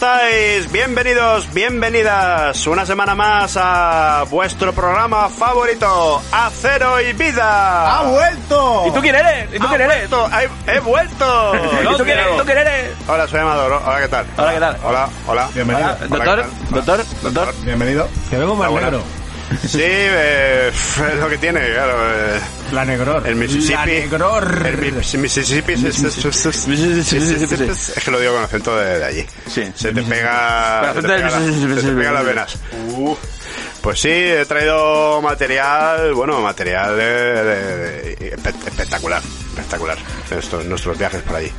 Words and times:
¿cómo 0.00 0.12
estáis? 0.12 0.72
Bienvenidos, 0.72 1.52
bienvenidas 1.52 2.66
una 2.66 2.86
semana 2.86 3.14
más 3.14 3.56
a 3.60 4.24
vuestro 4.30 4.72
programa 4.72 5.28
favorito, 5.28 6.22
Acero 6.32 7.00
y 7.02 7.12
Vida. 7.12 7.98
¡Ha 7.98 8.02
vuelto! 8.04 8.84
¿Y 8.88 8.92
tú 8.92 9.00
quién 9.00 9.14
eres? 9.14 9.54
¿Y 9.54 9.58
tú 9.58 9.66
¡Ha 9.66 9.68
quién 9.68 9.80
eres? 9.82 10.08
vuelto! 10.08 10.30
¡He, 10.66 10.76
he 10.76 10.80
vuelto! 10.80 11.52
¿Y 11.82 11.96
tú 11.98 12.04
quién 12.04 12.18
eres? 12.18 12.34
¿Y 12.34 12.38
tú 12.38 12.44
quién 12.46 12.58
eres? 12.58 12.90
Hola, 13.08 13.28
soy 13.28 13.40
Amador. 13.40 13.72
Hola, 13.84 14.00
¿qué 14.00 14.08
tal? 14.08 14.26
Hola, 14.38 14.54
¿qué 14.54 14.60
tal? 14.60 14.76
Hola, 14.84 15.08
hola. 15.26 15.48
Bienvenido. 15.54 15.88
Hola, 15.88 15.96
Hola, 16.10 16.36
doctor, 16.36 16.46
doctor, 16.70 17.04
doctor. 17.22 17.54
Bienvenido. 17.64 18.08
Que 18.30 18.38
vengo 18.38 18.54
más 18.54 18.72
negro. 18.72 19.02
Sí, 19.66 19.82
eh, 19.82 20.68
es 21.12 21.14
lo 21.20 21.28
que 21.28 21.36
tiene, 21.38 21.60
claro. 21.72 21.92
eh, 22.10 22.40
La 22.72 22.84
negror. 22.84 23.26
el 23.26 23.36
Mississippi. 23.36 23.72
La 23.74 23.86
negror. 23.86 24.66
El 24.66 24.78
Mi- 24.78 25.18
Mississippi. 25.18 25.72
es- 25.72 28.04
que 28.04 28.10
lo 28.10 28.20
digo 28.20 28.34
con 28.34 28.44
acento 28.44 28.76
de, 28.76 28.98
de 28.98 29.04
allí. 29.04 29.26
Sí. 29.46 29.70
Se 29.74 29.92
te 29.92 30.02
pega. 30.02 30.92
Se 30.94 31.02
te 31.02 31.08
pega, 31.08 32.12
las 32.12 32.24
venas. 32.24 32.56
Pues 33.80 33.98
sí, 34.00 34.10
he 34.10 34.44
traído 34.44 35.22
material, 35.22 36.12
bueno, 36.12 36.40
material 36.40 36.96
de- 36.96 37.04
de- 37.04 37.44
de- 38.16 38.36
espe- 38.36 38.66
espectacular, 38.68 39.22
espectacular. 39.48 39.96
Estos, 40.30 40.64
nuestros 40.66 40.98
viajes 40.98 41.22
por 41.22 41.36
allí. 41.36 41.50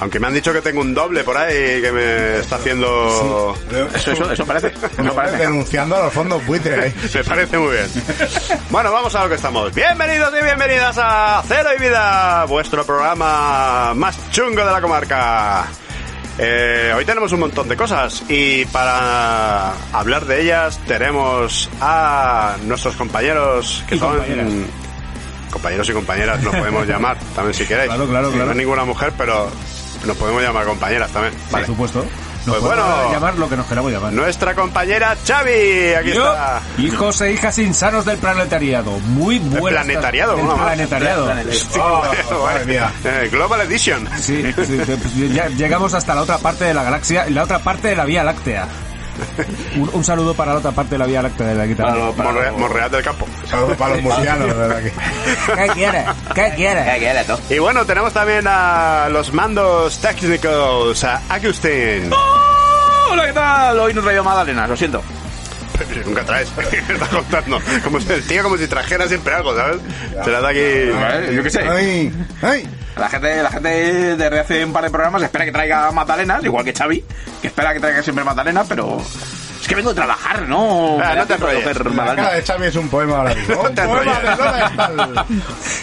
Aunque 0.00 0.20
me 0.20 0.28
han 0.28 0.34
dicho 0.34 0.52
que 0.52 0.60
tengo 0.62 0.80
un 0.80 0.94
doble 0.94 1.24
por 1.24 1.36
ahí 1.36 1.80
que 1.82 1.90
me 1.90 2.38
está 2.38 2.56
haciendo... 2.56 3.56
Eso, 3.94 4.12
eso, 4.12 4.30
eso 4.32 4.46
parece. 4.46 4.68
Eso 4.98 5.12
parece. 5.14 5.38
Denunciando 5.38 5.96
a 5.96 6.04
los 6.04 6.12
fondos 6.12 6.44
buitre 6.46 6.80
ahí. 6.84 6.94
Me 7.14 7.24
parece 7.24 7.58
muy 7.58 7.72
bien. 7.72 7.86
Bueno, 8.70 8.92
vamos 8.92 9.12
a 9.16 9.24
lo 9.24 9.28
que 9.28 9.34
estamos. 9.34 9.74
Bienvenidos 9.74 10.32
y 10.40 10.44
bienvenidas 10.44 10.96
a 11.02 11.42
Cero 11.48 11.70
y 11.76 11.80
Vida, 11.80 12.44
vuestro 12.44 12.84
programa 12.86 13.92
más 13.94 14.16
chungo 14.30 14.64
de 14.64 14.70
la 14.72 14.80
comarca. 14.80 15.66
Eh, 16.38 16.92
hoy 16.96 17.04
tenemos 17.04 17.32
un 17.32 17.40
montón 17.40 17.66
de 17.68 17.76
cosas 17.76 18.22
y 18.28 18.64
para 18.66 19.72
hablar 19.92 20.24
de 20.26 20.42
ellas 20.42 20.78
tenemos 20.86 21.68
a 21.80 22.54
nuestros 22.62 22.94
compañeros 22.94 23.82
que 23.88 23.96
Y 23.96 23.98
son 23.98 24.10
compañeras. 24.18 24.52
compañeros 25.50 25.88
y 25.88 25.92
compañeras 25.92 26.40
nos 26.42 26.54
podemos 26.54 26.86
llamar 26.86 27.18
también 27.34 27.54
si 27.54 27.64
queréis. 27.66 27.88
Claro, 27.88 28.06
claro, 28.06 28.30
claro. 28.30 28.44
No 28.46 28.50
es 28.52 28.56
ninguna 28.56 28.84
mujer, 28.84 29.12
pero 29.18 29.50
nos 30.06 30.16
podemos 30.16 30.42
llamar 30.42 30.64
compañeras 30.66 31.10
también. 31.10 31.34
Por 31.50 31.64
supuesto. 31.66 32.04
Nos 32.46 32.56
Pues 32.56 32.70
podemos 32.70 32.94
bueno. 32.96 33.12
llamar 33.12 33.34
lo 33.36 33.48
que 33.48 33.56
nos 33.56 33.66
queramos 33.66 33.92
llamar. 33.92 34.12
Nuestra 34.12 34.54
compañera 34.54 35.14
Xavi, 35.26 35.92
aquí 35.94 36.12
Yo, 36.12 36.24
está. 36.32 36.62
hijos 36.78 37.20
e 37.20 37.32
hijas 37.32 37.58
insanos 37.58 38.04
del 38.06 38.16
planetariado. 38.18 38.92
Muy 39.00 39.38
buenas. 39.38 39.84
planetariado? 39.84 40.36
Del 40.36 40.46
planetariado. 40.46 41.24
Planetariado. 41.26 42.02
Oh, 42.30 42.44
madre 42.46 42.64
mía. 42.66 42.90
Eh, 43.04 43.28
Global 43.30 43.60
Edition. 43.62 44.08
Sí, 44.18 44.42
sí, 44.64 44.80
sí, 45.14 45.28
ya 45.34 45.48
llegamos 45.48 45.92
hasta 45.92 46.14
la 46.14 46.22
otra 46.22 46.38
parte 46.38 46.64
de 46.64 46.72
la 46.74 46.84
galaxia 46.84 47.28
y 47.28 47.32
la 47.34 47.42
otra 47.42 47.58
parte 47.58 47.88
de 47.88 47.96
la 47.96 48.04
Vía 48.06 48.24
Láctea. 48.24 48.66
Un, 49.76 49.90
un 49.92 50.04
saludo 50.04 50.34
para 50.34 50.52
la 50.52 50.58
otra 50.58 50.72
parte 50.72 50.92
de 50.94 50.98
la 50.98 51.06
Vía 51.06 51.22
Láctea 51.22 51.54
de 51.54 51.62
aquí 51.62 51.74
también. 51.74 52.06
Monre- 52.16 52.52
Monreal 52.52 52.90
del 52.90 53.02
Campo. 53.02 53.26
Saludos 53.48 53.76
para 53.76 53.94
los 53.94 54.02
murcianos. 54.02 54.48
¿Qué 55.56 55.66
quieres? 55.74 56.04
¿Qué 56.34 56.52
quieres? 56.56 56.84
¿Qué 56.84 56.98
quieres 56.98 57.26
tú? 57.26 57.34
Y 57.50 57.58
bueno, 57.58 57.84
tenemos 57.84 58.12
también 58.12 58.44
a 58.48 59.08
los 59.10 59.32
mandos 59.32 59.98
técnicos, 59.98 61.04
a 61.04 61.20
Agustín. 61.28 62.10
Hola, 63.10 63.26
¿qué 63.26 63.32
tal? 63.32 63.78
Hoy 63.80 63.94
no 63.94 64.00
he 64.00 64.04
traído 64.04 64.24
magdalenas, 64.24 64.68
lo 64.68 64.76
siento. 64.76 65.02
Pero 65.78 66.02
nunca 66.06 66.24
traes, 66.24 66.48
¿qué 66.70 66.78
estás 66.92 67.08
contando? 67.08 67.60
Como 67.84 68.00
si, 68.00 68.12
el 68.12 68.26
tío 68.26 68.42
como 68.42 68.56
si 68.56 68.66
trajera 68.66 69.06
siempre 69.08 69.34
algo, 69.34 69.54
¿sabes? 69.56 69.78
Se 70.24 70.30
la 70.30 70.40
da 70.40 70.48
aquí... 70.50 71.34
Yo 71.34 71.42
qué 71.42 71.50
sé. 71.50 71.60
Ay, 71.68 72.12
ay. 72.42 72.68
La 72.98 73.08
gente, 73.08 73.42
la 73.42 73.50
gente 73.50 74.16
desde 74.16 74.40
hace 74.40 74.64
un 74.64 74.72
par 74.72 74.82
de 74.82 74.90
programas 74.90 75.22
espera 75.22 75.44
que 75.44 75.52
traiga 75.52 75.90
magdalenas, 75.92 76.44
igual 76.44 76.64
que 76.64 76.72
Xavi, 76.72 77.04
que 77.40 77.46
espera 77.46 77.72
que 77.72 77.80
traiga 77.80 78.02
siempre 78.02 78.24
magdalenas, 78.24 78.66
pero... 78.68 79.00
Es 79.68 79.72
que 79.72 79.74
vengo 79.76 79.90
de 79.90 79.96
trabajar, 79.96 80.48
¿no? 80.48 80.96
Ah, 80.98 81.14
no 81.14 81.26
te 81.26 81.34
enrolles. 81.34 81.62
La 81.66 81.72
cara 81.74 81.90
magdalenas. 81.90 82.32
de 82.36 82.42
Xavi 82.42 82.66
es 82.68 82.76
un 82.76 82.88
poema 82.88 83.18
ahora 83.18 83.34
mismo. 83.34 83.60
Un 83.60 83.74
te 83.74 83.82
poema 83.82 84.18
enrolles. 84.18 84.38
de 84.38 84.44
Lola 84.44 84.66
Estal. 84.66 85.26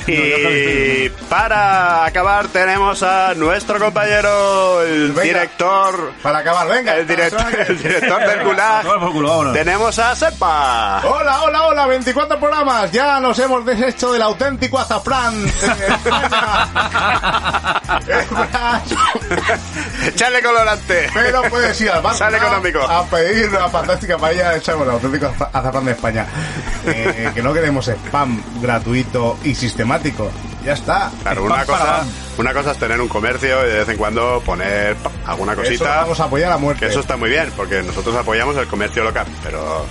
Y 0.07 1.09
para 1.29 2.05
acabar 2.05 2.47
tenemos 2.47 3.03
a 3.03 3.35
nuestro 3.35 3.77
compañero, 3.79 4.81
el 4.81 5.09
Venga. 5.11 5.21
director... 5.21 6.13
Para 6.23 6.39
acabar, 6.39 6.67
venga. 6.67 6.95
El 6.95 7.05
director, 7.05 7.45
el 7.67 7.77
director 7.77 8.27
del 8.27 8.43
Gulag. 8.43 9.53
Tenemos 9.53 9.99
a 9.99 10.15
Sepa. 10.15 11.01
Hola, 11.03 11.43
hola, 11.43 11.63
hola, 11.67 11.85
24 11.85 12.39
programas. 12.39 12.91
Ya 12.91 13.19
nos 13.19 13.37
hemos 13.37 13.63
deshecho 13.67 14.11
del 14.13 14.23
auténtico 14.23 14.79
azafrán. 14.79 15.45
Echale 20.07 20.41
colorante. 20.41 21.09
Pero 21.13 21.41
puedes 21.43 21.79
ir 21.81 21.89
al 21.91 22.01
banco 22.01 22.17
Sale 22.17 22.37
económico. 22.37 22.79
a 22.81 23.03
pedir 23.05 23.49
una 23.49 23.67
fantástica 23.79 24.17
paella 24.17 24.55
hecha 24.55 24.73
con 24.73 24.83
el 24.83 24.89
auténtico 24.91 25.27
aza- 25.27 25.49
azafrán 25.53 25.85
de 25.85 25.91
España. 25.91 26.25
Eh, 26.85 27.31
que 27.33 27.41
no 27.41 27.53
queremos 27.53 27.87
spam 27.87 28.41
gratuito 28.61 29.37
y 29.43 29.55
sistemático. 29.55 30.29
Ya 30.63 30.73
está. 30.73 31.11
Claro, 31.21 31.43
una 31.43 31.63
cosa, 31.65 32.03
una 32.39 32.51
cosa 32.53 32.71
es 32.71 32.77
tener 32.79 32.99
un 32.99 33.07
comercio 33.07 33.63
y 33.65 33.69
de 33.69 33.79
vez 33.79 33.89
en 33.89 33.97
cuando 33.97 34.41
poner 34.43 34.95
alguna 35.27 35.53
Eso 35.53 35.61
cosita. 35.61 35.95
vamos 35.97 36.19
a 36.19 36.23
apoyar 36.23 36.51
a 36.51 36.57
muerte. 36.57 36.85
Que 36.85 36.91
eso 36.91 37.01
está 37.01 37.15
muy 37.17 37.29
bien, 37.29 37.51
porque 37.55 37.83
nosotros 37.83 38.15
apoyamos 38.15 38.57
el 38.57 38.67
comercio 38.67 39.03
local, 39.03 39.27
pero 39.43 39.85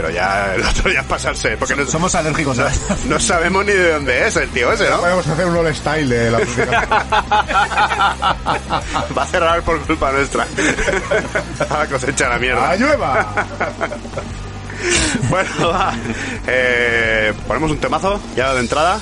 pero 0.00 0.10
ya 0.10 0.54
el 0.54 0.62
otro 0.62 0.92
ya 0.92 1.00
es 1.00 1.06
pasarse, 1.06 1.56
porque 1.56 1.74
no, 1.74 1.84
Somos 1.84 2.14
alérgicos 2.14 2.56
a 2.60 2.70
no 3.06 3.18
sabemos 3.28 3.64
ni 3.66 3.72
de 3.72 3.92
dónde 3.94 4.28
es 4.28 4.36
el 4.36 4.48
tío 4.50 4.72
ese, 4.72 4.88
¿no? 4.88 4.98
Podemos 5.00 5.26
hacer 5.26 5.44
un 5.46 5.56
all 5.56 5.74
style 5.74 6.08
de 6.08 6.30
la. 6.30 6.38
Va 9.18 9.22
a 9.22 9.26
cerrar 9.26 9.60
por 9.62 9.80
culpa 9.80 10.12
nuestra. 10.12 10.46
A 11.70 11.86
cosecha 11.86 12.28
la 12.28 12.38
mierda. 12.38 12.70
¡A 12.70 12.76
llueva! 12.76 13.26
Bueno, 15.28 15.50
va. 15.68 15.92
Eh, 16.46 17.32
ponemos 17.48 17.72
un 17.72 17.78
temazo 17.78 18.20
ya 18.36 18.54
de 18.54 18.60
entrada. 18.60 19.00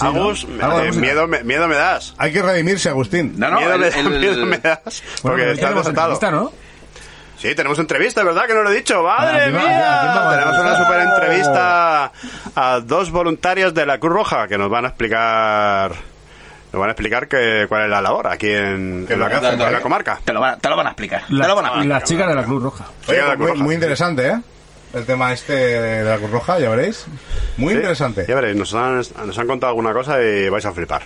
Agus, 0.00 0.46
¿no? 0.48 0.64
Algo 0.64 0.78
de 0.80 0.88
eh, 0.88 0.92
miedo, 0.92 1.26
me- 1.26 1.44
miedo 1.44 1.68
me 1.68 1.74
das. 1.76 2.14
Hay 2.16 2.32
que 2.32 2.40
redimirse, 2.40 2.88
Agustín. 2.88 3.34
No, 3.36 3.50
no, 3.50 3.58
miedo, 3.58 3.74
el, 3.74 3.80
me, 3.80 3.88
el- 3.88 4.20
miedo 4.20 4.46
me 4.46 4.56
das. 4.58 4.80
Bueno, 4.84 5.02
Porque 5.22 5.42
pero 5.42 5.52
estás 5.52 5.74
desatado. 5.74 6.18
¿no? 6.30 6.52
Sí, 7.38 7.54
tenemos 7.54 7.78
entrevista, 7.78 8.24
¿verdad? 8.24 8.46
Que 8.46 8.54
no 8.54 8.62
lo 8.62 8.70
he 8.72 8.76
dicho. 8.76 9.02
¡Madre 9.02 9.40
¿A 9.40 9.44
quién 9.44 9.56
va- 9.56 9.60
mía! 9.62 10.30
tenemos 10.36 10.58
una 10.58 10.76
super 10.76 11.00
entrevista 11.00 12.12
a 12.56 12.80
dos 12.80 13.10
voluntarios 13.12 13.72
de 13.74 13.86
la 13.86 13.98
Cruz 13.98 14.12
Roja 14.12 14.48
que 14.48 14.58
nos 14.58 14.68
van 14.68 14.84
a 14.86 14.88
explicar. 14.88 15.92
Nos 16.72 16.80
van 16.80 16.88
a 16.90 16.92
explicar 16.92 17.28
que, 17.28 17.64
cuál 17.68 17.84
es 17.84 17.90
la 17.90 18.02
labor 18.02 18.26
aquí 18.26 18.50
en, 18.50 19.06
en 19.08 19.20
la, 19.20 19.26
en 19.52 19.72
la 19.72 19.80
comarca. 19.80 20.20
Te 20.24 20.32
lo, 20.34 20.40
van, 20.40 20.58
te 20.60 20.68
lo 20.68 20.76
van 20.76 20.86
a 20.88 20.90
explicar. 20.90 21.22
La- 21.28 21.44
te 21.44 21.48
lo 21.48 21.54
van 21.56 21.64
a 21.64 21.68
y 21.68 21.70
explicar. 21.72 22.00
las 22.00 22.08
chicas 22.08 22.28
de 22.28 22.34
la 22.34 22.42
Cruz 22.44 22.62
Roja. 22.62 22.84
Oye, 23.06 23.18
Cruz 23.20 23.38
muy, 23.38 23.46
Roja. 23.48 23.62
muy 23.62 23.74
interesante, 23.74 24.28
¿eh? 24.28 24.40
El 24.94 25.04
tema 25.06 25.32
este 25.32 25.52
de 25.54 26.04
la 26.04 26.16
Cruz 26.18 26.30
Roja, 26.30 26.58
ya 26.58 26.70
veréis. 26.70 27.06
Muy 27.56 27.70
Sí, 27.74 27.76
interesante. 27.78 28.24
Ya 28.28 28.34
veréis, 28.34 28.56
nos 28.56 28.74
han, 28.74 28.96
nos 28.96 29.38
han 29.38 29.46
contado 29.46 29.70
alguna 29.70 29.92
cosa 29.92 30.20
y 30.22 30.48
vais 30.48 30.64
a 30.66 30.72
flipar. 30.72 31.02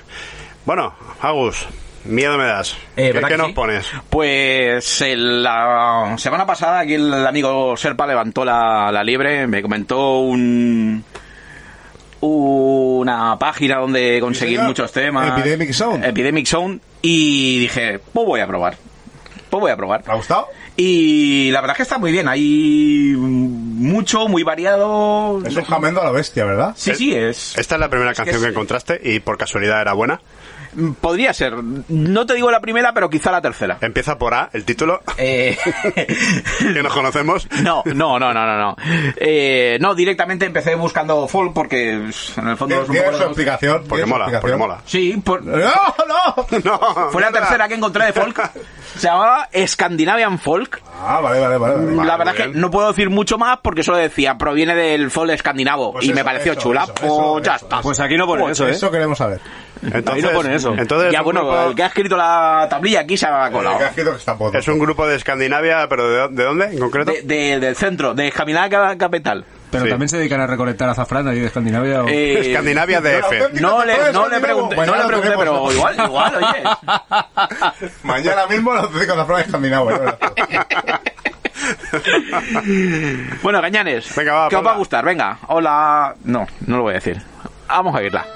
Bueno, 0.64 0.94
Agus, 1.20 1.66
miedo 2.04 2.36
me 2.38 2.44
das. 2.44 2.72
Eh, 2.96 3.06
¿Qué, 3.06 3.12
¿verdad 3.12 3.28
qué 3.28 3.34
que 3.34 3.38
nos 3.38 3.46
sí? 3.48 3.52
pones? 3.52 3.86
Pues 4.10 5.00
el- 5.02 5.42
la 5.42 6.14
semana 6.18 6.46
pasada 6.46 6.80
aquí 6.80 6.94
el 6.94 7.26
amigo 7.26 7.76
Serpa 7.76 8.06
levantó 8.06 8.44
la, 8.44 8.90
la 8.92 9.02
liebre, 9.04 9.46
me 9.46 9.62
comentó 9.62 10.20
un 10.20 11.04
una 12.20 13.36
página 13.38 13.78
donde 13.78 14.18
conseguir 14.20 14.60
muchos 14.60 14.92
temas. 14.92 15.28
Epidemic 16.04 16.46
Zone. 16.46 16.78
Y 17.02 17.58
dije, 17.60 17.98
pues 18.12 18.26
voy 18.26 18.40
a 18.40 18.46
probar. 18.46 18.76
Pues 19.50 19.60
voy 19.60 19.70
a 19.72 19.76
probar. 19.76 20.02
¿Te 20.02 20.10
ha 20.12 20.14
gustado? 20.14 20.46
Y 20.76 21.50
la 21.50 21.60
verdad 21.60 21.74
es 21.74 21.76
que 21.78 21.82
está 21.82 21.98
muy 21.98 22.12
bien. 22.12 22.28
Hay 22.28 23.14
mucho, 23.18 24.28
muy 24.28 24.44
variado. 24.44 25.42
Es 25.44 25.56
un 25.56 25.64
jamendo 25.64 26.00
a 26.00 26.04
la 26.04 26.10
bestia, 26.12 26.44
¿verdad? 26.44 26.74
Sí, 26.76 26.94
sí, 26.94 27.14
es. 27.14 27.58
Esta 27.58 27.74
es 27.74 27.80
la 27.80 27.88
primera 27.90 28.14
canción 28.14 28.40
que, 28.40 28.46
es- 28.46 28.50
encontraste 28.52 29.00
y 29.02 29.18
por 29.20 29.36
casualidad 29.36 29.80
era 29.82 29.92
buena. 29.92 30.20
Podría 31.00 31.32
ser. 31.34 31.54
No 31.88 32.24
te 32.26 32.34
digo 32.34 32.50
la 32.50 32.60
primera, 32.60 32.92
pero 32.92 33.10
quizá 33.10 33.30
la 33.30 33.40
tercera. 33.42 33.78
Empieza 33.80 34.16
por 34.18 34.34
A, 34.34 34.48
el 34.52 34.64
título, 34.64 35.00
Eh, 35.18 35.56
que 36.58 36.82
nos 36.82 36.92
conocemos. 36.92 37.46
No, 37.62 37.82
no, 37.86 38.18
no, 38.18 38.32
no, 38.32 38.46
no, 38.46 38.58
no. 38.58 38.76
Eh, 39.16 39.78
no, 39.80 39.94
directamente 39.94 40.46
empecé 40.46 40.74
buscando 40.74 41.26
folk 41.28 41.52
porque 41.52 41.92
en 41.92 42.48
el 42.48 42.56
fondo 42.56 42.82
es 42.82 42.88
un 42.88 42.96
poco... 42.96 43.16
su 43.16 43.22
explicación. 43.24 43.84
Porque 43.88 44.06
mola, 44.06 44.40
porque 44.40 44.56
mola. 44.56 44.80
Sí, 44.86 45.20
por- 45.24 45.44
¡No, 45.44 45.56
no! 46.08 46.46
No, 46.64 47.10
fue 47.10 47.20
la 47.22 47.30
tercera 47.30 47.68
que 47.68 47.74
encontré 47.74 48.06
de 48.06 48.12
folk. 48.12 48.40
Se 48.96 49.06
llamaba 49.08 49.48
Scandinavian 49.66 50.38
Folk. 50.38 50.80
Ah, 51.04 51.20
vale, 51.20 51.40
vale, 51.40 51.56
vale. 51.58 51.74
vale. 51.76 52.06
la 52.06 52.16
verdad 52.16 52.34
es 52.36 52.46
que 52.46 52.48
no 52.58 52.70
puedo 52.70 52.88
decir 52.88 53.10
mucho 53.10 53.38
más 53.38 53.58
porque 53.62 53.82
solo 53.82 53.98
decía 53.98 54.36
proviene 54.38 54.74
del 54.74 55.10
folk 55.10 55.30
escandinavo 55.30 55.92
Pues 55.92 56.04
y 56.04 56.08
me 56.12 56.16
eso, 56.20 56.24
pareció 56.24 56.52
eso, 56.52 56.60
chula. 56.60 56.82
eso, 56.84 56.94
pues 56.94 57.06
eso, 57.12 57.38
ya 57.40 57.54
eso, 57.56 57.64
está. 57.64 57.80
Pues 57.80 58.00
aquí 58.00 58.16
no 58.16 58.26
pone 58.26 58.50
eso, 58.52 58.66
¿eh? 58.68 58.70
Eso 58.72 58.90
queremos 58.90 59.18
saber. 59.18 59.40
Entonces, 59.82 60.14
Ahí 60.14 60.22
no 60.22 60.30
pone 60.30 60.54
eso. 60.54 60.74
Entonces 60.78 61.12
ya 61.12 61.22
bueno, 61.22 61.40
grupo- 61.44 61.68
el 61.70 61.74
que 61.74 61.82
ha 61.82 61.86
escrito 61.86 62.16
la 62.16 62.66
tablilla 62.70 63.00
aquí 63.00 63.16
se 63.16 63.26
ha 63.26 63.50
colado. 63.50 63.78
que 63.78 63.84
ha 63.84 63.88
escrito 63.88 64.14
está 64.14 64.36
es 64.58 64.68
un 64.68 64.78
grupo 64.78 65.06
de 65.06 65.16
Escandinavia, 65.16 65.88
pero 65.88 66.08
¿de, 66.08 66.28
de 66.36 66.44
dónde 66.44 66.66
en 66.66 66.78
concreto? 66.78 67.10
De- 67.12 67.22
de- 67.22 67.58
del 67.58 67.74
centro, 67.74 68.14
de 68.14 68.28
Escandinavia 68.28 68.96
Capital. 68.96 69.44
Pero 69.72 69.84
Sí. 69.84 69.90
también 69.90 70.08
se 70.10 70.18
dedican 70.18 70.40
a 70.40 70.46
recolectar 70.46 70.88
azafrán 70.88 71.26
allí 71.26 71.40
de 71.40 71.46
Escandinavia. 71.46 72.04
o- 72.04 72.08
Eh, 72.08 72.50
Escandinavia 72.50 73.00
DF. 73.00 73.60
No 73.60 73.84
le, 73.84 74.12
no 74.12 74.28
le 74.28 74.38
pregunté, 74.38 74.76
no 74.76 74.94
le 74.96 75.04
pregunté, 75.06 75.32
pero 75.36 75.72
igual, 75.72 75.96
igual, 76.06 76.34
oye. 76.36 77.90
Mañana 78.04 78.46
mismo 78.46 78.72
los 78.74 78.84
auténticos 78.84 79.16
azafranes 79.16 79.46
escandinavos. 79.46 79.94
Bueno, 83.42 83.60
Gañanes, 83.62 84.14
Venga, 84.14 84.32
va, 84.34 84.48
¿qué 84.48 84.56
os 84.56 84.66
va 84.66 84.72
a 84.72 84.76
gustar? 84.76 85.04
Venga, 85.04 85.38
hola. 85.48 86.14
No, 86.24 86.46
no 86.66 86.76
lo 86.76 86.82
voy 86.82 86.92
a 86.92 86.94
decir. 86.94 87.20
Vamos 87.68 87.94
a 87.96 88.02
irla. 88.02 88.26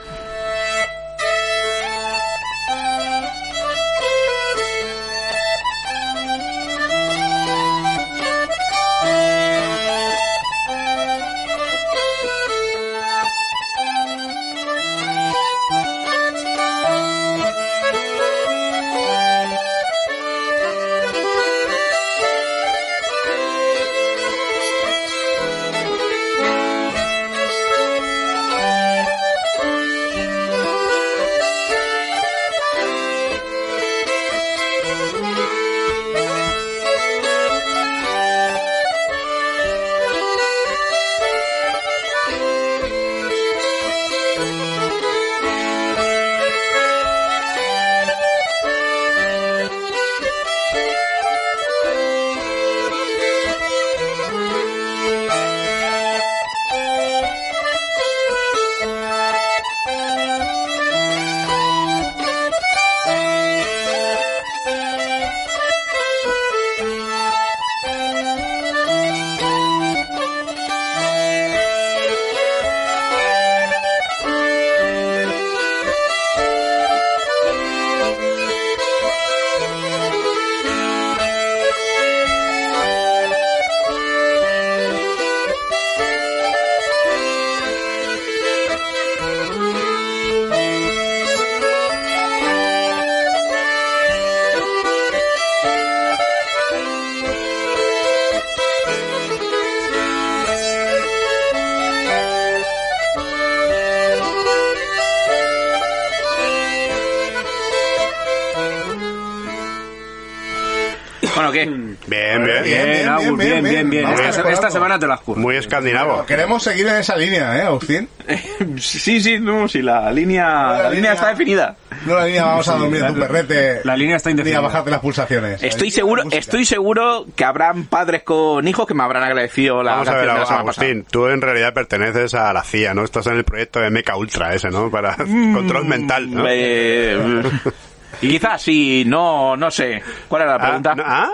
Bien. 113.96 114.04
Vamos 114.04 114.20
Esta, 114.20 114.30
mejorando. 114.30 114.50
esta 114.54 114.70
semana 114.70 114.98
te 114.98 115.06
las 115.06 115.20
curro. 115.20 115.40
Muy 115.40 115.56
escandinavo. 115.56 116.24
Queremos 116.26 116.62
seguir 116.62 116.86
en 116.86 116.96
esa 116.96 117.16
línea, 117.16 117.56
¿eh, 117.56 117.62
Agustín? 117.62 118.08
Sí, 118.78 119.20
sí, 119.20 119.38
no, 119.38 119.68
sí, 119.68 119.82
la 119.82 120.10
línea, 120.12 120.44
La 120.44 120.68
la 120.68 120.76
línea 120.76 120.90
línea- 120.94 121.12
está 121.14 121.28
definida. 121.28 121.76
No 122.06 122.14
la 122.14 122.26
línea 122.26 122.44
vamos 122.44 122.68
a 122.68 122.76
dormir 122.76 123.02
en 123.02 123.14
tu 123.14 123.20
perrete. 123.20 123.80
la 123.84 123.96
línea 123.96 124.16
está 124.16 124.28
Ni 124.28 124.32
indefinida. 124.32 124.58
a 124.58 124.62
bajarte 124.62 124.90
las 124.90 125.00
pulsaciones. 125.00 125.62
Estoy 125.62 125.90
seguro, 125.90 126.24
estoy 126.30 126.64
seguro 126.64 127.26
que 127.34 127.44
habrán 127.44 127.84
padres 127.86 128.22
con 128.22 128.66
hijos 128.68 128.86
que 128.86 128.94
me 128.94 129.02
habrán 129.02 129.22
agradecido 129.22 129.82
la 129.82 129.92
Vamos 129.92 130.08
a 130.08 130.12
ver, 130.14 130.20
de 130.22 130.26
la 130.26 130.44
semana 130.46 130.60
Agustín, 130.60 131.04
tú 131.10 131.26
en 131.28 131.40
realidad 131.40 131.72
perteneces 131.74 132.34
a 132.34 132.52
la 132.52 132.62
CIA, 132.62 132.94
¿no? 132.94 133.04
Estás 133.04 133.26
en 133.28 133.34
el 133.34 133.44
proyecto 133.44 133.80
de 133.80 133.90
Mecha 133.90 134.16
Ultra 134.16 134.54
ese, 134.54 134.68
¿no? 134.70 134.90
Para 134.90 135.16
control 135.16 135.84
mental, 135.86 136.32
¿no? 136.32 136.44
Eh, 136.48 137.42
quizás 138.20 138.62
sí, 138.62 139.04
no, 139.06 139.56
no 139.56 139.70
sé. 139.70 140.02
¿Cuál 140.28 140.42
era 140.42 140.50
la 140.52 140.56
Ah, 140.56 140.66
pregunta? 140.80 140.94
¿Ah? 141.04 141.30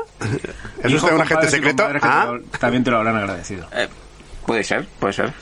¿Es 0.83 0.93
usted 0.95 1.15
un 1.15 1.21
agente 1.23 1.49
secreto? 1.49 1.87
que 1.93 2.01
te 2.01 2.07
Ah, 2.07 2.33
lo- 2.33 2.41
también 2.59 2.85
te 2.85 2.91
lo 2.91 2.99
habrán 2.99 3.17
agradecido. 3.17 3.67
Eh, 3.73 3.89
puede 4.47 4.65
ser, 4.65 4.87
puede 4.99 5.13
ser. 5.13 5.33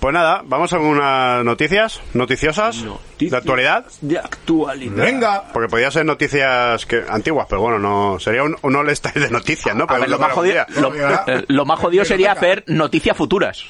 pues 0.00 0.14
nada, 0.14 0.42
vamos 0.44 0.72
a 0.72 0.78
unas 0.78 1.44
noticias 1.44 2.00
noticiosas 2.14 2.84
de 3.18 3.36
actualidad. 3.36 3.84
De 4.00 4.16
actualidad. 4.18 4.94
Venga. 5.04 5.44
Porque 5.52 5.68
podía 5.68 5.90
ser 5.90 6.04
noticias 6.06 6.86
que 6.86 7.02
antiguas, 7.08 7.46
pero 7.50 7.62
bueno, 7.62 7.78
no 7.80 8.20
sería 8.20 8.44
un, 8.44 8.56
un 8.62 8.76
all 8.76 8.88
star 8.90 9.14
de 9.14 9.28
noticias, 9.30 9.74
¿no? 9.74 9.84
A 9.84 9.86
Para 9.88 10.00
ver, 10.00 10.10
lo 10.10 10.18
más, 10.20 10.32
jodido, 10.32 10.64
lo, 10.76 10.94
eh, 10.94 11.44
lo 11.48 11.64
más 11.64 11.80
jodido 11.80 12.04
sería 12.04 12.30
hacer 12.32 12.62
noticias 12.68 13.16
futuras. 13.16 13.64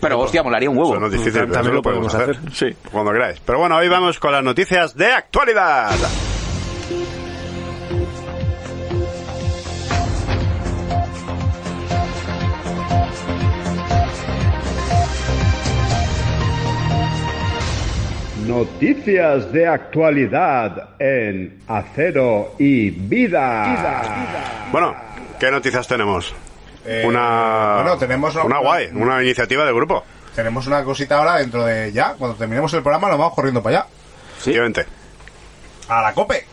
Pero 0.00 0.18
hostia, 0.20 0.42
molaría 0.42 0.70
un 0.70 0.78
huevo. 0.78 0.92
Eso 0.92 1.00
no 1.00 1.06
es 1.06 1.12
difícil, 1.12 1.32
pero 1.42 1.52
También 1.52 1.66
eso 1.66 1.74
lo 1.74 1.82
podemos 1.82 2.12
podemos 2.14 2.38
hacer. 2.52 2.52
Sí. 2.72 2.76
Cuando 2.90 3.12
queráis. 3.12 3.38
Pero 3.44 3.58
bueno, 3.58 3.76
hoy 3.76 3.88
vamos 3.88 4.18
con 4.18 4.32
las 4.32 4.42
noticias 4.42 4.96
de 4.96 5.12
actualidad. 5.12 5.90
Noticias 18.48 19.52
de 19.52 19.66
actualidad 19.66 20.88
en 20.98 21.60
Acero 21.68 22.54
y 22.58 22.88
Vida. 22.88 24.68
Bueno, 24.72 24.96
¿qué 25.38 25.50
noticias 25.50 25.86
tenemos? 25.86 26.34
Eh, 26.86 27.02
una, 27.06 27.74
bueno, 27.82 27.98
tenemos 27.98 28.34
una- 28.36 28.44
una 28.44 28.58
guay, 28.60 28.88
una 28.94 29.22
iniciativa 29.22 29.66
de 29.66 29.72
grupo. 29.74 30.02
Tenemos 30.34 30.66
una 30.66 30.82
cosita 30.82 31.18
ahora 31.18 31.36
dentro 31.36 31.62
de 31.66 31.92
ya. 31.92 32.14
Cuando 32.14 32.38
terminemos 32.38 32.72
el 32.72 32.82
programa 32.82 33.08
nos 33.10 33.18
vamos 33.18 33.34
corriendo 33.34 33.62
para 33.62 33.80
allá. 33.80 33.88
Efectivamente. 34.38 34.86
A 35.90 36.00
la 36.00 36.14
COPE. 36.14 36.46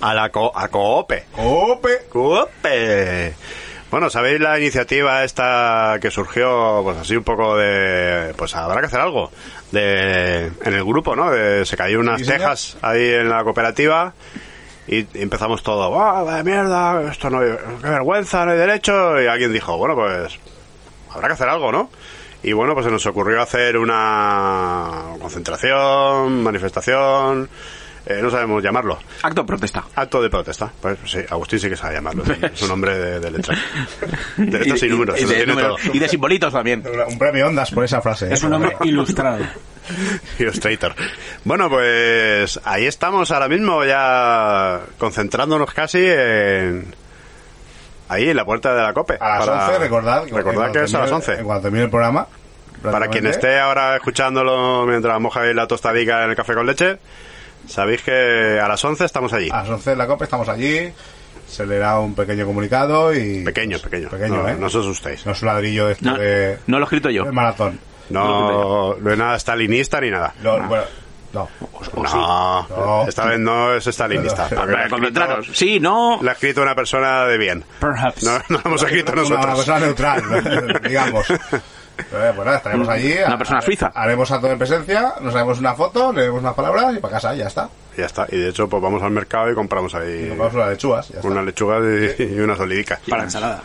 A 0.00 0.14
la 0.14 0.30
co- 0.30 0.52
a 0.56 0.68
Coope. 0.68 1.24
COPE. 1.32 2.06
¡Cope! 2.08 3.34
Bueno, 3.96 4.10
¿sabéis 4.10 4.40
la 4.40 4.58
iniciativa 4.58 5.24
esta 5.24 5.96
que 6.02 6.10
surgió, 6.10 6.82
pues 6.84 6.98
así 6.98 7.16
un 7.16 7.24
poco 7.24 7.56
de, 7.56 8.34
pues 8.36 8.54
habrá 8.54 8.80
que 8.80 8.88
hacer 8.88 9.00
algo, 9.00 9.30
de, 9.72 10.48
en 10.48 10.74
el 10.74 10.84
grupo, 10.84 11.16
¿no? 11.16 11.30
De- 11.30 11.64
se 11.64 11.78
cayó 11.78 12.00
unas 12.00 12.20
Sí, 12.20 12.26
tejas 12.26 12.76
ahí 12.82 13.02
en 13.14 13.30
la 13.30 13.42
cooperativa 13.42 14.12
y, 14.86 15.06
empezamos 15.14 15.62
todo, 15.62 15.98
¡ah, 15.98 16.22
vaya 16.24 16.42
mierda! 16.42 17.10
Esto 17.10 17.30
no, 17.30 17.38
hay- 17.40 17.56
qué 17.80 17.88
vergüenza, 17.88 18.44
no 18.44 18.50
hay 18.52 18.58
derecho. 18.58 19.18
Y 19.18 19.28
alguien 19.28 19.50
dijo, 19.50 19.78
bueno, 19.78 19.94
pues 19.94 20.38
habrá 21.14 21.28
que 21.28 21.32
hacer 21.32 21.48
algo, 21.48 21.72
¿no? 21.72 21.88
Y 22.42 22.52
bueno, 22.52 22.74
pues 22.74 22.84
se 22.84 22.92
nos 22.92 23.06
ocurrió 23.06 23.40
hacer 23.40 23.78
una 23.78 25.14
concentración, 25.22 26.42
manifestación, 26.42 27.48
eh, 28.06 28.20
no 28.22 28.30
sabemos 28.30 28.62
llamarlo. 28.62 28.98
Acto 29.22 29.42
de 29.42 29.46
protesta. 29.46 29.84
Acto 29.94 30.22
de 30.22 30.30
protesta. 30.30 30.70
Pues 30.80 30.98
sí, 31.06 31.18
Agustín 31.28 31.58
sí 31.58 31.68
que 31.68 31.76
sabe 31.76 31.94
llamarlo. 31.96 32.22
Es 32.42 32.62
un 32.62 32.70
hombre 32.70 32.96
de, 32.96 33.20
de 33.20 33.30
letra. 33.30 33.56
De 34.36 34.58
letras 34.58 34.82
y, 34.82 34.88
números. 34.88 35.20
y, 35.20 35.24
de 35.24 35.34
tiene 35.34 35.46
números. 35.46 35.80
todo. 35.82 35.94
Y 35.94 35.98
de 35.98 36.08
simbolitos 36.08 36.52
también. 36.52 36.84
Un 37.08 37.18
premio 37.18 37.46
Ondas 37.48 37.70
por 37.70 37.84
esa 37.84 38.00
frase. 38.00 38.26
¿eh? 38.28 38.34
Es 38.34 38.42
un 38.42 38.52
hombre 38.54 38.76
ilustrado. 38.84 39.44
Illustrator. 40.38 40.94
Bueno, 41.44 41.68
pues 41.68 42.60
ahí 42.64 42.86
estamos 42.86 43.30
ahora 43.30 43.48
mismo 43.48 43.84
ya 43.84 44.80
concentrándonos 44.98 45.72
casi 45.72 46.04
en... 46.04 46.94
Ahí, 48.08 48.28
en 48.28 48.36
la 48.36 48.44
puerta 48.44 48.72
de 48.74 48.82
la 48.82 48.92
COPE. 48.92 49.16
A 49.20 49.38
las 49.38 49.46
Para- 49.48 49.66
11, 49.68 49.78
recordad. 49.80 50.24
Recordad 50.30 50.70
que 50.72 50.84
es 50.84 50.94
a 50.94 50.98
las 51.00 51.10
termine- 51.10 51.14
11. 51.32 51.42
Cuando 51.42 51.62
termine 51.62 51.84
el 51.84 51.90
programa. 51.90 52.26
Para 52.82 53.08
quien 53.08 53.26
esté 53.26 53.58
ahora 53.58 53.96
escuchándolo 53.96 54.86
mientras 54.86 55.18
moja 55.20 55.40
ahí 55.40 55.52
la 55.54 55.66
tostadica 55.66 56.22
en 56.24 56.30
el 56.30 56.36
café 56.36 56.54
con 56.54 56.66
leche, 56.66 56.98
sabéis 57.66 58.02
que 58.02 58.58
a 58.62 58.68
las 58.68 58.84
11 58.84 59.04
estamos 59.04 59.32
allí. 59.32 59.48
A 59.50 59.58
las 59.62 59.68
11 59.70 59.90
de 59.90 59.96
la 59.96 60.06
COPE 60.06 60.24
estamos 60.24 60.48
allí. 60.48 60.92
Se 61.46 61.64
leerá 61.66 61.98
un 62.00 62.14
pequeño 62.14 62.44
comunicado 62.46 63.14
y. 63.14 63.44
Pequeño, 63.44 63.78
pequeño. 63.78 64.08
Pequeño, 64.10 64.42
no, 64.42 64.48
¿eh? 64.48 64.56
no 64.58 64.66
os 64.66 64.74
asustéis. 64.74 65.24
No 65.26 65.32
es 65.32 65.42
un 65.42 65.46
ladrillo 65.46 65.86
de 65.86 65.92
esto 65.92 66.04
No, 66.10 66.18
de, 66.18 66.58
no 66.66 66.78
lo 66.78 66.84
he 66.84 66.86
escrito 66.86 67.10
yo. 67.10 67.24
de 67.24 67.32
maratón. 67.32 67.78
No, 68.10 68.94
no 68.96 69.10
es 69.12 69.18
nada 69.18 69.38
stalinista 69.38 70.00
ni 70.00 70.10
nada. 70.10 70.34
Lo- 70.42 70.60
bueno, 70.64 70.84
No. 71.32 71.48
No, 71.94 72.66
No. 72.68 73.04
esta 73.08 73.26
vez 73.26 73.38
no 73.38 73.74
es 73.74 73.84
stalinista. 73.86 74.46
Pero- 74.48 74.62
porque 74.62 74.72
la 74.72 74.78
ha 74.78 74.88
Para 74.88 74.96
escrito- 74.96 74.96
concentraros. 74.96 75.46
Sí, 75.52 75.80
no. 75.80 76.18
la 76.22 76.30
ha 76.30 76.34
escrito 76.34 76.62
una 76.62 76.74
persona 76.74 77.24
de 77.26 77.36
bien. 77.38 77.64
Perhaps. 77.80 78.22
No, 78.24 78.38
no 78.48 78.56
la 78.56 78.62
hemos 78.64 78.82
escrito 78.82 79.12
Una, 79.12 79.22
una 79.22 79.30
nosotros. 79.36 79.56
persona 79.56 79.78
neutral, 79.80 80.80
digamos. 80.88 81.26
Eh, 81.98 82.32
pues 82.34 82.44
nada, 82.44 82.56
estaremos 82.58 82.88
allí. 82.88 83.14
Una 83.26 83.38
persona 83.38 83.60
suiza. 83.62 83.90
Haremos 83.94 84.30
acto 84.30 84.46
de 84.48 84.56
presencia, 84.56 85.14
nos 85.20 85.34
haremos 85.34 85.58
una 85.58 85.74
foto, 85.74 86.12
leemos 86.12 86.40
unas 86.40 86.54
palabras 86.54 86.94
y 86.96 87.00
para 87.00 87.14
casa, 87.14 87.34
y 87.34 87.38
ya 87.38 87.46
está. 87.46 87.68
Ya 87.96 88.04
está. 88.06 88.26
Y 88.30 88.36
de 88.36 88.50
hecho, 88.50 88.68
pues 88.68 88.82
vamos 88.82 89.02
al 89.02 89.10
mercado 89.10 89.50
y 89.50 89.54
compramos 89.54 89.94
Y 89.94 89.96
ahí 89.96 90.28
compramos 90.28 90.54
unas 90.54 90.68
lechugas, 90.70 91.08
ya 91.08 91.16
está. 91.16 91.28
unas 91.28 91.44
lechugas 91.44 91.82
y, 92.18 92.22
y 92.24 92.40
unas 92.40 92.60
olivicas. 92.60 93.00
Para 93.08 93.22
ensalada. 93.24 93.60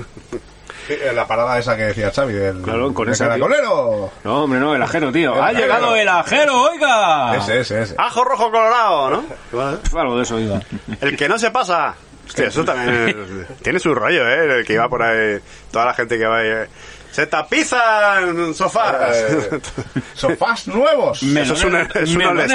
Eh, 0.90 1.12
La 1.14 1.28
parada 1.28 1.60
esa 1.60 1.78
que 1.78 1.84
decía 1.84 2.12
Xavi, 2.12 2.34
del, 2.34 2.62
Claro, 2.62 2.94
con 2.94 3.06
tío. 3.12 3.18
caracolero. 3.18 4.12
No, 4.24 4.44
hombre, 4.44 4.60
no, 4.60 4.76
el 4.76 4.82
ajero, 4.82 5.12
tío. 5.12 5.34
El 5.36 5.40
¡Ha 5.40 5.46
ajero. 5.48 5.60
llegado 5.62 5.96
el 5.96 6.10
ajero, 6.10 6.62
oiga! 6.64 7.36
Ese, 7.38 7.60
ese, 7.62 7.82
ese. 7.84 7.96
Ajo 7.98 8.24
rojo 8.24 8.50
colorado, 8.52 9.10
¿no? 9.12 9.22
Pf, 9.24 9.98
Algo 9.98 10.18
de 10.18 10.24
eso, 10.24 10.36
oiga. 10.36 10.60
El 11.02 11.16
que 11.16 11.30
no 11.30 11.38
se 11.38 11.52
pasa. 11.52 11.94
Hostia, 12.28 12.48
eso 12.48 12.64
también 12.64 13.10
es- 13.10 13.58
tiene 13.62 13.80
su 13.80 13.94
rollo, 13.94 14.28
¿eh? 14.28 14.60
El 14.60 14.66
que 14.66 14.74
iba 14.74 14.88
por 14.90 15.04
ahí, 15.04 15.38
toda 15.70 15.86
la 15.86 15.94
gente 15.94 16.18
que 16.18 16.26
va 16.26 16.40
ahí. 16.40 16.50
Eh, 17.12 17.16
Se 17.16 17.28
tapizan 17.28 18.54
sofás. 18.54 19.16
Eh, 19.18 19.60
sofás 20.14 20.68
nuevos. 20.68 21.22
Eso 21.24 21.54
es 21.54 21.64
un- 21.64 21.76
es 21.76 22.10
un 22.12 22.18
melones 22.18 22.50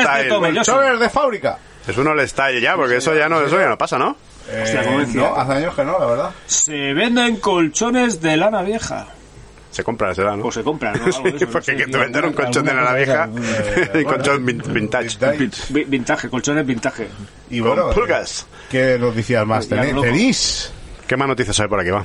de 1.00 1.08
fábrica. 1.10 1.58
Es 1.86 1.96
uno 1.98 2.14
le 2.14 2.26
style 2.26 2.60
ya, 2.60 2.74
porque 2.74 2.96
eso 2.96 3.14
ya 3.14 3.28
no, 3.28 3.40
eso 3.42 3.60
ya 3.60 3.68
no 3.68 3.78
pasa, 3.78 3.96
¿no? 3.96 4.16
Eh, 4.48 5.06
no, 5.14 5.36
hace 5.36 5.52
años 5.52 5.74
que 5.74 5.84
no, 5.84 5.98
la 6.00 6.06
verdad. 6.06 6.30
Se 6.46 6.92
venden 6.94 7.36
colchones 7.36 8.20
de 8.20 8.36
lana 8.36 8.62
vieja. 8.62 9.06
Se 9.70 9.84
compra, 9.84 10.12
será, 10.14 10.34
¿no? 10.36 10.46
O 10.46 10.50
se 10.52 10.62
compran, 10.64 10.94
¿no? 10.98 11.04
Algo 11.16 11.22
de 11.22 11.30
Sí, 11.30 11.36
eso, 11.36 11.46
no 11.46 11.52
porque 11.52 11.64
sé, 11.66 11.70
hay 11.72 11.76
que 11.78 11.86
tío. 11.86 12.00
vender 12.00 12.24
un 12.24 12.32
colchón 12.32 12.64
de 12.64 12.70
Alguna 12.72 12.92
la 12.92 13.04
cosa 13.04 13.26
vieja 13.26 13.98
y 14.00 14.04
colchón 14.04 14.46
vin- 14.46 14.72
vintage. 14.72 15.16
Vi- 15.70 15.84
Vintage, 15.84 16.28
colchones 16.28 16.66
vintage. 16.66 17.06
Y 17.50 17.60
bueno, 17.60 17.90
pulgas. 17.90 18.42
eh, 18.42 18.66
¿qué 18.70 18.98
noticias 18.98 19.46
más. 19.46 19.68
¿Tenéis? 19.68 20.72
¿Qué 21.06 21.16
más 21.16 21.28
noticias 21.28 21.60
hay 21.60 21.68
por 21.68 21.78
aquí, 21.78 21.90
va? 21.90 22.04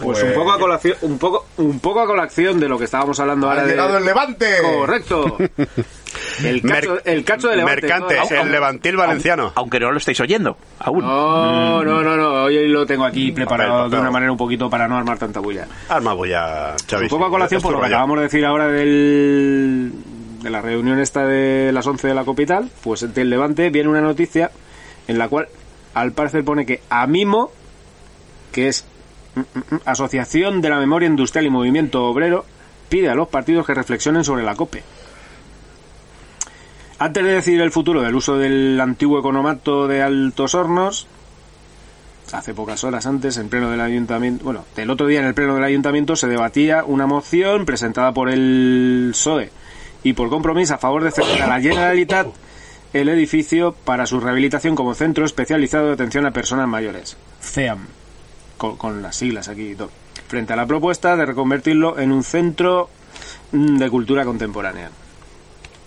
Pues 0.00 0.22
un 0.22 0.32
poco 0.34 0.52
a 0.52 0.58
colación, 0.58 0.96
un 1.02 1.18
poco, 1.18 1.46
un 1.58 1.80
poco 1.80 2.00
a 2.00 2.06
colación 2.06 2.58
de 2.60 2.68
lo 2.68 2.78
que 2.78 2.84
estábamos 2.84 3.18
hablando 3.20 3.48
ahora 3.48 3.62
¡Ha 3.62 3.64
de... 3.64 3.70
llegado 3.70 3.98
el 3.98 4.04
Levante! 4.04 4.46
Correcto. 4.62 5.38
El 6.44 6.62
cacho, 6.62 6.94
Mer- 6.94 7.02
el 7.04 7.24
cacho 7.24 7.48
de 7.48 7.56
Levante. 7.56 7.82
Mercante, 7.82 8.16
¿no? 8.16 8.40
el 8.42 8.52
levantil 8.52 8.96
valenciano. 8.96 9.52
Aunque 9.54 9.80
no 9.80 9.90
lo 9.90 9.98
estáis 9.98 10.18
oyendo. 10.20 10.56
Aún. 10.78 11.00
No, 11.00 11.82
no, 11.82 12.02
no, 12.02 12.16
no. 12.16 12.44
Hoy 12.44 12.68
lo 12.68 12.86
tengo 12.86 13.04
aquí 13.04 13.32
preparado 13.32 13.88
de 13.88 13.98
una 13.98 14.10
manera 14.10 14.30
un 14.32 14.38
poquito 14.38 14.68
para 14.70 14.86
no 14.88 14.96
armar 14.96 15.18
tanta 15.18 15.40
bulla. 15.40 15.66
Arma 15.88 16.12
bulla, 16.14 16.74
Xavi. 16.88 17.04
Un 17.04 17.08
poco 17.10 17.26
a 17.26 17.30
colación 17.30 17.60
por 17.62 17.72
lo 17.72 17.80
que 17.80 17.86
acabamos 17.86 18.16
de 18.18 18.22
decir 18.24 18.44
ahora 18.44 18.66
del, 18.68 19.92
de 20.42 20.50
la 20.50 20.60
reunión 20.60 20.98
esta 21.00 21.26
de 21.26 21.70
las 21.72 21.86
11 21.86 22.08
de 22.08 22.14
la 22.14 22.24
capital, 22.24 22.70
pues 22.82 23.12
del 23.14 23.30
Levante 23.30 23.70
viene 23.70 23.88
una 23.88 24.00
noticia 24.00 24.50
en 25.08 25.18
la 25.18 25.28
cual 25.28 25.48
al 25.94 26.12
parecer 26.12 26.44
pone 26.44 26.64
que 26.66 26.82
AMIMO, 26.90 27.50
que 28.52 28.68
es 28.68 28.84
mm, 28.84 28.86
mm, 28.86 28.86
mm, 28.86 28.91
Asociación 29.84 30.60
de 30.60 30.70
la 30.70 30.78
Memoria 30.78 31.08
Industrial 31.08 31.46
y 31.46 31.50
Movimiento 31.50 32.04
Obrero, 32.04 32.44
pide 32.88 33.08
a 33.08 33.14
los 33.14 33.28
partidos 33.28 33.66
que 33.66 33.74
reflexionen 33.74 34.24
sobre 34.24 34.42
la 34.42 34.54
COPE. 34.54 34.82
Antes 36.98 37.24
de 37.24 37.32
decidir 37.32 37.60
el 37.62 37.72
futuro 37.72 38.02
del 38.02 38.14
uso 38.14 38.36
del 38.36 38.80
antiguo 38.80 39.18
economato 39.18 39.88
de 39.88 40.02
Altos 40.02 40.54
Hornos, 40.54 41.08
hace 42.32 42.54
pocas 42.54 42.84
horas 42.84 43.06
antes, 43.06 43.36
en 43.38 43.48
pleno 43.48 43.70
del 43.70 43.80
ayuntamiento, 43.80 44.44
bueno, 44.44 44.64
del 44.76 44.90
otro 44.90 45.06
día 45.06 45.20
en 45.20 45.26
el 45.26 45.34
pleno 45.34 45.54
del 45.54 45.64
ayuntamiento 45.64 46.16
se 46.16 46.28
debatía 46.28 46.84
una 46.84 47.06
moción 47.06 47.66
presentada 47.66 48.12
por 48.12 48.30
el 48.30 49.08
PSOE 49.12 49.50
y 50.02 50.12
por 50.12 50.28
compromiso 50.30 50.74
a 50.74 50.78
favor 50.78 51.02
de 51.02 51.10
ceder 51.10 51.42
a 51.42 51.48
la 51.48 51.60
Generalitat 51.60 52.28
el 52.92 53.08
edificio 53.08 53.72
para 53.72 54.06
su 54.06 54.20
rehabilitación 54.20 54.74
como 54.76 54.94
centro 54.94 55.24
especializado 55.24 55.86
de 55.86 55.94
atención 55.94 56.26
a 56.26 56.30
personas 56.30 56.68
mayores, 56.68 57.16
CEAM, 57.40 57.86
con, 58.76 59.02
las 59.02 59.16
siglas 59.16 59.48
aquí 59.48 59.70
y 59.70 59.74
todo, 59.74 59.90
frente 60.28 60.52
a 60.52 60.56
la 60.56 60.66
propuesta 60.66 61.16
de 61.16 61.26
reconvertirlo 61.26 61.98
en 61.98 62.12
un 62.12 62.22
centro 62.22 62.88
mm, 63.52 63.78
de 63.78 63.90
cultura 63.90 64.24
contemporánea. 64.24 64.90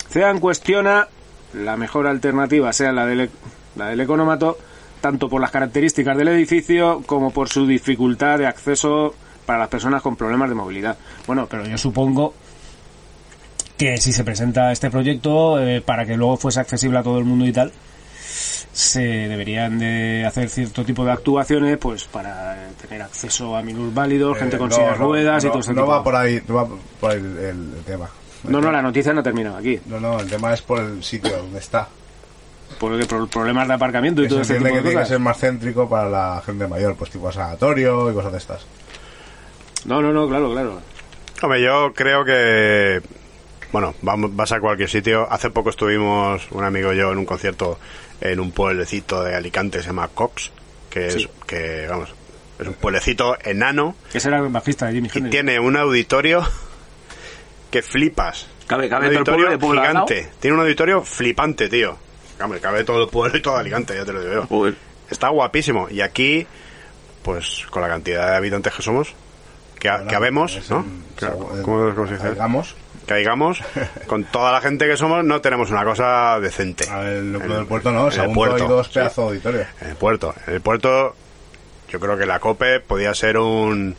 CEAM 0.09 0.39
cuestiona 0.39 1.07
la 1.53 1.77
mejor 1.77 2.07
alternativa 2.07 2.73
sea 2.73 2.91
la 2.91 3.05
del, 3.05 3.29
la 3.75 3.87
del 3.87 4.01
economato, 4.01 4.57
tanto 5.01 5.29
por 5.29 5.41
las 5.41 5.51
características 5.51 6.17
del 6.17 6.27
edificio 6.29 7.01
como 7.05 7.31
por 7.31 7.49
su 7.49 7.65
dificultad 7.65 8.39
de 8.39 8.47
acceso 8.47 9.15
para 9.45 9.59
las 9.59 9.69
personas 9.69 10.01
con 10.01 10.15
problemas 10.15 10.49
de 10.49 10.55
movilidad. 10.55 10.97
Bueno, 11.27 11.47
pero 11.49 11.65
yo 11.65 11.77
supongo 11.77 12.33
que 13.77 13.97
si 13.97 14.11
se 14.13 14.23
presenta 14.23 14.71
este 14.71 14.89
proyecto 14.89 15.61
eh, 15.61 15.81
para 15.81 16.05
que 16.05 16.17
luego 16.17 16.37
fuese 16.37 16.59
accesible 16.59 16.97
a 16.99 17.03
todo 17.03 17.19
el 17.19 17.25
mundo 17.25 17.45
y 17.45 17.51
tal, 17.51 17.71
se 18.73 18.99
deberían 18.99 19.79
de 19.79 20.25
hacer 20.25 20.49
cierto 20.49 20.83
tipo 20.83 21.05
de 21.05 21.11
actuaciones 21.11 21.77
pues 21.77 22.05
para 22.05 22.55
tener 22.81 23.01
acceso 23.01 23.55
a 23.55 23.61
minusválidos, 23.61 24.37
gente 24.37 24.55
Eh, 24.57 24.59
con 24.59 24.69
no, 24.69 24.75
silla 24.75 24.91
de 24.93 24.99
no, 24.99 25.05
ruedas 25.05 25.43
y 25.43 25.47
no, 25.47 25.51
todo 25.53 25.61
ese 25.61 25.73
No 25.73 25.81
tipo 25.81 25.91
va 25.91 25.97
de 25.99 26.03
por 26.03 26.15
ahí, 26.15 26.41
no 26.47 26.55
va 26.55 26.67
por 26.99 27.11
ahí 27.11 27.17
el, 27.17 27.25
el- 27.37 27.73
el 27.77 27.83
tema. 27.85 28.09
No, 28.43 28.61
no, 28.61 28.71
la 28.71 28.81
noticia 28.81 29.11
no 29.13 29.21
ha 29.21 29.23
terminado 29.23 29.57
aquí. 29.57 29.79
No, 29.87 29.99
no, 29.99 30.19
el 30.19 30.29
tema 30.29 30.53
es 30.53 30.61
por 30.61 30.79
el 30.79 31.03
sitio 31.03 31.35
donde 31.37 31.59
está. 31.59 31.87
Porque 32.79 33.05
por 33.05 33.27
problemas 33.29 33.67
de 33.67 33.73
aparcamiento 33.75 34.21
y 34.23 34.27
todo 34.27 34.43
se 34.43 34.53
ese 34.53 34.53
tipo 34.55 34.65
de 34.65 34.69
que 34.71 34.77
tiene 34.79 34.89
que 34.89 34.95
cosas. 34.95 35.09
ser 35.09 35.19
más 35.19 35.37
céntrico 35.39 35.87
para 35.89 36.09
la 36.09 36.43
gente 36.45 36.67
mayor, 36.67 36.95
pues 36.95 37.09
tipo 37.11 37.31
sanatorio 37.31 38.11
y 38.11 38.13
cosas 38.13 38.31
de 38.33 38.37
estas. 38.37 38.65
No, 39.85 40.01
no, 40.01 40.11
no, 40.11 40.27
claro, 40.27 40.51
claro. 40.51 40.81
Hombre, 41.41 41.61
yo 41.63 41.93
creo 41.93 42.25
que. 42.25 43.01
Bueno, 43.71 43.93
vamos, 44.01 44.35
vas 44.35 44.51
a 44.51 44.59
cualquier 44.59 44.89
sitio. 44.89 45.27
Hace 45.31 45.49
poco 45.49 45.69
estuvimos, 45.69 46.47
un 46.51 46.63
amigo 46.63 46.93
y 46.93 46.97
yo, 46.97 47.11
en 47.11 47.17
un 47.19 47.25
concierto 47.25 47.77
en 48.21 48.39
un 48.39 48.51
pueblecito 48.51 49.23
de 49.23 49.35
Alicante, 49.35 49.81
se 49.81 49.87
llama 49.87 50.07
Cox, 50.09 50.51
que 50.89 51.07
es, 51.07 51.13
Sí. 51.13 51.29
que, 51.45 51.85
vamos, 51.89 52.13
es 52.59 52.67
un 52.67 52.73
pueblecito 52.75 53.37
enano 53.43 53.95
Ese 54.13 54.29
era 54.29 54.39
el 54.39 54.47
bajista 54.49 54.85
de 54.87 54.93
Jimmy 54.93 55.09
y 55.13 55.29
tiene 55.29 55.59
un 55.59 55.75
auditorio 55.77 56.47
que 57.71 57.81
flipas. 57.81 58.47
Cabe, 58.67 58.89
cabe 58.89 59.09
un 59.17 59.23
todo 59.23 59.35
el 59.35 59.41
auditorio 59.45 59.59
pueblo 59.59 59.81
de 59.81 59.87
gigante. 59.87 60.29
Tiene 60.39 60.55
un 60.55 60.61
auditorio 60.61 61.01
flipante, 61.03 61.69
tío. 61.69 61.97
Hombre, 62.41 62.59
cabe 62.59 62.83
todo 62.83 63.03
el 63.03 63.09
pueblo 63.09 63.37
y 63.37 63.41
todo 63.41 63.57
Alicante, 63.57 63.95
ya 63.95 64.05
te 64.05 64.13
lo 64.13 64.21
digo. 64.27 64.45
Joder. 64.47 64.75
Está 65.09 65.29
guapísimo. 65.29 65.87
Y 65.89 66.01
aquí, 66.01 66.47
pues 67.21 67.65
con 67.69 67.81
la 67.81 67.87
cantidad 67.89 68.31
de 68.31 68.35
habitantes 68.37 68.73
que 68.73 68.81
somos, 68.81 69.13
que, 69.79 69.89
que 70.09 70.15
habemos, 70.15 70.55
es 70.55 70.69
¿no? 70.69 70.85
Que- 71.17 71.25
en- 71.25 71.61
¿Cómo, 71.63 71.93
cómo 71.93 72.07
se 72.07 72.13
dice? 72.15 72.31
Digamos, 72.31 72.75
Que 73.07 73.15
digamos, 73.15 73.59
con 74.07 74.23
toda 74.23 74.51
la 74.51 74.61
gente 74.61 74.87
que 74.87 74.97
somos, 74.97 75.23
no 75.23 75.39
tenemos 75.41 75.69
una 75.69 75.83
cosa 75.83 76.39
decente. 76.39 76.85
el 76.85 77.31
núcleo 77.33 77.57
del 77.57 77.65
puerto 77.67 77.91
no, 77.91 78.07
el 78.09 78.31
puerto, 78.31 78.63
hay 78.63 78.69
dos 78.69 78.87
sí. 78.87 78.93
pedazos 78.95 79.43
de. 79.43 79.65
En 79.81 79.87
el 79.89 79.95
puerto. 79.95 80.33
En 80.47 80.53
el 80.55 80.61
puerto, 80.61 81.15
yo 81.89 81.99
creo 81.99 82.17
que 82.17 82.25
la 82.25 82.39
COPE 82.39 82.79
podía 82.79 83.13
ser 83.13 83.37
un, 83.37 83.95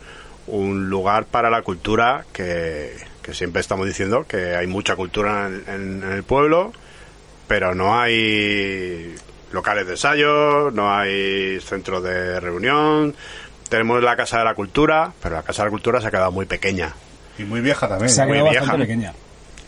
un 0.48 0.90
lugar 0.90 1.24
para 1.26 1.50
la 1.50 1.62
cultura 1.62 2.24
que, 2.32 2.96
que 3.22 3.32
siempre 3.34 3.60
estamos 3.60 3.86
diciendo 3.86 4.24
que 4.28 4.56
hay 4.56 4.66
mucha 4.66 4.96
cultura 4.96 5.46
en, 5.46 5.64
en- 5.68 6.02
en 6.02 6.12
el 6.12 6.24
pueblo, 6.24 6.72
pero 7.46 7.74
no 7.76 7.98
hay 8.00 9.14
locales 9.52 9.86
de 9.86 9.92
ensayo, 9.92 10.70
no 10.72 10.92
hay 10.92 11.60
centros 11.60 12.02
de 12.02 12.40
reunión. 12.40 13.14
Tenemos 13.68 14.02
la 14.02 14.16
Casa 14.16 14.38
de 14.38 14.44
la 14.44 14.54
Cultura, 14.54 15.12
pero 15.22 15.36
la 15.36 15.42
Casa 15.44 15.62
de 15.62 15.66
la 15.68 15.70
Cultura 15.70 16.00
se 16.00 16.08
ha 16.08 16.10
quedado 16.10 16.32
muy 16.32 16.46
pequeña. 16.46 16.92
Y 17.38 17.44
muy 17.44 17.60
vieja 17.60 17.88
también. 17.88 18.08
Se 18.10 18.22
ha 18.22 18.26
muy 18.26 18.34
quedado 18.34 18.50
vieja. 18.50 18.64
bastante 18.64 18.86
pequeña. 18.86 19.12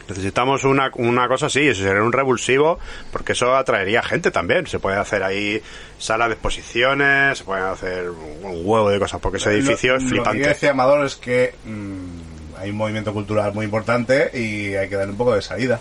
Necesitamos 0.08 0.64
una, 0.64 0.90
una 0.94 1.28
cosa 1.28 1.46
así, 1.46 1.68
eso 1.68 1.82
sería 1.82 2.02
un 2.02 2.12
revulsivo, 2.12 2.78
porque 3.12 3.32
eso 3.32 3.54
atraería 3.54 4.02
gente 4.02 4.30
también. 4.30 4.66
Se 4.66 4.78
puede 4.78 4.96
hacer 4.96 5.22
ahí 5.22 5.62
salas 5.98 6.28
de 6.28 6.34
exposiciones, 6.34 7.36
se 7.38 7.44
pueden 7.44 7.64
hacer 7.64 8.08
un, 8.08 8.62
huevo 8.64 8.88
de 8.88 8.98
cosas, 8.98 9.20
porque 9.20 9.36
ese 9.36 9.50
edificio 9.50 9.92
Lo- 9.92 9.98
es 9.98 10.02
Lo 10.04 10.08
que 10.08 10.14
flipante. 10.14 10.48
decía 10.48 10.70
Amador 10.70 11.04
es 11.04 11.16
que 11.16 11.54
mm, 11.66 12.58
hay 12.58 12.70
un 12.70 12.76
movimiento 12.78 13.12
cultural 13.12 13.52
muy 13.52 13.66
importante 13.66 14.30
y 14.32 14.74
hay 14.76 14.88
que 14.88 14.96
darle 14.96 15.12
un 15.12 15.18
poco 15.18 15.34
de 15.34 15.42
salida. 15.42 15.78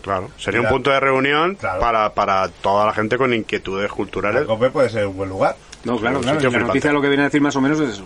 Claro, 0.00 0.30
sería 0.38 0.60
un 0.60 0.68
punto 0.68 0.92
de 0.92 1.00
reunión 1.00 1.56
Claro. 1.56 1.80
para, 1.80 2.14
para 2.14 2.48
toda 2.48 2.86
la 2.86 2.92
gente 2.92 3.18
con 3.18 3.34
inquietudes 3.34 3.86
El 3.86 3.90
culturales. 3.90 4.44
COPE 4.44 4.70
puede 4.70 4.88
ser 4.90 5.08
un 5.08 5.16
buen 5.16 5.28
lugar. 5.28 5.56
No, 5.82 5.98
claro, 5.98 6.20
claro. 6.20 6.34
la 6.36 6.40
flipante. 6.42 6.66
noticia 6.68 6.92
lo 6.92 7.02
que 7.02 7.08
viene 7.08 7.24
a 7.24 7.26
decir 7.26 7.40
más 7.40 7.56
o 7.56 7.60
menos 7.60 7.80
es 7.80 7.90
eso. 7.94 8.04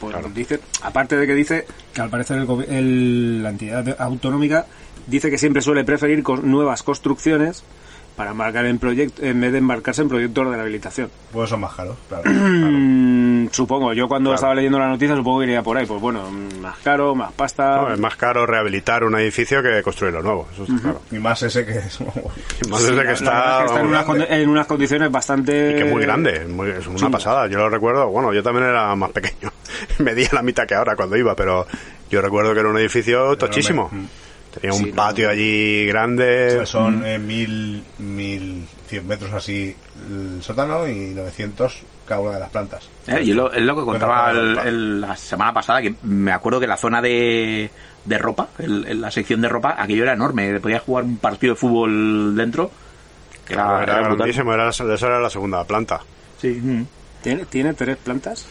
Pues 0.00 0.14
Claro. 0.14 0.30
dice, 0.34 0.60
aparte 0.82 1.16
de 1.16 1.26
que 1.26 1.34
dice 1.34 1.66
que 1.94 2.00
al 2.00 2.08
parecer 2.10 2.38
el 2.38 2.64
el- 2.74 3.42
la 3.42 3.50
entidad 3.50 3.96
autonómica 4.00 4.66
dice 5.06 5.30
que 5.30 5.36
siempre 5.38 5.60
suele 5.62 5.84
preferir 5.84 6.22
cos- 6.24 6.42
nuevas 6.42 6.82
construcciones 6.82 7.62
para 8.16 8.32
embarcar 8.32 8.66
en 8.66 8.78
proyectos 8.78 9.24
en 9.24 9.40
vez 9.40 9.52
de 9.52 9.58
embarcarse 9.58 10.02
en 10.02 10.08
proyectos 10.08 10.44
de 10.50 10.54
rehabilitación. 10.56 11.10
Pues 11.32 11.48
son 11.48 11.60
más 11.60 11.74
caros, 11.74 11.96
claro. 12.08 12.24
claro. 12.24 13.48
Supongo, 13.52 13.92
yo 13.94 14.08
cuando 14.08 14.30
Claro. 14.30 14.34
estaba 14.36 14.54
leyendo 14.54 14.78
la 14.78 14.88
noticia 14.88 15.16
supongo 15.16 15.40
que 15.40 15.46
iría 15.46 15.62
por 15.62 15.76
ahí. 15.78 15.86
Pues 15.86 16.00
bueno, 16.00 16.30
más 16.60 16.76
caro, 16.78 17.14
más 17.14 17.32
pasta. 17.32 17.76
No, 17.76 17.92
es 17.94 17.98
más 17.98 18.16
caro 18.16 18.46
rehabilitar 18.46 19.04
un 19.04 19.16
edificio 19.18 19.62
que 19.62 19.82
construirlo 19.82 20.22
nuevo. 20.22 20.46
Eso 20.52 20.64
está 20.64 20.78
claro. 20.82 21.00
Y 21.10 21.16
más 21.18 21.42
ese 21.42 21.64
que 21.64 21.78
es... 21.78 21.98
Y 22.00 22.68
más 22.68 22.82
desde 22.82 22.98
que 22.98 23.04
La 23.04 23.12
está, 23.12 23.30
verdad 23.30 23.54
es 23.54 23.60
que 23.60 23.66
está 23.68 23.80
en, 23.80 23.86
unas, 23.86 24.06
condi- 24.06 24.26
en 24.28 24.48
unas 24.50 24.66
condiciones 24.66 25.10
bastante... 25.10 25.70
y 25.70 25.74
que 25.76 25.82
es 25.86 25.90
muy 25.90 26.02
grande, 26.02 26.42
es 26.42 26.48
muy- 26.48 26.70
es 26.70 26.86
una 26.86 26.96
chungo. 26.98 27.12
pasada. 27.12 27.46
Yo 27.46 27.58
lo 27.58 27.70
recuerdo, 27.70 28.08
bueno, 28.08 28.32
yo 28.34 28.42
también 28.42 28.66
era 28.66 28.94
más 28.94 29.10
pequeño. 29.10 29.50
Medía 29.98 30.28
la 30.32 30.42
mitad 30.42 30.66
que 30.66 30.74
ahora 30.74 30.96
cuando 30.96 31.16
iba, 31.16 31.34
pero 31.34 31.66
yo 32.10 32.20
recuerdo 32.20 32.52
que 32.54 32.60
era 32.60 32.68
un 32.68 32.78
edificio 32.78 33.36
tochísimo. 33.36 33.88
Mm. 33.92 34.04
Tenía 34.54 34.72
un 34.72 34.84
Sí, 34.84 34.90
no. 34.90 34.96
patio 34.96 35.30
allí 35.30 35.86
grande. 35.86 36.66
Son 36.66 37.06
eh, 37.06 37.18
mil, 37.20 37.84
mil 37.98 38.66
cien 38.88 39.06
metros 39.06 39.32
así 39.32 39.74
el 40.10 40.42
sótano 40.42 40.88
y 40.88 41.14
900 41.14 41.82
cada 42.04 42.20
una 42.20 42.32
de 42.32 42.40
las 42.40 42.50
plantas. 42.50 42.90
Eh, 43.06 43.20
y 43.22 43.30
es 43.30 43.36
lo, 43.36 43.52
es 43.52 43.62
lo 43.62 43.76
que 43.76 43.82
contaba 43.84 44.32
Bueno, 44.32 44.62
el- 44.62 45.00
la 45.00 45.16
semana 45.16 45.52
pasada, 45.54 45.80
que 45.80 45.94
me 46.02 46.32
acuerdo 46.32 46.58
que 46.58 46.66
la 46.66 46.76
zona 46.76 47.00
de, 47.00 47.70
de 48.04 48.18
ropa, 48.18 48.48
el- 48.58 49.00
la 49.00 49.12
sección 49.12 49.40
de 49.40 49.48
ropa, 49.48 49.76
aquello 49.78 50.02
era 50.02 50.14
enorme. 50.14 50.58
Podías 50.58 50.82
jugar 50.82 51.04
un 51.04 51.18
partido 51.18 51.54
de 51.54 51.60
fútbol 51.60 52.34
dentro. 52.34 52.72
Que 53.46 53.52
era, 53.54 53.62
Claro, 53.66 53.82
era 53.84 53.92
era 53.92 54.00
brutal. 54.02 54.16
grandísimo, 54.16 54.52
era, 54.52 54.68
esa 54.70 54.84
era 55.06 55.20
la 55.20 55.30
segunda 55.30 55.62
planta. 55.62 56.00
Sí. 56.40 56.48
mm. 56.60 56.82
¿Tiene, 57.22 57.44
¿Tiene 57.44 57.74
tres 57.74 57.96
plantas? 57.98 58.46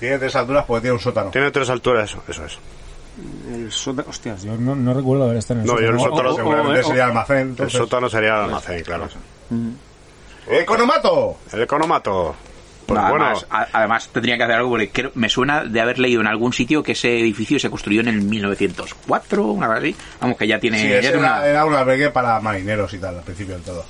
Tiene 0.00 0.18
tres 0.18 0.36
alturas 0.36 0.64
porque 0.66 0.82
tiene 0.82 0.94
un 0.94 1.00
sótano. 1.00 1.30
Tiene 1.30 1.50
tres 1.50 1.68
alturas, 1.70 2.10
eso, 2.10 2.22
eso 2.28 2.44
es. 2.44 2.58
El 3.52 3.72
sótano... 3.72 4.08
Hostias, 4.10 4.42
yo 4.42 4.56
no, 4.56 4.74
no 4.76 4.92
recuerdo 4.92 5.24
haber 5.24 5.38
estado 5.38 5.60
en 5.60 5.66
el 5.66 5.72
No, 5.74 5.80
yo 5.80 5.88
el 5.88 5.98
sótano. 5.98 6.10
sótano 6.16 6.30
O- 6.30 6.36
Seguramente 6.36 6.80
o- 6.80 6.84
sería 6.88 7.04
almacén. 7.06 7.56
El 7.58 7.70
sótano 7.70 8.08
sería 8.10 8.34
el 8.36 8.40
almacén, 8.44 8.82
claro. 8.84 9.08
¡Economato! 10.48 11.38
El 11.52 11.62
economato. 11.62 12.34
Pues 12.86 13.00
No, 13.00 13.08
bueno, 13.10 13.24
además, 13.24 13.46
a- 13.50 13.66
además 13.72 14.08
tendría 14.12 14.36
que 14.36 14.44
hacer 14.44 14.56
algo 14.56 14.70
porque 14.70 14.90
creo- 14.90 15.10
me 15.14 15.28
suena 15.28 15.64
de 15.64 15.80
haber 15.80 15.98
leído 15.98 16.20
en 16.20 16.28
algún 16.28 16.52
sitio 16.52 16.84
que 16.84 16.92
ese 16.92 17.18
edificio 17.18 17.58
se 17.58 17.68
construyó 17.68 18.00
en 18.00 18.06
el 18.08 18.22
1904, 18.22 19.42
una 19.44 19.66
cosa 19.66 19.78
así. 19.80 19.96
Vamos, 20.20 20.36
que 20.36 20.46
ya 20.46 20.60
tiene... 20.60 20.78
Sí, 20.78 20.88
ya 20.88 21.08
era, 21.08 21.18
una- 21.18 21.44
era 21.46 21.64
un 21.64 21.74
albergue 21.74 22.10
para 22.10 22.38
marineros 22.38 22.94
y 22.94 22.98
tal, 22.98 23.16
al 23.16 23.24
principio 23.24 23.54
del 23.54 23.64
todo. 23.64 23.84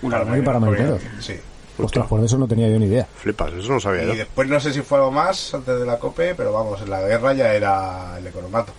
Un 0.00 0.14
albergue 0.14 0.42
para 0.42 0.58
marineros. 0.58 1.02
Sí. 1.18 1.34
Ostras, 1.84 2.06
por 2.06 2.22
eso 2.24 2.38
no 2.38 2.46
tenía 2.46 2.68
yo 2.68 2.78
ni 2.78 2.86
idea. 2.86 3.06
flipas, 3.16 3.52
eso 3.52 3.72
no 3.72 3.80
sabía 3.80 4.04
Y 4.04 4.06
yo. 4.08 4.14
después 4.14 4.48
no 4.48 4.60
sé 4.60 4.72
si 4.72 4.82
fue 4.82 4.98
algo 4.98 5.10
más 5.10 5.54
antes 5.54 5.78
de 5.78 5.86
la 5.86 5.98
COPE, 5.98 6.34
pero 6.34 6.52
vamos, 6.52 6.80
en 6.82 6.90
la 6.90 7.00
guerra 7.02 7.32
ya 7.32 7.52
era 7.54 8.16
el 8.18 8.26
economato. 8.26 8.72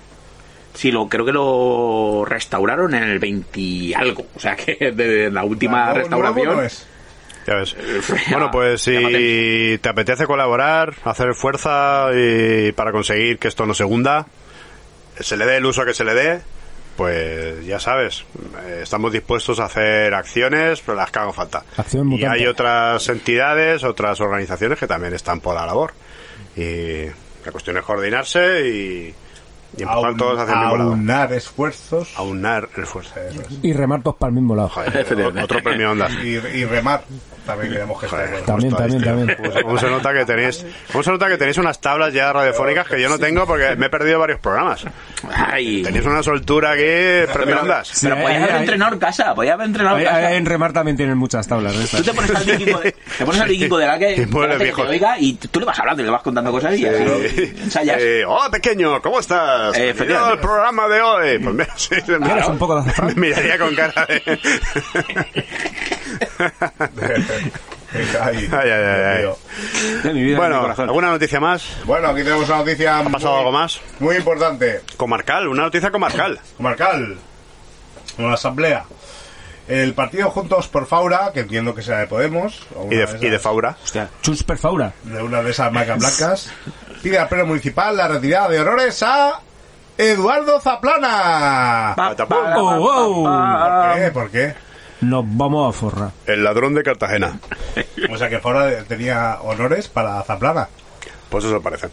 Sí, 0.73 0.91
lo, 0.91 1.07
creo 1.09 1.25
que 1.25 1.33
lo 1.33 2.23
restauraron 2.25 2.93
en 2.95 3.03
el 3.03 3.19
20 3.19 3.59
y 3.59 3.93
algo. 3.93 4.25
O 4.35 4.39
sea 4.39 4.55
que 4.55 4.91
de 4.91 5.29
la 5.29 5.43
última 5.43 5.93
restauración... 5.93 6.45
nuevo 6.45 6.61
no 6.61 6.65
es. 6.65 6.87
Ya 7.47 7.55
ves. 7.55 7.75
Bueno, 8.29 8.51
pues 8.51 8.83
si 8.83 9.79
te 9.81 9.89
apetece 9.89 10.25
colaborar, 10.27 10.93
hacer 11.03 11.33
fuerza 11.33 12.09
y 12.15 12.71
para 12.71 12.91
conseguir 12.91 13.39
que 13.39 13.47
esto 13.47 13.65
no 13.65 13.73
se 13.73 13.83
hunda, 13.83 14.27
se 15.19 15.35
le 15.37 15.45
dé 15.45 15.57
el 15.57 15.65
uso 15.65 15.83
que 15.83 15.93
se 15.95 16.03
le 16.03 16.13
dé, 16.13 16.41
pues 17.01 17.65
ya 17.65 17.79
sabes, 17.79 18.23
eh, 18.63 18.81
estamos 18.83 19.11
dispuestos 19.11 19.59
a 19.59 19.65
hacer 19.65 20.13
acciones, 20.13 20.81
pero 20.85 20.95
las 20.95 21.09
que 21.09 21.17
hagan 21.17 21.33
falta. 21.33 21.63
Acción 21.77 22.03
y 22.07 22.09
mutante. 22.11 22.39
hay 22.41 22.45
otras 22.47 23.09
entidades, 23.09 23.83
otras 23.83 24.21
organizaciones 24.21 24.77
que 24.77 24.85
también 24.85 25.13
están 25.15 25.39
por 25.39 25.55
la 25.55 25.65
labor. 25.65 25.93
Y 26.55 27.05
la 27.43 27.51
cuestión 27.51 27.77
es 27.77 27.83
coordinarse 27.83 28.67
y, 28.69 29.15
y 29.77 29.81
empujar 29.81 30.11
Aun- 30.11 30.17
todos 30.17 30.39
hacia 30.39 30.53
el 30.53 30.59
mismo 30.59 30.77
lado. 30.77 30.89
aunar 30.91 31.33
esfuerzos. 31.33 32.13
Aunar 32.17 32.69
el 32.77 32.83
esfuerzo. 32.83 33.13
Eso 33.19 33.41
es. 33.41 33.47
Y 33.63 33.73
remar 33.73 34.03
todos 34.03 34.17
para 34.17 34.29
el 34.29 34.35
mismo 34.35 34.55
lado. 34.55 34.69
Joder, 34.69 35.37
otro 35.41 35.63
premio 35.63 35.91
ondas. 35.93 36.13
Y, 36.23 36.35
y 36.35 36.65
remar. 36.65 37.03
También 37.45 37.71
queremos 37.73 37.99
que 37.99 38.05
esté 38.05 38.17
bueno. 38.17 38.37
También, 38.45 38.71
¿cómo 38.71 38.83
estáis, 38.85 39.03
también, 39.03 39.27
también. 39.27 39.51
¿Cómo, 39.53 39.61
cómo 39.63 39.77
se 39.79 39.89
nota 39.89 40.13
que 40.13 40.25
tenéis, 40.25 40.65
cómo 40.91 41.03
se 41.03 41.11
nota 41.11 41.27
que 41.27 41.37
tenéis 41.37 41.57
unas 41.57 41.81
tablas 41.81 42.13
ya 42.13 42.31
radiofónicas 42.31 42.87
que 42.87 43.01
yo 43.01 43.09
no 43.09 43.17
tengo 43.17 43.45
porque 43.45 43.75
me 43.75 43.87
he 43.87 43.89
perdido 43.89 44.19
varios 44.19 44.39
programas? 44.39 44.85
Ay, 45.33 45.83
Tenéis 45.83 46.05
una 46.05 46.21
soltura 46.23 46.71
aquí, 46.71 47.31
premio 47.33 47.61
ondas. 47.61 47.99
pero 48.01 48.15
Sí, 48.15 48.21
podías 48.21 48.43
haber 48.43 48.55
entrenado 48.57 48.93
en 48.93 48.99
casa, 48.99 49.35
podías 49.35 49.53
haber 49.55 49.67
entrenado 49.67 49.97
en 49.97 50.05
casa. 50.05 50.33
en 50.33 50.45
Remar 50.45 50.73
también 50.73 50.97
tienen 50.97 51.17
muchas 51.17 51.47
tablas 51.47 51.77
de 51.77 51.97
Tú 51.97 52.03
te 52.03 52.13
pones 52.13 52.35
al 52.35 52.43
vikingo 52.43 52.79
de, 52.79 52.91
te 53.17 53.25
pones 53.25 53.41
al 53.41 53.49
vikingo 53.49 53.77
de 53.77 53.87
la 53.87 53.99
que, 53.99 54.05
de 54.25 54.47
la 54.47 54.57
que 54.57 54.71
te 54.71 54.81
oiga 54.81 55.19
y 55.19 55.33
tú 55.33 55.59
le 55.59 55.65
vas 55.65 55.79
hablando 55.79 56.01
y 56.01 56.05
le 56.05 56.11
vas 56.11 56.21
contando 56.21 56.51
cosas 56.51 56.77
y 56.77 56.85
así 56.85 57.53
ensayas. 57.61 57.97
Eh, 57.99 58.23
hola 58.25 58.49
pequeño, 58.49 59.01
¿cómo 59.01 59.19
estás? 59.19 59.77
Eh, 59.77 59.95
al 60.15 60.39
programa 60.39 60.87
de 60.87 61.01
hoy. 61.01 61.39
Pues 61.39 61.55
mira, 61.55 61.67
sí, 61.75 61.95
me, 62.07 62.19
¿Quieres 62.19 62.47
un 62.47 62.57
poco 62.57 62.75
de 62.75 62.81
azafrán? 62.81 63.13
me 63.15 63.21
miraría 63.27 63.57
con 63.57 63.75
cara 63.75 64.05
de... 64.05 64.39
Ay, 67.93 68.49
Ay, 68.51 68.69
ay, 68.69 68.69
ay. 68.71 69.29
De 70.03 70.13
de 70.13 70.35
bueno. 70.35 70.73
¿alguna 70.77 71.09
noticia 71.09 71.41
más? 71.41 71.75
Bueno, 71.83 72.07
aquí 72.07 72.23
tenemos 72.23 72.47
una 72.47 72.59
noticia. 72.59 72.99
¿Ha 72.99 73.03
pasado 73.03 73.31
muy- 73.33 73.39
algo 73.39 73.51
más? 73.51 73.81
Muy 73.99 74.15
importante. 74.15 74.81
Comarcal, 74.95 75.49
una 75.49 75.63
noticia 75.63 75.91
comarcal. 75.91 76.39
Comarcal. 76.55 77.17
Una 78.17 78.33
asamblea. 78.35 78.85
El 79.67 79.93
partido 79.93 80.29
Juntos 80.31 80.69
por 80.69 80.85
Faura, 80.85 81.31
que 81.33 81.41
entiendo 81.41 81.75
que 81.75 81.81
será 81.81 81.99
de 81.99 82.07
Podemos. 82.07 82.65
o 82.75 82.83
Y 82.85 82.87
una 82.87 82.97
de, 82.97 83.03
esas- 83.03 83.23
y 83.23 83.29
de 83.29 83.39
Faura. 83.39 83.77
Hostia, 83.83 84.09
Chus 84.21 84.43
Perfaura. 84.43 84.93
de 85.03 85.21
una 85.21 85.41
de 85.43 85.51
esas 85.51 85.69
marcas 85.71 85.99
blancas, 85.99 86.49
pide 87.03 87.19
al 87.19 87.27
pleno 87.27 87.45
municipal 87.45 87.95
la 87.97 88.07
retirada 88.07 88.47
de 88.49 88.59
honores 88.61 89.03
a 89.03 89.39
Eduardo 89.97 90.61
Zaplana. 90.61 91.93
Pa, 91.97 92.15
pa, 92.15 92.25
pa, 92.25 92.55
oh. 92.57 93.23
pa, 93.25 93.91
¿Por 93.91 93.95
qué? 94.01 94.11
¿Por 94.11 94.31
qué? 94.31 94.55
Nos 95.01 95.23
vamos 95.27 95.69
a 95.75 95.77
forrar. 95.77 96.11
El 96.25 96.43
ladrón 96.43 96.73
de 96.75 96.83
Cartagena. 96.83 97.39
O 98.11 98.17
sea 98.17 98.29
que 98.29 98.39
Faura 98.39 98.83
tenía 98.83 99.39
honores 99.41 99.87
para 99.87 100.21
Zaplana. 100.23 100.67
Pues 101.29 101.45
eso 101.45 101.61
parece. 101.61 101.87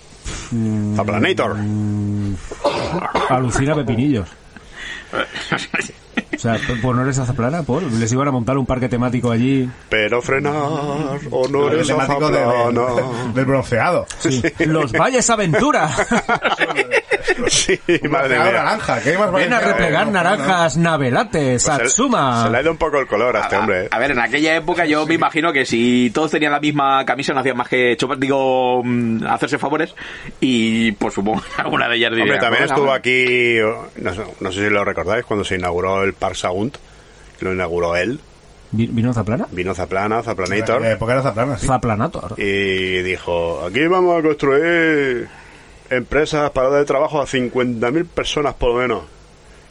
Zaplanator. 0.96 1.56
Alucina 3.30 3.74
pepinillos. 3.74 4.28
O 6.34 6.38
sea, 6.40 6.58
por 6.82 6.94
no 6.94 7.02
eres 7.02 7.18
azaplana, 7.18 7.62
por 7.62 7.82
les 7.82 8.12
iban 8.12 8.28
a 8.28 8.30
montar 8.30 8.58
un 8.58 8.66
parque 8.66 8.88
temático 8.88 9.30
allí. 9.30 9.68
Pero 9.88 10.20
frenar, 10.22 10.52
honores 11.30 11.88
a 11.90 11.92
temático 11.94 12.30
de- 12.30 12.38
Zaplana. 12.38 12.94
del- 12.94 13.34
del 13.34 13.44
bronceado. 13.44 14.06
Sí. 14.18 14.42
Los 14.66 14.92
Valles 14.92 15.28
Aventura. 15.30 15.90
Sí, 17.48 17.78
madre 18.08 18.38
mía. 18.38 18.52
naranja. 18.52 19.00
¿Qué 19.02 19.16
más 19.18 19.32
Ven 19.32 19.52
a 19.52 19.60
replegar 19.60 20.06
No, 20.06 20.12
no, 20.12 20.18
no. 20.18 20.24
naranjas, 20.24 20.76
navelates, 20.76 21.62
Pues 21.62 21.62
se- 21.62 21.70
Satsuma. 21.70 22.44
Se 22.44 22.50
le 22.50 22.58
ha 22.58 22.62
ido 22.62 22.70
un 22.70 22.76
poco 22.76 22.98
el 22.98 23.06
color 23.06 23.36
a 23.36 23.40
este 23.42 23.56
hombre. 23.56 23.84
¿eh? 23.84 23.88
A 23.90 23.98
ver, 23.98 24.10
en 24.12 24.18
aquella 24.18 24.56
época 24.56 24.84
yo 24.86 25.06
me 25.06 25.14
imagino 25.14 25.52
que 25.52 25.64
si 25.64 26.10
todos 26.14 26.30
tenían 26.30 26.52
la 26.52 26.60
misma 26.60 27.04
camisa 27.04 27.32
no 27.32 27.40
hacían 27.40 27.56
más 27.56 27.68
que 27.68 27.96
chupar, 27.96 28.18
digo, 28.18 28.82
mm, 28.84 29.24
hacerse 29.26 29.58
favores 29.58 29.94
y 30.40 30.92
pues 30.92 31.14
supongo 31.14 31.42
que 31.42 31.62
alguna 31.62 31.88
de 31.88 31.96
ellas 31.96 32.10
diría, 32.10 32.24
Hombre, 32.24 32.38
también 32.38 32.62
"Bueno, 32.66 32.74
estuvo 32.74 32.86
bueno". 32.86 32.98
aquí, 32.98 34.02
no 34.02 34.14
sé, 34.14 34.22
no 34.40 34.52
sé 34.52 34.64
si 34.64 34.70
lo 34.70 34.84
recordáis, 34.84 35.24
cuando 35.24 35.44
se 35.44 35.56
inauguró 35.56 36.02
el 36.04 36.12
Park 36.14 36.34
Sagunt. 36.36 36.76
Lo 37.40 37.52
inauguró 37.52 37.94
él. 37.96 38.18
Vi- 38.72 38.88
¿Vino 38.88 39.12
Zaplana? 39.14 39.46
Vino 39.52 39.72
Zaplana, 39.74 40.16
En 40.18 40.22
Zaplanator. 40.24 40.80
la 40.82 40.90
época 40.90 41.12
era 41.12 41.22
Zaplana, 41.22 41.56
sí. 41.56 41.66
Zaplanator. 41.66 42.34
Y 42.36 43.00
dijo, 43.02 43.64
aquí 43.64 43.86
vamos 43.86 44.18
a 44.18 44.22
construir 44.22 45.28
empresas 45.90 46.50
para 46.50 46.68
dar 46.68 46.84
trabajo 46.84 47.20
a 47.20 47.26
50.000 47.26 48.06
personas 48.06 48.54
por 48.54 48.72
lo 48.72 48.80
menos. 48.80 49.02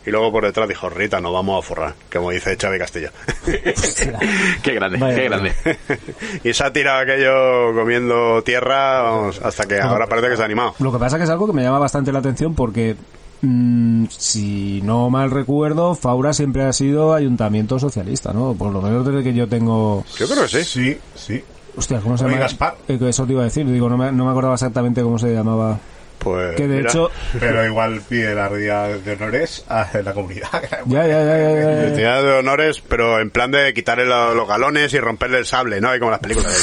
Y 0.08 0.10
luego 0.10 0.32
por 0.32 0.46
detrás 0.46 0.70
dijo, 0.70 0.90
Rita, 0.90 1.20
nos 1.20 1.34
vamos 1.34 1.62
a 1.62 1.68
forrar, 1.68 1.94
como 2.10 2.32
dice 2.32 2.56
Xavi 2.56 2.80
Castillo. 2.80 3.10
Qué 4.64 4.74
grande, 4.74 4.98
Vaya, 5.00 5.16
qué 5.16 5.24
grande. 5.26 5.54
y 6.46 6.54
se 6.54 6.64
ha 6.64 6.72
tirado 6.72 7.02
aquello 7.02 7.74
comiendo 7.74 8.42
tierra 8.42 9.02
vamos, 9.02 9.42
hasta 9.42 9.66
que 9.66 9.82
ahora 9.82 10.08
parece 10.08 10.30
que 10.30 10.38
se 10.38 10.42
ha 10.44 10.46
animado. 10.46 10.76
Lo 10.80 10.94
que 10.94 10.98
pasa 10.98 11.18
que 11.18 11.26
es 11.26 11.30
algo 11.30 11.46
que 11.46 11.52
me 11.52 11.62
llama 11.62 11.80
bastante 11.80 12.14
la 12.14 12.20
atención 12.20 12.56
porque, 12.56 12.96
mm, 13.42 14.06
si 14.10 14.82
no 14.82 15.10
mal 15.10 15.30
recuerdo, 15.30 15.94
Faura 15.94 16.32
siempre 16.32 16.64
ha 16.64 16.72
sido 16.72 17.14
ayuntamiento 17.14 17.78
socialista, 17.78 18.32
¿no? 18.32 18.54
Por 18.54 18.72
lo 18.72 18.82
menos 18.82 19.06
desde 19.06 19.24
que 19.24 19.34
yo 19.34 19.50
tengo... 19.50 20.06
Yo 20.18 20.26
creo 20.26 20.44
que 20.44 20.48
sí. 20.48 20.64
Sí, 20.64 21.00
sí. 21.16 21.44
Hostia, 21.76 22.00
¿cómo 22.00 22.18
se 22.18 22.24
llama? 22.24 22.38
Gaspar. 22.38 22.78
Eh, 22.88 22.98
que 22.98 23.10
Eso 23.10 23.26
te 23.26 23.34
iba 23.34 23.42
a 23.42 23.46
decir, 23.46 23.70
digo, 23.70 23.90
no 23.90 23.98
me, 23.98 24.10
no 24.14 24.24
me 24.24 24.32
acordaba 24.32 24.54
exactamente 24.54 25.02
cómo 25.02 25.20
se 25.20 25.34
llamaba. 25.34 25.78
Pues, 26.20 26.56
Que 26.56 26.68
de 26.68 26.78
mira, 26.78 26.90
hecho... 26.90 27.10
Pero 27.40 27.66
igual 27.66 28.02
pide 28.10 28.34
la 28.36 28.50
retirada 28.50 28.88
de 28.98 29.14
honores 29.14 29.64
a 29.70 29.88
la 30.04 30.14
comunidad. 30.14 30.48
Ya, 30.88 31.06
ya, 31.06 31.24
ya, 31.24 31.38
ya, 31.38 31.52
ya, 31.52 31.82
ya. 31.84 31.94
Tenía 31.94 32.22
de 32.22 32.32
honores, 32.34 32.82
pero 32.88 33.20
en 33.20 33.30
plan 33.30 33.52
de 33.52 33.74
quitarle 33.74 34.06
lo- 34.06 34.34
los 34.34 34.48
galones 34.48 34.94
y 34.94 35.00
romperle 35.00 35.38
el 35.40 35.46
sable, 35.46 35.80
¿no? 35.82 35.90
Hay 35.90 36.00
como 36.00 36.12
las 36.12 36.20
películas. 36.20 36.54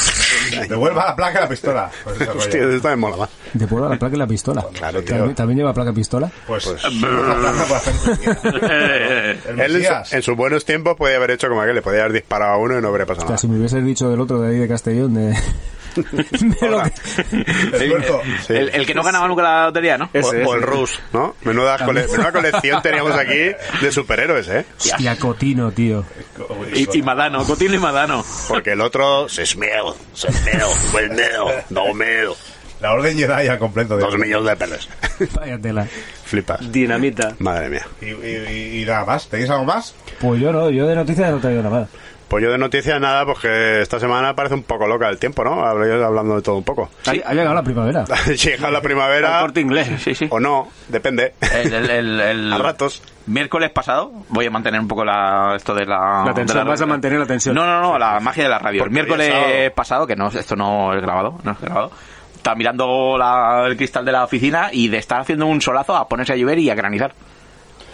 de- 0.51 0.67
Devuelva 0.67 1.05
la 1.05 1.15
placa 1.15 1.39
y 1.39 1.41
la 1.43 1.49
pistola. 1.49 1.91
Pues. 2.03 2.21
Hostia, 2.27 2.61
eso 2.63 2.81
también 2.81 2.99
mola 2.99 3.17
más. 3.17 3.29
De 3.53 3.67
pueblo 3.67 3.89
la 3.89 3.97
placa 3.97 4.15
y 4.15 4.19
la 4.19 4.27
pistola. 4.27 4.65
Claro, 4.73 5.01
tío. 5.03 5.15
¿También, 5.15 5.35
también 5.35 5.57
lleva 5.59 5.73
placa 5.73 5.91
y 5.91 5.93
pistola? 5.93 6.29
pues, 6.47 6.65
Pues- 6.65 6.83
Él 9.57 9.75
en, 9.75 9.83
su- 10.05 10.15
en 10.15 10.21
sus 10.21 10.35
buenos 10.35 10.65
tiempos 10.65 10.95
podía 10.97 11.15
haber 11.17 11.31
hecho 11.31 11.47
como 11.49 11.61
que 11.63 11.73
le 11.73 11.81
podía 11.81 12.01
haber 12.01 12.13
disparado 12.13 12.53
a 12.53 12.57
uno 12.57 12.77
y 12.77 12.81
no 12.81 12.89
habría 12.89 13.05
pasado 13.05 13.25
O 13.25 13.27
sea, 13.27 13.33
nada. 13.35 13.37
si 13.37 13.47
me 13.47 13.57
hubiese 13.57 13.81
dicho 13.81 14.09
del 14.09 14.19
otro 14.19 14.41
de 14.41 14.49
ahí 14.53 14.57
de 14.59 14.67
Castellón, 14.67 15.13
de... 15.13 15.35
de 16.61 16.67
lo 16.69 16.83
que- 16.83 16.91
El 18.73 18.85
que 18.85 18.93
no 18.93 19.03
ganaba 19.03 19.27
nunca 19.27 19.43
la 19.43 19.65
lotería, 19.65 19.97
¿no? 19.97 20.09
O, 20.13 20.27
o 20.27 20.55
el 20.55 20.61
Rus, 20.61 20.99
¿no? 21.13 21.35
Menuda, 21.43 21.77
cole- 21.85 22.07
menuda 22.07 22.31
colección 22.31 22.81
teníamos 22.81 23.13
aquí 23.15 23.51
de 23.81 23.91
superhéroes, 23.91 24.47
¿eh? 24.49 24.65
Hostia, 24.77 25.17
Cotino, 25.17 25.71
tío. 25.71 26.05
Y, 26.73 26.97
y 26.97 27.01
Madano, 27.01 27.43
Cotino 27.45 27.73
y 27.75 27.79
Madano. 27.79 28.23
Porque 28.47 28.71
el 28.73 28.81
otro 28.81 29.27
se 29.29 29.43
esmeo, 29.43 29.95
se 30.13 30.27
esmeo, 30.29 30.67
pues 30.91 31.09
meo, 31.11 31.47
no 31.69 31.93
meo. 31.93 32.35
La 32.81 32.91
orden 32.93 33.17
Jedi 33.17 33.47
al 33.47 33.57
completo. 33.57 33.95
de- 33.95 34.03
Dos 34.03 34.17
millones 34.17 34.49
de 34.49 34.55
peles. 34.57 34.89
Vaya 35.33 35.57
tela. 35.57 35.87
Flipas. 36.25 36.71
Dinamita. 36.71 37.33
Madre 37.39 37.69
mía. 37.69 37.87
Y, 38.01 38.81
y- 38.81 38.85
nada 38.85 39.05
más. 39.05 39.29
¿Tenéis 39.29 39.49
algo 39.49 39.63
más? 39.63 39.95
Pues 40.19 40.41
yo 40.41 40.51
no, 40.51 40.69
yo 40.69 40.85
de 40.85 40.93
noticias 40.95 41.31
no 41.31 41.37
he 41.37 41.39
traído 41.39 41.63
nada 41.63 41.79
más. 41.81 41.89
Pues 42.27 42.43
yo 42.43 42.51
de 42.51 42.57
noticias 42.57 42.99
nada, 42.99 43.23
porque 43.25 43.81
esta 43.81 43.99
semana 43.99 44.35
parece 44.35 44.55
un 44.55 44.63
poco 44.63 44.87
loca 44.87 45.07
el 45.09 45.19
tiempo, 45.19 45.43
¿no? 45.43 45.63
Hablando 45.63 46.35
de 46.35 46.41
todo 46.41 46.55
un 46.57 46.63
poco. 46.63 46.89
Sí, 47.03 47.21
ha 47.23 47.33
llegado 47.33 47.53
la 47.53 47.61
primavera. 47.63 48.03
Llega 48.25 48.71
la 48.71 48.79
El 48.79 48.83
primavera 48.83 49.39
corte 49.41 49.61
inglés. 49.61 49.89
Sí, 50.01 50.15
sí. 50.15 50.27
o 50.31 50.39
no, 50.39 50.67
depende. 50.87 51.33
El, 51.53 51.71
el- 51.73 51.89
el- 51.91 52.19
el- 52.19 52.53
A 52.53 52.57
ratos. 52.57 53.03
Miércoles 53.27 53.69
pasado, 53.71 54.11
voy 54.29 54.45
a 54.47 54.51
mantener 54.51 54.79
un 54.79 54.87
poco 54.87 55.03
la, 55.05 55.53
esto 55.55 55.73
de 55.75 55.85
la... 55.85 56.23
La 56.25 56.33
tensión, 56.33 56.59
de 56.59 56.63
la- 56.65 56.69
vas 56.71 56.81
a 56.81 56.85
mantener 56.87 57.19
la 57.19 57.25
tensión. 57.25 57.53
No, 57.55 57.65
no, 57.65 57.79
no, 57.81 57.97
la 57.99 58.19
magia 58.19 58.43
de 58.43 58.49
la 58.49 58.59
radio. 58.59 58.79
Porque 58.81 58.89
el 58.99 59.05
miércoles 59.07 59.71
pasado, 59.71 60.05
que 60.07 60.15
no, 60.15 60.27
esto 60.27 60.55
no 60.55 60.93
es 60.95 61.01
grabado, 61.01 61.39
no 61.43 61.51
es 61.51 61.61
grabado, 61.61 61.91
estaba 62.35 62.55
mirando 62.55 63.17
la- 63.17 63.65
el 63.67 63.77
cristal 63.77 64.03
de 64.05 64.11
la 64.11 64.23
oficina 64.23 64.69
y 64.71 64.87
de 64.89 64.97
estar 64.97 65.21
haciendo 65.21 65.45
un 65.45 65.61
solazo 65.61 65.95
a 65.95 66.07
ponerse 66.07 66.33
a 66.33 66.35
llover 66.35 66.57
y 66.59 66.69
a 66.71 66.75
granizar. 66.75 67.13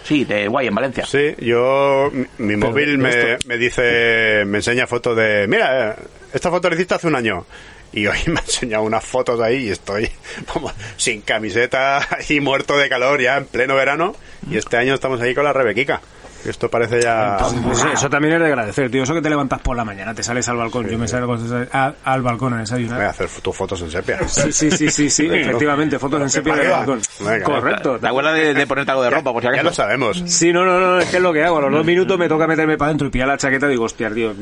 Sí, 0.04 0.24
de 0.24 0.48
guay, 0.48 0.66
en 0.66 0.74
Valencia. 0.74 1.06
Sí, 1.06 1.34
yo, 1.38 2.10
mi, 2.12 2.26
mi 2.38 2.56
móvil 2.56 2.98
me, 2.98 3.38
me 3.46 3.56
dice, 3.56 4.44
me 4.46 4.58
enseña 4.58 4.86
fotos 4.86 5.16
de, 5.16 5.46
mira, 5.48 5.96
esta 6.32 6.50
foto 6.50 6.68
la 6.68 6.74
hiciste 6.74 6.94
hace 6.94 7.06
un 7.06 7.16
año. 7.16 7.46
Y 7.92 8.06
hoy 8.06 8.18
me 8.26 8.40
ha 8.40 8.42
enseñado 8.42 8.82
unas 8.84 9.04
fotos 9.04 9.40
ahí 9.40 9.66
y 9.66 9.70
estoy 9.70 10.10
como 10.52 10.72
sin 10.96 11.20
camiseta 11.22 12.06
y 12.28 12.40
muerto 12.40 12.76
de 12.76 12.88
calor 12.88 13.20
ya 13.20 13.36
en 13.36 13.46
pleno 13.46 13.76
verano. 13.76 14.14
Y 14.50 14.56
este 14.56 14.76
año 14.76 14.94
estamos 14.94 15.20
ahí 15.20 15.34
con 15.34 15.44
la 15.44 15.52
Rebequica. 15.52 16.00
Esto 16.44 16.68
parece 16.68 17.00
ya... 17.00 17.36
Pues 17.62 17.84
eso 17.92 18.10
también 18.10 18.34
es 18.34 18.40
de 18.40 18.46
agradecer, 18.46 18.90
tío. 18.90 19.02
Eso 19.02 19.14
que 19.14 19.22
te 19.22 19.30
levantas 19.30 19.60
por 19.60 19.76
la 19.76 19.84
mañana, 19.84 20.12
te 20.14 20.22
sales 20.22 20.48
al 20.48 20.56
balcón. 20.56 20.88
Yo 20.88 20.98
me 20.98 21.06
salgo 21.08 21.36
a- 21.72 21.92
al 22.04 22.22
balcón 22.22 22.52
a 22.52 22.56
Voy 22.56 22.58
a 22.58 22.62
desayunar. 22.62 23.02
hacer 23.02 23.28
tus 23.42 23.56
fotos 23.56 23.80
en 23.82 23.90
sepia. 23.90 24.26
Sí, 24.28 24.52
sí, 24.52 24.70
sí, 24.70 24.90
sí, 24.90 25.08
sí, 25.10 25.26
efectivamente, 25.30 25.98
fotos 25.98 26.20
en 26.22 26.30
sepia 26.30 26.54
del 26.56 26.70
balcón. 26.70 27.00
Venga. 27.20 27.44
Correcto. 27.44 27.98
¿Te 27.98 28.08
acuerdas 28.08 28.34
de, 28.34 28.54
de 28.54 28.66
ponerte 28.66 28.90
algo 28.90 29.02
de 29.02 29.10
ropa, 29.10 29.32
por 29.32 29.42
si 29.42 29.48
Ya 29.54 29.62
lo 29.62 29.72
sabemos. 29.72 30.22
Sí, 30.26 30.52
no, 30.52 30.64
no, 30.64 30.78
no, 30.80 30.98
es 30.98 31.08
que 31.08 31.16
es 31.18 31.22
lo 31.22 31.32
que 31.32 31.44
hago. 31.44 31.58
A 31.58 31.62
los 31.62 31.72
dos 31.72 31.84
minutos 31.86 32.18
me 32.18 32.28
toca 32.28 32.46
meterme 32.46 32.76
para 32.76 32.88
adentro 32.88 33.06
y 33.08 33.10
pillar 33.10 33.28
la 33.28 33.36
chaqueta 33.38 33.66
y 33.66 33.70
digo, 33.70 33.84
hostia, 33.84 34.10
tío, 34.10 34.32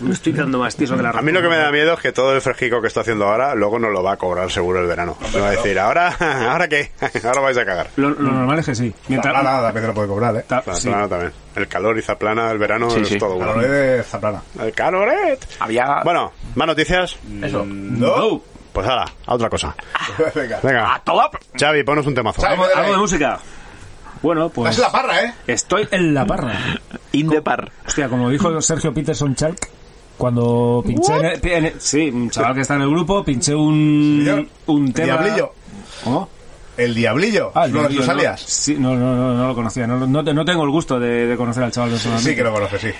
me 0.00 0.12
estoy 0.12 0.32
quedando 0.32 0.58
más 0.58 0.76
tieso 0.76 0.96
que 0.96 1.02
la 1.02 1.10
A 1.10 1.22
mí 1.22 1.32
lo 1.32 1.40
que 1.42 1.48
me 1.48 1.56
da 1.56 1.70
miedo 1.72 1.94
es 1.94 2.00
que 2.00 2.12
todo 2.12 2.34
el 2.34 2.40
fresquico 2.40 2.80
que 2.80 2.88
está 2.88 3.00
haciendo 3.00 3.26
ahora, 3.26 3.54
luego 3.54 3.78
no 3.78 3.88
lo 3.90 4.02
va 4.02 4.12
a 4.12 4.16
cobrar 4.16 4.50
seguro 4.50 4.80
el 4.80 4.86
verano. 4.86 5.16
Me 5.34 5.40
va 5.40 5.48
a 5.48 5.50
decir, 5.52 5.78
¿ahora, 5.78 6.08
¿ahora 6.50 6.68
qué? 6.68 6.90
Ahora 7.24 7.40
vais 7.40 7.56
a 7.58 7.64
cagar. 7.64 7.88
Lo, 7.96 8.10
lo 8.10 8.32
normal 8.32 8.58
es 8.58 8.66
que 8.66 8.74
sí. 8.74 8.92
Mientras, 9.08 9.34
Zaplana 9.34 9.62
también 9.62 9.82
te 9.84 9.88
lo 9.88 9.94
puede 9.94 10.08
cobrar, 10.08 10.36
¿eh? 10.36 10.44
Ta- 10.46 10.62
La 10.66 10.74
sí. 10.74 10.90
también. 10.90 11.29
El 11.56 11.66
calor 11.68 11.98
y 11.98 12.02
zaplana, 12.02 12.50
el 12.50 12.58
verano 12.58 12.90
Sí, 12.90 13.00
es 13.00 13.08
sí. 13.08 13.18
todo 13.18 13.34
bueno. 13.36 13.54
de 13.54 14.02
Zaplana. 14.02 14.42
El 14.60 14.72
caloret. 14.72 15.44
Había... 15.60 16.00
Bueno, 16.04 16.32
más 16.54 16.66
noticias. 16.66 17.16
Eso. 17.42 17.64
No. 17.66 18.40
Pues 18.72 18.86
ahora, 18.86 19.04
a 19.26 19.34
otra 19.34 19.48
cosa. 19.50 19.74
Venga. 20.34 20.58
¡A 20.58 20.60
Venga, 20.66 21.02
toda... 21.04 21.28
Xavi, 21.58 21.82
ponos 21.82 22.06
un 22.06 22.14
temazo. 22.14 22.40
Xavi. 22.40 22.52
Algo, 22.54 22.66
algo 22.76 22.92
de 22.92 22.98
música. 22.98 23.38
Bueno, 24.22 24.48
pues 24.50 24.72
Es 24.74 24.78
la 24.78 24.92
parra, 24.92 25.24
¿eh? 25.24 25.34
estoy 25.46 25.88
en 25.90 26.12
la 26.14 26.24
parra. 26.26 26.54
In 27.12 27.28
the 27.30 27.40
par. 27.42 27.72
Hostia, 27.86 28.08
como 28.08 28.28
dijo 28.30 28.60
Sergio 28.60 28.92
Peterson 28.94 29.34
Chalk, 29.34 29.68
cuando 30.18 30.82
pinché 30.86 31.16
en 31.16 31.24
el- 31.24 31.40
en 31.48 31.64
el- 31.66 31.80
sí, 31.80 32.10
un 32.10 32.28
chaval 32.30 32.54
que 32.54 32.60
está 32.60 32.74
en 32.76 32.82
el 32.82 32.90
grupo, 32.90 33.24
pinché 33.24 33.54
un, 33.54 34.22
Señor, 34.24 34.46
un 34.66 34.92
tema... 34.92 35.06
Diablillo. 35.22 35.52
¿Cómo? 36.04 36.28
El 36.84 36.94
Diablillo. 36.94 37.52
Ah, 37.54 37.64
el 37.66 37.72
¿Uno 37.72 37.82
de 37.82 37.88
Diablillo, 37.88 38.00
tus 38.00 38.06
no. 38.06 38.12
alias? 38.14 38.40
Sí, 38.46 38.76
no, 38.78 38.94
no, 38.96 39.14
no, 39.14 39.34
no 39.34 39.48
lo 39.48 39.54
conocía. 39.54 39.86
No, 39.86 40.06
no, 40.06 40.22
no 40.22 40.44
tengo 40.44 40.64
el 40.64 40.70
gusto 40.70 40.98
de, 40.98 41.26
de 41.26 41.36
conocer 41.36 41.62
al 41.62 41.72
chaval 41.72 41.90
personalmente. 41.90 42.30
Sí 42.30 42.36
que 42.36 42.42
lo 42.42 42.52
conoces, 42.52 42.80
sí. 42.80 42.90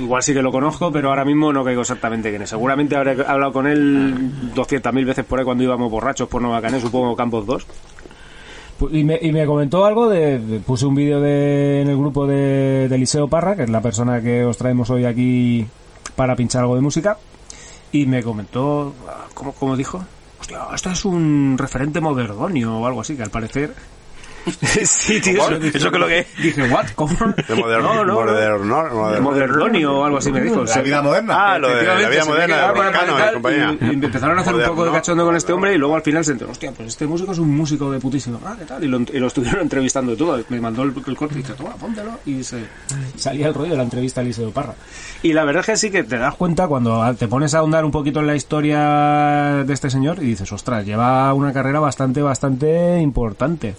Igual 0.00 0.22
sí 0.22 0.34
que 0.34 0.42
lo 0.42 0.52
conozco, 0.52 0.92
pero 0.92 1.08
ahora 1.08 1.24
mismo 1.24 1.52
no 1.52 1.64
caigo 1.64 1.80
exactamente 1.80 2.28
quién 2.30 2.42
es. 2.42 2.50
Seguramente 2.50 2.96
habré 2.96 3.12
hablado 3.26 3.52
con 3.52 3.66
él 3.66 4.30
200.000 4.54 5.04
veces 5.06 5.24
por 5.24 5.38
ahí 5.38 5.44
cuando 5.44 5.64
íbamos 5.64 5.90
borrachos 5.90 6.28
por 6.28 6.42
Nueva 6.42 6.60
Cané, 6.60 6.80
supongo 6.80 7.16
Campos 7.16 7.46
2. 7.46 7.66
Pu- 8.78 8.90
Y 8.92 9.04
me, 9.04 9.18
y 9.20 9.32
me 9.32 9.46
comentó 9.46 9.84
algo 9.86 10.08
de, 10.08 10.38
de- 10.38 10.60
puse 10.60 10.84
un 10.86 10.94
vídeo 10.94 11.20
de, 11.20 11.80
en 11.80 11.88
el 11.88 11.96
grupo 11.96 12.26
de, 12.26 12.88
de 12.88 12.94
Eliseo 12.94 13.26
Parra, 13.28 13.56
que 13.56 13.62
es 13.64 13.70
la 13.70 13.80
persona 13.80 14.20
que 14.20 14.44
os 14.44 14.56
traemos 14.58 14.88
hoy 14.90 15.04
aquí 15.06 15.66
para 16.14 16.36
pinchar 16.36 16.60
algo 16.62 16.74
de 16.74 16.82
música, 16.82 17.16
y 17.90 18.04
me 18.06 18.22
comentó, 18.22 18.94
ah, 19.08 19.26
¿cómo, 19.34 19.52
cómo 19.52 19.76
dijo? 19.76 20.04
Hostia, 20.40 20.66
esto 20.74 20.90
es 20.90 21.04
un 21.04 21.56
referente 21.58 22.00
modernonio 22.00 22.78
o 22.78 22.86
algo 22.86 23.02
así, 23.02 23.16
que 23.16 23.22
al 23.22 23.30
parecer... 23.30 23.74
sí, 24.84 25.20
tío, 25.20 25.42
eso, 25.42 25.54
¿Eso 25.76 25.90
que 25.90 25.98
lo 25.98 26.06
que 26.06 26.18
es? 26.20 26.26
Dije, 26.42 26.62
¿what? 26.68 26.86
¿Cómo? 26.94 27.12
De 27.48 27.54
moderno, 27.54 27.94
No, 27.94 28.04
no, 28.04 28.14
moderno, 28.14 28.94
moderno. 28.94 29.20
modernonio 29.22 29.98
o 29.98 30.04
algo 30.04 30.18
así 30.18 30.32
me 30.32 30.40
dijo. 30.40 30.64
La 30.64 30.80
vida 30.82 31.02
moderna. 31.02 31.34
Ah, 31.54 31.58
lo 31.58 31.68
de 31.68 31.82
la 31.84 32.08
vida 32.08 32.24
moderna 32.24 32.56
de 32.72 32.90
tal, 32.92 33.30
y 33.30 33.32
compañía. 33.34 33.76
y- 33.80 33.84
y 33.84 33.90
empezaron 34.04 34.38
a 34.38 34.40
hacer 34.42 34.54
un 34.54 34.62
poco 34.64 34.84
de 34.86 34.92
cachondo 34.92 35.24
con 35.24 35.36
este 35.36 35.52
hombre 35.52 35.74
y 35.74 35.78
luego 35.78 35.94
al 35.96 36.02
final 36.02 36.24
se 36.24 36.32
enteró, 36.32 36.50
hostia, 36.52 36.72
pues 36.72 36.88
este 36.88 37.06
músico 37.06 37.32
es 37.32 37.38
un 37.38 37.54
músico 37.54 37.90
de 37.90 37.98
putísimo. 38.00 38.40
Ah, 38.44 38.54
¿qué 38.58 38.64
tal? 38.64 38.82
Y 38.84 38.88
lo, 38.88 39.00
y 39.00 39.18
lo 39.18 39.26
estuvieron 39.26 39.60
entrevistando 39.62 40.12
y 40.12 40.16
todo. 40.16 40.42
Me 40.48 40.60
mandó 40.60 40.82
el, 40.82 40.92
el 41.06 41.16
corte 41.16 41.34
y 41.34 41.38
dice, 41.38 41.54
toma, 41.54 41.70
póntelo. 41.74 42.12
Y 42.26 42.42
se, 42.44 42.64
salía 43.16 43.48
el 43.48 43.54
rollo 43.54 43.70
de 43.72 43.76
la 43.76 43.82
entrevista 43.82 44.20
a 44.20 44.24
Eliseo 44.24 44.50
Parra. 44.50 44.74
Y 45.22 45.32
la 45.32 45.44
verdad 45.44 45.60
es 45.60 45.66
que 45.66 45.76
sí 45.76 45.90
que 45.90 46.02
te 46.02 46.10
Te 46.10 46.16
da 46.16 46.26
das 46.26 46.34
cuenta 46.34 46.66
cuando 46.68 47.14
te 47.14 47.28
pones 47.28 47.54
a 47.54 47.58
ahondar 47.58 47.84
un 47.84 47.90
poquito 47.90 48.20
en 48.20 48.26
la 48.26 48.34
historia 48.36 49.64
de 49.66 49.72
este 49.72 49.90
señor 49.90 50.18
y 50.22 50.26
dices, 50.26 50.50
ostras, 50.52 50.84
lleva 50.84 51.32
una 51.34 51.52
carrera 51.52 51.80
bastante, 51.80 52.22
bastante 52.22 52.98
importante. 53.00 53.74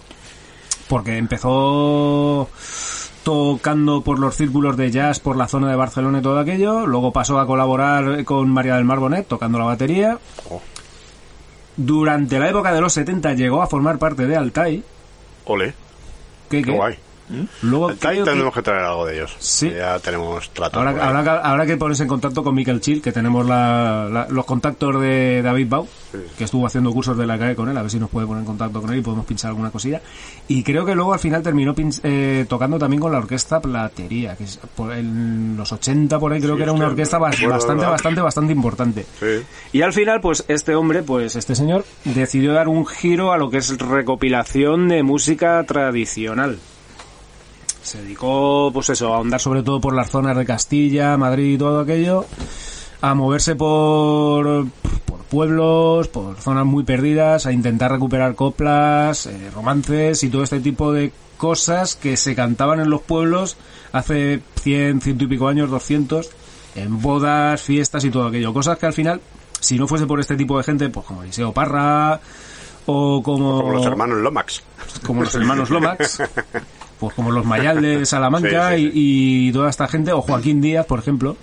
Porque 0.92 1.18
empezó 1.18 2.50
tocando 3.24 4.02
por 4.02 4.20
los 4.20 4.36
círculos 4.36 4.76
de 4.76 4.92
jazz 4.92 5.22
por 5.22 5.38
la 5.38 5.48
zona 5.48 5.70
de 5.70 5.78
Barcelona 5.78 6.20
y 6.20 6.22
todo 6.22 6.38
aquello, 6.38 6.86
luego 6.86 7.14
pasó 7.14 7.40
a 7.40 7.48
colaborar 7.48 8.26
con 8.26 8.50
María 8.50 8.76
del 8.76 8.84
Mar 8.84 9.00
Bonet 9.00 9.26
tocando 9.26 9.58
la 9.58 9.64
batería. 9.64 10.20
Durante 11.78 12.40
la 12.40 12.50
época 12.50 12.74
de 12.74 12.82
los 12.82 12.92
70 12.92 13.36
llegó 13.36 13.62
a 13.62 13.68
formar 13.68 14.00
parte 14.00 14.28
de 14.28 14.36
Altai. 14.36 14.84
Ole, 15.46 15.74
qué 16.50 16.62
guay. 16.62 16.98
Luego 17.62 17.90
Ahí 17.90 17.96
creo 18.00 18.24
tendremos 18.26 18.54
que 18.54 18.62
traer 18.62 18.84
algo 18.84 19.06
de 19.06 19.16
ellos. 19.16 19.36
Sí. 19.40 19.70
Ya 19.72 20.00
tenemos 20.00 20.50
trato. 20.52 20.80
Ahí. 20.82 20.88
habrá 21.00 21.24
que- 21.24 21.30
habrá 21.48 21.66
que 21.66 21.78
ponerse 21.78 22.04
en 22.04 22.10
contacto 22.10 22.44
con 22.44 22.54
Michael 22.56 22.82
Chill, 22.82 23.02
que 23.02 23.12
tenemos 23.12 23.46
la- 23.46 24.08
la- 24.12 24.28
los 24.30 24.46
contactos 24.46 25.00
de 25.02 25.42
David 25.42 25.68
Bau, 25.70 25.88
que 26.38 26.44
estuvo 26.44 26.66
haciendo 26.68 26.92
cursos 26.92 27.18
de 27.18 27.26
la 27.26 27.38
CAE 27.38 27.56
con 27.56 27.70
él, 27.70 27.78
a 27.78 27.82
ver 27.82 27.92
si 27.92 28.00
nos 28.00 28.10
puede 28.10 28.28
poner 28.28 28.42
en 28.42 28.46
contacto 28.48 28.82
con 28.82 28.92
él 28.92 29.00
y 29.00 29.02
podemos 29.02 29.26
pinchar 29.26 29.50
alguna 29.50 29.72
cosilla. 29.72 30.02
Y 30.48 30.64
creo 30.64 30.86
que 30.86 30.94
luego 30.96 31.14
al 31.14 31.20
final 31.20 31.42
terminó 31.42 31.74
pinch- 31.74 32.02
eh, 32.04 32.46
tocando 32.50 32.78
también 32.78 33.00
con 33.02 33.12
la 33.12 33.20
orquesta 33.20 33.60
Platería, 33.62 34.36
que 34.36 34.44
es 34.46 34.60
por 34.76 34.92
en 34.94 35.56
los 35.58 35.72
80 35.72 36.20
por 36.20 36.34
ahí 36.34 36.40
creo 36.42 36.54
Sí, 36.56 36.58
que 36.58 36.64
era 36.64 36.72
una 36.74 36.88
orquesta 36.88 37.18
bastante, 37.18 37.48
¿verdad? 37.48 37.92
bastante, 37.92 38.22
bastante 38.22 38.54
importante. 38.54 39.06
Sí. 39.20 39.44
Y 39.74 39.82
al 39.82 39.94
final, 39.94 40.20
pues 40.22 40.44
este 40.48 40.76
hombre, 40.76 41.04
pues 41.04 41.36
Este 41.36 41.56
señor 41.56 41.86
decidió 42.04 42.54
dar 42.54 42.68
un 42.68 42.86
giro 42.86 43.32
a 43.32 43.38
lo 43.38 43.50
que 43.50 43.58
es 43.58 43.78
recopilación 43.78 44.88
de 44.90 45.04
música 45.04 45.64
tradicional. 45.64 46.58
Se 47.84 48.02
dedicó, 48.02 48.70
pues 48.74 48.90
eso, 48.90 49.14
a 49.14 49.18
ahondar 49.18 49.40
sobre 49.40 49.64
todo 49.64 49.82
por 49.82 49.96
las 49.96 50.10
zonas 50.10 50.38
de 50.38 50.46
Castilla, 50.46 51.18
Madrid 51.18 51.56
y 51.56 51.58
todo 51.58 51.80
aquello, 51.80 52.26
a 53.02 53.14
moverse 53.16 53.56
por, 53.56 54.68
por 55.06 55.20
pueblos, 55.30 56.08
por 56.08 56.36
zonas 56.38 56.66
muy 56.66 56.84
perdidas, 56.84 57.46
a 57.46 57.52
intentar 57.52 57.92
recuperar 57.92 58.36
coplas, 58.36 59.26
eh, 59.26 59.50
romances 59.54 60.24
y 60.24 60.30
todo 60.30 60.44
este 60.44 60.60
tipo 60.60 60.92
de 60.94 61.12
cosas 61.38 61.96
que 61.96 62.18
se 62.18 62.36
cantaban 62.36 62.80
en 62.80 62.90
los 62.90 63.02
pueblos 63.02 63.58
hace 63.92 64.42
100, 64.62 65.02
ciento 65.02 65.24
y 65.24 65.28
pico 65.28 65.48
años, 65.48 65.70
200, 65.70 66.30
en 66.76 67.02
bodas, 67.02 67.62
fiestas 67.62 68.04
y 68.06 68.12
todo 68.12 68.28
aquello. 68.28 68.54
Cosas 68.54 68.78
que 68.78 68.86
al 68.86 68.94
final, 68.94 69.20
si 69.60 69.78
no 69.78 69.88
fuese 69.88 70.06
por 70.06 70.20
este 70.20 70.36
tipo 70.36 70.58
de 70.58 70.64
gente, 70.64 70.90
pues 70.90 71.06
como 71.06 71.24
Eliseo 71.24 71.52
Parra, 71.52 72.20
o 72.86 73.22
como, 73.24 73.62
Como 73.62 73.74
los 73.74 73.86
hermanos 73.86 74.20
Lomax. 74.20 74.64
como 75.06 75.24
los 75.24 75.34
hermanos 75.36 75.70
Lomax, 75.70 76.22
pues 77.02 77.14
como 77.16 77.32
los 77.32 77.46
Mayal 77.46 77.82
de 77.82 78.06
Salamanca 78.06 78.70
Sí, 78.78 78.78
sí, 78.78 78.92
Y, 78.94 79.50
y 79.50 79.52
toda 79.52 79.70
esta 79.70 79.90
gente, 79.90 80.14
o 80.14 80.22
Joaquín 80.22 80.62
Díaz, 80.62 80.86
por 80.86 81.00
ejemplo. 81.00 81.36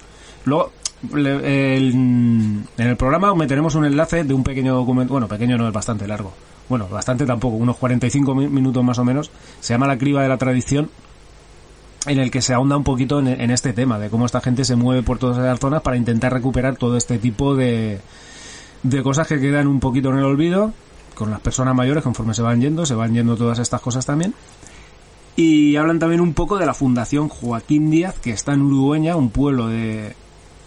Luego, 0.47 0.73
le- 1.15 1.77
el- 1.77 1.91
en 1.93 2.65
el 2.79 2.97
programa 2.97 3.35
meteremos 3.35 3.75
un 3.75 3.85
enlace 3.85 4.25
de 4.25 4.33
un 4.33 4.43
pequeño 4.43 4.75
documento, 4.75 5.13
bueno, 5.13 5.29
pequeño 5.29 5.59
no 5.59 5.69
es 5.69 5.73
bastante 5.75 6.09
largo, 6.09 6.33
bueno, 6.69 6.89
bastante 6.89 7.27
tampoco, 7.27 7.57
unos 7.57 7.77
45 7.77 8.35
mi- 8.35 8.49
minutos 8.49 8.83
más 8.83 8.99
o 8.99 9.05
menos, 9.05 9.31
se 9.61 9.75
llama 9.75 9.87
La 9.87 9.99
criba 9.99 10.23
de 10.23 10.29
la 10.29 10.39
tradición, 10.39 10.89
en 12.07 12.19
el 12.19 12.31
que 12.31 12.41
se 12.41 12.55
ahonda 12.55 12.77
un 12.77 12.85
poquito 12.85 13.19
en, 13.19 13.27
en 13.29 13.51
este 13.51 13.73
tema, 13.73 13.99
de 13.99 14.09
cómo 14.09 14.25
esta 14.25 14.41
gente 14.41 14.65
se 14.65 14.77
mueve 14.77 15.03
por 15.03 15.19
todas 15.19 15.39
esas 15.39 15.59
zonas 15.61 15.83
para 15.83 15.97
intentar 15.97 16.33
recuperar 16.33 16.77
todo 16.77 16.97
este 16.97 17.19
tipo 17.19 17.55
de, 17.55 18.01
de 18.83 19.03
cosas 19.03 19.27
que 19.27 19.41
quedan 19.41 19.67
un 19.67 19.81
poquito 19.81 20.11
en 20.11 20.19
el 20.19 20.25
olvido, 20.25 20.73
con 21.15 21.31
las 21.31 21.41
personas 21.41 21.75
mayores, 21.75 22.05
conforme 22.05 22.33
se 22.33 22.43
van 22.43 22.61
yendo, 22.61 22.87
se 22.87 22.95
van 22.95 23.13
yendo 23.13 23.37
todas 23.37 23.59
estas 23.59 23.81
cosas 23.81 24.07
también. 24.07 24.33
Y 25.41 25.77
hablan 25.77 26.01
también 26.01 26.21
un 26.21 26.35
poco 26.35 26.59
de 26.59 26.67
la 26.67 26.75
Fundación 26.75 27.29
Joaquín 27.29 27.91
Díaz, 27.93 28.17
que 28.19 28.33
está 28.33 28.55
en 28.55 28.63
Urugueña, 28.63 29.15
un 29.15 29.31
pueblo 29.31 29.69
de, 29.69 30.15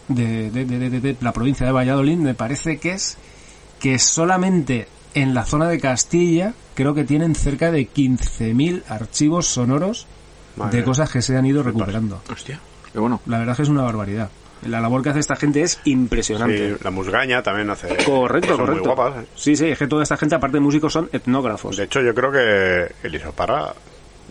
de, 0.07 0.49
de- 0.49 0.63
de- 0.65 0.89
de- 0.89 0.99
de 1.01 1.17
la 1.19 1.33
provincia 1.33 1.65
de 1.65 1.73
Valladolid, 1.73 2.15
me 2.17 2.33
parece 2.35 2.77
que 2.77 2.91
es, 2.93 3.17
que 3.81 3.99
solamente 3.99 4.87
en 5.13 5.33
la 5.33 5.43
zona 5.43 5.67
de 5.67 5.77
Castilla 5.77 6.53
creo 6.73 6.93
que 6.93 7.03
tienen 7.03 7.35
cerca 7.35 7.69
de 7.69 7.81
15.000 7.89 8.83
archivos 8.87 9.45
sonoros 9.47 10.07
Madre 10.55 10.77
de 10.79 10.83
cosas 10.85 11.09
que 11.11 11.21
se 11.21 11.35
han 11.35 11.45
ido 11.45 11.63
recuperando. 11.63 12.21
Hostia, 12.31 12.57
qué 12.93 12.99
bueno. 12.99 13.19
La 13.25 13.39
verdad 13.39 13.51
es 13.51 13.57
que 13.57 13.63
es 13.63 13.69
una 13.69 13.83
barbaridad. 13.83 14.29
La 14.65 14.79
labor 14.79 15.01
que 15.03 15.09
hace 15.09 15.19
esta 15.19 15.35
gente 15.35 15.63
es 15.63 15.81
impresionante. 15.83 16.75
Sí, 16.75 16.79
la 16.81 16.91
musgaña 16.91 17.43
también 17.43 17.69
hace. 17.71 17.89
Correcto, 18.05 18.51
cosas 18.51 18.57
correcto. 18.67 18.87
Muy 18.87 18.95
guapas, 18.95 19.23
¿eh? 19.23 19.27
Sí, 19.35 19.55
sí, 19.57 19.65
es 19.65 19.77
que 19.77 19.87
toda 19.87 20.03
esta 20.03 20.15
gente, 20.15 20.35
aparte 20.35 20.57
de 20.57 20.61
músicos, 20.61 20.93
son 20.93 21.09
etnógrafos. 21.11 21.75
De 21.75 21.83
hecho, 21.83 21.99
yo 22.01 22.13
creo 22.15 22.31
que 22.31 22.93
Eliseo 23.05 23.31
Parra, 23.33 23.73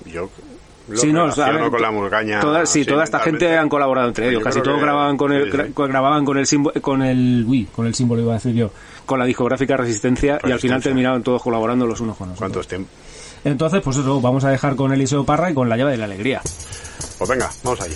yo 0.07 0.29
Sí, 0.97 1.13
no, 1.13 1.27
ver, 1.27 1.71
con 1.71 1.81
la 1.81 1.91
murgaña. 1.93 2.41
Toda, 2.41 2.67
sí, 2.67 2.85
toda 2.85 3.05
esta 3.05 3.21
gente 3.21 3.57
han 3.57 3.69
colaborado 3.69 4.09
entre 4.09 4.29
ellos. 4.29 4.43
Casi 4.43 4.61
todos 4.61 4.81
grababan 4.81 5.17
con 5.17 5.31
el, 5.33 5.45
sí, 5.45 5.51
sí. 5.53 5.57
gra- 5.73 5.89
grababan 5.89 6.25
con 6.25 6.37
el 6.37 6.47
símbolo, 6.47 6.83
con 6.83 7.03
el 7.03 7.45
uy, 7.47 7.67
con 7.67 7.87
el 7.87 7.95
símbolo 7.95 8.23
iba 8.23 8.33
a 8.33 8.37
decir 8.37 8.55
yo. 8.55 8.71
con 9.07 9.19
la 9.21 9.25
discográfica 9.25 9.77
Resistencia, 9.77 10.41
y 10.45 10.51
al 10.51 10.59
final 10.59 10.83
terminaron 10.83 11.23
todos 11.23 11.43
colaborando 11.43 11.87
los 11.87 12.01
unos 12.01 12.17
con 12.17 12.31
los 12.31 12.39
¿Cuántos 12.39 12.67
otros. 12.67 12.69
tiempos? 12.69 12.93
Entonces, 13.45 13.81
pues 13.83 13.99
eso, 13.99 14.21
vamos 14.21 14.43
a 14.45 14.51
dejar 14.51 14.75
con 14.75 14.93
Eliseo 14.93 15.25
Parra 15.25 15.51
y 15.51 15.55
con 15.55 15.69
la 15.69 15.77
llave 15.77 15.93
de 15.93 15.97
la 15.99 16.05
alegría. 16.07 16.41
Pues 17.19 17.31
venga, 17.31 17.51
vamos 17.63 17.81
allí. 17.83 17.95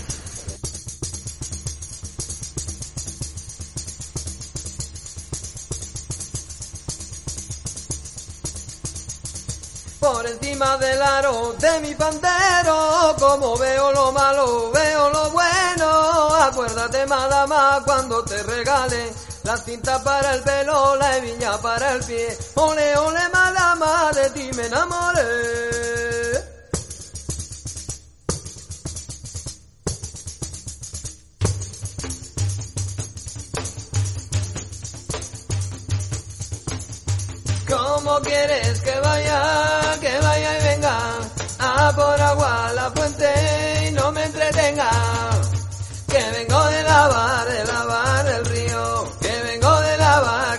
Del 10.74 11.00
aro 11.00 11.54
de 11.56 11.80
mi 11.80 11.94
pantero, 11.94 13.14
como 13.20 13.56
veo 13.56 13.92
lo 13.92 14.10
malo, 14.10 14.72
veo 14.72 15.08
lo 15.08 15.30
bueno. 15.30 16.34
Acuérdate, 16.34 17.06
madama, 17.06 17.80
cuando 17.86 18.24
te 18.24 18.42
regale 18.42 19.12
la 19.44 19.56
cinta 19.56 20.02
para 20.02 20.34
el 20.34 20.42
pelo, 20.42 20.96
la 20.96 21.16
hebilla 21.16 21.58
para 21.58 21.92
el 21.92 22.02
pie. 22.04 22.36
Ole, 22.56 22.96
ole, 22.96 23.28
madama, 23.32 24.10
de 24.14 24.30
ti 24.30 24.50
me 24.56 24.66
enamoré. 24.66 26.43
¿Cómo 38.04 38.20
quieres 38.20 38.80
que 38.82 39.00
vaya, 39.00 39.98
que 39.98 40.18
vaya 40.20 40.58
y 40.58 40.62
venga 40.62 40.98
a 41.58 41.92
por 41.96 42.20
agua 42.20 42.70
la 42.74 42.90
fuente 42.90 43.88
y 43.88 43.92
no 43.92 44.12
me 44.12 44.24
entretenga? 44.24 44.90
Que 46.06 46.22
vengo 46.32 46.64
de 46.66 46.82
lavar, 46.82 47.48
de 47.48 47.64
lavar 47.64 48.26
el 48.26 48.44
río, 48.44 49.10
que 49.22 49.42
vengo 49.44 49.80
de 49.80 49.96
lavar, 49.96 50.53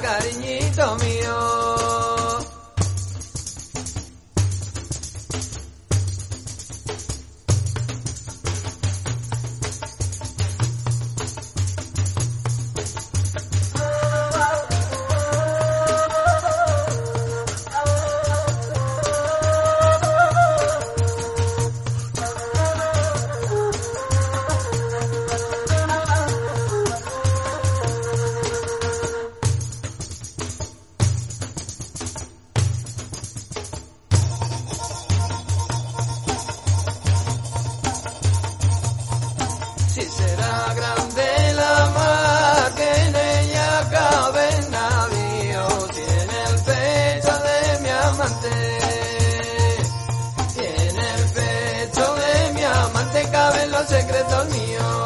Secreto 53.96 54.44
mío. 54.52 55.05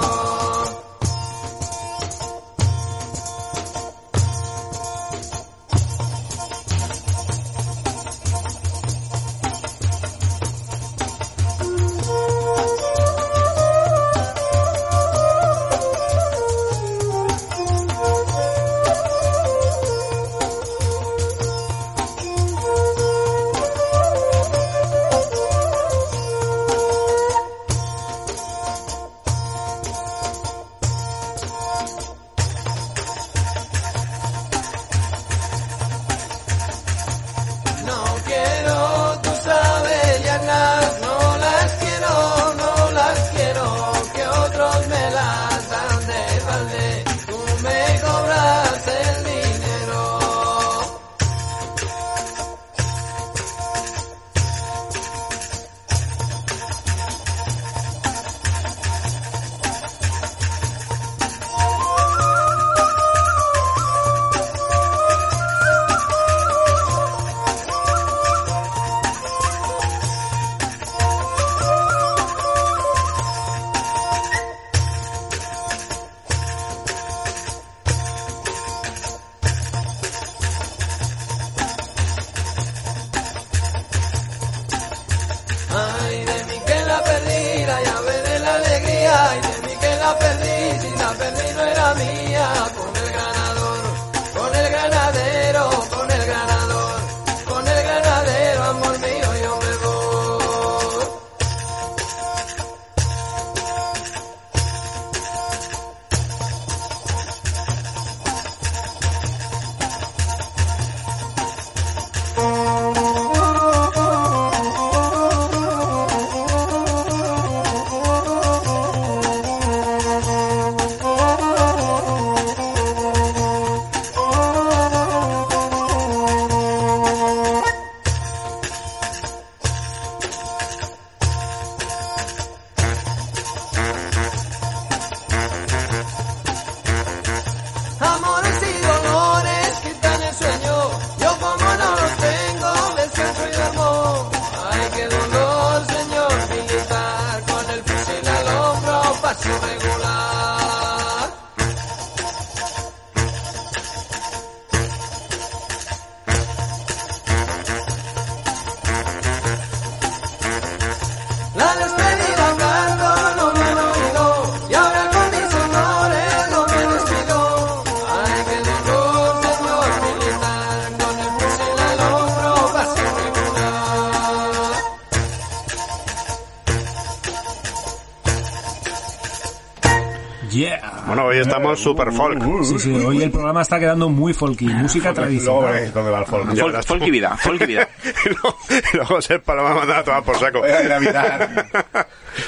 Yeah. 180.51 181.03
Bueno, 181.05 181.25
hoy 181.25 181.37
estamos 181.39 181.79
super 181.79 182.11
folk. 182.11 182.41
Sí, 182.63 182.79
sí, 182.79 182.91
hoy 183.05 183.21
el 183.23 183.31
programa 183.31 183.61
está 183.61 183.79
quedando 183.79 184.09
muy 184.09 184.33
folky. 184.33 184.65
Música 184.65 185.09
Luego 185.11 185.21
tradicional. 185.21 185.93
dónde 185.93 186.11
va 186.11 186.19
el 186.19 186.25
folk. 186.25 186.49
Fol- 186.53 186.83
folk 186.83 187.03
y 187.03 187.11
vida, 187.11 187.37
folk 187.37 187.61
y 187.61 187.65
vida. 187.65 187.87
y 188.25 188.29
luego, 188.29 188.57
y 188.93 188.97
luego 188.97 189.21
Sepa 189.21 189.55
lo 189.55 189.63
va 189.63 189.71
a 189.71 189.75
mandar 189.75 189.97
a 189.99 190.03
tomar 190.03 190.23
por 190.23 190.37
saco. 190.37 190.59
Voy 190.59 190.69
a 190.69 190.83
ir 190.83 190.91
a 190.91 190.99
mirar 190.99 191.67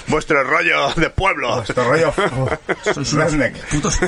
Vuestro 0.07 0.43
rollo 0.43 0.89
de 0.95 1.09
pueblo. 1.09 1.55
vuestro 1.57 1.83
rollo 1.83 2.13
Sois 2.83 3.13
unos 3.13 3.31
redneck. 3.31 3.55
putos. 3.69 3.99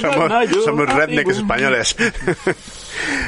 Somos, 0.00 0.64
somos 0.64 0.94
rednecks 0.94 1.36
españoles. 1.36 1.96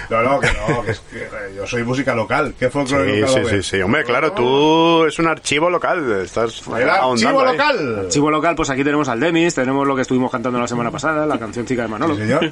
No, 0.09 0.23
no, 0.23 0.41
que 0.41 0.49
no, 0.53 0.83
que 0.83 0.91
es 0.91 1.01
que 1.01 1.19
eh, 1.23 1.29
yo 1.57 1.67
soy 1.67 1.85
música 1.85 2.15
local. 2.15 2.55
¿Qué 2.59 2.71
folclore 2.71 3.15
Sí, 3.15 3.21
local 3.21 3.47
sí, 3.51 3.63
sí. 3.63 3.81
Hombre, 3.83 4.05
claro, 4.05 4.33
tú 4.33 5.05
es 5.05 5.19
un 5.19 5.29
archivo 5.29 5.71
local. 5.71 6.23
Estás 6.25 6.63
El 6.67 6.75
archivo 6.89 6.91
ahondando 6.91 7.41
ahí. 7.41 7.53
local. 7.57 7.99
Archivo 8.07 8.31
local, 8.31 8.55
pues 8.57 8.71
aquí 8.71 8.83
tenemos 8.83 9.09
al 9.09 9.21
Demis, 9.21 9.55
tenemos 9.55 9.87
lo 9.87 9.95
que 9.95 10.03
estuvimos 10.03 10.31
cantando 10.33 10.59
la 10.59 10.67
semana 10.67 10.91
pasada, 10.91 11.25
la 11.27 11.39
cancioncica 11.39 11.83
de 11.83 11.89
Manolo. 11.89 12.15
Sí, 12.15 12.23
señor. 12.23 12.45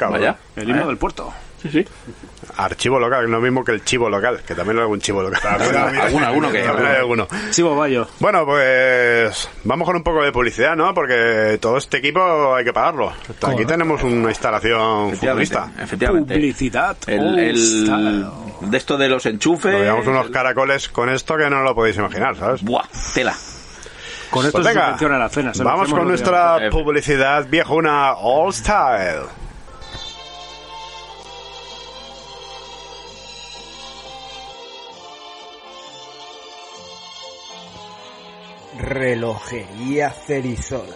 El 0.56 0.68
himno 0.68 0.86
del 0.86 0.96
puerto. 0.96 1.32
Sí, 1.62 1.68
sí. 1.70 1.84
Archivo 2.60 2.98
local, 2.98 3.24
lo 3.30 3.40
mismo 3.40 3.62
que 3.64 3.70
el 3.70 3.84
chivo 3.84 4.10
local, 4.10 4.40
que 4.44 4.52
también 4.54 4.78
hay 4.78 4.82
algún 4.82 5.00
chivo 5.00 5.22
local. 5.22 5.40
Alguno, 5.62 6.26
alguno 6.26 6.50
que- 6.50 6.60
hay 6.62 6.96
alguno. 6.96 7.28
Chivo 7.50 7.76
Bayo. 7.76 8.08
Bueno, 8.18 8.44
pues 8.44 9.48
vamos 9.62 9.86
con 9.86 9.94
un 9.96 10.02
poco 10.02 10.22
de 10.24 10.32
publicidad, 10.32 10.74
¿no? 10.74 10.92
Porque 10.92 11.58
todo 11.60 11.76
este 11.76 11.98
equipo 11.98 12.54
hay 12.56 12.64
que 12.64 12.72
pagarlo. 12.72 13.12
Aquí 13.46 13.64
tenemos 13.64 14.02
una 14.02 14.28
instalación 14.30 15.10
Efectivamente. 15.10 15.54
futurista. 15.54 15.82
efectivamente. 15.84 16.34
Publicidad. 16.34 16.96
El, 17.06 18.28
de 18.62 18.76
esto 18.76 18.96
de 18.98 19.08
los 19.08 19.24
enchufes. 19.26 19.72
Nos 19.72 19.80
llevamos 19.82 20.06
unos 20.08 20.30
caracoles 20.30 20.88
con 20.88 21.08
esto 21.10 21.36
que 21.36 21.48
no 21.48 21.62
lo 21.62 21.74
podéis 21.76 21.96
imaginar, 21.96 22.36
¿sabes? 22.36 22.62
Buah, 22.64 22.84
tela. 23.14 23.34
Con 24.30 24.44
esto 24.44 24.58
Pues 24.58 24.66
se 24.66 24.72
venga, 24.74 24.86
subvenciona 24.86 25.18
la 25.18 25.28
cena. 25.28 25.54
se 25.54 25.62
vamos 25.62 25.88
con 25.88 26.06
nuestra 26.08 26.58
publicidad 26.70 27.46
viejuna 27.48 28.14
All 28.14 28.52
Style. 28.52 29.22
Relojería 38.78 40.10
Cerizola, 40.10 40.94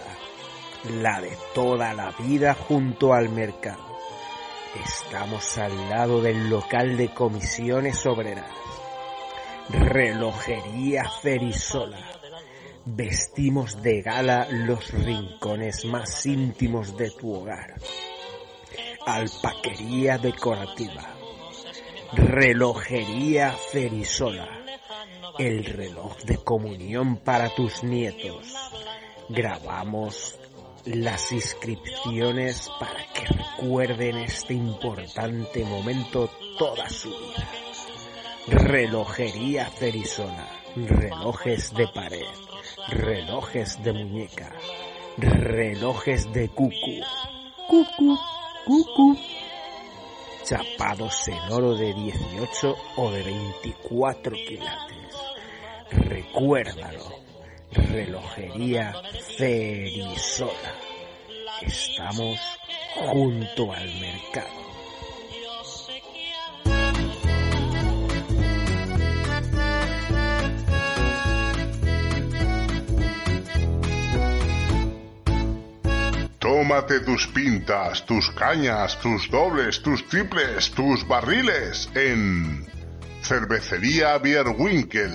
la 1.01 1.19
de 1.19 1.37
toda 1.53 1.93
la 1.93 2.11
vida 2.11 2.53
junto 2.53 3.13
al 3.13 3.27
mercado. 3.27 3.97
Estamos 4.85 5.57
al 5.57 5.89
lado 5.89 6.21
del 6.21 6.49
local 6.49 6.95
de 6.95 7.13
comisiones 7.13 8.05
obreras. 8.05 8.49
Relojería 9.67 11.03
Cerizola. 11.21 11.99
Vestimos 12.85 13.81
de 13.81 14.01
gala 14.01 14.47
los 14.49 14.89
rincones 14.91 15.83
más 15.83 16.25
íntimos 16.25 16.95
de 16.95 17.11
tu 17.11 17.33
hogar. 17.33 17.75
Alpaquería 19.05 20.17
decorativa. 20.17 21.15
Relojería 22.13 23.53
Cerizola. 23.73 24.62
El 25.39 25.65
reloj 25.65 26.15
de 26.25 26.37
comunión 26.37 27.17
para 27.17 27.49
tus 27.55 27.83
nietos. 27.83 28.53
Grabamos 29.29 30.37
las 30.85 31.31
inscripciones 31.31 32.69
para 32.79 33.03
que 33.13 33.25
recuerden 33.25 34.17
este 34.17 34.53
importante 34.53 35.63
momento 35.65 36.29
toda 36.59 36.87
su 36.87 37.09
vida. 37.09 37.49
Relojería 38.47 39.65
Cerizola. 39.71 40.49
Relojes 40.75 41.73
de 41.73 41.87
pared. 41.87 42.25
Relojes 42.89 43.83
de 43.83 43.93
muñeca. 43.93 44.51
Relojes 45.17 46.31
de 46.31 46.49
cucu. 46.49 47.01
Cucu. 47.67 48.19
Cucu. 48.65 49.17
Chapados 50.43 51.27
en 51.27 51.51
oro 51.51 51.75
de 51.75 51.93
18 51.93 52.75
o 52.97 53.11
de 53.11 53.23
24 53.23 54.35
quilates. 54.35 55.02
Recuérdalo. 55.95 57.23
Relojería 57.71 58.93
Cerizola. 59.37 60.73
Estamos 61.61 62.39
junto 62.95 63.71
al 63.71 63.87
mercado. 63.99 64.63
Tómate 76.39 76.99
tus 76.99 77.27
pintas, 77.27 78.05
tus 78.05 78.29
cañas, 78.31 78.99
tus 78.99 79.31
dobles, 79.31 79.81
tus 79.81 80.05
triples, 80.07 80.71
tus 80.71 81.07
barriles 81.07 81.89
en 81.95 82.67
Cervecería 83.21 84.17
Bierwinkel. 84.17 85.13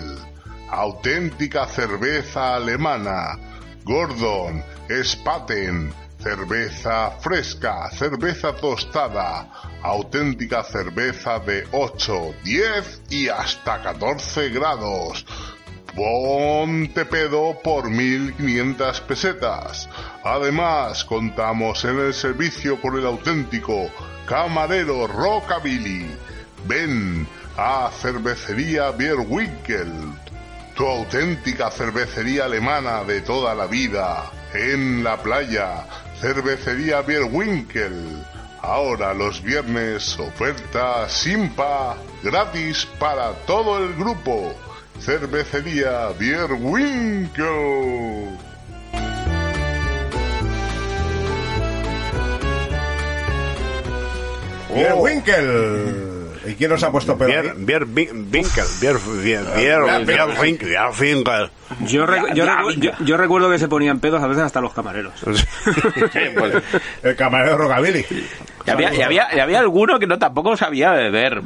Auténtica 0.71 1.67
cerveza 1.67 2.55
alemana. 2.57 3.39
Gordon, 3.85 4.63
Spaten, 5.03 5.93
cerveza 6.19 7.13
fresca, 7.21 7.91
cerveza 7.91 8.53
tostada, 8.53 9.49
auténtica 9.83 10.63
cerveza 10.63 11.39
de 11.39 11.67
8, 11.73 12.35
10 12.45 13.03
y 13.11 13.29
hasta 13.29 13.83
14 13.83 14.51
grados. 14.51 15.25
Ponte 15.95 17.05
pedo 17.07 17.59
por 17.63 17.91
1500 17.91 19.01
pesetas. 19.01 19.89
Además, 20.23 21.05
contamos 21.05 21.85
en 21.85 21.99
el 21.99 22.15
servicio 22.15 22.81
con 22.81 22.97
el 22.99 23.07
auténtico 23.07 23.91
camarero 24.27 25.07
Rockabilly. 25.07 26.07
Ven 26.67 27.27
a 27.57 27.91
Cervecería 27.91 28.91
Bierwinkel, 28.91 29.91
tu 30.79 30.87
auténtica 30.87 31.73
cervecería 31.73 32.45
alemana 32.45 33.03
de 33.03 33.21
toda 33.21 33.53
la 33.53 33.67
vida. 33.67 34.31
En 34.55 35.03
la 35.03 35.17
playa, 35.17 35.85
Cervecería 36.21 37.03
Bierwinkel. 37.03 38.25
Ahora 38.62 39.12
los 39.12 39.43
viernes, 39.43 40.17
oferta 40.21 41.09
Simpa 41.09 41.97
gratis 42.23 42.87
para 43.01 43.33
todo 43.45 43.79
el 43.83 43.93
grupo. 43.95 44.55
Cervecería 45.01 46.11
Bierwinkel. 46.17 47.49
Bier 54.73 54.95
Winkel. 54.95 56.08
¿Y 56.49 56.55
quién 56.55 56.71
nos 56.71 56.83
ha 56.83 56.91
puesto 56.91 57.17
pedo 57.19 57.29
Bier? 57.29 57.55
Bier 57.57 57.85
Winkel. 57.85 58.65
Bier, 58.81 58.97
Bier, 59.23 59.45
Bier, 59.57 60.05
Bier 60.07 60.29
Winkel. 60.41 61.51
Yo, 61.87 62.07
recu- 62.07 62.33
yo, 62.35 62.45
recu- 62.47 62.75
yo- 62.79 62.93
yo 63.05 63.17
recuerdo 63.17 63.51
que 63.51 63.59
se 63.59 63.69
ponían 63.69 64.01
pedos 64.01 64.23
a 64.23 64.27
veces 64.27 64.45
hasta 64.45 64.61
los 64.61 64.73
camareros. 64.73 65.13
Pues, 66.39 66.55
El 67.03 67.17
camarero 67.17 67.59
Rockabilly. 67.59 68.05
y, 68.67 68.71
había, 68.71 68.95
y, 68.95 69.03
había, 69.03 69.29
y 69.35 69.39
había 69.41 69.59
alguno 69.61 69.99
que 69.99 70.07
no 70.07 70.19
tampoco 70.19 70.57
sabía 70.57 70.93
beber. 70.93 71.43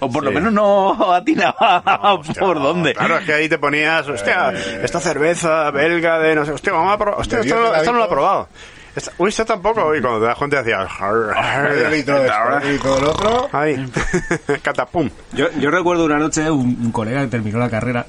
O 0.00 0.10
por 0.10 0.24
lo 0.24 0.30
Sí. 0.30 0.34
menos 0.34 0.52
no 0.52 1.12
atinaba 1.12 1.82
Hostia, 2.14 2.40
por 2.40 2.60
dónde. 2.60 2.94
Claro, 2.94 3.18
es 3.18 3.24
que 3.24 3.32
ahí 3.32 3.48
te 3.48 3.58
ponías, 3.58 4.06
hostia, 4.08 4.52
esta 4.82 5.00
cerveza 5.00 5.70
belga 5.70 6.18
de 6.18 6.34
no 6.34 6.44
sé, 6.44 6.52
hostia, 6.52 6.72
vamos 6.72 6.92
a 6.92 6.98
probar, 6.98 7.20
hostia, 7.20 7.40
esto, 7.40 7.74
esto 7.74 7.92
no 7.92 7.98
lo 7.98 8.04
he 8.04 8.08
probado. 8.08 8.48
Esta- 8.96 9.12
uy, 9.18 9.28
esto 9.28 9.44
tampoco. 9.44 9.94
Y 9.94 10.00
cuando 10.00 10.20
te 10.20 10.26
das 10.26 10.36
cuenta 10.38 10.62
decías, 10.62 10.88
esto, 10.90 11.32
medio 11.62 11.90
litro 11.90 12.94
del 12.96 13.04
otro. 13.04 13.48
Ahí, 13.52 13.90
catapum. 14.62 15.10
Yo, 15.32 15.50
yo 15.58 15.70
recuerdo 15.70 16.04
una 16.04 16.18
noche 16.18 16.50
un, 16.50 16.78
un 16.82 16.92
colega 16.92 17.22
que 17.22 17.28
terminó 17.28 17.58
la 17.58 17.68
carrera. 17.70 18.06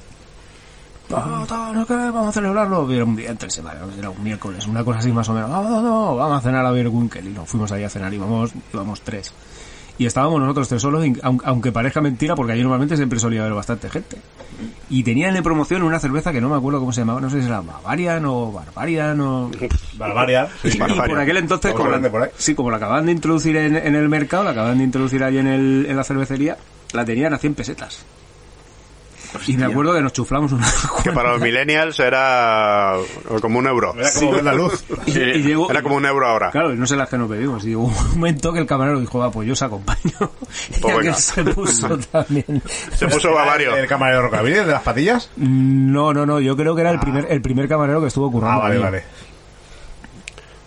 No, 1.08 1.24
no, 1.46 1.72
no, 1.72 1.86
que 1.86 1.94
vamos 1.94 2.28
a 2.28 2.32
celebrarlo. 2.32 2.90
Era 2.90 3.04
un 3.04 3.14
día 3.16 3.30
entre 3.30 3.48
semana, 3.50 3.80
era 3.96 4.10
un 4.10 4.22
miércoles, 4.22 4.66
una 4.66 4.82
cosa 4.84 4.98
así 4.98 5.12
más 5.12 5.28
o 5.28 5.34
menos. 5.34 5.48
No, 5.50 5.62
no, 5.62 5.80
no, 5.80 6.16
vamos 6.16 6.38
a 6.38 6.40
cenar 6.40 6.66
a 6.66 6.70
Beer 6.72 6.88
Winkel. 6.88 7.26
Y 7.28 7.30
nos 7.30 7.48
fuimos 7.48 7.70
ahí 7.72 7.84
a 7.84 7.88
cenar, 7.90 8.12
íbamos, 8.12 8.50
íbamos 8.72 9.00
tres. 9.02 9.32
Y 9.98 10.06
estábamos 10.06 10.40
nosotros 10.40 10.68
tres 10.68 10.82
solos, 10.82 11.04
aunque 11.22 11.72
parezca 11.72 12.00
mentira, 12.00 12.34
porque 12.34 12.52
allí 12.52 12.62
normalmente 12.62 12.96
siempre 12.96 13.18
solía 13.18 13.40
haber 13.40 13.54
bastante 13.54 13.88
gente. 13.88 14.18
Y 14.90 15.02
tenían 15.02 15.36
en 15.36 15.42
promoción 15.42 15.82
una 15.82 15.98
cerveza 15.98 16.32
que 16.32 16.40
no 16.40 16.48
me 16.48 16.56
acuerdo 16.56 16.80
cómo 16.80 16.92
se 16.92 17.00
llamaba, 17.00 17.20
no 17.20 17.30
sé 17.30 17.40
si 17.40 17.46
era 17.46 17.60
Bavarian 17.60 18.24
o 18.26 18.52
Barbarian 18.52 19.20
o... 19.20 19.50
Barbaria. 19.98 20.48
Y, 20.64 20.76
por 20.76 21.18
aquel 21.18 21.38
entonces, 21.38 21.72
como 21.72 21.90
por 22.10 22.30
sí, 22.36 22.54
como 22.54 22.70
la 22.70 22.76
acababan 22.76 23.06
de 23.06 23.12
introducir 23.12 23.56
en, 23.56 23.76
en 23.76 23.94
el 23.94 24.08
mercado, 24.08 24.44
la 24.44 24.50
acababan 24.50 24.78
de 24.78 24.84
introducir 24.84 25.24
ahí 25.24 25.38
en, 25.38 25.46
el, 25.46 25.86
en 25.88 25.96
la 25.96 26.04
cervecería, 26.04 26.58
la 26.92 27.04
tenían 27.04 27.32
a 27.32 27.38
100 27.38 27.54
pesetas. 27.54 28.04
Y 29.46 29.56
me 29.56 29.64
acuerdo 29.66 29.94
que 29.94 30.00
nos 30.00 30.12
chuflamos 30.12 30.52
una 30.52 30.66
Que 31.02 31.12
para 31.12 31.32
los 31.32 31.40
millennials 31.40 31.98
era 32.00 32.94
como 33.40 33.58
un 33.58 33.66
euro. 33.66 33.94
Era 33.98 34.10
como 34.12 34.32
la 34.40 34.52
luz. 34.54 34.84
y, 35.06 35.18
y 35.18 35.42
llegó, 35.42 35.70
Era 35.70 35.82
como 35.82 35.96
un 35.96 36.06
euro 36.06 36.26
ahora. 36.26 36.50
Claro, 36.50 36.72
y 36.72 36.76
no 36.76 36.86
sé 36.86 36.96
las 36.96 37.08
que 37.08 37.18
nos 37.18 37.28
bebimos. 37.28 37.64
Y 37.64 37.68
llegó 37.68 37.84
un 37.84 38.10
momento 38.14 38.52
que 38.52 38.58
el 38.60 38.66
camarero 38.66 39.00
dijo, 39.00 39.18
va, 39.18 39.30
pues 39.30 39.46
yo 39.46 39.52
os 39.54 39.62
acompaño. 39.62 40.00
y 40.76 40.80
Pues 40.80 40.96
venga. 40.96 41.14
se 41.14 41.44
puso 41.44 41.98
también. 42.12 42.62
Se 42.94 43.06
puso 43.08 43.32
bavario. 43.32 43.76
El 43.76 43.86
camarero 43.86 44.22
Rockabilly 44.22 44.56
de 44.56 44.66
las 44.66 44.82
patillas. 44.82 45.30
No, 45.36 46.12
no, 46.14 46.24
no, 46.26 46.40
yo 46.40 46.56
creo 46.56 46.74
que 46.74 46.80
era 46.82 46.90
el 46.90 46.98
primer, 47.00 47.26
el 47.30 47.40
primer 47.42 47.68
camarero 47.68 48.00
que 48.00 48.08
estuvo 48.08 48.30
currando. 48.30 48.60
Ah, 48.60 48.62
vale, 48.64 48.76
ahí. 48.76 48.82
vale. 48.82 49.04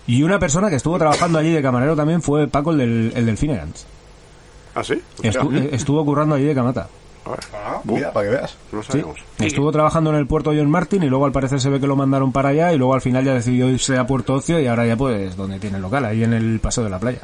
Y 0.07 0.23
una 0.23 0.39
persona 0.39 0.69
que 0.69 0.75
estuvo 0.75 0.97
trabajando 0.97 1.37
allí 1.37 1.51
de 1.51 1.61
camarero 1.61 1.95
también 1.95 2.21
fue 2.21 2.47
Paco, 2.47 2.71
el 2.71 2.77
del, 2.79 3.13
el 3.15 3.25
del 3.27 3.37
Finnegan's. 3.37 3.85
¿Ah, 4.73 4.83
sí? 4.83 4.99
Estu- 5.21 5.55
eh, 5.55 5.69
estuvo 5.73 6.03
currando 6.03 6.35
allí 6.35 6.45
de 6.45 6.55
camata. 6.55 6.87
Ah, 7.53 7.79
mira, 7.83 8.11
para 8.11 8.25
que 8.29 8.35
veas. 8.35 8.55
No 8.71 8.81
Sí. 8.83 9.03
Estuvo 9.39 9.71
trabajando 9.71 10.09
en 10.09 10.15
el 10.15 10.25
puerto 10.27 10.51
John 10.55 10.69
Martin 10.69 11.03
y 11.03 11.09
luego 11.09 11.25
al 11.25 11.31
parecer 11.31 11.59
se 11.61 11.69
ve 11.69 11.79
que 11.79 11.87
lo 11.87 11.95
mandaron 11.95 12.31
para 12.31 12.49
allá 12.49 12.73
y 12.73 12.77
luego 12.77 12.93
al 12.93 13.01
final 13.01 13.23
ya 13.23 13.33
decidió 13.33 13.69
irse 13.69 13.97
a 13.97 14.07
Puerto 14.07 14.33
Ocio 14.33 14.59
y 14.59 14.67
ahora 14.67 14.85
ya 14.85 14.95
pues 14.97 15.35
donde 15.35 15.59
tiene 15.59 15.75
el 15.77 15.81
local, 15.83 16.05
ahí 16.05 16.23
en 16.23 16.33
el 16.33 16.59
paseo 16.59 16.83
de 16.83 16.89
la 16.89 16.99
playa. 16.99 17.19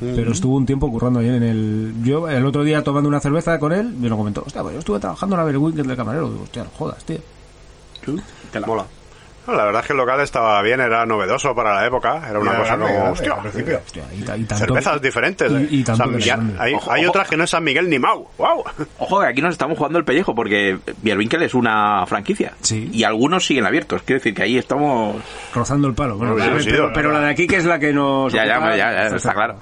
Pero 0.00 0.32
estuvo 0.32 0.56
un 0.56 0.66
tiempo 0.66 0.90
currando 0.90 1.20
allí 1.20 1.28
en 1.28 1.42
el... 1.42 1.94
Yo 2.02 2.28
el 2.28 2.44
otro 2.44 2.64
día 2.64 2.82
tomando 2.82 3.08
una 3.08 3.20
cerveza 3.20 3.58
con 3.60 3.72
él 3.72 3.94
me 3.98 4.08
lo 4.08 4.16
comentó. 4.16 4.42
Hostia, 4.44 4.60
pues 4.62 4.74
yo 4.74 4.78
estuve 4.80 4.98
trabajando 4.98 5.36
en 5.36 5.38
la 5.38 5.44
Berwinkle 5.44 5.84
de 5.84 5.96
camarero. 5.96 6.28
Digo, 6.30 6.42
hostia, 6.42 6.64
no 6.64 6.70
jodas, 6.76 7.04
tío. 7.04 7.18
Te 8.52 8.60
la- 8.60 8.66
Mola. 8.66 8.84
No, 9.46 9.54
la 9.54 9.64
verdad 9.66 9.82
es 9.82 9.86
que 9.86 9.92
el 9.92 9.98
local 9.98 10.20
estaba 10.20 10.62
bien, 10.62 10.80
era 10.80 11.04
novedoso 11.04 11.54
para 11.54 11.74
la 11.74 11.86
época. 11.86 12.22
Era 12.28 12.38
una 12.38 12.52
cosa 12.56 12.76
grande, 12.76 12.84
como, 12.86 12.94
grande, 12.98 13.12
hostia, 13.12 13.32
al 13.34 13.40
principio. 13.42 13.80
Hostia, 13.84 14.02
y, 14.14 14.20
y 14.20 14.22
tanto- 14.24 14.56
cervezas 14.56 15.02
diferentes. 15.02 15.52
Y, 15.52 15.54
eh. 15.56 15.68
y 15.70 15.84
tanto 15.84 16.02
San 16.02 16.10
que 16.10 16.16
Miguel. 16.16 16.34
grande. 16.36 16.54
Hay, 16.58 16.74
Ojo, 16.74 16.90
hay 16.92 17.02
ojo. 17.02 17.10
otras 17.10 17.28
que 17.28 17.36
no 17.36 17.44
es 17.44 17.50
San 17.50 17.62
Miguel 17.64 17.90
ni 17.90 17.98
Mau. 17.98 18.26
¡Wow! 18.38 18.64
Ojo, 18.98 19.20
que 19.20 19.26
aquí 19.26 19.42
nos 19.42 19.52
estamos 19.52 19.76
jugando 19.76 19.98
el 19.98 20.04
pellejo 20.04 20.34
porque 20.34 20.78
Bierwinkel 21.02 21.42
es 21.42 21.54
una 21.54 22.04
franquicia. 22.06 22.52
Sí. 22.60 22.88
Y 22.92 23.04
algunos 23.04 23.44
siguen 23.46 23.66
abiertos. 23.66 24.02
Quiero 24.02 24.18
decir 24.20 24.34
que 24.34 24.42
ahí 24.44 24.56
estamos... 24.56 25.16
Rozando 25.54 25.88
el 25.88 25.94
palo. 25.94 26.16
Bueno, 26.16 26.34
pero- 26.36 26.58
sí, 26.60 26.68
pero, 26.70 26.86
sí, 26.86 26.92
pero 26.94 27.12
la 27.12 27.20
de 27.20 27.30
aquí 27.30 27.46
que 27.46 27.56
es 27.56 27.64
la 27.64 27.78
que 27.78 27.92
nos... 27.92 28.32
Ya, 28.32 28.46
ya, 28.46 28.58
ocupa, 28.58 28.76
ya, 28.76 28.92
ya, 28.92 29.16
está 29.16 29.32
claro. 29.34 29.56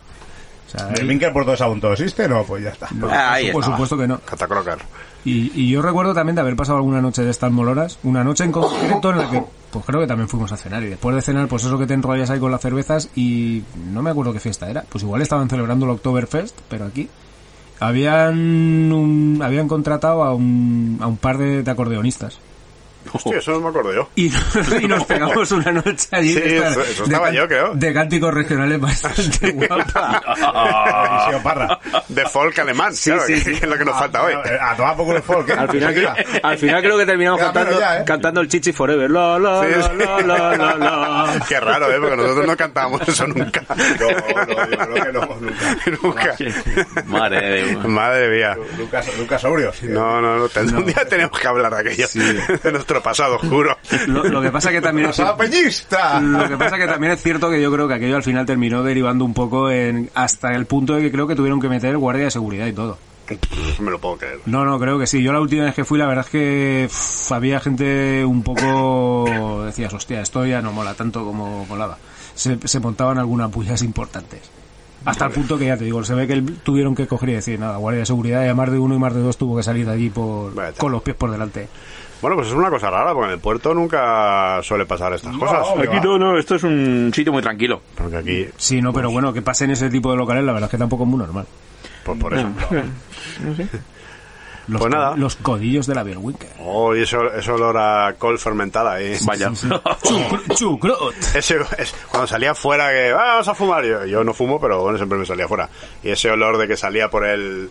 O 0.74 0.78
sea, 0.78 0.88
¿El 0.94 1.06
Vinker 1.06 1.32
por 1.32 1.44
todo 1.44 1.54
ese 1.54 1.64
aún 1.64 1.80
todo 1.80 1.92
existe? 1.92 2.26
No, 2.28 2.44
pues 2.44 2.64
ya 2.64 2.70
está. 2.70 2.88
Ah, 3.10 3.34
ahí 3.34 3.50
por 3.52 3.62
supuesto 3.64 3.96
que 3.98 4.06
no. 4.08 4.18
Catacroker. 4.20 4.78
Y, 5.24 5.52
y 5.54 5.70
yo 5.70 5.82
recuerdo 5.82 6.14
también 6.14 6.34
de 6.34 6.40
haber 6.40 6.56
pasado 6.56 6.78
alguna 6.78 7.00
noche 7.00 7.22
de 7.22 7.30
estas 7.30 7.52
moloras, 7.52 7.98
una 8.02 8.24
noche 8.24 8.44
en 8.44 8.52
concreto 8.52 9.10
en 9.10 9.18
la 9.18 9.30
que, 9.30 9.42
pues 9.70 9.84
creo 9.84 10.00
que 10.00 10.06
también 10.06 10.28
fuimos 10.28 10.50
a 10.50 10.56
cenar. 10.56 10.82
Y 10.82 10.86
después 10.88 11.14
de 11.14 11.22
cenar, 11.22 11.46
pues 11.46 11.62
eso 11.64 11.78
que 11.78 11.86
te 11.86 11.94
enrollas 11.94 12.30
ahí 12.30 12.40
con 12.40 12.50
las 12.50 12.60
cervezas 12.60 13.08
y 13.14 13.62
no 13.92 14.02
me 14.02 14.10
acuerdo 14.10 14.32
qué 14.32 14.40
fiesta 14.40 14.68
era. 14.70 14.82
Pues 14.88 15.04
igual 15.04 15.20
estaban 15.22 15.48
celebrando 15.50 15.84
el 15.84 15.92
Oktoberfest, 15.92 16.58
pero 16.68 16.86
aquí 16.86 17.08
habían 17.78 18.92
un- 18.92 19.40
habían 19.42 19.68
contratado 19.68 20.22
a 20.24 20.34
un, 20.34 20.98
a 21.00 21.06
un 21.06 21.16
par 21.16 21.38
de, 21.38 21.62
de 21.62 21.70
acordeonistas. 21.70 22.38
Hostia, 23.12 23.38
eso 23.38 23.52
no 23.52 23.60
me 23.60 23.68
acuerdo 23.68 23.92
yo. 23.94 24.08
Y, 24.14 24.26
y 24.82 24.86
nos 24.88 25.04
pegamos 25.04 25.50
una 25.52 25.72
noche 25.72 26.08
allí 26.12 26.34
Sí, 26.34 26.40
de, 26.40 26.56
eso- 26.58 26.82
eso 26.82 27.02
de 27.04 27.08
estaba 27.08 27.26
can- 27.26 27.34
yo, 27.34 27.48
creo. 27.48 27.74
de 27.74 27.92
cánticos 27.94 28.34
regionales 28.34 28.80
bastante. 28.80 29.52
Buenísimo, 29.52 31.42
parra. 31.42 31.78
De 32.08 32.24
folk 32.26 32.58
alemán, 32.58 32.92
claro, 33.02 33.22
sí, 33.26 33.34
que, 33.34 33.40
sí. 33.40 33.50
que 33.52 33.56
es 33.64 33.68
lo 33.68 33.76
que 33.78 33.84
nos 33.84 33.98
falta 33.98 34.22
hoy. 34.22 34.32
Eh, 34.32 34.58
A 34.60 34.74
tomar 34.76 34.96
poco 34.96 35.14
el 35.16 35.22
folk, 35.22 35.48
¿eh? 35.48 35.54
Al 35.58 35.68
final, 35.68 35.94
Mira. 35.94 36.14
al 36.42 36.58
final 36.58 36.82
creo 36.82 36.98
que 36.98 37.06
terminamos 37.06 37.40
cantando, 37.40 37.78
ya, 37.80 37.98
¿eh? 38.00 38.04
cantando 38.04 38.40
el 38.40 38.48
Chichi 38.48 38.72
Forever. 38.72 39.10
La, 39.10 39.32
Sí, 39.62 39.68
sí. 39.82 39.88
Qué 41.48 41.60
raro, 41.60 41.90
¿eh? 41.92 41.98
Porque 42.00 42.16
nosotros 42.16 42.46
no 42.46 42.56
cantábamos 42.56 43.06
eso 43.08 43.26
nunca. 43.26 43.62
No, 43.68 43.76
no, 43.76 44.70
yo 44.70 44.78
creo 44.78 45.04
que 45.04 45.12
no, 45.12 45.20
nunca. 45.40 46.36
nunca. 46.36 46.36
Madre 47.06 47.40
de 47.48 47.62
Dios. 47.68 47.84
Madre 47.86 48.28
mía. 48.30 48.56
Nunca, 48.78 49.02
nunca 49.18 49.38
sobrios. 49.38 49.76
tío. 49.78 49.90
No, 49.90 50.20
no, 50.20 50.36
no. 50.38 50.48
Un 50.78 50.86
día 50.86 51.04
tenemos 51.08 51.38
que 51.38 51.46
hablar 51.48 51.74
de 51.74 51.80
aquello. 51.90 52.06
De 52.62 52.72
nuestro 52.72 52.91
pasado 53.00 53.36
oscuro. 53.36 53.76
Lo, 54.06 54.24
lo 54.24 54.42
que 54.42 54.50
pasa 54.50 54.70
que 54.70 54.80
también 54.80 55.10
es. 55.10 55.18
Lo 56.22 56.48
que 56.48 56.56
pasa 56.56 56.76
que 56.76 56.86
también 56.86 57.12
es 57.12 57.22
cierto 57.22 57.48
que 57.50 57.62
yo 57.62 57.72
creo 57.72 57.88
que 57.88 57.94
aquello 57.94 58.16
al 58.16 58.22
final 58.22 58.44
terminó 58.44 58.82
derivando 58.82 59.24
un 59.24 59.34
poco 59.34 59.70
en 59.70 60.10
hasta 60.14 60.54
el 60.54 60.66
punto 60.66 60.94
de 60.94 61.02
que 61.02 61.12
creo 61.12 61.26
que 61.26 61.36
tuvieron 61.36 61.60
que 61.60 61.68
meter 61.68 61.96
guardia 61.96 62.24
de 62.24 62.30
seguridad 62.30 62.66
y 62.66 62.72
todo. 62.72 62.98
Me 63.80 63.90
lo 63.90 63.98
puedo 63.98 64.16
creer. 64.16 64.40
No, 64.46 64.64
no, 64.64 64.78
creo 64.78 64.98
que 64.98 65.06
sí. 65.06 65.22
Yo 65.22 65.32
la 65.32 65.40
última 65.40 65.64
vez 65.64 65.74
que 65.74 65.84
fui, 65.84 65.98
la 65.98 66.06
verdad 66.06 66.24
es 66.26 66.30
que 66.30 66.88
había 67.34 67.60
gente 67.60 68.24
un 68.24 68.42
poco... 68.42 69.62
Decías, 69.64 69.92
hostia, 69.94 70.20
esto 70.20 70.44
ya 70.44 70.60
no 70.60 70.72
mola 70.72 70.94
tanto 70.94 71.24
como 71.24 71.64
molaba. 71.66 71.98
Se, 72.34 72.58
se 72.66 72.80
montaban 72.80 73.18
algunas 73.18 73.50
pullas 73.50 73.82
importantes. 73.82 74.40
Hasta 75.04 75.26
el 75.26 75.32
punto 75.32 75.58
que 75.58 75.66
ya 75.66 75.76
te 75.76 75.84
digo, 75.84 76.04
se 76.04 76.14
ve 76.14 76.26
que 76.26 76.40
tuvieron 76.62 76.94
que 76.94 77.06
coger 77.06 77.30
y 77.30 77.32
decir, 77.32 77.58
nada, 77.58 77.76
guardia 77.76 78.00
de 78.00 78.06
seguridad, 78.06 78.44
y 78.44 78.48
a 78.48 78.54
más 78.54 78.70
de 78.70 78.78
uno 78.78 78.94
y 78.94 78.98
más 78.98 79.12
de 79.12 79.20
dos 79.20 79.36
tuvo 79.36 79.56
que 79.56 79.62
salir 79.62 79.84
de 79.86 79.92
allí 79.92 80.10
por, 80.10 80.54
con 80.76 80.92
los 80.92 81.02
pies 81.02 81.16
por 81.16 81.30
delante. 81.30 81.68
Bueno, 82.22 82.36
pues 82.36 82.48
es 82.48 82.54
una 82.54 82.70
cosa 82.70 82.88
rara, 82.88 83.12
porque 83.12 83.26
en 83.26 83.32
el 83.34 83.40
puerto 83.40 83.74
nunca 83.74 84.60
suele 84.62 84.86
pasar 84.86 85.12
estas 85.12 85.36
cosas. 85.36 85.66
Aquí 85.76 86.00
no, 86.02 86.18
no, 86.18 86.38
esto 86.38 86.54
es 86.54 86.62
un 86.62 87.10
sitio 87.14 87.32
muy 87.32 87.42
tranquilo. 87.42 87.82
Porque 87.96 88.16
aquí, 88.16 88.46
Sí, 88.56 88.80
no, 88.80 88.92
pero 88.92 89.10
bueno, 89.10 89.32
que 89.32 89.42
pasen 89.42 89.72
ese 89.72 89.90
tipo 89.90 90.10
de 90.12 90.16
locales, 90.16 90.44
la 90.44 90.52
verdad 90.52 90.68
es 90.68 90.70
que 90.70 90.78
tampoco 90.78 91.02
es 91.02 91.08
muy 91.10 91.18
normal. 91.18 91.46
pues 92.04 92.18
por 92.18 92.32
eso. 92.32 92.48
Los, 94.68 94.80
Pues 94.80 94.92
nada. 94.92 95.16
Los 95.16 95.34
codillos 95.36 95.88
de 95.88 95.94
la 95.96 96.04
Bierwinkel. 96.04 96.48
Oh, 96.60 96.94
y 96.94 97.02
eso, 97.02 97.20
eso 97.34 97.54
olor 97.54 97.76
a 97.76 98.14
col 98.16 98.38
fermentada 98.38 98.92
ahí. 98.94 99.16
Vaya. 99.24 99.48
Chucr- 99.50 100.54
Chucrut. 100.56 101.14
Ese, 101.34 101.56
es- 101.78 101.92
cuando 102.08 102.28
salía 102.28 102.54
fuera 102.54 102.90
que 102.92 103.10
"Ah, 103.10 103.16
vamos 103.32 103.48
a 103.48 103.54
fumar 103.56 103.84
yo, 103.84 104.06
yo 104.06 104.22
no 104.22 104.32
fumo 104.32 104.60
pero 104.60 104.80
bueno 104.82 104.98
siempre 104.98 105.18
me 105.18 105.26
salía 105.26 105.48
fuera 105.48 105.68
y 106.04 106.10
ese 106.10 106.30
olor 106.30 106.58
de 106.58 106.68
que 106.68 106.76
salía 106.76 107.10
por 107.10 107.26
el 107.26 107.70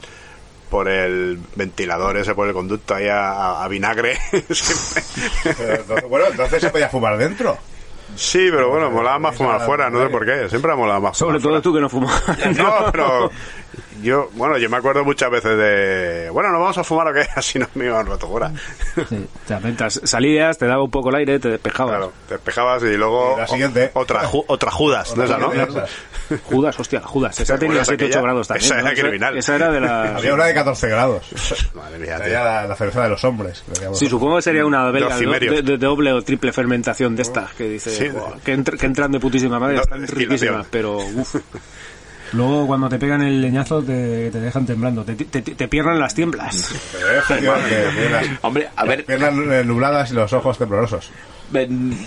por 0.72 0.88
el 0.90 1.38
ventilador 1.56 2.18
ese 2.18 2.34
por 2.34 2.48
el 2.48 2.54
conducto 2.56 2.96
ahí 2.96 3.08
a, 3.08 3.30
a- 3.32 3.64
a 3.64 3.68
vinagre 3.68 4.18
entonces, 4.32 6.10
bueno, 6.10 6.26
entonces 6.32 6.62
se 6.62 6.70
podía 6.72 6.90
fumar 6.90 7.18
dentro. 7.18 7.58
sí 8.16 8.48
pero 8.50 8.70
bueno 8.70 8.90
molaba 8.90 9.20
más 9.20 9.36
fumar 9.36 9.64
fuera 9.66 9.90
no 9.90 10.02
sé 10.02 10.10
por 10.10 10.26
qué 10.26 10.50
siempre 10.50 10.72
ha 10.72 10.76
molado 10.76 11.02
más 11.02 11.18
Sobre 11.18 11.40
todo 11.40 11.62
tú 11.62 11.74
que 11.74 11.82
no 11.82 11.90
fumas. 11.90 12.20
fuera. 12.22 12.52
no 12.52 12.86
pero 12.92 13.30
yo 14.02 14.30
bueno 14.34 14.58
yo 14.58 14.70
me 14.70 14.78
acuerdo 14.78 15.04
muchas 15.04 15.30
veces 15.32 15.58
de 15.58 16.30
bueno 16.32 16.50
no 16.52 16.60
vamos 16.60 16.78
a 16.78 16.84
fumar 16.84 17.08
o 17.10 17.14
qué 17.14 17.22
así 17.36 17.60
no 17.60 17.68
me 17.76 17.86
iban 17.86 18.06
rato 18.06 18.28
fuera 18.28 18.52
Sí. 19.10 19.16
O 19.44 19.48
sea, 19.48 19.60
mientras 19.62 20.02
salías, 20.04 20.58
te 20.58 20.66
daba 20.66 20.84
un 20.84 20.92
poco 20.92 21.10
el 21.10 21.16
aire, 21.16 21.40
te 21.40 21.50
despejabas. 21.50 21.96
claro 21.96 22.14
te 22.28 22.34
despejabas 22.36 22.84
y 22.84 22.98
luego 22.98 23.36
Y 23.36 23.40
la 23.42 23.48
siguiente. 23.48 23.92
o- 23.94 24.00
otra 24.02 24.24
ju- 24.24 24.44
otra 24.48 24.72
Judas 24.72 25.12
esa, 25.18 25.38
¿no? 25.38 25.52
Judas, 26.46 26.80
hostia, 26.80 27.02
Judas. 27.02 27.40
Esa 27.40 27.56
¿Te 27.56 27.60
tenía 27.60 27.82
acuerdas 27.82 27.88
7 27.88 28.06
8 28.06 28.12
aquella? 28.12 28.22
grados 28.22 28.48
también. 28.48 28.66
Esa 28.66 28.76
¿no? 28.82 28.88
era 28.88 29.02
criminal. 29.02 29.38
Esa 29.38 29.56
era 29.56 29.70
de 29.72 29.80
la... 29.82 30.02
Había 30.16 30.34
una 30.34 30.46
de 30.46 30.54
14 30.54 30.88
grados. 30.88 31.26
madre 31.74 32.00
mía 32.00 32.20
ya 32.20 32.44
la, 32.44 32.68
la 32.68 32.76
cerveza 32.76 33.04
de 33.04 33.10
los 33.10 33.24
hombres. 33.26 33.64
Sí, 33.94 34.08
supongo 34.08 34.38
que 34.38 34.42
sería 34.42 34.66
una 34.66 34.90
belga 34.92 35.16
de, 35.16 35.20
cimerios. 35.26 35.56
de- 35.56 35.62
de 35.64 35.78
doble 35.78 36.14
o 36.14 36.22
triple 36.22 36.54
fermentación 36.54 37.16
de 37.16 37.22
estas 37.24 37.52
que 37.54 37.66
dice 37.66 37.90
Sí. 37.90 38.08
"Buah, 38.10 38.38
que, 38.46 38.58
entr- 38.58 38.78
que 38.78 38.86
entran 38.86 39.12
de 39.12 39.20
putísima 39.20 39.60
madre, 39.60 39.76
No, 39.76 39.82
están 39.82 40.08
riquísimas, 40.08 40.66
pero 40.72 40.98
uf, 41.00 41.36
Luego 42.34 42.66
cuando 42.68 42.88
te 42.90 42.98
pegan 42.98 43.22
el 43.22 43.42
leñazo 43.42 43.82
te, 43.82 44.32
te 44.32 44.40
dejan 44.40 44.66
temblando. 44.66 45.04
Te, 45.04 45.16
te, 45.16 45.42
te, 45.42 45.56
te 45.56 45.68
piernan 45.68 46.00
las 46.00 46.14
tiemblas. 46.16 46.74
Hombre, 48.42 48.70
a 48.76 48.86
ver, 48.86 49.06
piernas 49.06 49.34
eh, 49.34 49.64
nubladas 49.66 50.12
y 50.12 50.14
los 50.16 50.32
ojos 50.34 50.58
temblorosos. 50.58 51.12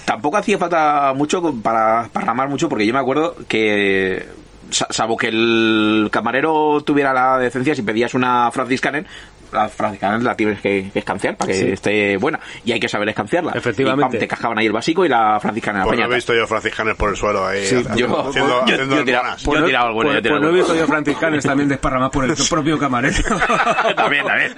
tampoco 0.05 0.37
hacía 0.39 0.59
falta 0.59 1.13
mucho 1.15 1.55
para, 1.63 2.09
para 2.13 2.27
ramar 2.27 2.49
mucho, 2.49 2.69
porque 2.69 2.87
yo 2.87 2.93
me 2.95 3.01
acuerdo 3.01 3.37
que, 3.47 4.27
sa- 4.71 4.87
salvo 4.91 5.17
que 5.17 5.29
el 5.29 6.09
camarero 6.11 6.81
tuviera 6.85 7.13
la 7.13 7.39
decencia, 7.39 7.75
si 7.75 7.83
pedías 7.83 8.15
una 8.15 8.51
franciscaner, 8.51 9.05
la 9.53 9.69
franciscaner 9.69 10.23
la 10.23 10.35
tienes 10.37 10.61
que, 10.61 10.91
que 10.93 10.99
escanciar 10.99 11.37
para 11.37 11.53
que 11.53 11.59
Sí. 11.59 11.67
esté 11.73 12.17
buena. 12.17 12.41
Y 12.65 12.73
hay 12.73 12.81
que 12.81 12.89
saber 12.89 13.09
escanciarla. 13.09 13.53
Efectivamente. 13.55 14.17
Y, 14.17 14.19
pam, 14.19 14.19
te 14.21 14.29
cajaban 14.29 14.59
ahí 14.59 14.67
el 14.67 14.73
básico 14.73 15.05
y 15.05 15.09
la 15.09 15.39
franciscaner 15.41 15.85
pues 15.85 15.99
no 15.99 16.05
he 16.07 16.15
visto 16.15 16.35
yo 16.35 16.47
franciscanes 16.47 16.97
por 16.97 17.11
el 17.11 17.17
suelo 17.17 17.47
ahí 17.47 17.65
Sí, 17.67 17.77
haciendo, 17.77 17.97
yo- 17.97 18.29
haciendo, 18.29 18.51
yo- 18.51 18.63
haciendo 18.75 18.97
yo 18.97 19.03
he 19.03 19.05
tirado-. 19.05 19.37
Yo 19.37 19.59
he 19.59 19.63
tirado 19.67 19.87
alguna, 19.89 20.05
yo 20.07 20.11
he 20.11 20.15
Pues, 20.15 20.23
tirado 20.23 20.41
pues 20.41 20.51
no 20.53 20.57
he 20.57 20.61
visto 20.61 20.75
yo 20.75 20.87
franciscanes 20.87 21.45
también 21.45 21.69
desparramados 21.69 22.13
por 22.13 22.25
el 22.25 22.35
propio 22.51 22.79
camarero. 22.79 23.17
también, 23.97 24.27
también. 24.27 24.55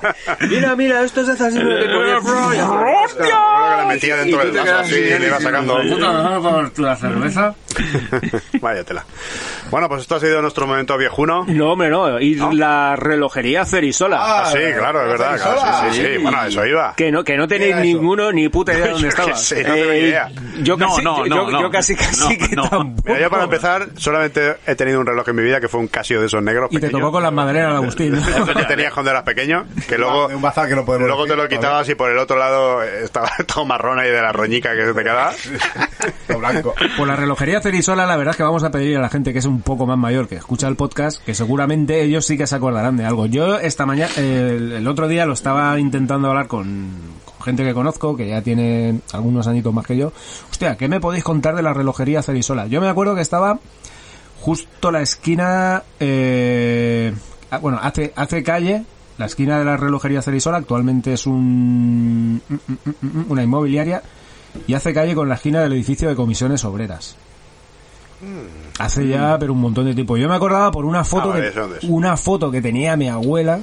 mira, 0.50 0.76
mira, 0.76 1.02
esto 1.02 1.20
hace 1.20 1.32
así. 1.32 1.56
Seguro 1.58 1.76
que 1.78 3.28
la 3.28 3.86
metía 3.88 4.16
dentro 4.16 4.38
Y 4.38 4.40
tú 4.40 4.46
del 4.46 4.52
te 4.52 4.58
vaso 4.58 4.64
quedas 4.64 4.80
así 4.86 4.94
y 4.94 5.18
le 5.18 5.26
iba 5.26 5.40
sacando. 5.40 5.76
Por 6.42 6.70
tu 6.70 6.84
cerveza. 6.96 7.54
Vaya 8.60 8.84
tela. 8.84 9.04
Bueno, 9.70 9.88
pues 9.88 10.02
esto 10.02 10.16
ha 10.16 10.20
sido 10.20 10.40
nuestro 10.42 10.66
momento 10.66 10.96
viejuno. 10.98 11.44
No, 11.46 11.72
hombre, 11.72 11.88
no. 11.90 12.18
Y 12.20 12.34
la 12.54 12.96
relojería 12.96 13.64
Cerisola. 13.64 14.18
Ah, 14.20 14.50
sí, 14.52 14.58
claro, 14.76 15.02
es 15.02 15.08
verdad. 15.08 15.36
claro, 15.40 15.92
sí, 15.92 15.96
sí, 16.00 16.06
sí. 16.16 16.22
Bueno, 16.22 16.44
eso 16.44 16.66
iba. 16.66 16.94
Que 16.96 17.10
no, 17.12 17.22
que 17.24 17.36
no 17.36 17.46
tenéis 17.46 17.76
ninguno 17.76 18.32
ni 18.32 18.48
puta 18.48 18.72
idea 18.72 18.84
de 18.86 18.92
dónde 18.92 19.08
estaba. 19.08 19.34
sé, 19.36 19.62
no 19.64 19.74
tengo 19.74 19.90
ni 19.92 19.98
idea. 19.98 20.28
Yo 20.62 20.76
No, 20.76 20.88
casi, 20.88 21.02
no, 21.02 21.26
yo, 21.26 21.34
no, 21.36 21.50
yo 21.50 21.60
no. 21.62 21.70
casi, 21.70 21.94
casi 21.96 22.20
No, 22.38 22.46
que 22.48 22.56
no. 22.56 22.68
tampoco. 22.68 23.08
Mira, 23.08 23.20
yo 23.20 23.30
para 23.30 23.44
empezar, 23.44 23.88
solamente 23.96 24.56
he 24.66 24.74
tenido 24.74 25.00
un 25.00 25.06
reloj 25.06 25.28
en 25.28 25.36
mi 25.36 25.42
vida 25.42 25.60
que 25.60 25.68
fue 25.68 25.80
un 25.80 25.88
Casio 25.88 26.20
de 26.20 26.26
esos 26.26 26.42
negros 26.42 26.68
Y 26.70 26.74
te 26.76 26.80
pequeños. 26.82 27.00
tocó 27.00 27.12
con 27.12 27.22
las 27.22 27.32
madereras 27.32 27.70
de 27.72 27.76
Agustín. 27.76 28.12
¿no? 28.46 28.46
que 28.54 28.64
tenías 28.64 28.92
cuando 28.92 29.10
eras 29.10 29.22
pequeño, 29.22 29.66
que 29.88 29.98
luego, 29.98 30.26
un 30.26 30.42
bazar 30.42 30.68
que 30.68 30.74
no 30.74 30.84
podemos 30.84 31.06
luego 31.08 31.24
te 31.26 31.36
lo 31.36 31.42
decir, 31.42 31.58
quitabas 31.58 31.88
y 31.88 31.94
por 31.94 32.10
el 32.10 32.18
otro 32.18 32.36
lado 32.38 32.82
estaba 32.82 33.30
todo 33.46 33.64
marrón 33.64 33.98
ahí 33.98 34.10
de 34.10 34.20
la 34.20 34.32
roñica 34.32 34.74
que 34.74 34.84
se 34.86 34.94
te 34.94 35.02
quedaba. 35.02 35.32
Blanco. 36.38 36.74
Por 36.96 37.06
la 37.08 37.16
relojería 37.16 37.60
Cerisola, 37.60 37.69
la 37.70 38.16
verdad 38.16 38.32
es 38.32 38.36
que 38.36 38.42
vamos 38.42 38.64
a 38.64 38.70
pedir 38.70 38.96
a 38.96 39.00
la 39.00 39.08
gente 39.08 39.32
que 39.32 39.38
es 39.38 39.44
un 39.44 39.62
poco 39.62 39.86
más 39.86 39.96
mayor, 39.96 40.26
que 40.26 40.34
escucha 40.34 40.66
el 40.66 40.74
podcast, 40.74 41.22
que 41.24 41.34
seguramente 41.34 42.02
ellos 42.02 42.26
sí 42.26 42.36
que 42.36 42.46
se 42.46 42.56
acordarán 42.56 42.96
de 42.96 43.04
algo. 43.04 43.26
Yo 43.26 43.58
esta 43.58 43.86
mañana, 43.86 44.10
el, 44.16 44.86
otro 44.88 45.06
día 45.06 45.24
lo 45.24 45.34
estaba 45.34 45.78
intentando 45.78 46.28
hablar 46.28 46.48
con, 46.48 46.90
con 47.24 47.44
gente 47.44 47.62
que 47.62 47.72
conozco, 47.72 48.16
que 48.16 48.28
ya 48.28 48.42
tiene 48.42 49.00
algunos 49.12 49.46
añitos 49.46 49.72
más 49.72 49.86
que 49.86 49.96
yo. 49.96 50.12
Hostia, 50.50 50.76
¿qué 50.76 50.88
me 50.88 51.00
podéis 51.00 51.22
contar 51.22 51.54
de 51.54 51.62
la 51.62 51.72
relojería 51.72 52.22
Cerisola? 52.22 52.66
Yo 52.66 52.80
me 52.80 52.88
acuerdo 52.88 53.14
que 53.14 53.22
estaba 53.22 53.60
justo 54.40 54.90
la 54.90 55.02
esquina, 55.02 55.84
eh, 56.00 57.14
bueno, 57.62 57.78
hace, 57.80 58.12
hace 58.16 58.42
calle, 58.42 58.84
la 59.16 59.26
esquina 59.26 59.60
de 59.60 59.64
la 59.64 59.76
relojería 59.76 60.22
Cerisola, 60.22 60.58
actualmente 60.58 61.12
es 61.12 61.26
un, 61.26 62.42
una 63.28 63.42
inmobiliaria, 63.44 64.02
y 64.66 64.74
hace 64.74 64.92
calle 64.92 65.14
con 65.14 65.28
la 65.28 65.36
esquina 65.36 65.60
del 65.60 65.74
edificio 65.74 66.08
de 66.08 66.16
comisiones 66.16 66.64
obreras. 66.64 67.16
Hace 68.78 69.06
ya, 69.08 69.36
pero 69.38 69.52
un 69.52 69.60
montón 69.60 69.84
de 69.86 69.94
tiempo. 69.94 70.16
Yo 70.16 70.28
me 70.28 70.34
acordaba 70.34 70.70
por 70.70 70.84
una 70.84 71.04
foto, 71.04 71.32
Ah, 71.34 71.40
una 71.88 72.16
foto 72.16 72.50
que 72.50 72.60
tenía 72.62 72.96
mi 72.96 73.08
abuela, 73.08 73.60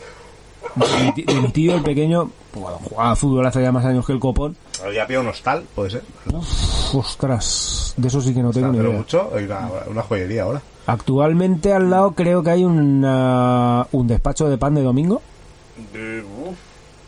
de 0.76 1.03
mi, 1.03 1.12
ti- 1.14 1.24
de 1.24 1.36
mi 1.41 1.49
tío 1.49 1.76
el 1.76 1.84
pequeño, 1.84 2.30
pues, 2.51 2.66
jugaba 2.84 3.12
a 3.12 3.16
fútbol 3.16 3.45
hace 3.45 3.62
ya 3.62 3.72
más 3.72 3.86
años 3.86 4.05
que 4.05 4.14
el 4.14 4.20
copón. 4.20 4.55
Había 4.84 5.05
pillado 5.08 5.24
un 5.24 5.30
hostal, 5.30 5.64
puede 5.76 5.89
ser. 5.91 6.03
Uf, 6.34 6.95
ostras, 6.95 7.93
de 7.97 8.08
eso 8.08 8.22
sí 8.22 8.34
que 8.34 8.41
no 8.43 8.51
tengo 8.51 8.68
ni 8.70 8.78
idea. 8.80 8.89
mucho, 8.97 9.30
una, 9.36 9.70
una 9.89 10.01
joyería 10.03 10.43
ahora. 10.43 10.62
Actualmente 10.86 11.74
al 11.74 11.89
lado 11.89 12.12
creo 12.12 12.41
que 12.43 12.49
hay 12.51 12.64
una- 12.64 13.88
un 13.91 14.08
despacho 14.08 14.47
de 14.49 14.58
pan 14.58 14.76
de 14.76 14.82
domingo. 14.84 15.22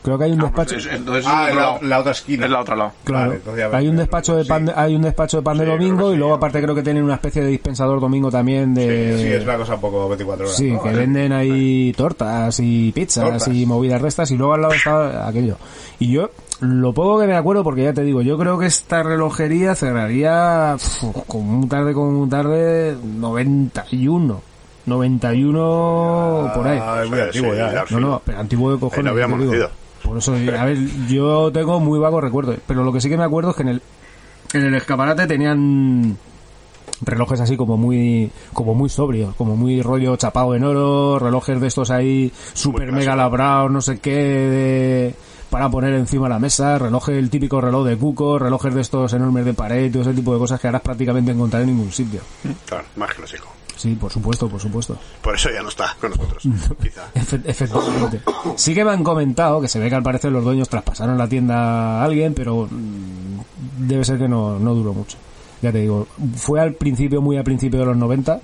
Creo 0.01 0.17
que 0.17 0.23
hay 0.23 0.31
un 0.31 0.39
despacho. 0.39 0.75
Es- 0.77 0.85
entonces 0.85 1.25
Ah, 1.27 1.47
es 1.49 1.53
en 1.53 1.59
otro 1.61 1.87
la, 1.87 1.99
otra 1.99 2.11
esquina. 2.13 2.45
Es 2.45 2.51
la 2.51 2.59
otra 2.61 2.75
lado. 2.75 2.91
Claro, 3.03 3.35
Vale, 3.45 3.65
hay 3.75 3.87
un 3.89 3.97
despacho 3.97 4.35
de 4.37 4.45
pan, 4.45 4.65
de- 4.65 4.73
hay 4.75 4.95
un 4.95 5.01
despacho 5.01 5.37
de 5.37 5.43
pan 5.43 5.57
de 5.57 5.65
Sí, 5.65 5.71
domingo 5.71 6.09
y 6.09 6.13
sí. 6.13 6.17
luego 6.19 6.33
aparte 6.35 6.61
creo 6.61 6.73
que 6.73 6.83
tienen 6.83 7.03
una 7.03 7.15
especie 7.15 7.41
de 7.41 7.49
dispensador 7.49 7.99
domingo 7.99 8.31
también 8.31 8.73
de 8.73 9.17
Sí, 9.17 9.23
sí, 9.23 9.33
es 9.33 9.43
una 9.43 9.57
cosa 9.57 9.75
un 9.75 9.81
poco 9.81 10.07
24 10.07 10.45
horas. 10.45 10.55
Sí, 10.57 10.71
¿no? 10.71 10.81
que 10.81 10.87
Vale. 10.89 10.99
venden 10.99 11.33
ahí 11.33 11.91
tortas 11.97 12.59
y 12.61 12.91
pizzas 12.93 13.25
Tortas. 13.25 13.47
y 13.49 13.65
movidas 13.65 14.01
restas 14.01 14.31
y 14.31 14.37
luego 14.37 14.53
al 14.53 14.61
lado 14.61 14.73
estaba 14.73 15.27
aquello. 15.27 15.57
Y 15.99 16.11
yo, 16.13 16.29
lo 16.61 16.93
poco 16.93 17.19
que 17.19 17.27
me 17.27 17.35
acuerdo, 17.35 17.63
porque 17.65 17.83
ya 17.83 17.93
te 17.93 18.03
digo, 18.03 18.21
yo 18.21 18.37
creo 18.37 18.57
que 18.57 18.67
esta 18.67 19.03
relojería 19.03 19.75
cerraría 19.75 20.75
uf, 20.75 21.25
como 21.27 21.43
muy 21.59 21.67
tarde, 21.67 21.93
como 21.93 22.11
muy 22.11 22.29
tarde, 22.29 22.95
91. 23.03 24.41
91 24.85 26.51
por 26.55 26.67
ahí. 26.67 26.79
Ah, 26.81 27.01
es 27.03 27.09
muy 27.09 27.17
Sí, 27.19 27.23
antiguo 27.25 27.51
sí, 27.51 27.57
ya. 27.57 27.81
¿eh? 27.81 27.85
No, 27.91 27.99
no, 27.99 28.21
pero 28.25 28.39
antiguo 28.39 28.69
de 28.69 28.75
Ahí 28.75 28.79
cojones. 28.79 29.05
no 29.05 29.11
habíamos 29.11 29.39
te 29.39 29.43
digo. 29.45 29.53
nacido. 29.55 29.78
Por 30.03 30.17
eso, 30.17 30.33
a 30.33 30.65
ver, 30.65 30.77
yo 31.07 31.51
tengo 31.51 31.79
muy 31.79 31.99
vago 31.99 32.21
recuerdo. 32.21 32.55
Pero 32.67 32.83
lo 32.83 32.91
que 32.93 33.01
sí 33.01 33.09
que 33.09 33.17
me 33.17 33.23
acuerdo 33.23 33.51
es 33.51 33.55
que 33.55 33.63
en 33.63 33.69
el, 33.69 33.81
en 34.53 34.65
el 34.65 34.75
escaparate 34.75 35.27
tenían 35.27 36.17
relojes 37.01 37.39
así 37.39 37.55
como 37.55 37.77
muy 37.77 38.29
como 38.53 38.73
muy 38.75 38.89
sobrios, 38.89 39.33
como 39.35 39.55
muy 39.55 39.81
rollo 39.81 40.15
chapado 40.17 40.53
en 40.55 40.63
oro, 40.63 41.17
relojes 41.19 41.61
de 41.61 41.67
estos 41.67 41.91
ahí 41.91 42.31
super 42.53 42.91
mega 42.91 43.15
labrados, 43.15 43.71
no 43.71 43.81
sé 43.81 43.99
qué, 43.99 44.15
de- 44.15 45.15
para 45.49 45.67
poner 45.69 45.93
encima 45.93 46.25
de 46.27 46.33
la 46.33 46.39
mesa, 46.39 46.77
relojes, 46.77 47.15
el 47.17 47.29
típico 47.29 47.59
reloj 47.59 47.85
de 47.87 47.97
cuco, 47.97 48.37
relojes 48.37 48.73
de 48.75 48.81
estos 48.81 49.13
enormes 49.13 49.45
de 49.45 49.53
pared 49.55 49.91
todo 49.91 50.03
ese 50.03 50.13
tipo 50.13 50.31
de 50.33 50.39
cosas 50.39 50.59
que 50.59 50.67
harás 50.67 50.81
prácticamente 50.81 51.31
encontrar 51.31 51.63
en 51.63 51.69
ningún 51.69 51.91
sitio. 51.91 52.21
Claro, 52.65 52.83
más 52.97 53.13
clásico. 53.13 53.47
Sí, 53.79 53.95
por 53.95 54.11
supuesto, 54.11 54.49
por 54.49 54.59
supuesto. 54.59 54.97
Por 55.21 55.35
eso 55.35 55.49
ya 55.49 55.61
no 55.63 55.69
está 55.69 55.95
con 56.01 56.09
nosotros, 56.09 56.43
quizá. 56.83 57.09
Efe- 57.15 57.41
efectivamente. 57.45 58.19
Sí 58.57 58.73
que 58.73 58.83
me 58.83 58.91
han 58.91 59.05
comentado 59.05 59.61
que 59.61 59.69
se 59.69 59.79
ve 59.79 59.87
que 59.87 59.95
al 59.95 60.03
parecer 60.03 60.33
los 60.33 60.43
dueños 60.43 60.67
traspasaron 60.67 61.17
la 61.17 61.29
tienda 61.29 62.01
a 62.01 62.03
alguien, 62.03 62.33
pero 62.33 62.67
mm, 62.69 63.87
debe 63.87 64.03
ser 64.03 64.17
que 64.17 64.27
no, 64.27 64.59
no 64.59 64.75
duró 64.75 64.93
mucho. 64.93 65.17
Ya 65.61 65.71
te 65.71 65.77
digo, 65.77 66.07
fue 66.35 66.59
al 66.59 66.73
principio, 66.73 67.21
muy 67.21 67.37
al 67.37 67.45
principio 67.45 67.79
de 67.79 67.85
los 67.85 67.95
90, 67.95 68.41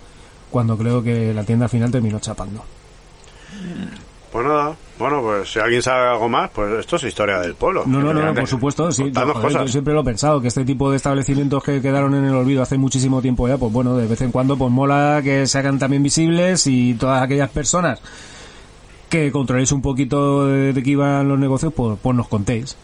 cuando 0.51 0.77
creo 0.77 1.03
que 1.03 1.33
la 1.33 1.43
tienda 1.43 1.65
al 1.65 1.69
final 1.69 1.91
terminó 1.91 2.17
chapando. 2.21 2.63
Pues 4.31 4.45
nada, 4.45 4.75
bueno, 4.97 5.21
pues 5.21 5.51
si 5.51 5.59
alguien 5.59 5.81
sabe 5.81 6.07
algo 6.07 6.29
más, 6.29 6.49
pues 6.51 6.71
esto 6.79 6.95
es 6.95 7.03
historia 7.03 7.39
del 7.39 7.55
pueblo. 7.55 7.83
No, 7.85 7.99
no, 8.01 8.13
no, 8.13 8.33
por 8.33 8.47
supuesto, 8.47 8.91
sí. 8.91 9.11
Yo 9.11 9.33
cosas. 9.33 9.69
siempre 9.71 9.93
lo 9.93 10.01
he 10.01 10.05
pensado, 10.05 10.41
que 10.41 10.47
este 10.47 10.63
tipo 10.63 10.89
de 10.89 10.97
establecimientos 10.97 11.63
que 11.63 11.81
quedaron 11.81 12.15
en 12.15 12.25
el 12.25 12.33
olvido 12.33 12.61
hace 12.61 12.77
muchísimo 12.77 13.21
tiempo 13.21 13.47
ya, 13.47 13.57
pues 13.57 13.73
bueno, 13.73 13.97
de 13.97 14.07
vez 14.07 14.21
en 14.21 14.31
cuando 14.31 14.57
pues 14.57 14.71
mola 14.71 15.21
que 15.23 15.47
se 15.47 15.59
hagan 15.59 15.79
también 15.79 16.01
visibles 16.01 16.65
y 16.67 16.93
todas 16.93 17.21
aquellas 17.21 17.49
personas 17.49 18.01
que 19.09 19.31
controléis 19.31 19.71
un 19.71 19.81
poquito 19.81 20.47
de, 20.47 20.73
de 20.73 20.83
qué 20.83 20.91
iban 20.91 21.27
los 21.27 21.39
negocios, 21.39 21.73
pues, 21.73 21.97
pues 22.01 22.15
nos 22.15 22.27
contéis. 22.27 22.77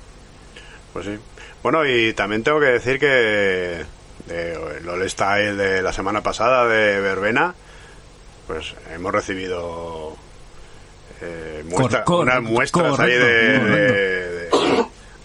Pues 0.94 1.06
sí. 1.06 1.18
Bueno, 1.64 1.86
y 1.86 2.14
también 2.14 2.44
tengo 2.44 2.60
que 2.60 2.68
decir 2.68 3.00
que 3.00 3.86
de 4.28 4.54
el 4.80 4.90
All 4.90 5.10
Style 5.10 5.56
de 5.56 5.82
la 5.82 5.94
semana 5.94 6.22
pasada 6.22 6.68
de 6.68 7.00
Verbena, 7.00 7.54
pues 8.48 8.74
hemos 8.94 9.12
recibido 9.12 10.16
eh, 11.22 11.64
muestra- 11.70 12.04
Cor- 12.04 12.18
cor- 12.18 12.28
unas 12.28 12.42
muestras 12.44 13.00
ahí 13.00 13.12
de, 13.12 13.20
de, 13.20 13.60
de- 13.60 14.50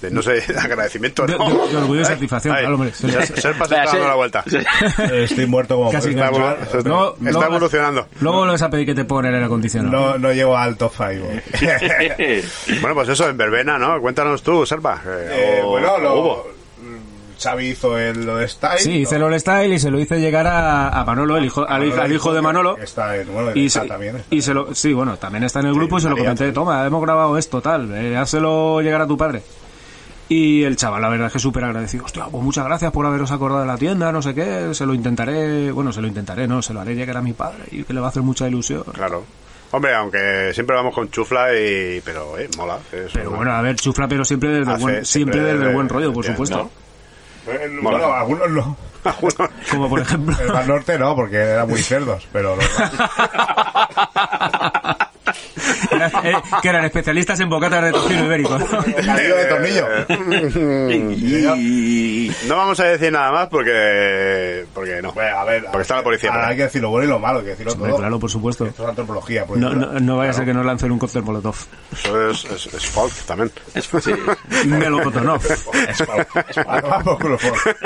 de, 0.02 0.10
no 0.10 0.20
sé, 0.22 0.32
de 0.52 0.58
agradecimiento, 0.58 1.26
De- 1.26 1.36
¿no? 1.38 1.48
de- 1.66 1.68
de 1.72 1.76
orgullo 1.78 2.00
y 2.02 2.04
satisfacción, 2.04 2.54
ay, 2.54 2.66
hombre. 2.66 2.92
Se- 2.92 3.08
se- 3.10 3.40
Serpa 3.40 3.66
se 3.66 3.74
está 3.76 3.86
dando 3.92 4.08
la 4.08 4.14
vuelta. 4.14 4.44
Estoy 5.12 5.46
muerto 5.46 5.76
como 5.76 5.90
Casi 5.90 6.10
Está, 6.10 6.30
evolu- 6.30 6.56
se 6.58 6.62
está- 6.78 6.88
Luego- 6.88 7.12
está 7.16 7.30
luego- 7.30 7.44
evolucionando. 7.46 8.06
Luego 8.20 8.44
lo 8.46 8.52
vas 8.52 8.62
a 8.62 8.70
pedir 8.70 8.86
que 8.86 8.94
te 8.94 9.04
pongan 9.04 9.34
el 9.34 9.42
acondicionado. 9.44 9.90
No, 10.12 10.18
no 10.18 10.32
llego 10.32 10.56
al 10.56 10.76
top 10.76 10.92
5. 10.96 11.26
Bueno, 12.80 12.94
pues 12.94 13.08
eso, 13.08 13.28
en 13.28 13.36
Verbena, 13.36 13.78
¿no? 13.78 14.00
Cuéntanos 14.00 14.42
tú, 14.42 14.64
Serpa. 14.66 15.00
Eh, 15.06 15.60
o- 15.64 15.70
bueno, 15.70 15.98
lo, 15.98 16.20
hubo. 16.20 16.55
Xavi 17.40 17.66
hizo 17.68 17.98
el 17.98 18.24
lo 18.26 18.36
de 18.36 18.48
Style. 18.48 18.78
Sí, 18.78 18.92
hice 18.92 19.16
el 19.16 19.22
All 19.22 19.38
Style 19.38 19.74
y 19.74 19.78
se 19.78 19.90
lo 19.90 19.98
hice 20.00 20.18
llegar 20.20 20.46
a, 20.46 20.88
a 20.88 21.04
Manolo, 21.04 21.36
el 21.36 21.44
hijo, 21.44 21.66
al, 21.68 21.84
hijo- 21.84 22.00
al 22.00 22.12
hijo 22.12 22.32
de 22.32 22.40
Manolo. 22.42 22.76
Está 22.78 23.16
en, 23.16 23.32
bueno, 23.32 23.50
Y 23.54 23.66
está 23.66 23.82
se, 23.82 23.88
también. 23.88 24.16
está. 24.16 24.34
y 24.34 24.42
se 24.42 24.54
lo, 24.54 24.74
sí, 24.74 24.92
bueno, 24.92 25.16
también 25.16 25.44
está 25.44 25.60
en 25.60 25.66
el 25.66 25.74
grupo 25.74 25.98
y 25.98 26.00
se 26.00 26.08
lo 26.08 26.16
comenté, 26.16 26.50
toma, 26.52 26.84
hemos 26.86 27.02
grabado 27.02 27.36
esto, 27.38 27.60
tal, 27.60 27.92
eh, 27.94 28.16
házelo 28.16 28.80
llegar 28.80 29.00
a 29.02 29.06
tu 29.06 29.16
padre. 29.16 29.42
Y 30.28 30.64
el 30.64 30.74
chaval, 30.76 31.00
la 31.02 31.08
verdad 31.08 31.28
es 31.28 31.32
que 31.34 31.38
súper 31.38 31.62
agradecido. 31.64 32.04
Hostia, 32.04 32.24
pues 32.24 32.42
muchas 32.42 32.64
gracias 32.64 32.90
por 32.90 33.06
haberos 33.06 33.30
acordado 33.30 33.60
de 33.60 33.66
la 33.68 33.76
tienda, 33.78 34.10
no 34.10 34.20
sé 34.22 34.34
qué, 34.34 34.74
se 34.74 34.84
lo 34.84 34.92
intentaré, 34.92 35.70
bueno, 35.70 35.92
se 35.92 36.00
lo 36.00 36.08
intentaré, 36.08 36.48
no, 36.48 36.62
se 36.62 36.74
lo 36.74 36.80
haré 36.80 36.96
llegar 36.96 37.16
a 37.16 37.22
mi 37.22 37.32
padre 37.32 37.62
y 37.70 37.84
que 37.84 37.92
le 37.92 38.00
va 38.00 38.06
a 38.06 38.10
hacer 38.10 38.22
mucha 38.22 38.48
ilusión. 38.48 38.82
Claro. 38.92 39.22
Hombre, 39.70 39.94
aunque 39.94 40.50
siempre 40.54 40.74
vamos 40.74 40.94
con 40.94 41.10
chufla 41.10 41.52
y... 41.52 42.00
Pero, 42.04 42.38
eh, 42.38 42.48
mola. 42.56 42.78
Pero 42.90 43.28
una- 43.28 43.36
bueno, 43.36 43.52
a 43.52 43.62
ver, 43.62 43.76
chufla, 43.76 44.08
pero 44.08 44.24
siempre 44.24 44.48
desde, 44.50 44.72
el 44.72 44.78
buen, 44.78 45.04
siempre 45.04 45.04
siempre 45.04 45.40
desde 45.40 45.52
el 45.52 45.58
desde- 45.60 45.74
buen 45.74 45.88
rollo, 45.88 46.12
por 46.12 46.22
bien, 46.24 46.34
supuesto. 46.34 46.70
Eh. 47.46 47.78
Bueno, 47.82 48.12
algunos 48.12 48.50
no. 48.50 48.76
Como 49.70 49.88
por 49.88 50.00
ejemplo... 50.00 50.34
El 50.40 50.52
Mar 50.52 50.66
Norte 50.66 50.98
no, 50.98 51.14
porque 51.14 51.36
eran 51.36 51.68
muy 51.68 51.80
cerdos, 51.80 52.26
pero 52.32 52.56
los- 52.56 52.66
Eh, 56.24 56.32
que 56.62 56.68
eran 56.68 56.84
especialistas 56.84 57.38
en 57.40 57.48
bocatas 57.48 57.84
de 57.84 57.92
tocino 57.92 58.24
ibérico. 58.24 58.58
De 58.58 59.44
tornillo. 59.48 59.86
No 62.46 62.56
vamos 62.56 62.78
a 62.80 62.84
decir 62.84 63.12
nada 63.12 63.32
más 63.32 63.48
porque... 63.48 64.66
Porque 64.74 65.00
no. 65.02 65.12
Bueno, 65.12 65.38
a 65.38 65.44
ver, 65.44 65.64
Porque 65.64 65.82
está 65.82 65.96
la 65.96 66.02
policía 66.02 66.30
ahora 66.30 66.48
hay 66.48 66.56
que 66.56 66.62
decir 66.64 66.82
lo 66.82 66.90
bueno 66.90 67.06
y 67.06 67.08
lo 67.08 67.18
malo, 67.18 67.38
hay 67.38 67.44
que 67.44 67.50
decirlo 67.52 67.74
todo. 67.74 67.96
claro, 67.96 68.18
por 68.18 68.30
supuesto. 68.30 68.66
Esto 68.66 68.82
es 68.84 68.88
antropología. 68.88 69.44
por 69.46 69.58
No, 69.58 69.70
no, 69.72 69.98
no 70.00 70.16
vaya 70.16 70.30
a 70.30 70.34
ser 70.34 70.44
que 70.44 70.54
nos 70.54 70.64
lancen 70.66 70.90
un 70.92 70.98
cóctel 70.98 71.22
molotov. 71.22 71.56
Eso 71.92 72.30
es, 72.30 72.44
es, 72.44 72.66
es 72.74 72.86
folk 72.86 73.12
también. 73.26 73.50
Melocotonov. 74.66 75.40
Ah, 76.66 76.80
toma 76.80 77.00
por 77.00 77.18
culo, 77.18 77.38
folk. 77.38 77.76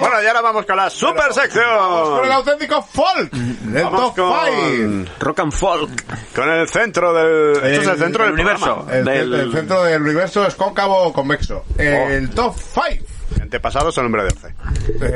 bueno, 0.00 0.22
y 0.22 0.26
ahora 0.26 0.40
vamos 0.40 0.66
con 0.66 0.76
la 0.76 0.90
super 0.90 1.28
Con 1.28 1.28
el 1.28 1.34
sección. 1.34 2.32
auténtico 2.32 2.82
folk 2.82 3.30
del 3.32 3.84
Vamos 3.84 4.14
top 4.14 4.16
con, 4.16 5.06
5. 5.06 5.12
Rock 5.20 5.40
and 5.40 5.52
folk. 5.52 5.90
con 6.34 6.48
el 6.48 6.68
centro 6.68 7.11
del. 7.12 7.64
El, 7.64 7.72
esto 7.72 7.82
es 7.82 7.88
el 7.88 7.98
centro 7.98 8.24
del, 8.24 8.32
universo. 8.34 8.86
El, 8.90 9.04
del... 9.04 9.34
el, 9.34 9.52
centro 9.52 9.82
del 9.84 10.02
universo 10.02 10.46
es 10.46 10.54
cóncavo 10.54 11.02
o 11.04 11.12
convexo. 11.12 11.64
Oh. 11.68 11.80
El 11.80 12.28
oh. 12.30 12.34
top 12.34 12.56
5. 12.56 13.06
Antepasados 13.40 13.96
el 13.98 14.06
hombre 14.06 14.24
de 14.24 14.28
once. 14.28 14.54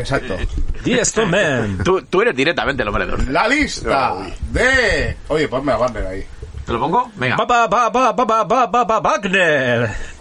Exacto. 0.01 0.37
Y 0.85 0.95
esto, 0.95 1.27
man. 1.27 1.79
Tú, 1.85 2.03
tú, 2.03 2.23
eres 2.23 2.35
directamente 2.35 2.83
el 2.83 2.89
hombre 2.89 3.07
de 3.07 3.13
once. 3.13 3.31
La 3.31 3.47
lista 3.49 4.15
de. 4.53 5.17
Oye, 5.29 5.49
ponme 5.49 5.73
a 5.73 5.77
Wagner 5.77 6.07
ahí. 6.07 6.25
¿Te 6.65 6.73
lo 6.73 6.81
pongo? 6.81 7.11
Venga. 7.15 7.37
Ba, 7.37 7.69
ba, 7.69 7.89
ba, 7.89 9.01
Wagner. 9.01 10.16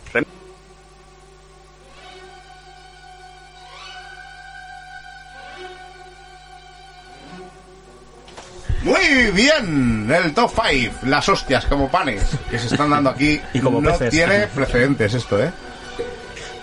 Muy 8.85 9.31
bien, 9.31 10.09
el 10.11 10.33
top 10.33 10.51
5, 10.69 10.95
las 11.07 11.27
hostias 11.27 11.65
como 11.65 11.89
panes 11.89 12.23
que 12.49 12.59
se 12.59 12.67
están 12.67 12.89
dando 12.91 13.09
aquí. 13.09 13.41
Y 13.53 13.59
como 13.59 13.81
no 13.81 13.89
peces. 13.91 14.11
tiene 14.11 14.47
precedentes 14.47 15.13
esto, 15.15 15.41
¿eh? 15.43 15.51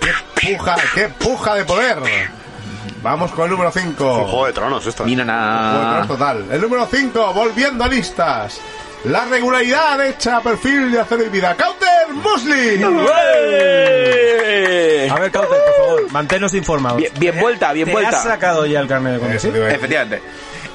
¡Qué 0.00 0.52
puja, 0.56 0.76
qué 0.94 1.08
puja 1.08 1.54
de 1.56 1.64
poder! 1.64 1.98
Vamos 3.02 3.32
con 3.32 3.46
el 3.46 3.50
número 3.50 3.72
5. 3.72 4.04
Un 4.04 4.24
juego 4.24 4.46
de 4.46 4.52
tronos 4.52 4.86
esto. 4.86 5.04
Mira 5.04 5.24
nada. 5.24 6.06
total. 6.06 6.46
El 6.50 6.60
número 6.60 6.86
5, 6.88 7.32
volviendo 7.34 7.82
a 7.82 7.88
listas. 7.88 8.60
La 9.04 9.24
regularidad 9.24 10.04
hecha 10.06 10.36
a 10.36 10.40
perfil 10.40 10.92
de 10.92 11.00
hacer 11.00 11.28
vida. 11.28 11.56
Counter 11.56 11.88
Muslim. 12.14 12.84
A 15.10 15.18
ver, 15.18 15.30
Cauter, 15.32 15.58
por 15.58 15.76
favor, 15.76 16.12
manténnos 16.12 16.54
informados. 16.54 16.98
Bien, 16.98 17.12
bien 17.18 17.40
vuelta, 17.40 17.72
bien 17.72 17.86
¿Te 17.86 17.92
vuelta. 17.92 18.16
has 18.16 18.22
sacado 18.22 18.64
ya 18.66 18.78
el 18.80 18.86
carnet 18.86 19.14
de 19.14 19.18
conducir? 19.18 19.56
Efectivamente. 19.56 20.22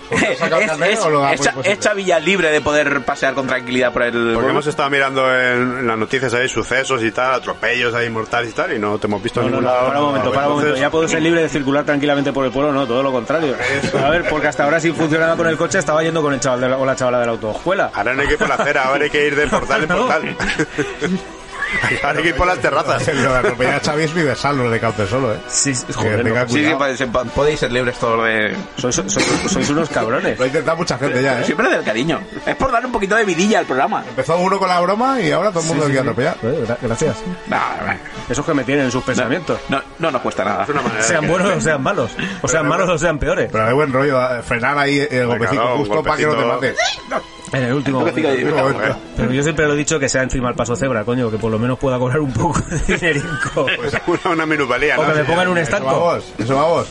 ¿Os 0.09 0.23
has 0.23 0.37
sacado 0.37 0.57
el 0.57 0.63
Es, 0.63 0.69
carnet 0.71 0.91
es, 0.93 0.99
o 1.01 1.09
lo 1.09 1.19
da 1.19 1.27
por 1.27 1.33
es, 1.35 1.45
imposible? 1.45 1.71
es 1.73 1.79
Chavilla 1.79 2.19
libre 2.19 2.51
de 2.51 2.61
poder 2.61 3.01
pasear 3.01 3.33
con 3.33 3.47
tranquilidad 3.47 3.91
por 3.93 4.03
el 4.03 4.11
Porque 4.11 4.33
pueblo. 4.33 4.49
hemos 4.51 4.67
estado 4.67 4.89
mirando 4.89 5.33
en, 5.33 5.79
en 5.79 5.87
las 5.87 5.97
noticias 5.97 6.33
ahí 6.33 6.47
sucesos 6.47 7.03
y 7.03 7.11
tal, 7.11 7.33
atropellos 7.35 7.93
ahí 7.93 8.09
mortales 8.09 8.51
y 8.51 8.53
tal, 8.53 8.73
y 8.73 8.79
no 8.79 8.97
te 8.97 9.07
hemos 9.07 9.21
visto 9.21 9.41
No, 9.41 9.47
en 9.47 9.51
no, 9.53 9.57
ningún 9.59 9.71
no, 9.73 9.75
lado. 9.75 9.87
para 9.87 9.99
un 9.99 10.05
momento, 10.07 10.31
para 10.31 10.47
un 10.47 10.51
momento. 10.53 10.67
Entonces, 10.67 10.81
Ya 10.81 10.89
puedo 10.91 11.07
ser 11.07 11.21
libre 11.21 11.41
de 11.41 11.49
circular 11.49 11.83
tranquilamente 11.85 12.31
por 12.33 12.45
el 12.45 12.51
pueblo, 12.51 12.71
no, 12.71 12.85
todo 12.87 13.03
lo 13.03 13.11
contrario. 13.11 13.55
A 14.03 14.09
ver, 14.09 14.27
porque 14.29 14.47
hasta 14.47 14.63
ahora 14.63 14.79
si 14.79 14.91
funcionaba 14.91 15.35
con 15.35 15.47
el 15.47 15.57
coche 15.57 15.79
estaba 15.79 16.01
yendo 16.03 16.21
con 16.21 16.33
el 16.33 16.39
chaval 16.39 16.61
de 16.61 16.69
la, 16.69 16.77
o 16.77 16.85
la 16.85 16.95
chavala 16.95 17.19
de 17.19 17.25
la 17.25 17.31
autoescuela. 17.33 17.91
Ahora 17.93 18.13
no 18.13 18.21
hay 18.21 18.27
que 18.27 18.33
ir 18.33 18.39
por 18.39 18.49
la 18.49 18.55
acera, 18.55 18.83
ahora 18.85 19.03
hay 19.03 19.09
que 19.09 19.25
ir 19.27 19.35
de 19.35 19.47
portal 19.47 19.81
en 19.83 19.87
portal. 19.97 20.35
Ahora 22.03 22.17
hay 22.17 22.23
que 22.23 22.29
ir 22.29 22.35
por 22.35 22.47
las 22.47 22.59
terrazas. 22.59 23.07
Lo 23.15 23.31
de 23.33 23.37
atropellar 23.39 23.75
a 23.75 23.79
Xavi 23.79 24.03
es 24.03 24.13
universal, 24.13 24.57
lo 24.57 24.69
de 24.69 24.79
Caute 24.79 25.07
solo, 25.07 25.33
¿eh? 25.33 25.37
Sí, 25.47 25.73
joder, 25.93 26.23
tenga 26.23 26.43
no. 26.43 26.49
Sí, 26.49 26.65
sí, 26.97 27.05
podéis, 27.35 27.59
ser 27.59 27.71
libres 27.71 27.97
todos 27.97 28.23
de... 28.25 28.55
sois, 28.77 28.95
sois- 28.97 29.49
sois 29.49 29.69
unos 29.69 29.89
cabrones. 29.89 30.37
Lo 30.37 30.43
ha 30.43 30.47
intentado 30.47 30.77
mucha 30.77 30.97
gente 30.97 31.21
ya, 31.21 31.41
¿eh? 31.41 31.43
Siempre 31.43 31.69
del 31.69 31.83
cariño. 31.83 32.21
Es 32.45 32.55
por 32.55 32.71
dar 32.71 32.85
un 32.85 32.91
poquito 32.91 33.15
de 33.15 33.25
vidilla 33.25 33.59
al 33.59 33.65
programa. 33.65 34.03
Empezó 34.07 34.37
uno 34.37 34.57
con 34.59 34.67
la 34.69 34.79
broma 34.79 35.19
y 35.21 35.31
ahora 35.31 35.49
todo 35.51 35.61
el 35.61 35.67
mundo 35.67 35.83
Sí, 35.85 35.91
quiere 35.91 36.01
atropellar. 36.09 36.37
Eh, 36.43 36.65
gra- 36.67 36.77
Gracias. 36.81 37.17
Esos 38.29 38.45
que 38.45 38.53
me 38.53 38.63
tienen 38.63 38.85
en 38.85 38.91
sus 38.91 39.03
pensamientos. 39.03 39.59
No, 39.69 39.81
no 39.99 40.11
nos 40.11 40.21
cuesta 40.21 40.43
nada. 40.43 40.63
Es 40.63 40.69
una 40.69 40.81
manera 40.81 41.01
de 41.01 41.07
Sean 41.07 41.21
que- 41.21 41.27
buenos 41.27 41.51
o 41.57 41.61
sean 41.61 41.81
malos. 41.83 42.11
O 42.41 42.47
sean 42.47 42.67
malos 42.67 42.89
o 42.89 42.97
sean 42.97 43.19
peores. 43.19 43.49
Pero 43.51 43.65
de 43.65 43.73
buen 43.73 43.91
rollo, 43.93 44.21
eh, 44.37 44.41
frenar 44.43 44.77
ahí 44.77 45.05
el 45.09 45.27
golpecito 45.27 45.77
justo 45.77 46.03
para 46.03 46.17
que 46.17 46.25
no 46.25 46.35
te 46.35 46.45
mate. 46.45 46.75
En 47.53 47.63
el 47.63 47.73
último 47.73 47.99
Último 47.99 48.55
momento. 48.57 48.97
Pero 49.15 49.31
yo 49.31 49.41
siempre 49.43 49.65
lo 49.67 49.73
he 49.73 49.77
dicho 49.77 49.99
que 49.99 50.09
sea 50.09 50.23
encima 50.23 50.49
el 50.49 50.55
paso 50.55 50.75
cebra, 50.75 51.03
coño, 51.05 51.31
que 51.31 51.37
por 51.37 51.49
lo 51.51 51.57
menos 51.57 51.79
pueda 51.79 51.97
cobrar 51.97 52.19
un 52.19 52.33
poco 52.33 52.59
de 52.61 52.79
dinerico. 52.97 53.65
Una, 54.07 54.31
una 54.33 54.45
minusvalía, 54.45 54.99
O 54.99 55.03
¿no? 55.05 55.13
que 55.13 55.19
me 55.19 55.25
pongan 55.25 55.47
un 55.47 55.57
Eso 55.57 55.63
estanco. 55.75 55.85
vamos, 55.99 56.33
eso 56.37 56.55
vamos. 56.55 56.87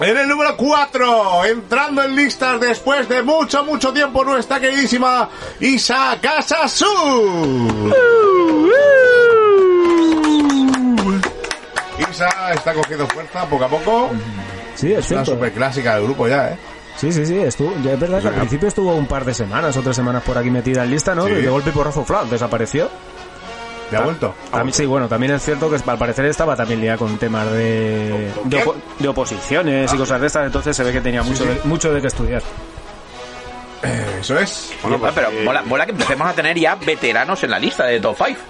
En 0.00 0.16
el 0.16 0.28
número 0.28 0.56
4, 0.56 1.44
entrando 1.46 2.02
en 2.04 2.14
listas 2.14 2.60
después 2.60 3.08
de 3.08 3.22
mucho, 3.22 3.64
mucho 3.64 3.92
tiempo, 3.92 4.24
nuestra 4.24 4.60
queridísima 4.60 5.28
Isa 5.60 6.16
Casasu. 6.20 6.86
Isa 12.10 12.28
está 12.54 12.74
cogiendo 12.74 13.06
fuerza 13.08 13.44
poco 13.46 13.64
a 13.64 13.68
poco. 13.68 14.10
Sí, 14.74 14.92
es 14.92 15.04
Es 15.06 15.10
una 15.10 15.24
super 15.24 15.52
clásica 15.52 15.94
del 15.96 16.04
grupo 16.04 16.28
ya, 16.28 16.50
¿eh? 16.50 16.58
Sí, 16.98 17.12
sí, 17.12 17.24
sí, 17.24 17.38
estuvo, 17.38 17.72
ya 17.82 17.92
es 17.92 18.00
verdad 18.00 18.20
que 18.20 18.28
al 18.28 18.34
principio 18.34 18.68
estuvo 18.68 18.94
un 18.94 19.06
par 19.06 19.24
de 19.24 19.32
semanas 19.32 19.76
o 19.76 19.82
tres 19.82 19.94
semanas 19.96 20.22
por 20.24 20.36
aquí 20.36 20.50
metida 20.50 20.82
en 20.84 20.90
lista, 20.90 21.14
¿no? 21.14 21.26
Sí. 21.26 21.32
De 21.34 21.48
golpe 21.48 21.70
y 21.70 21.72
porrazo, 21.72 22.04
flat, 22.04 22.24
desapareció. 22.26 22.88
¿Ya 23.92 23.98
ha 23.98 24.02
vuelto? 24.02 24.34
También, 24.50 24.74
sí, 24.74 24.84
bueno, 24.84 25.08
también 25.08 25.32
es 25.32 25.42
cierto 25.42 25.70
que 25.70 25.76
al 25.76 25.96
parecer 25.98 26.24
estaba 26.26 26.54
también 26.56 26.80
liada 26.80 26.98
con 26.98 27.16
temas 27.16 27.50
de, 27.52 28.30
de, 28.44 28.64
opo- 28.64 28.74
de 28.98 29.08
oposiciones 29.08 29.94
y 29.94 29.96
cosas 29.96 30.20
de 30.20 30.26
estas, 30.26 30.44
entonces 30.46 30.76
se 30.76 30.84
ve 30.84 30.92
que 30.92 31.00
tenía 31.00 31.22
mucho, 31.22 31.44
sí. 31.44 31.48
De, 31.48 31.60
mucho 31.64 31.92
de 31.94 32.00
qué 32.02 32.08
estudiar. 32.08 32.42
Eh, 33.82 34.18
Eso 34.20 34.38
es. 34.38 34.72
Bueno, 34.82 34.98
pues, 34.98 35.12
Ah, 35.12 35.14
pero 35.14 35.30
mola, 35.44 35.62
mola 35.62 35.86
que 35.86 35.92
empecemos 35.92 36.28
a 36.28 36.32
tener 36.34 36.58
ya 36.58 36.74
veteranos 36.74 37.42
en 37.44 37.50
la 37.50 37.58
lista 37.58 37.84
de 37.86 38.00
top 38.00 38.16
5. 38.26 38.40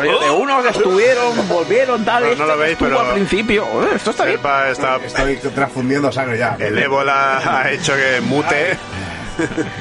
De 0.00 0.30
unos 0.30 0.62
que 0.62 0.70
estuvieron, 0.70 1.48
volvieron, 1.48 2.04
tal. 2.04 2.22
No 2.22 2.28
este 2.30 2.46
lo 2.46 2.56
veis, 2.56 2.76
pero- 2.80 3.00
al 3.00 3.12
principio. 3.12 3.64
Eh, 3.84 3.88
Esto 3.96 4.10
está 4.10 4.24
bien. 4.24 4.40
Está... 4.70 4.96
Estoy 4.96 5.36
transfundiendo 5.54 6.10
sangre 6.10 6.38
ya. 6.38 6.56
El 6.58 6.78
ébola 6.78 7.38
ha 7.62 7.70
hecho 7.70 7.94
que 7.94 8.20
mute. 8.22 8.78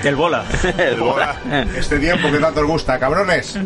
El 0.03 0.15
bola. 0.15 0.45
El 0.77 0.95
bola. 0.99 1.36
Este 1.75 1.99
tiempo 1.99 2.32
que 2.32 2.38
tanto 2.38 2.61
os 2.61 2.67
gusta, 2.67 2.97
cabrones. 2.99 3.57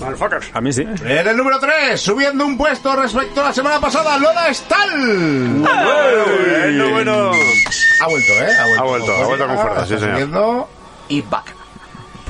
Motherfuckers. 0.00 0.50
A 0.54 0.60
mí 0.60 0.72
sí. 0.72 0.82
En 0.82 1.26
el 1.28 1.36
número 1.36 1.58
3, 1.58 2.00
subiendo 2.00 2.44
un 2.46 2.56
puesto 2.56 2.94
respecto 2.94 3.40
a 3.40 3.44
la 3.48 3.52
semana 3.52 3.80
pasada, 3.80 4.18
Lola 4.18 4.52
Stahl. 4.54 5.48
Bueno, 5.62 6.90
bueno. 6.90 7.30
Ha 8.00 8.06
vuelto, 8.08 8.32
¿eh? 8.34 8.48
Ha 8.78 8.82
vuelto, 8.84 9.16
ha 9.16 9.24
vuelto 9.26 9.46
con 9.46 9.58
fuerza, 9.58 9.86
sí, 9.86 9.94
señor. 9.98 10.10
subiendo 10.12 10.68
Y 11.08 11.22
back. 11.22 11.54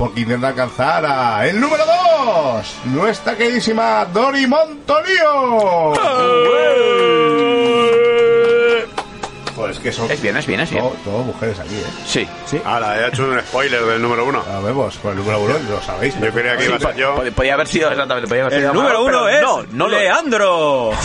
Porque 0.03 0.19
intenta 0.19 0.49
alcanzar 0.49 1.05
a 1.05 1.47
el 1.47 1.61
número 1.61 1.85
2, 1.85 2.75
nuestra 2.85 3.37
queridísima 3.37 4.03
Dori 4.11 4.45
Montolío. 4.47 5.93
Pues 9.55 9.79
que 9.79 9.91
son 9.93 10.11
Es 10.11 10.21
bien, 10.21 10.35
es 10.35 10.45
bien, 10.45 10.59
es 10.59 10.71
bien. 10.71 10.83
todo, 10.83 10.93
todo 11.05 11.19
mujeres 11.23 11.57
aquí, 11.59 11.75
¿eh? 11.75 11.85
Sí. 12.05 12.27
Ahora, 12.65 12.99
he 12.99 13.07
hecho 13.07 13.23
un 13.23 13.39
spoiler 13.39 13.81
del 13.85 14.01
número 14.01 14.25
uno. 14.25 14.43
La 14.45 14.59
vemos, 14.59 14.97
con 14.97 15.11
el 15.11 15.17
número 15.19 15.39
1 15.39 15.53
lo 15.69 15.81
sabéis. 15.81 16.19
Yo 16.19 16.31
creía 16.33 16.57
que 16.57 16.65
iba 16.65 16.75
a 16.75 16.79
ser 16.79 16.95
yo. 16.95 17.15
Pod- 17.15 17.31
Podía 17.31 17.53
haber 17.53 17.67
sido, 17.67 17.89
exactamente. 17.89 18.27
Podía 18.27 18.41
haber 18.45 18.55
sido 18.59 18.71
El 18.71 18.75
número 18.75 19.03
uno 19.05 19.29
es 19.29 19.41
No, 19.41 19.63
no 19.71 19.87
lo 19.87 19.97
Leandro. 19.97 20.91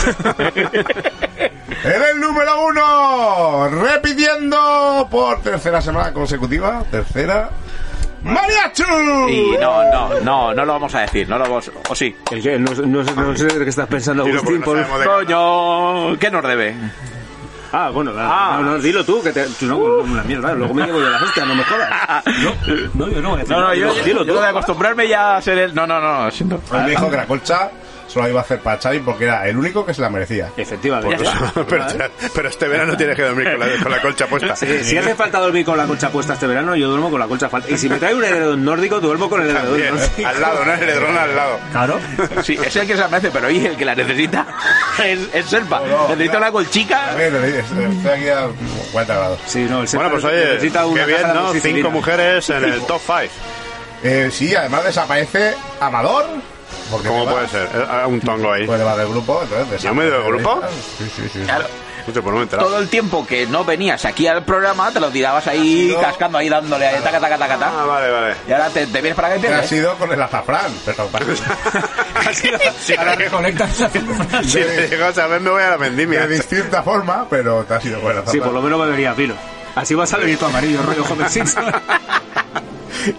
En 1.81 2.01
el 2.03 2.19
número 2.19 2.61
1, 2.65 3.69
repitiendo 3.69 5.07
por 5.09 5.41
tercera 5.41 5.81
semana 5.81 6.11
consecutiva, 6.11 6.83
tercera, 6.91 7.51
Mariachu. 8.23 9.29
Y 9.29 9.57
no, 9.59 9.83
no, 9.91 10.19
no, 10.21 10.53
no 10.53 10.65
lo 10.65 10.73
vamos 10.73 10.93
a 10.95 11.01
decir. 11.01 11.27
No 11.29 11.37
lo 11.37 11.45
vamos. 11.45 11.71
O 11.89 11.95
sí. 11.95 12.15
¿El 12.31 12.41
qué? 12.41 12.59
No, 12.59 12.71
no, 12.73 13.03
no 13.03 13.35
sé 13.35 13.45
de 13.45 13.63
qué 13.63 13.69
estás 13.69 13.87
pensando, 13.87 14.23
Agustín. 14.23 14.43
porque 14.43 14.59
no 14.59 14.65
por- 14.65 14.77
sabemos 14.77 14.99
de 14.99 15.05
qué 15.05 15.33
Coño, 15.33 16.19
¿qué 16.19 16.31
nos 16.31 16.43
debe? 16.43 16.75
Ah, 17.71 17.91
bueno, 17.93 18.11
Ah. 18.17 18.57
no, 18.61 18.71
no, 18.71 18.79
dilo 18.79 19.05
tú, 19.05 19.21
que 19.21 19.31
te, 19.31 19.45
tú 19.45 19.67
no, 19.67 19.77
una 19.77 20.23
mierda, 20.23 20.53
luego 20.53 20.73
me 20.73 20.85
llevo 20.87 20.99
yo 20.99 21.07
la 21.09 21.17
hostia, 21.23 21.45
no 21.45 21.53
me 21.53 21.63
jodas. 21.63 22.23
No, 22.95 23.05
no, 23.05 23.11
yo 23.11 23.21
no 23.21 23.29
voy 23.29 23.37
a 23.37 23.41
decir 23.43 23.55
No, 23.55 23.61
no, 23.61 23.73
yo, 23.75 23.93
dilo 24.03 24.23
yo 24.25 24.33
tú. 24.33 24.39
de 24.41 24.47
acostumbrarme 24.47 25.07
ya 25.07 25.37
a 25.37 25.41
ser 25.41 25.57
el. 25.59 25.75
No, 25.75 25.85
no, 25.85 25.99
no, 26.01 26.31
siento. 26.31 26.59
Me 26.71 26.89
dijo 26.89 27.09
que 27.11 27.17
la 27.17 27.25
colcha 27.27 27.69
solo 28.09 28.25
la 28.25 28.29
iba 28.31 28.39
a 28.39 28.43
hacer 28.43 28.59
para 28.59 28.81
Xavi 28.81 28.99
porque 28.99 29.25
era 29.25 29.47
el 29.47 29.57
único 29.57 29.85
que 29.85 29.93
se 29.93 30.01
la 30.01 30.09
merecía. 30.09 30.51
Efectivamente. 30.57 31.23
pero, 31.69 31.85
pero 32.33 32.49
este 32.49 32.67
verano 32.67 32.97
tienes 32.97 33.15
que 33.15 33.23
dormir 33.23 33.51
con 33.51 33.59
la, 33.59 33.83
con 33.83 33.91
la 33.91 34.01
colcha 34.01 34.27
puesta. 34.27 34.55
Sí, 34.55 34.83
si 34.83 34.97
hace 34.97 35.15
falta 35.15 35.39
dormir 35.39 35.65
con 35.65 35.77
la 35.77 35.85
colcha 35.85 36.09
puesta 36.09 36.33
este 36.33 36.47
verano, 36.47 36.75
yo 36.75 36.89
duermo 36.89 37.09
con 37.09 37.19
la 37.19 37.27
colcha 37.27 37.49
falta. 37.49 37.69
Y 37.71 37.77
si 37.77 37.87
me 37.87 37.97
trae 37.97 38.13
un 38.13 38.23
heredón 38.23 38.65
nórdico, 38.65 38.99
duermo 38.99 39.29
con 39.29 39.41
el 39.41 39.47
Bien, 39.47 39.95
nórdico. 39.95 40.27
al 40.27 40.41
lado, 40.41 40.65
¿no? 40.65 40.73
El 40.73 40.89
edredón 40.89 41.17
al 41.17 41.35
lado. 41.35 41.59
Claro. 41.71 41.99
Sí, 42.43 42.57
es 42.63 42.75
el 42.75 42.87
que 42.87 42.93
se 42.95 42.99
la 42.99 43.07
merece, 43.07 43.31
pero 43.31 43.47
hoy 43.47 43.65
el 43.65 43.77
que 43.77 43.85
la 43.85 43.95
necesita 43.95 44.45
es, 45.03 45.19
es 45.33 45.45
Serpa. 45.45 45.79
No, 45.81 45.87
no, 45.87 46.07
necesita 46.09 46.37
una 46.37 46.51
colchica. 46.51 47.11
A 47.11 47.15
ver, 47.15 47.33
estoy 47.35 48.11
aquí 48.11 48.29
a 48.29 48.47
40 48.91 49.15
grados. 49.15 49.39
Sí, 49.45 49.67
no, 49.69 49.81
el 49.81 49.87
Bueno, 49.87 50.09
pues 50.09 50.21
Serpa 50.21 50.35
oye, 50.37 50.45
necesita 50.45 50.85
una 50.85 51.05
qué 51.05 51.11
bien, 51.11 51.21
¿no? 51.33 51.53
Cinco 51.53 51.91
mujeres 51.91 52.49
en 52.49 52.63
el 52.63 52.81
top 52.81 53.01
5. 53.05 53.19
Eh, 54.03 54.29
sí, 54.31 54.55
además 54.55 54.85
desaparece 54.85 55.55
Amador. 55.79 56.25
Porque 56.89 57.07
¿Cómo 57.07 57.25
puede 57.29 57.47
ser? 57.47 57.69
Eh, 57.73 58.05
Un 58.07 58.19
tongo 58.21 58.51
ahí. 58.51 58.65
Puede 58.65 58.83
va 58.83 58.95
del 58.97 59.09
grupo, 59.09 59.41
entonces 59.43 59.81
¿Yo 59.81 59.93
me 59.93 60.03
he 60.03 60.07
ido 60.07 60.17
del 60.23 60.27
grupo? 60.33 60.61
Sí, 60.97 61.11
sí, 61.15 61.29
sí. 61.31 61.39
Claro, 61.43 61.65
pues 62.23 62.33
no 62.33 62.39
me 62.39 62.47
todo 62.65 62.79
el 62.79 62.89
tiempo 62.89 63.25
que 63.27 63.45
no 63.45 63.63
venías 63.63 64.03
aquí 64.05 64.25
al 64.25 64.43
programa, 64.43 64.91
te 64.91 64.99
lo 64.99 65.09
tirabas 65.09 65.45
ahí 65.47 65.89
sido- 65.89 66.01
cascando, 66.01 66.37
ahí 66.39 66.49
dándole 66.49 66.87
ahí, 66.87 67.01
taca, 67.03 67.19
taca, 67.19 67.37
taca, 67.37 67.53
Ah, 67.55 67.59
taca. 67.59 67.83
vale, 67.85 68.09
vale. 68.11 68.35
Y 68.47 68.51
ahora 68.51 68.69
te, 68.69 68.87
te 68.87 69.01
vienes 69.01 69.15
para 69.15 69.27
acá 69.27 69.37
y 69.37 69.41
Que 69.41 69.47
ha 69.47 69.49
pierdes. 69.51 69.69
sido 69.69 69.95
con 69.97 70.11
el 70.11 70.21
azafrán, 70.21 70.71
pero 70.85 71.07
Sí, 72.79 72.95
Ahora 72.97 73.15
recolectas 73.15 73.79
la 73.79 73.89
Sí, 74.43 74.59
te 74.59 74.87
sea, 75.13 75.25
a 75.25 75.27
ver, 75.27 75.41
me 75.41 75.49
voy 75.49 75.61
a 75.63 75.69
la 75.71 75.77
vendimia. 75.77 76.21
de 76.27 76.35
distinta 76.35 76.81
forma, 76.83 77.27
pero 77.29 77.63
te 77.65 77.73
ha 77.75 77.81
sido 77.81 77.99
con 78.01 78.11
el 78.11 78.17
azafrán. 78.17 78.33
Sí, 78.33 78.39
por 78.41 78.53
lo 78.53 78.61
menos 78.61 78.79
bebería 78.81 79.13
vino. 79.13 79.35
Así 79.75 79.93
vas 79.95 80.11
a 80.13 80.17
venir 80.17 80.37
tu 80.37 80.45
amarillo, 80.45 80.81
rollo 80.81 81.03
Simpson. 81.29 81.65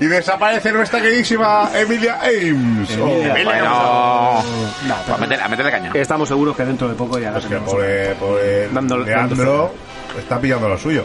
Y 0.00 0.06
desaparece 0.06 0.72
nuestra 0.72 1.00
queridísima 1.00 1.70
Emilia 1.74 2.18
Ames. 2.22 2.90
Oh, 2.98 3.08
Emilia. 3.08 3.44
Bueno, 3.44 4.44
a 5.14 5.18
meter, 5.18 5.40
a 5.40 5.48
meterle 5.48 5.70
caña. 5.70 5.90
Estamos 5.94 6.28
seguros 6.28 6.56
que 6.56 6.64
dentro 6.64 6.88
de 6.88 6.94
poco 6.94 7.18
ya 7.18 7.36
es 7.36 7.46
que 7.46 7.56
pobre, 7.56 8.14
pobre 8.16 8.70
Dándole- 8.70 9.04
Leandro 9.06 9.72
está 10.18 10.40
pillando 10.40 10.68
lo 10.68 10.78
suyo. 10.78 11.04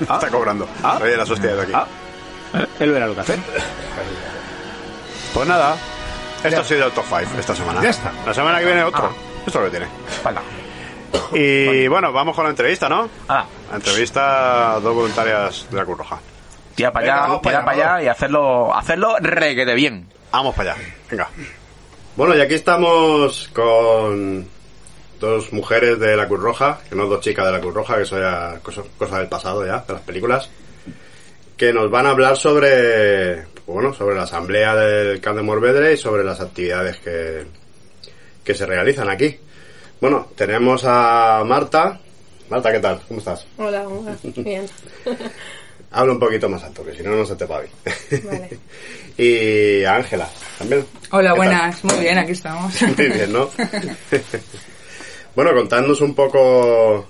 Está 0.00 0.28
cobrando. 0.28 0.68
Ah. 0.82 0.98
Oye, 1.02 1.16
las 1.16 1.28
hostias 1.28 1.56
de 1.56 1.62
aquí. 1.62 1.72
Ah. 1.74 1.86
Él 2.80 2.92
verá 2.92 3.06
lo 3.06 3.14
que 3.14 3.20
hace. 3.20 3.36
Pues 5.34 5.48
nada. 5.48 5.76
Esto 6.42 6.60
ha 6.60 6.64
sido 6.64 6.86
el 6.86 6.92
top 6.92 7.04
5 7.08 7.38
esta 7.38 7.54
semana. 7.54 7.82
Ya 7.82 7.90
está. 7.90 8.12
La 8.24 8.32
semana 8.32 8.60
que 8.60 8.66
viene 8.66 8.84
otro. 8.84 9.12
Esto 9.46 9.48
es 9.48 9.54
lo 9.56 9.64
que 9.64 9.70
tiene. 9.70 9.86
Venga. 10.24 10.42
Y 11.32 11.88
bueno, 11.88 12.12
vamos 12.12 12.34
con 12.36 12.44
la 12.44 12.50
entrevista, 12.50 12.88
¿no? 12.88 13.08
Ah, 13.28 13.44
La 13.70 13.76
entrevista 13.76 14.74
a 14.74 14.80
dos 14.80 14.94
voluntarias 14.94 15.66
de 15.70 15.76
la 15.76 15.84
Cruz 15.84 15.98
Roja. 15.98 16.18
Tira 16.78 16.92
para 16.92 17.06
Venga, 17.06 17.24
allá, 17.24 17.26
para 17.26 17.40
tira 17.40 17.58
allá, 17.58 17.64
para 17.64 17.94
allá 17.96 18.04
y 18.04 18.08
hacerlo, 18.08 18.74
hacerlo 18.74 19.16
requete 19.18 19.74
bien. 19.74 20.06
Vamos 20.30 20.54
para 20.54 20.72
allá. 20.72 20.82
Venga. 21.10 21.28
Bueno, 22.14 22.36
y 22.36 22.40
aquí 22.40 22.54
estamos 22.54 23.50
con 23.52 24.46
dos 25.18 25.52
mujeres 25.52 25.98
de 25.98 26.16
la 26.16 26.28
Cruz 26.28 26.40
Roja, 26.40 26.78
que 26.88 26.94
no 26.94 27.06
dos 27.06 27.20
chicas 27.20 27.46
de 27.46 27.52
la 27.52 27.60
Cruz 27.60 27.74
Roja, 27.74 27.96
que 27.96 28.02
eso 28.02 28.20
ya 28.20 28.60
cosa, 28.62 28.82
cosa 28.96 29.18
del 29.18 29.28
pasado 29.28 29.66
ya, 29.66 29.84
de 29.86 29.92
las 29.92 30.02
películas, 30.02 30.50
que 31.56 31.72
nos 31.72 31.90
van 31.90 32.06
a 32.06 32.10
hablar 32.10 32.36
sobre, 32.36 33.42
pues 33.54 33.66
bueno, 33.66 33.92
sobre 33.92 34.14
la 34.14 34.22
asamblea 34.22 34.76
del 34.76 35.20
Camp 35.20 35.36
de 35.36 35.42
Morvedre 35.42 35.94
y 35.94 35.96
sobre 35.96 36.22
las 36.22 36.40
actividades 36.40 36.98
que, 36.98 37.44
que 38.44 38.54
se 38.54 38.66
realizan 38.66 39.10
aquí. 39.10 39.36
Bueno, 40.00 40.28
tenemos 40.36 40.84
a 40.84 41.42
Marta. 41.44 41.98
Marta, 42.48 42.70
¿qué 42.70 42.78
tal? 42.78 43.00
¿Cómo 43.08 43.18
estás? 43.18 43.48
Hola, 43.56 43.88
hola. 43.88 44.16
Bien. 44.36 44.64
Habla 45.90 46.12
un 46.12 46.18
poquito 46.18 46.48
más 46.48 46.62
alto, 46.62 46.84
que 46.84 46.94
si 46.94 47.02
no, 47.02 47.12
no 47.12 47.24
se 47.24 47.34
te 47.34 47.46
va 47.46 47.60
bien. 47.60 48.24
Vale. 48.24 48.58
y 49.16 49.84
Ángela, 49.84 50.28
también. 50.58 50.84
Hola, 51.10 51.34
buenas. 51.34 51.82
Muy 51.84 52.00
bien, 52.00 52.18
aquí 52.18 52.32
estamos. 52.32 52.74
Muy 52.96 53.08
bien, 53.08 53.32
¿no? 53.32 53.50
bueno, 55.34 55.54
contadnos 55.54 56.00
un 56.02 56.14
poco 56.14 57.06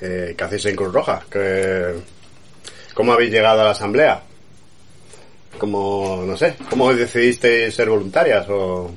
eh, 0.00 0.34
qué 0.36 0.44
hacéis 0.44 0.66
en 0.66 0.76
Cruz 0.76 0.92
Roja. 0.92 1.24
Que, 1.30 1.94
¿Cómo 2.94 3.12
habéis 3.12 3.30
llegado 3.30 3.62
a 3.62 3.64
la 3.64 3.70
asamblea? 3.70 4.22
¿Cómo, 5.56 6.22
no 6.26 6.36
sé, 6.36 6.54
cómo 6.68 6.92
decidisteis 6.92 7.74
ser 7.74 7.88
voluntarias? 7.88 8.46
O... 8.48 8.90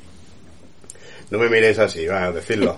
No 1.30 1.38
me 1.40 1.50
miréis 1.50 1.80
así, 1.80 2.06
va 2.06 2.26
a 2.26 2.32
decirlo. 2.32 2.78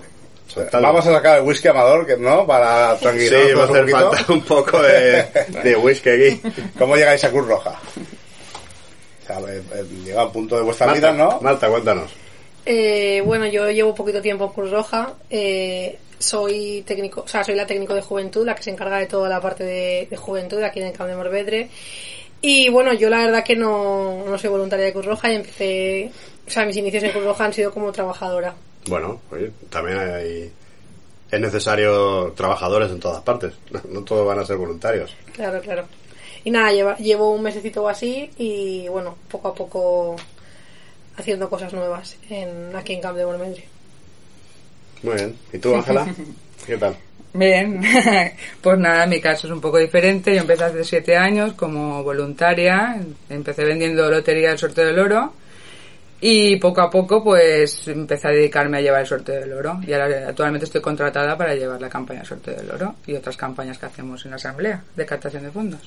Soltadlo. 0.54 0.86
Vamos 0.86 1.06
a 1.06 1.12
sacar 1.12 1.38
el 1.38 1.44
whisky 1.44 1.68
amador, 1.68 2.06
que 2.06 2.16
no, 2.16 2.46
para 2.46 2.94
Sí, 2.94 3.02
tranquilizarnos 3.02 3.58
va 3.58 3.62
a 3.62 3.66
un 3.66 3.76
hacer 3.76 3.90
falta 3.90 4.32
un 4.32 4.40
poco 4.42 4.82
de, 4.82 5.24
de 5.64 5.76
whisky 5.76 6.10
aquí. 6.10 6.40
¿Cómo 6.78 6.96
llegáis 6.96 7.24
a 7.24 7.30
Cruz 7.30 7.48
Roja? 7.48 7.70
O 9.22 9.26
sea, 9.26 9.38
eh, 9.40 9.62
eh, 9.74 9.84
llega 10.04 10.20
a 10.22 10.26
un 10.26 10.32
punto 10.32 10.56
de 10.56 10.62
vuestra 10.62 10.86
Marta, 10.86 11.12
vida, 11.12 11.24
¿no? 11.24 11.40
Marta, 11.40 11.68
cuéntanos. 11.68 12.10
Eh, 12.64 13.22
bueno, 13.24 13.46
yo 13.46 13.70
llevo 13.70 13.94
poquito 13.94 14.22
tiempo 14.22 14.44
en 14.44 14.50
Cruz 14.52 14.70
Roja. 14.70 15.14
Eh, 15.28 15.98
soy 16.18 16.84
técnico, 16.86 17.22
o 17.22 17.28
sea, 17.28 17.42
soy 17.42 17.54
la 17.54 17.66
técnico 17.66 17.94
de 17.94 18.00
juventud, 18.00 18.46
la 18.46 18.54
que 18.54 18.62
se 18.62 18.70
encarga 18.70 18.98
de 18.98 19.06
toda 19.06 19.28
la 19.28 19.40
parte 19.40 19.64
de, 19.64 20.06
de 20.08 20.16
juventud 20.16 20.62
aquí 20.62 20.80
en 20.80 20.86
el 20.86 20.92
Camp 20.92 21.10
de 21.10 21.16
Morvedre. 21.16 21.68
Y 22.40 22.68
bueno, 22.68 22.92
yo 22.92 23.08
la 23.08 23.24
verdad 23.24 23.42
que 23.42 23.56
no, 23.56 24.24
no 24.26 24.38
soy 24.38 24.50
voluntaria 24.50 24.84
de 24.84 24.92
Cruz 24.92 25.06
Roja 25.06 25.32
y 25.32 25.36
empecé, 25.36 26.10
o 26.46 26.50
sea, 26.50 26.64
mis 26.66 26.76
inicios 26.76 27.02
en 27.02 27.10
Cruz 27.12 27.24
Roja 27.24 27.44
han 27.44 27.52
sido 27.52 27.72
como 27.72 27.90
trabajadora. 27.92 28.54
Bueno, 28.86 29.20
oye, 29.30 29.50
también 29.70 29.98
hay... 29.98 30.52
Es 31.30 31.40
necesario 31.40 32.32
trabajadores 32.36 32.90
en 32.90 33.00
todas 33.00 33.22
partes. 33.22 33.54
No 33.90 34.02
todos 34.02 34.26
van 34.26 34.38
a 34.38 34.44
ser 34.46 34.56
voluntarios. 34.56 35.14
Claro, 35.32 35.60
claro. 35.60 35.84
Y 36.44 36.50
nada, 36.50 36.70
lleva- 36.72 36.96
llevo 36.98 37.32
un 37.32 37.42
mesecito 37.42 37.82
o 37.82 37.88
así 37.88 38.30
y 38.36 38.86
bueno, 38.88 39.16
poco 39.30 39.48
a 39.48 39.54
poco 39.54 40.16
haciendo 41.16 41.48
cosas 41.48 41.72
nuevas 41.72 42.16
en, 42.28 42.74
aquí 42.76 42.92
en 42.92 43.00
Camp 43.00 43.16
de 43.16 43.24
Morvedre. 43.24 43.64
Muy 45.02 45.14
bien. 45.14 45.36
¿Y 45.52 45.58
tú, 45.58 45.74
Ángela? 45.74 46.06
¿Qué 46.66 46.76
tal? 46.76 46.96
Bien, 47.32 47.80
pues 48.60 48.78
nada, 48.78 49.06
mi 49.06 49.20
caso 49.20 49.46
es 49.46 49.52
un 49.52 49.60
poco 49.60 49.78
diferente. 49.78 50.34
Yo 50.34 50.42
empecé 50.42 50.64
hace 50.64 50.84
siete 50.84 51.16
años 51.16 51.54
como 51.54 52.02
voluntaria, 52.04 53.00
empecé 53.28 53.64
vendiendo 53.64 54.08
lotería 54.10 54.50
del 54.50 54.58
sorteo 54.58 54.86
del 54.86 54.98
oro 54.98 55.32
y 56.26 56.56
poco 56.56 56.80
a 56.80 56.88
poco 56.88 57.22
pues 57.22 57.86
empecé 57.86 58.28
a 58.28 58.30
dedicarme 58.30 58.78
a 58.78 58.80
llevar 58.80 59.02
el 59.02 59.06
sorteo 59.06 59.40
del 59.40 59.52
oro 59.52 59.78
y 59.86 59.92
ahora 59.92 60.28
actualmente 60.28 60.64
estoy 60.64 60.80
contratada 60.80 61.36
para 61.36 61.54
llevar 61.54 61.78
la 61.78 61.90
campaña 61.90 62.20
del 62.20 62.28
sorteo 62.28 62.54
del 62.56 62.70
oro 62.70 62.94
y 63.06 63.14
otras 63.14 63.36
campañas 63.36 63.76
que 63.76 63.84
hacemos 63.84 64.24
en 64.24 64.30
la 64.30 64.36
asamblea 64.36 64.82
de 64.96 65.04
captación 65.04 65.42
de 65.42 65.50
fondos. 65.50 65.80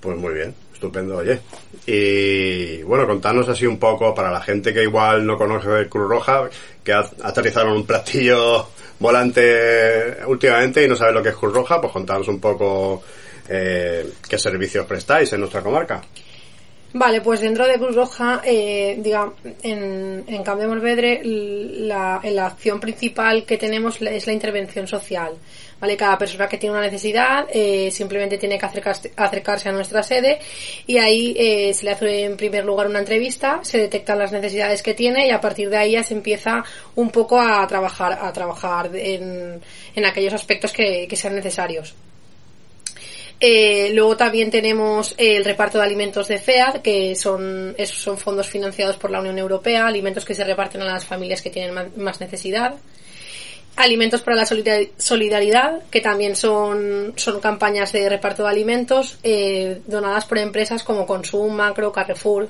Pues 0.00 0.18
muy 0.18 0.34
bien, 0.34 0.54
estupendo, 0.70 1.16
oye. 1.16 1.40
Y 1.86 2.82
bueno, 2.82 3.06
contanos 3.06 3.48
así 3.48 3.64
un 3.66 3.78
poco 3.78 4.14
para 4.14 4.30
la 4.30 4.42
gente 4.42 4.74
que 4.74 4.82
igual 4.82 5.24
no 5.26 5.38
conoce 5.38 5.88
Cruz 5.88 6.10
Roja, 6.10 6.50
que 6.84 6.92
ha- 6.92 7.10
aterrizaron 7.22 7.72
un 7.72 7.86
platillo 7.86 8.68
volante 8.98 10.18
últimamente 10.26 10.84
y 10.84 10.88
no 10.88 10.94
sabe 10.94 11.12
lo 11.14 11.22
que 11.22 11.30
es 11.30 11.36
Cruz 11.36 11.54
Roja, 11.54 11.80
pues 11.80 11.90
contanos 11.90 12.28
un 12.28 12.38
poco 12.38 13.02
eh, 13.48 14.06
qué 14.28 14.36
servicios 14.38 14.84
prestáis 14.84 15.32
en 15.32 15.40
nuestra 15.40 15.62
comarca. 15.62 16.02
Vale, 16.92 17.20
pues 17.20 17.40
dentro 17.40 17.66
de 17.66 17.74
Cruz 17.74 17.94
Roja, 17.94 18.40
eh, 18.44 18.96
diga, 18.98 19.30
en, 19.62 20.24
en 20.26 20.42
Camp 20.42 20.60
de 20.60 20.66
Morvedre, 20.66 21.20
la, 21.24 22.20
la 22.24 22.46
acción 22.46 22.80
principal 22.80 23.44
que 23.44 23.58
tenemos 23.58 24.00
es 24.00 24.26
la 24.26 24.32
intervención 24.32 24.86
social. 24.86 25.34
¿Vale? 25.78 25.94
Cada 25.94 26.16
persona 26.16 26.48
que 26.48 26.56
tiene 26.56 26.74
una 26.74 26.86
necesidad 26.86 27.46
eh, 27.52 27.90
simplemente 27.90 28.38
tiene 28.38 28.58
que 28.58 28.64
acercarse, 28.64 29.12
acercarse 29.14 29.68
a 29.68 29.72
nuestra 29.72 30.02
sede 30.02 30.38
y 30.86 30.96
ahí 30.96 31.34
eh, 31.36 31.74
se 31.74 31.84
le 31.84 31.90
hace 31.90 32.24
en 32.24 32.34
primer 32.38 32.64
lugar 32.64 32.86
una 32.86 33.00
entrevista, 33.00 33.60
se 33.60 33.76
detectan 33.76 34.18
las 34.18 34.32
necesidades 34.32 34.82
que 34.82 34.94
tiene 34.94 35.26
y 35.26 35.30
a 35.32 35.40
partir 35.40 35.68
de 35.68 35.76
ahí 35.76 35.92
ya 35.92 36.02
se 36.02 36.14
empieza 36.14 36.64
un 36.94 37.10
poco 37.10 37.38
a 37.38 37.66
trabajar, 37.66 38.18
a 38.18 38.32
trabajar 38.32 38.88
en, 38.94 39.60
en 39.94 40.04
aquellos 40.06 40.32
aspectos 40.32 40.72
que, 40.72 41.06
que 41.06 41.16
sean 41.16 41.34
necesarios. 41.34 41.94
Eh, 43.38 43.90
luego 43.92 44.16
también 44.16 44.50
tenemos 44.50 45.14
el 45.18 45.44
reparto 45.44 45.76
de 45.78 45.84
alimentos 45.84 46.26
de 46.28 46.38
FEAD, 46.38 46.80
que 46.80 47.14
son, 47.14 47.74
esos 47.76 47.98
son 47.98 48.16
fondos 48.16 48.48
financiados 48.48 48.96
por 48.96 49.10
la 49.10 49.20
Unión 49.20 49.38
Europea, 49.38 49.86
alimentos 49.86 50.24
que 50.24 50.34
se 50.34 50.44
reparten 50.44 50.80
a 50.82 50.86
las 50.86 51.04
familias 51.04 51.42
que 51.42 51.50
tienen 51.50 51.92
más 51.96 52.20
necesidad. 52.20 52.74
Alimentos 53.76 54.22
para 54.22 54.38
la 54.38 54.46
solidar- 54.46 54.88
solidaridad, 54.96 55.82
que 55.90 56.00
también 56.00 56.34
son, 56.34 57.12
son 57.16 57.40
campañas 57.40 57.92
de 57.92 58.08
reparto 58.08 58.42
de 58.44 58.48
alimentos 58.48 59.18
eh, 59.22 59.82
donadas 59.86 60.24
por 60.24 60.38
empresas 60.38 60.82
como 60.82 61.04
Consum, 61.04 61.52
Macro, 61.54 61.92
Carrefour. 61.92 62.48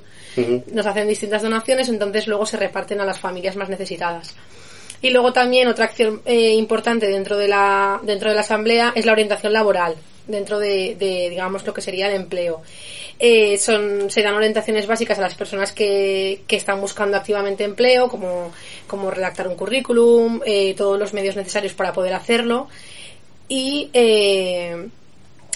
Nos 0.71 0.87
hacen 0.87 1.09
distintas 1.09 1.43
donaciones, 1.43 1.89
entonces 1.89 2.29
luego 2.29 2.47
se 2.47 2.59
reparten 2.59 3.01
a 3.01 3.05
las 3.05 3.19
familias 3.19 3.57
más 3.57 3.69
necesitadas. 3.69 4.37
Y 5.03 5.11
luego 5.11 5.33
también 5.33 5.67
otra 5.67 5.87
acción 5.87 6.23
eh, 6.27 6.53
importante 6.53 7.09
dentro 7.09 7.37
de 7.37 7.49
la 7.49 7.99
dentro 8.05 8.29
de 8.29 8.37
la 8.37 8.43
asamblea 8.43 8.93
es 8.95 9.05
la 9.05 9.13
orientación 9.13 9.53
laboral 9.53 9.97
dentro 10.27 10.59
de, 10.59 10.97
digamos 11.31 11.65
lo 11.67 11.73
que 11.75 11.81
sería 11.81 12.09
el 12.09 12.15
empleo. 12.15 12.63
Eh, 13.19 13.57
son 13.59 14.11
se 14.11 14.23
dan 14.23 14.35
orientaciones 14.35 14.87
básicas 14.87 15.19
a 15.19 15.23
las 15.23 15.35
personas 15.35 15.73
que, 15.73 16.43
que 16.47 16.57
están 16.57 16.81
buscando 16.81 17.17
activamente 17.17 17.65
empleo, 17.65 18.09
como, 18.09 18.53
como 18.87 19.11
redactar 19.11 19.49
un 19.49 19.55
currículum, 19.55 20.41
eh, 20.45 20.75
todos 20.75 20.99
los 20.99 21.13
medios 21.15 21.37
necesarios 21.37 21.73
para 21.73 21.93
poder 21.93 22.13
hacerlo 22.15 22.69
y 23.49 23.91
eh, 23.93 24.89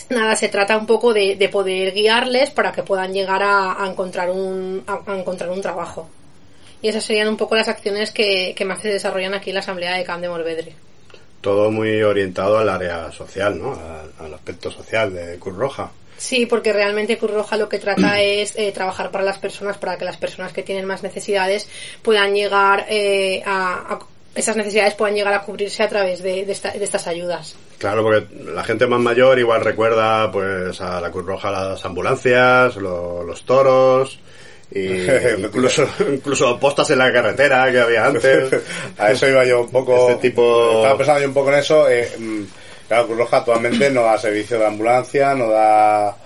nada 0.08 0.36
se 0.36 0.48
trata 0.48 0.78
un 0.78 0.86
poco 0.86 1.12
de, 1.12 1.36
de 1.36 1.48
poder 1.48 1.92
guiarles 1.92 2.50
para 2.50 2.72
que 2.72 2.82
puedan 2.82 3.12
llegar 3.12 3.42
a, 3.42 3.76
encontrar 3.86 4.30
un 4.30 4.82
a- 4.86 5.16
encontrar 5.16 5.50
un 5.50 5.60
trabajo. 5.60 6.08
Y 6.82 6.88
esas 6.88 7.04
serían 7.04 7.28
un 7.28 7.36
poco 7.36 7.56
las 7.56 7.68
acciones 7.68 8.10
que, 8.10 8.54
que 8.56 8.64
más 8.64 8.80
se 8.80 8.88
desarrollan 8.88 9.34
aquí 9.34 9.50
en 9.50 9.54
la 9.54 9.60
Asamblea 9.60 9.96
de 9.96 10.04
Camp 10.04 10.22
de 10.22 10.28
Morvedre. 10.30 10.72
Todo 11.40 11.70
muy 11.70 12.02
orientado 12.02 12.58
al 12.58 12.68
área 12.68 13.10
social, 13.12 13.58
¿no? 13.60 13.72
Al, 13.72 14.26
al 14.26 14.34
aspecto 14.34 14.70
social 14.70 15.12
de 15.14 15.38
Cruz 15.38 15.56
Roja. 15.56 15.90
Sí, 16.18 16.44
porque 16.44 16.72
realmente 16.72 17.16
Cruz 17.16 17.30
Roja 17.32 17.56
lo 17.56 17.68
que 17.68 17.78
trata 17.78 18.20
es 18.22 18.54
eh, 18.56 18.72
trabajar 18.72 19.10
para 19.10 19.24
las 19.24 19.38
personas, 19.38 19.78
para 19.78 19.96
que 19.96 20.04
las 20.04 20.18
personas 20.18 20.52
que 20.52 20.62
tienen 20.62 20.84
más 20.84 21.02
necesidades 21.02 21.66
puedan 22.02 22.34
llegar 22.34 22.84
eh, 22.90 23.42
a, 23.46 23.94
a- 23.94 23.98
esas 24.34 24.54
necesidades 24.56 24.94
puedan 24.94 25.14
llegar 25.16 25.32
a 25.34 25.42
cubrirse 25.42 25.82
a 25.82 25.88
través 25.88 26.22
de, 26.22 26.44
de 26.44 26.52
esta- 26.52 26.70
de 26.72 26.84
estas 26.84 27.06
ayudas. 27.08 27.56
Claro, 27.78 28.02
porque 28.02 28.26
la 28.52 28.62
gente 28.62 28.86
más 28.86 29.00
mayor 29.00 29.38
igual 29.38 29.62
recuerda 29.64 30.30
pues 30.30 30.80
a 30.82 31.00
la 31.00 31.10
Cruz 31.10 31.24
Roja 31.26 31.50
las 31.50 31.84
ambulancias, 31.86 32.76
lo- 32.76 33.24
los 33.24 33.42
toros 33.44 34.18
y 34.72 34.88
incluso 35.38 35.86
incluso 36.12 36.58
postas 36.60 36.90
en 36.90 36.98
la 36.98 37.12
carretera 37.12 37.70
que 37.70 37.80
había 37.80 38.06
antes. 38.06 38.62
a 38.98 39.10
eso 39.12 39.28
iba 39.28 39.44
yo 39.44 39.62
un 39.62 39.70
poco. 39.70 40.10
Este 40.10 40.28
tipo- 40.30 40.72
Estaba 40.76 40.96
pensando 40.96 41.20
yo 41.22 41.28
un 41.28 41.34
poco 41.34 41.52
en 41.52 41.58
eso. 41.58 41.88
eh, 41.88 42.08
mm, 42.18 42.42
claro, 42.88 43.06
Cruz 43.06 43.18
Roja 43.18 43.36
actualmente 43.38 43.90
no 43.90 44.02
da 44.02 44.16
servicio 44.18 44.58
de 44.58 44.66
ambulancia, 44.66 45.34
no 45.34 45.50
da 45.50 46.16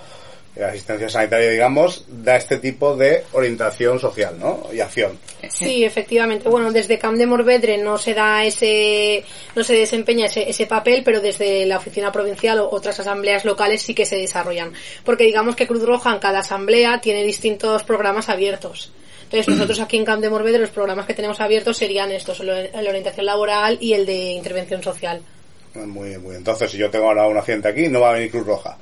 eh, 0.56 0.64
asistencia 0.64 1.08
sanitaria, 1.08 1.50
digamos, 1.50 2.04
da 2.08 2.36
este 2.36 2.58
tipo 2.58 2.96
de 2.96 3.24
orientación 3.32 3.98
social, 3.98 4.38
¿no? 4.38 4.68
Y 4.72 4.80
acción. 4.80 5.18
Sí, 5.50 5.84
efectivamente. 5.84 6.48
Bueno, 6.48 6.70
desde 6.70 6.98
Camp 6.98 7.18
de 7.18 7.26
Morvedre 7.26 7.78
no 7.78 7.98
se 7.98 8.14
da 8.14 8.44
ese, 8.44 9.24
no 9.56 9.64
se 9.64 9.74
desempeña 9.74 10.26
ese, 10.26 10.48
ese 10.48 10.66
papel, 10.66 11.02
pero 11.04 11.20
desde 11.20 11.66
la 11.66 11.78
oficina 11.78 12.12
provincial 12.12 12.60
o 12.60 12.70
otras 12.70 13.00
asambleas 13.00 13.44
locales 13.44 13.82
sí 13.82 13.94
que 13.94 14.06
se 14.06 14.16
desarrollan. 14.16 14.72
Porque 15.04 15.24
digamos 15.24 15.56
que 15.56 15.66
Cruz 15.66 15.84
Roja 15.84 16.12
en 16.12 16.20
cada 16.20 16.40
asamblea 16.40 17.00
tiene 17.00 17.24
distintos 17.24 17.82
programas 17.82 18.28
abiertos. 18.28 18.92
Entonces 19.24 19.48
nosotros 19.48 19.80
aquí 19.80 19.96
en 19.96 20.04
Camp 20.04 20.22
de 20.22 20.30
Morvedre 20.30 20.60
los 20.60 20.70
programas 20.70 21.06
que 21.06 21.14
tenemos 21.14 21.40
abiertos 21.40 21.76
serían 21.76 22.12
estos, 22.12 22.38
el 22.40 22.46
de 22.46 22.70
la 22.72 22.88
orientación 22.88 23.26
laboral 23.26 23.78
y 23.80 23.94
el 23.94 24.06
de 24.06 24.32
intervención 24.32 24.82
social. 24.82 25.20
Muy, 25.74 26.16
muy. 26.18 26.36
Entonces, 26.36 26.70
si 26.70 26.78
yo 26.78 26.88
tengo 26.88 27.06
ahora 27.06 27.26
un 27.26 27.36
accidente 27.36 27.68
aquí, 27.68 27.88
no 27.88 28.00
va 28.00 28.10
a 28.10 28.12
venir 28.12 28.30
Cruz 28.30 28.46
Roja. 28.46 28.78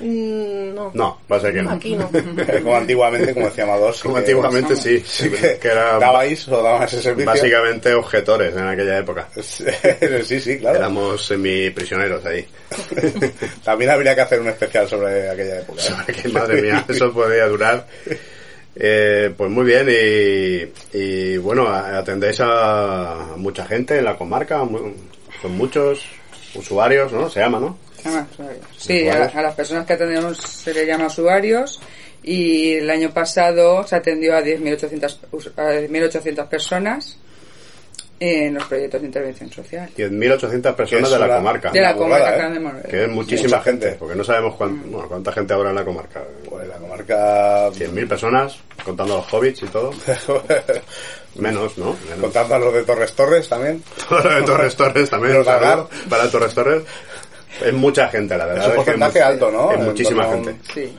Mm, 0.00 0.74
no. 0.74 0.90
No, 0.92 1.20
va 1.30 1.36
a 1.36 1.40
ser 1.40 1.54
que 1.54 1.62
no. 1.62 1.70
Aquí 1.70 1.94
no. 1.94 2.10
Como 2.62 2.76
antiguamente, 2.76 3.32
como 3.32 3.46
decía 3.46 3.64
Amador. 3.64 3.94
sí 3.94 4.02
Como 4.02 4.14
que- 4.14 4.20
antiguamente 4.20 4.74
sí, 4.76 5.02
sí 5.06 5.30
que, 5.40 5.58
que 5.58 5.68
era 5.68 5.98
dabais 5.98 6.48
o 6.48 6.62
daban 6.62 6.82
ese 6.82 7.00
servicio. 7.00 7.26
básicamente 7.30 7.94
objetores 7.94 8.54
en 8.56 8.66
aquella 8.66 8.98
época. 8.98 9.28
sí, 9.40 10.40
sí, 10.40 10.58
claro. 10.58 10.78
Éramos 10.78 11.24
semi-prisioneros 11.26 12.24
ahí. 12.26 12.44
También 13.62 13.90
habría 13.90 14.14
que 14.14 14.20
hacer 14.22 14.40
un 14.40 14.48
especial 14.48 14.88
sobre 14.88 15.30
aquella 15.30 15.60
época. 15.60 15.82
¿eh? 16.08 16.12
que 16.12 16.28
madre 16.28 16.60
mía, 16.62 16.84
eso 16.88 17.12
podría 17.12 17.46
durar. 17.46 17.86
Eh, 18.76 19.32
pues 19.36 19.48
muy 19.50 19.64
bien, 19.64 19.86
y, 19.88 20.98
y 20.98 21.36
bueno, 21.36 21.68
atendéis 21.68 22.38
a 22.40 23.28
mucha 23.36 23.64
gente 23.66 23.98
en 23.98 24.04
la 24.04 24.16
comarca, 24.16 24.58
son 25.40 25.52
muchos 25.56 26.04
usuarios, 26.56 27.12
¿no? 27.12 27.30
Se 27.30 27.38
llama, 27.38 27.60
¿no? 27.60 27.78
Ah, 28.04 28.26
usuarios. 28.32 28.64
Sí, 28.76 29.08
a, 29.08 29.24
a 29.24 29.42
las 29.42 29.54
personas 29.54 29.86
que 29.86 29.92
atendemos 29.94 30.38
se 30.38 30.74
le 30.74 30.86
llama 30.86 31.06
usuarios 31.06 31.80
y 32.22 32.74
el 32.74 32.88
año 32.90 33.10
pasado 33.12 33.86
se 33.86 33.96
atendió 33.96 34.36
a 34.36 34.40
10.800 34.42 35.16
us- 35.32 35.52
a 35.56 35.62
10.800 35.72 36.48
personas 36.48 37.18
en 38.20 38.54
los 38.54 38.64
proyectos 38.64 39.00
de 39.00 39.06
intervención 39.08 39.50
social. 39.52 39.90
10.800 39.96 40.74
personas 40.74 41.10
de 41.10 41.18
la 41.18 41.26
una- 41.26 41.36
comarca. 41.36 41.70
De 41.72 41.80
la 41.80 41.94
comarca 41.94 42.46
¿eh? 42.48 42.88
Que 42.88 43.02
es 43.04 43.08
muchísima 43.10 43.48
Mucha 43.58 43.62
gente, 43.62 43.96
porque 43.98 44.14
no 44.14 44.22
sabemos 44.24 44.54
cuán- 44.54 44.90
bueno, 44.90 45.08
cuánta 45.08 45.32
gente 45.32 45.52
habrá 45.52 45.70
en 45.70 45.74
la 45.76 45.84
comarca. 45.84 46.22
Pues 46.48 46.66
la 46.68 46.76
comarca... 46.76 47.68
100.000 47.70 48.08
personas, 48.08 48.56
contando 48.84 49.16
los 49.16 49.32
hobbits 49.34 49.62
y 49.64 49.66
todo. 49.66 49.90
Menos, 51.34 51.76
¿no? 51.76 51.96
Menos. 52.04 52.20
Contando 52.20 52.54
a 52.54 52.58
los 52.60 52.72
de 52.74 52.82
Torres 52.84 53.12
Torres 53.12 53.48
también. 53.48 53.82
Todo 54.08 54.22
lo 54.22 54.34
de 54.36 54.42
Torres 54.42 54.76
Torres 54.76 55.10
también. 55.10 55.34
Los 55.34 55.46
Lagar. 55.46 55.86
Para 56.08 56.30
Torres 56.30 56.54
Torres. 56.54 56.82
Es 57.62 57.72
mucha 57.72 58.08
gente, 58.08 58.36
la 58.36 58.46
verdad. 58.46 58.62
Es 58.62 58.66
un 58.68 58.72
que 58.72 58.76
porcentaje 58.76 59.18
mu- 59.20 59.24
alto, 59.26 59.50
¿no? 59.50 59.72
Es 59.72 59.78
muchísima 59.80 60.24
gente. 60.30 60.54
Sí, 60.72 60.96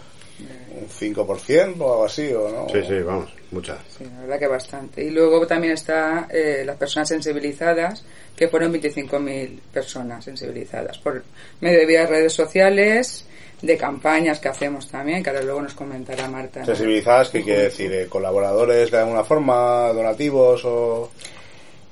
Un 0.71 0.87
5% 0.89 1.75
o 1.79 1.91
algo 1.91 2.05
así, 2.05 2.31
¿o 2.33 2.49
no? 2.49 2.67
Sí, 2.69 2.81
sí, 2.87 2.99
vamos, 3.01 3.31
mucha. 3.51 3.77
sí, 3.97 4.03
la 4.03 4.21
verdad 4.21 4.39
que 4.39 4.47
bastante. 4.47 5.03
Y 5.03 5.09
luego 5.09 5.45
también 5.47 5.73
está 5.73 6.27
eh, 6.29 6.63
las 6.65 6.75
personas 6.77 7.07
sensibilizadas, 7.09 8.03
que 8.35 8.47
fueron 8.49 8.73
25.000 8.73 9.59
personas 9.73 10.23
sensibilizadas 10.25 10.97
por 10.97 11.23
medio 11.61 11.79
de 11.79 11.85
vía 11.85 12.05
redes 12.05 12.33
sociales, 12.33 13.25
de 13.61 13.77
campañas 13.77 14.39
que 14.39 14.49
hacemos 14.49 14.89
también, 14.89 15.23
que 15.23 15.29
ahora 15.29 15.41
luego 15.41 15.61
nos 15.61 15.73
comentará 15.73 16.27
Marta. 16.27 16.59
¿no? 16.59 16.65
Sensibilizadas, 16.65 17.29
¿qué 17.29 17.41
quiere 17.41 17.63
decir? 17.63 17.91
Eh, 17.93 18.07
¿Colaboradores 18.07 18.91
de 18.91 18.97
alguna 18.97 19.23
forma? 19.23 19.87
¿Donativos? 19.93 20.61
o 20.65 21.09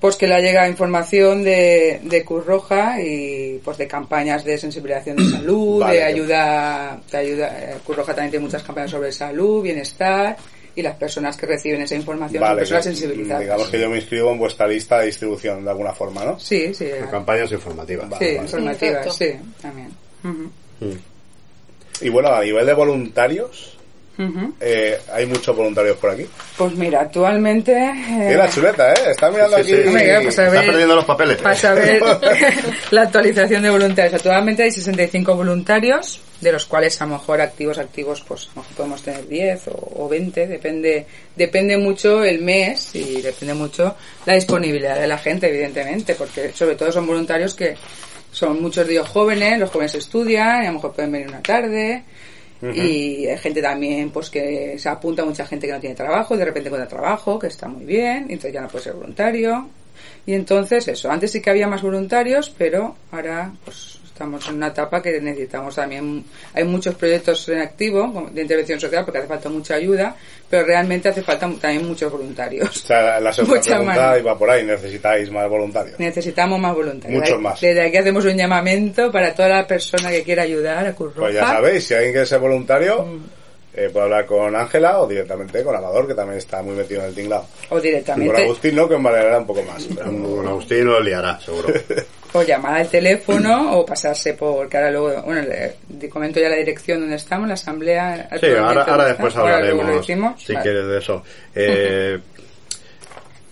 Pues 0.03 0.17
que 0.17 0.27
le 0.27 0.41
llega 0.41 0.67
información 0.67 1.45
de, 1.45 2.01
de 2.03 2.25
Cruz 2.25 2.45
Roja 2.45 3.01
y 3.01 3.61
pues 3.63 3.77
de 3.77 3.87
campañas 3.87 4.43
de 4.43 4.57
sensibilización 4.57 5.15
de 5.15 5.29
salud, 5.29 5.79
Vale. 5.79 5.95
de 5.95 6.03
ayuda, 6.03 6.99
de 7.09 7.17
ayuda. 7.17 7.57
eh, 7.57 7.77
Cruz 7.85 7.99
Roja 7.99 8.13
también 8.13 8.31
tiene 8.31 8.45
muchas 8.45 8.63
campañas 8.63 8.91
sobre 8.91 9.13
salud, 9.13 9.63
bienestar 9.63 10.35
y 10.75 10.81
las 10.81 10.97
personas 10.97 11.37
que 11.37 11.45
reciben 11.45 11.83
esa 11.83 11.95
información 11.95 12.41
son 12.41 12.49
Vale, 12.49 12.59
personas 12.59 12.83
que- 12.85 12.91
sensibilizadas. 12.95 13.41
digamos 13.43 13.69
que 13.69 13.79
yo 13.79 13.89
me 13.89 13.95
inscribo 13.95 14.29
en 14.33 14.39
vuestra 14.39 14.67
lista 14.67 14.99
de 14.99 15.05
distribución 15.05 15.63
de 15.63 15.69
alguna 15.69 15.93
forma, 15.93 16.25
¿no? 16.25 16.37
Sí, 16.37 16.73
sí. 16.73 16.89
Campañas 17.09 17.49
informativas. 17.53 18.07
sí, 18.19 18.25
vale. 18.25 18.33
informativas, 18.35 19.05
Exacto. 19.07 19.11
sí, 19.13 19.31
también. 19.61 19.89
Ujú. 20.25 20.97
Y 22.01 22.09
bueno, 22.09 22.27
a 22.27 22.43
nivel 22.43 22.65
de 22.65 22.73
voluntarios, 22.73 23.72
Eh, 24.59 24.99
hay 25.11 25.25
muchos 25.25 25.55
voluntarios 25.55 25.97
por 25.97 26.11
aquí. 26.11 26.25
Pues 26.57 26.73
mira, 26.75 27.01
actualmente... 27.01 27.71
eh, 27.73 28.39
chuleta, 28.53 28.93
¿eh? 28.93 29.11
Está 29.11 29.31
mirando 29.31 29.57
Sí, 29.63 29.73
aquí. 29.73 29.83
sí. 29.83 29.89
Pues 30.23 30.39
a 30.39 30.45
Está 30.47 30.61
perdiendo 30.61 30.95
los 30.95 31.05
papeles. 31.05 31.37
para 31.37 31.55
saber 31.55 32.01
la 32.91 33.01
actualización 33.01 33.63
de 33.63 33.69
voluntarios. 33.69 34.13
Actualmente 34.13 34.63
hay 34.63 34.71
65 34.71 35.35
voluntarios, 35.35 36.19
de 36.41 36.51
los 36.51 36.65
cuales 36.65 37.01
a 37.01 37.05
lo 37.05 37.13
mejor 37.13 37.41
activos, 37.41 37.77
activos, 37.79 38.23
pues 38.27 38.43
a 38.47 38.55
lo 38.55 38.61
mejor 38.61 38.75
podemos 38.77 39.01
tener 39.01 39.27
10 39.27 39.67
o, 39.69 40.03
o 40.03 40.09
20, 40.09 40.47
depende, 40.47 41.05
depende 41.35 41.77
mucho 41.77 42.23
el 42.23 42.41
mes 42.41 42.93
y 42.95 43.21
depende 43.21 43.53
mucho 43.53 43.95
la 44.25 44.33
disponibilidad 44.35 44.99
de 44.99 45.07
la 45.07 45.17
gente, 45.17 45.47
evidentemente, 45.49 46.15
porque 46.15 46.51
sobre 46.53 46.75
todo 46.75 46.91
son 46.91 47.07
voluntarios 47.07 47.55
que 47.55 47.75
son 48.31 48.61
muchos 48.61 48.85
de 48.87 48.93
ellos 48.93 49.07
jóvenes, 49.09 49.59
los 49.59 49.69
jóvenes 49.69 49.95
estudian, 49.95 50.63
y 50.63 50.65
a 50.65 50.69
lo 50.69 50.73
mejor 50.75 50.93
pueden 50.93 51.11
venir 51.11 51.27
una 51.29 51.41
tarde, 51.41 52.03
y 52.71 53.27
hay 53.27 53.37
gente 53.37 53.61
también 53.61 54.09
pues 54.11 54.29
que 54.29 54.77
se 54.77 54.89
apunta 54.89 55.25
mucha 55.25 55.45
gente 55.45 55.67
que 55.67 55.73
no 55.73 55.79
tiene 55.79 55.95
trabajo 55.95 56.37
de 56.37 56.45
repente 56.45 56.69
encuentra 56.69 56.87
trabajo 56.87 57.37
que 57.37 57.47
está 57.47 57.67
muy 57.67 57.85
bien 57.85 58.27
entonces 58.29 58.53
ya 58.53 58.61
no 58.61 58.67
puede 58.67 58.83
ser 58.83 58.93
voluntario. 58.93 59.69
Y 60.25 60.33
entonces 60.33 60.87
eso 60.87 61.11
antes 61.11 61.31
sí 61.31 61.41
que 61.41 61.49
había 61.49 61.67
más 61.67 61.81
voluntarios 61.81 62.53
pero 62.57 62.95
ahora 63.11 63.51
pues 63.65 63.99
estamos 64.13 64.47
en 64.47 64.55
una 64.55 64.67
etapa 64.67 65.01
que 65.01 65.19
necesitamos 65.19 65.73
también 65.75 66.23
hay 66.53 66.63
muchos 66.63 66.93
proyectos 66.95 67.49
en 67.49 67.59
activo 67.59 68.29
de 68.31 68.43
intervención 68.43 68.79
social 68.79 69.03
porque 69.03 69.17
hace 69.17 69.27
falta 69.27 69.49
mucha 69.49 69.73
ayuda 69.73 70.15
pero 70.49 70.65
realmente 70.67 71.09
hace 71.09 71.23
falta 71.23 71.49
también 71.59 71.87
muchos 71.87 72.13
O 72.13 72.17
voluntarios 72.17 72.75
sea, 72.81 73.19
la, 73.19 73.33
segunda 73.33 73.57
Mucha 73.57 73.71
pregunta 73.71 74.01
mano. 74.01 74.17
iba 74.19 74.37
por 74.37 74.49
ahí. 74.51 74.63
¿Necesitáis 74.63 75.31
más 75.31 75.49
voluntarios? 75.49 75.99
necesitamos 75.99 76.59
más 76.59 76.75
voluntarios 76.75 77.19
Muchos 77.19 77.41
más. 77.41 77.59
desde 77.59 77.81
aquí 77.81 77.97
hacemos 77.97 78.23
un 78.25 78.37
llamamiento 78.37 79.11
para 79.11 79.33
toda 79.33 79.49
la 79.49 79.67
persona 79.67 80.11
que 80.11 80.21
quiera 80.23 80.43
ayudar 80.43 80.85
a 80.85 80.93
Cruz 80.93 81.13
Pues 81.15 81.33
ya 81.33 81.41
Roja. 81.41 81.53
sabéis, 81.53 81.83
si 81.87 81.93
alguien 81.95 82.11
quiere 82.13 82.27
ser 82.27 82.39
voluntario, 82.39 83.03
Mm. 83.05 83.23
eh, 83.73 83.89
puede 83.91 84.05
hablar 84.05 84.25
con 84.27 84.55
Ángela 84.55 84.99
o 84.99 85.07
directamente 85.07 85.63
con 85.63 85.75
Amador, 85.75 86.05
que 86.07 86.13
también 86.13 86.37
está 86.37 86.61
muy 86.61 86.75
metido 86.75 87.01
en 87.01 87.07
el 87.07 87.15
tinglado. 87.15 87.47
o 87.63 87.65
Y 87.65 87.69
con 87.69 87.81
directamente 87.81 88.43
Agustín 88.43 88.75
no, 88.75 88.87
que 88.87 88.97
me 88.99 89.09
alegrará 89.09 89.39
un 89.39 89.47
poco 89.47 89.63
más. 89.63 89.83
pero- 89.95 90.05
Con 90.11 90.47
Agustín 90.47 90.85
lo 90.85 90.99
liará, 91.01 91.39
seguro. 91.39 91.69
o 92.33 92.43
llamar 92.43 92.81
al 92.81 92.89
teléfono 92.89 93.77
o 93.77 93.85
pasarse 93.85 94.33
por 94.33 94.67
que 94.67 94.77
ahora 94.77 94.91
luego 94.91 95.21
bueno 95.23 95.41
le, 95.41 96.09
comento 96.09 96.39
ya 96.39 96.49
la 96.49 96.55
dirección 96.57 96.99
donde 96.99 97.15
estamos 97.15 97.47
la 97.47 97.53
asamblea 97.53 98.27
Sí, 98.39 98.47
ahora, 98.47 98.83
ahora 98.83 99.05
después 99.05 99.35
Ahora 99.35 99.55
hablaremos, 99.57 99.87
decimos. 99.87 100.43
si 100.43 100.53
Vale. 100.53 100.63
quieres, 100.63 100.87
de 100.87 100.97
eso. 100.97 101.23
Eh, 101.55 102.19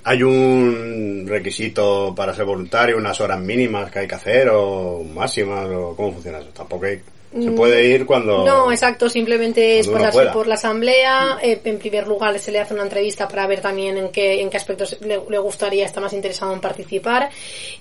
¿Hay 0.04 0.24
un 0.24 1.26
requisito 1.28 2.14
para 2.16 2.34
ser 2.34 2.46
voluntario, 2.46 2.98
unas 2.98 3.22
horas 3.22 3.40
mínimas 3.40 3.92
que 3.92 4.00
hay 4.00 4.08
que 4.08 4.16
hacer 4.16 4.50
o 4.52 5.04
máximas 5.04 5.68
o 5.68 5.96
cómo 5.96 6.14
funciona 6.14 6.40
eso? 6.40 6.50
Tampoco 6.50 6.86
hay... 6.86 7.00
Se 7.40 7.52
puede 7.52 7.86
ir 7.86 8.06
cuando... 8.06 8.40
Mm, 8.40 8.46
No, 8.46 8.72
exacto, 8.72 9.08
simplemente 9.10 9.80
es 9.80 9.88
pasarse 9.88 10.26
por 10.28 10.48
la 10.48 10.56
asamblea. 10.56 11.40
eh, 11.42 11.62
en 11.64 11.80
primer 11.80 12.08
lugar, 12.08 12.38
se 12.40 12.52
le 12.52 12.60
hace 12.60 12.74
una 12.74 12.84
entrevista 12.84 13.28
para 13.28 13.48
ver 13.48 13.62
también 13.62 13.98
en 13.98 14.10
qué, 14.10 14.42
en 14.42 14.50
qué 14.50 14.58
aspectos 14.58 14.98
le, 15.02 15.22
le 15.30 15.38
gustaría, 15.40 15.86
está 15.86 16.02
más 16.02 16.14
interesado 16.14 16.54
en 16.54 16.60
participar. 16.60 17.30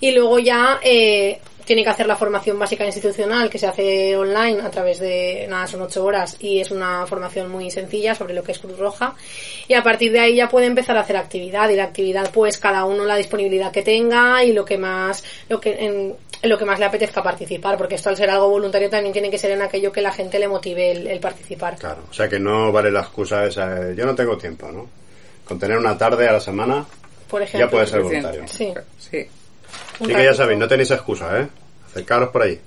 Y 0.00 0.12
luego 0.12 0.38
ya 0.38 0.78
eh, 0.82 1.40
tiene 1.64 1.82
que 1.84 1.90
hacer 1.90 2.06
la 2.06 2.16
formación 2.16 2.58
básica 2.58 2.84
institucional 2.84 3.50
que 3.50 3.58
se 3.58 3.66
hace 3.66 4.16
online 4.16 4.60
a 4.60 4.70
través 4.70 4.98
de, 4.98 5.46
nada, 5.48 5.66
son 5.66 5.82
ocho 5.82 6.04
horas 6.04 6.36
y 6.40 6.60
es 6.60 6.70
una 6.70 7.06
formación 7.06 7.50
muy 7.50 7.70
sencilla 7.70 8.14
sobre 8.14 8.34
lo 8.34 8.42
que 8.42 8.52
es 8.52 8.58
Cruz 8.58 8.78
Roja. 8.78 9.14
Y 9.68 9.74
a 9.74 9.82
partir 9.82 10.12
de 10.12 10.20
ahí 10.20 10.36
ya 10.36 10.48
puede 10.48 10.66
empezar 10.66 10.96
a 10.96 11.00
hacer 11.00 11.16
actividad 11.16 11.68
y 11.70 11.76
la 11.76 11.84
actividad 11.84 12.30
pues 12.32 12.58
cada 12.58 12.84
uno 12.84 13.04
la 13.04 13.16
disponibilidad 13.16 13.72
que 13.72 13.82
tenga 13.82 14.42
y 14.44 14.52
lo 14.52 14.64
que 14.64 14.78
más, 14.78 15.22
lo 15.48 15.60
que 15.60 15.76
en 15.84 16.14
lo 16.42 16.58
que 16.58 16.64
más 16.64 16.78
le 16.78 16.86
apetezca 16.86 17.22
participar, 17.22 17.76
porque 17.76 17.96
esto 17.96 18.08
al 18.08 18.16
ser 18.16 18.30
algo 18.30 18.48
voluntario 18.48 18.88
también 18.88 19.12
tiene 19.12 19.30
que 19.30 19.38
ser 19.38 19.50
en 19.50 19.62
aquello 19.62 19.92
que 19.92 20.00
la 20.00 20.12
gente 20.12 20.38
le 20.38 20.48
motive 20.48 20.92
el, 20.92 21.06
el 21.06 21.20
participar. 21.20 21.76
Claro, 21.76 22.04
o 22.10 22.12
sea 22.12 22.28
que 22.28 22.38
no 22.38 22.72
vale 22.72 22.90
la 22.90 23.00
excusa 23.00 23.44
esa 23.44 23.68
de, 23.68 23.94
yo 23.94 24.06
no 24.06 24.14
tengo 24.14 24.36
tiempo, 24.38 24.70
¿no? 24.72 24.88
Con 25.44 25.58
tener 25.58 25.76
una 25.76 25.98
tarde 25.98 26.28
a 26.28 26.32
la 26.32 26.40
semana 26.40 26.86
Por 27.28 27.42
ejemplo, 27.42 27.66
ya 27.66 27.70
puede 27.70 27.86
ser 27.86 28.02
voluntario. 28.02 28.46
Sí. 28.46 28.72
sí 28.98 29.26
Así 30.00 30.14
que 30.14 30.24
ya 30.24 30.34
sabéis, 30.34 30.58
no 30.58 30.68
tenéis 30.68 30.90
excusa, 30.90 31.40
¿eh? 31.40 31.48
Acercaros 31.86 32.30
por 32.30 32.42
allí. 32.42 32.58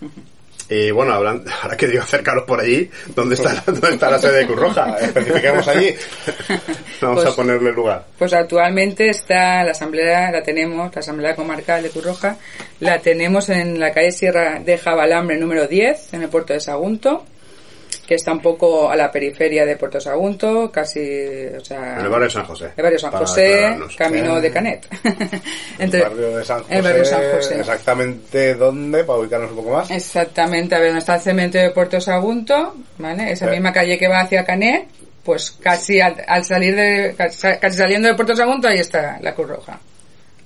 Y 0.68 0.90
bueno, 0.90 1.12
hablan, 1.12 1.44
ahora 1.62 1.76
que 1.76 1.86
digo 1.86 2.02
acercaros 2.02 2.44
por 2.44 2.60
allí, 2.60 2.90
¿dónde 3.14 3.36
está, 3.36 3.54
la- 3.54 3.62
dónde 3.66 3.90
está 3.90 4.10
la 4.10 4.18
sede 4.18 4.38
de 4.38 4.46
Cruz 4.46 4.58
Roja? 4.60 4.96
Especifiquemos 4.98 5.68
allí. 5.68 5.94
Vamos 7.00 7.22
Pues- 7.22 7.32
a 7.32 7.36
ponerle 7.36 7.72
lugar. 7.72 8.04
Pues 8.18 8.32
actualmente 8.32 9.08
está 9.08 9.62
la 9.64 9.70
asamblea, 9.72 10.30
la 10.32 10.42
tenemos, 10.42 10.92
la 10.94 11.00
asamblea 11.00 11.34
comarcal 11.36 11.82
de 11.82 11.90
Cruz 11.90 12.04
Roja, 12.04 12.36
la 12.80 12.98
tenemos 12.98 13.48
en 13.48 13.78
la 13.78 13.92
calle 13.92 14.10
Sierra 14.12 14.58
de 14.58 14.76
Jabalambre 14.78 15.36
número 15.38 15.66
10, 15.68 16.14
en 16.14 16.22
el 16.22 16.28
puerto 16.28 16.52
de 16.52 16.60
Sagunto, 16.60 17.24
que 18.06 18.14
está 18.14 18.32
un 18.32 18.40
poco 18.40 18.88
a 18.90 18.96
la 18.96 19.10
periferia 19.10 19.66
de 19.66 19.76
Puerto 19.76 20.00
Sagunto, 20.00 20.70
casi, 20.70 21.00
o 21.00 21.64
sea... 21.64 21.94
En 21.98 22.04
el 22.04 22.08
barrio 22.08 22.26
de 22.26 22.30
San 22.30 22.44
José. 22.44 22.70
El 22.76 22.82
barrio 22.82 22.98
San 22.98 23.10
José, 23.10 23.78
camino 23.98 24.40
de 24.40 24.50
Canet. 24.50 24.86
El 25.78 25.90
barrio 25.90 26.36
de 26.36 26.44
San 26.44 26.62
José. 26.62 26.76
El 26.76 26.82
barrio 26.82 26.98
de 27.00 27.04
San 27.04 27.22
José. 27.32 27.60
Exactamente 27.60 28.54
dónde, 28.54 29.04
para 29.04 29.18
ubicarnos 29.18 29.50
un 29.50 29.56
poco 29.56 29.70
más. 29.70 29.90
Exactamente, 29.90 30.74
a 30.74 30.78
ver, 30.78 30.88
donde 30.88 31.00
está 31.00 31.16
el 31.16 31.20
cementerio 31.20 31.68
de 31.68 31.74
Puerto 31.74 32.00
Sagunto, 32.00 32.74
¿vale? 32.98 33.32
Esa 33.32 33.46
misma 33.48 33.72
calle 33.72 33.98
que 33.98 34.08
va 34.08 34.20
hacia 34.20 34.44
Canet, 34.44 34.86
pues 35.24 35.50
casi 35.50 36.00
al, 36.00 36.16
al 36.26 36.44
salir 36.44 36.76
de, 36.76 37.14
casi 37.16 37.76
saliendo 37.76 38.08
de 38.08 38.14
Puerto 38.14 38.36
Sagunto, 38.36 38.68
ahí 38.68 38.78
está 38.78 39.18
la 39.20 39.34
Cruz 39.34 39.48
Roja. 39.48 39.80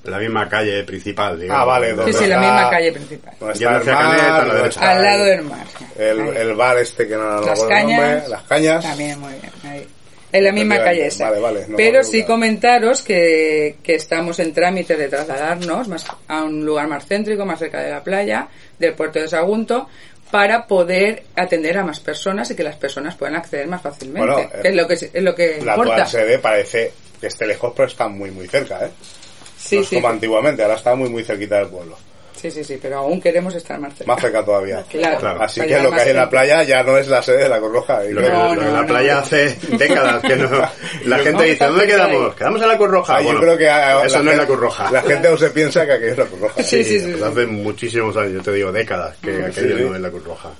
La 0.05 0.19
misma 0.19 0.49
calle 0.49 0.83
principal, 0.85 1.39
digamos. 1.39 1.63
Ah, 1.63 1.65
vale, 1.67 1.91
Sí, 1.91 1.97
¿Dónde 1.97 2.13
sí, 2.15 2.19
la 2.21 2.25
está? 2.37 2.41
misma 2.41 2.71
calle 2.71 2.93
principal. 2.93 3.35
¿Dónde 3.39 3.55
Yendo 3.59 3.79
está 3.79 3.91
el 3.91 3.97
hacia 3.99 4.09
Canet, 4.09 4.21
a 4.21 4.25
la 4.25 4.31
mar? 4.33 4.41
¿Dónde 4.47 4.57
derecha. 4.63 4.81
está 4.81 4.91
Al 4.93 4.97
el- 4.99 5.05
lado 5.05 5.25
del 5.25 5.43
mar. 5.43 5.67
El, 5.99 6.21
Ahí. 6.21 6.37
el 6.37 6.55
bar 6.55 6.79
este 6.79 7.07
que 7.09 7.15
no, 7.17 7.41
Las 7.41 7.49
acuerdo 7.61 7.71
el 7.71 7.83
nombre, 7.83 7.97
cañas. 8.07 8.29
las 8.29 8.43
cañas. 8.45 8.83
También, 8.85 9.19
muy 9.21 9.33
bien. 9.33 9.53
ahí. 9.65 9.87
En 10.33 10.45
la 10.45 10.53
misma 10.53 10.75
Efectivamente, 10.77 10.85
calle 10.85 11.07
esa. 11.09 11.25
vale, 11.31 11.41
vale, 11.41 11.67
no 11.69 11.77
Pero 11.77 12.05
sí 12.05 12.23
comentaros 12.23 13.03
que, 13.03 13.77
que 13.83 13.95
estamos 13.97 14.39
en 14.39 14.53
trámite 14.55 14.97
de 14.97 15.09
trasladarnos 15.09 15.89
más 15.89 16.07
a 16.29 16.45
un 16.45 16.65
lugar 16.65 16.87
más 16.87 17.05
céntrico, 17.07 17.45
más 17.45 17.59
cerca 17.59 17.81
de 17.83 17.91
la 17.91 18.03
playa, 18.05 18.47
del 18.79 18.95
puerto 18.95 19.19
de 19.19 19.27
Sagunto, 19.29 19.89
para 20.31 20.67
poder 20.69 21.25
atender 21.35 21.77
a 21.79 21.85
más 21.85 21.99
personas 21.99 22.49
y 22.53 22.55
que 22.55 22.63
las 22.63 22.77
personas 22.77 23.17
puedan 23.17 23.35
acceder 23.35 23.67
más 23.67 23.83
fácilmente. 23.83 24.21
Bueno, 24.33 24.49
que 24.63 24.69
es 24.69 24.75
lo 24.77 24.87
que, 24.87 24.95
es 24.95 25.23
lo 25.23 25.35
que 25.35 25.61
La 25.65 25.73
importa. 25.75 26.05
actual 26.05 26.09
sede 26.09 26.39
parece 26.39 26.93
que 27.21 27.27
esté 27.27 27.47
lejos, 27.49 27.73
pero 27.75 27.89
está 27.89 28.07
muy, 28.07 28.31
muy 28.31 28.47
cerca, 28.47 28.87
¿eh? 28.87 28.91
Sí, 29.63 29.77
no 29.77 29.83
es 29.83 29.89
sí, 29.89 29.95
como 29.97 30.09
antiguamente, 30.09 30.63
ahora 30.63 30.75
está 30.77 30.95
muy, 30.95 31.09
muy 31.11 31.23
cerquita 31.23 31.57
del 31.59 31.69
pueblo. 31.69 31.97
sí, 32.35 32.51
sí, 32.51 32.65
sí, 32.65 32.79
pero 32.81 32.99
aún 33.01 33.21
queremos 33.21 33.55
estar 33.55 33.79
más 33.79 33.93
cerca. 33.95 34.11
Más 34.15 34.21
cerca 34.23 34.43
todavía. 34.43 34.83
Claro, 34.89 35.19
Claro. 35.19 35.43
Así 35.43 35.61
que 35.61 35.79
lo 35.79 35.91
que 35.93 36.01
hay 36.01 36.11
en 36.11 36.17
la 36.17 36.31
playa 36.31 36.63
ya 36.63 36.83
no 36.83 36.97
es 36.97 37.07
la 37.09 37.23
sede 37.23 37.43
de 37.43 37.49
la 37.51 37.59
Cruz 37.59 37.73
Roja. 37.73 38.03
Y 38.07 38.15
No, 38.15 38.21
lo 38.23 38.27
que 38.61 38.67
no, 38.67 38.73
la 38.81 38.87
playa 38.87 39.15
no. 39.15 39.21
hace 39.21 39.59
décadas 39.77 40.23
que 40.23 40.37
no. 40.37 40.49
La 41.05 41.19
Yo- 41.19 41.25
gente 41.25 41.33
no, 41.33 41.43
dice, 41.43 41.65
¿dónde 41.67 41.87
quedamos? 41.87 42.31
ahí. 42.31 42.37
Quedamos 42.39 42.63
en 42.63 42.69
la 42.69 42.77
Cruz 42.79 42.91
Roja. 42.91 43.17
Ah, 43.17 43.23
yo 43.23 43.39
creo 43.41 43.59
que 43.59 43.69
a- 43.69 44.05
eso 44.07 44.23
no 44.23 44.31
es 44.31 44.37
la 44.39 44.47
Cruz 44.47 44.61
Roja. 44.61 44.91
La 44.91 45.03
gente 45.03 45.29
aún 45.29 45.39
se 45.39 45.51
piensa 45.51 45.85
que 45.87 45.93
aquello 45.93 46.13
es 46.13 46.19
la 46.19 46.25
Cruz 46.25 46.41
Roja. 46.41 46.63
Sí, 46.63 46.83
sí, 46.85 46.99
sí, 47.01 47.15
sí. 47.15 47.23
Hace 47.23 47.47
muchísimos 47.47 48.17
años, 48.17 48.33
yo 48.33 48.43
te 48.43 48.53
digo 48.53 48.73
décadas, 48.73 49.17
que 49.19 49.45
aquello 49.45 49.91
no 49.91 49.95
es 49.97 50.01
la 50.01 50.11
Cruz 50.11 50.25
Roja. 50.25 50.51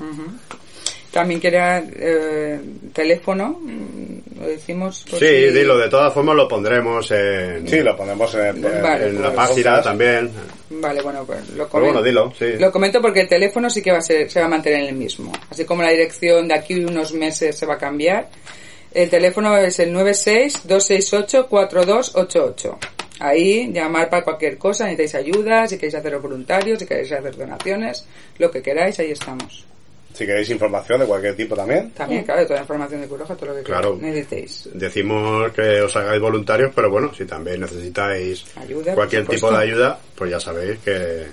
También 1.11 1.41
quería 1.41 1.79
eh, 1.79 2.61
teléfono, 2.93 3.59
mm, 3.61 4.39
lo 4.41 4.47
decimos. 4.47 5.05
por 5.11 5.19
Sí, 5.19 5.27
dilo, 5.27 5.77
de 5.77 5.89
todas 5.89 6.15
formas 6.15 6.37
lo 6.37 6.47
pondremos 6.47 7.11
en, 7.11 7.67
Sí, 7.67 7.81
lo 7.81 7.97
ponemos 7.97 8.33
en, 8.37 8.63
Vale, 8.63 9.09
en 9.09 9.17
pues, 9.17 9.21
la 9.21 9.33
página 9.35 9.83
también. 9.83 10.31
Vale, 10.71 11.03
bueno, 11.03 11.25
pues 11.25 11.41
lo 11.49 11.55
Pero 11.55 11.69
comento. 11.69 11.93
bueno, 11.95 12.07
dilo, 12.07 12.33
sí. 12.39 12.53
Lo 12.61 12.71
comento 12.71 13.01
porque 13.03 13.23
el 13.23 13.29
teléfono 13.29 13.69
sí 13.69 13.83
que 13.83 13.91
va 13.91 13.99
a 13.99 14.03
ser, 14.03 14.31
se 14.31 14.39
va 14.39 14.47
a 14.47 14.49
mantener 14.49 14.85
el 14.89 14.95
mismo. 14.95 15.33
Así 15.51 15.65
como 15.65 15.83
la 15.83 15.91
dirección 15.91 16.47
de 16.47 16.55
aquí 16.55 16.77
unos 16.85 17.13
meses 17.13 17.59
se 17.59 17.67
va 17.67 17.75
a 17.75 17.79
cambiar. 17.79 18.29
El 18.93 19.11
teléfono 19.11 19.57
es 19.57 19.79
el 19.81 19.93
96-268-4288. 19.95 22.77
Ahí 23.19 23.71
llamar 23.73 24.09
para 24.09 24.23
cualquier 24.25 24.57
cosa, 24.59 24.85
necesitáis 24.85 25.27
ayuda, 25.27 25.67
si 25.67 25.77
queréis 25.77 25.95
hacer 25.97 26.17
voluntarios, 26.19 26.79
si 26.79 26.87
queréis 26.87 27.13
hacer 27.13 27.37
donaciones, 27.37 28.07
lo 28.39 28.51
que 28.51 28.63
queráis, 28.63 28.99
ahí 28.99 29.11
estamos. 29.11 29.67
Si 30.13 30.27
queréis 30.27 30.51
información 30.51 31.01
de 31.01 31.07
cualquier 31.07 31.35
tipo 31.37 31.55
también. 31.57 31.91
También, 31.93 32.25
claro, 32.25 32.43
toda 32.45 32.57
la 32.57 32.63
información 32.63 33.01
de 33.01 33.07
Curoja, 33.09 33.35
todo 33.37 33.47
lo 33.51 33.57
que 33.57 33.63
Claro. 33.63 33.97
necesitéis. 34.01 34.69
Decimos 34.75 35.51
que 35.53 35.81
os 35.81 35.97
hagáis 35.97 36.21
voluntarios, 36.21 36.73
pero 36.75 36.91
bueno, 36.91 37.15
si 37.15 37.25
también 37.25 37.61
necesitáis 37.61 38.45
Ayuda, 38.57 38.95
cualquier 38.95 39.27
tipo 39.27 39.51
de 39.51 39.57
ayuda, 39.59 39.99
pues 40.15 40.31
ya 40.33 40.41
sabéis 40.41 40.79
que, 40.81 41.27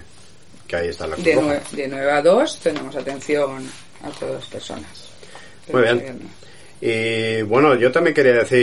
que 0.67 0.75
ahí 0.75 0.87
está 0.89 1.07
la 1.07 1.15
Cruz 1.15 1.25
De, 1.25 1.35
Roja. 1.35 1.47
nue- 1.47 1.69
de 1.71 1.87
9 1.87 2.11
a 2.11 2.21
2 2.21 2.59
tenemos 2.59 2.95
atención 2.95 3.69
a 4.03 4.09
todas 4.19 4.35
las 4.35 4.45
personas. 4.45 5.09
Muy 5.73 5.81
bien. 5.81 6.19
Y 6.79 7.41
bueno, 7.41 7.73
yo 7.75 7.91
también 7.91 8.13
quería 8.13 8.33
decir, 8.33 8.59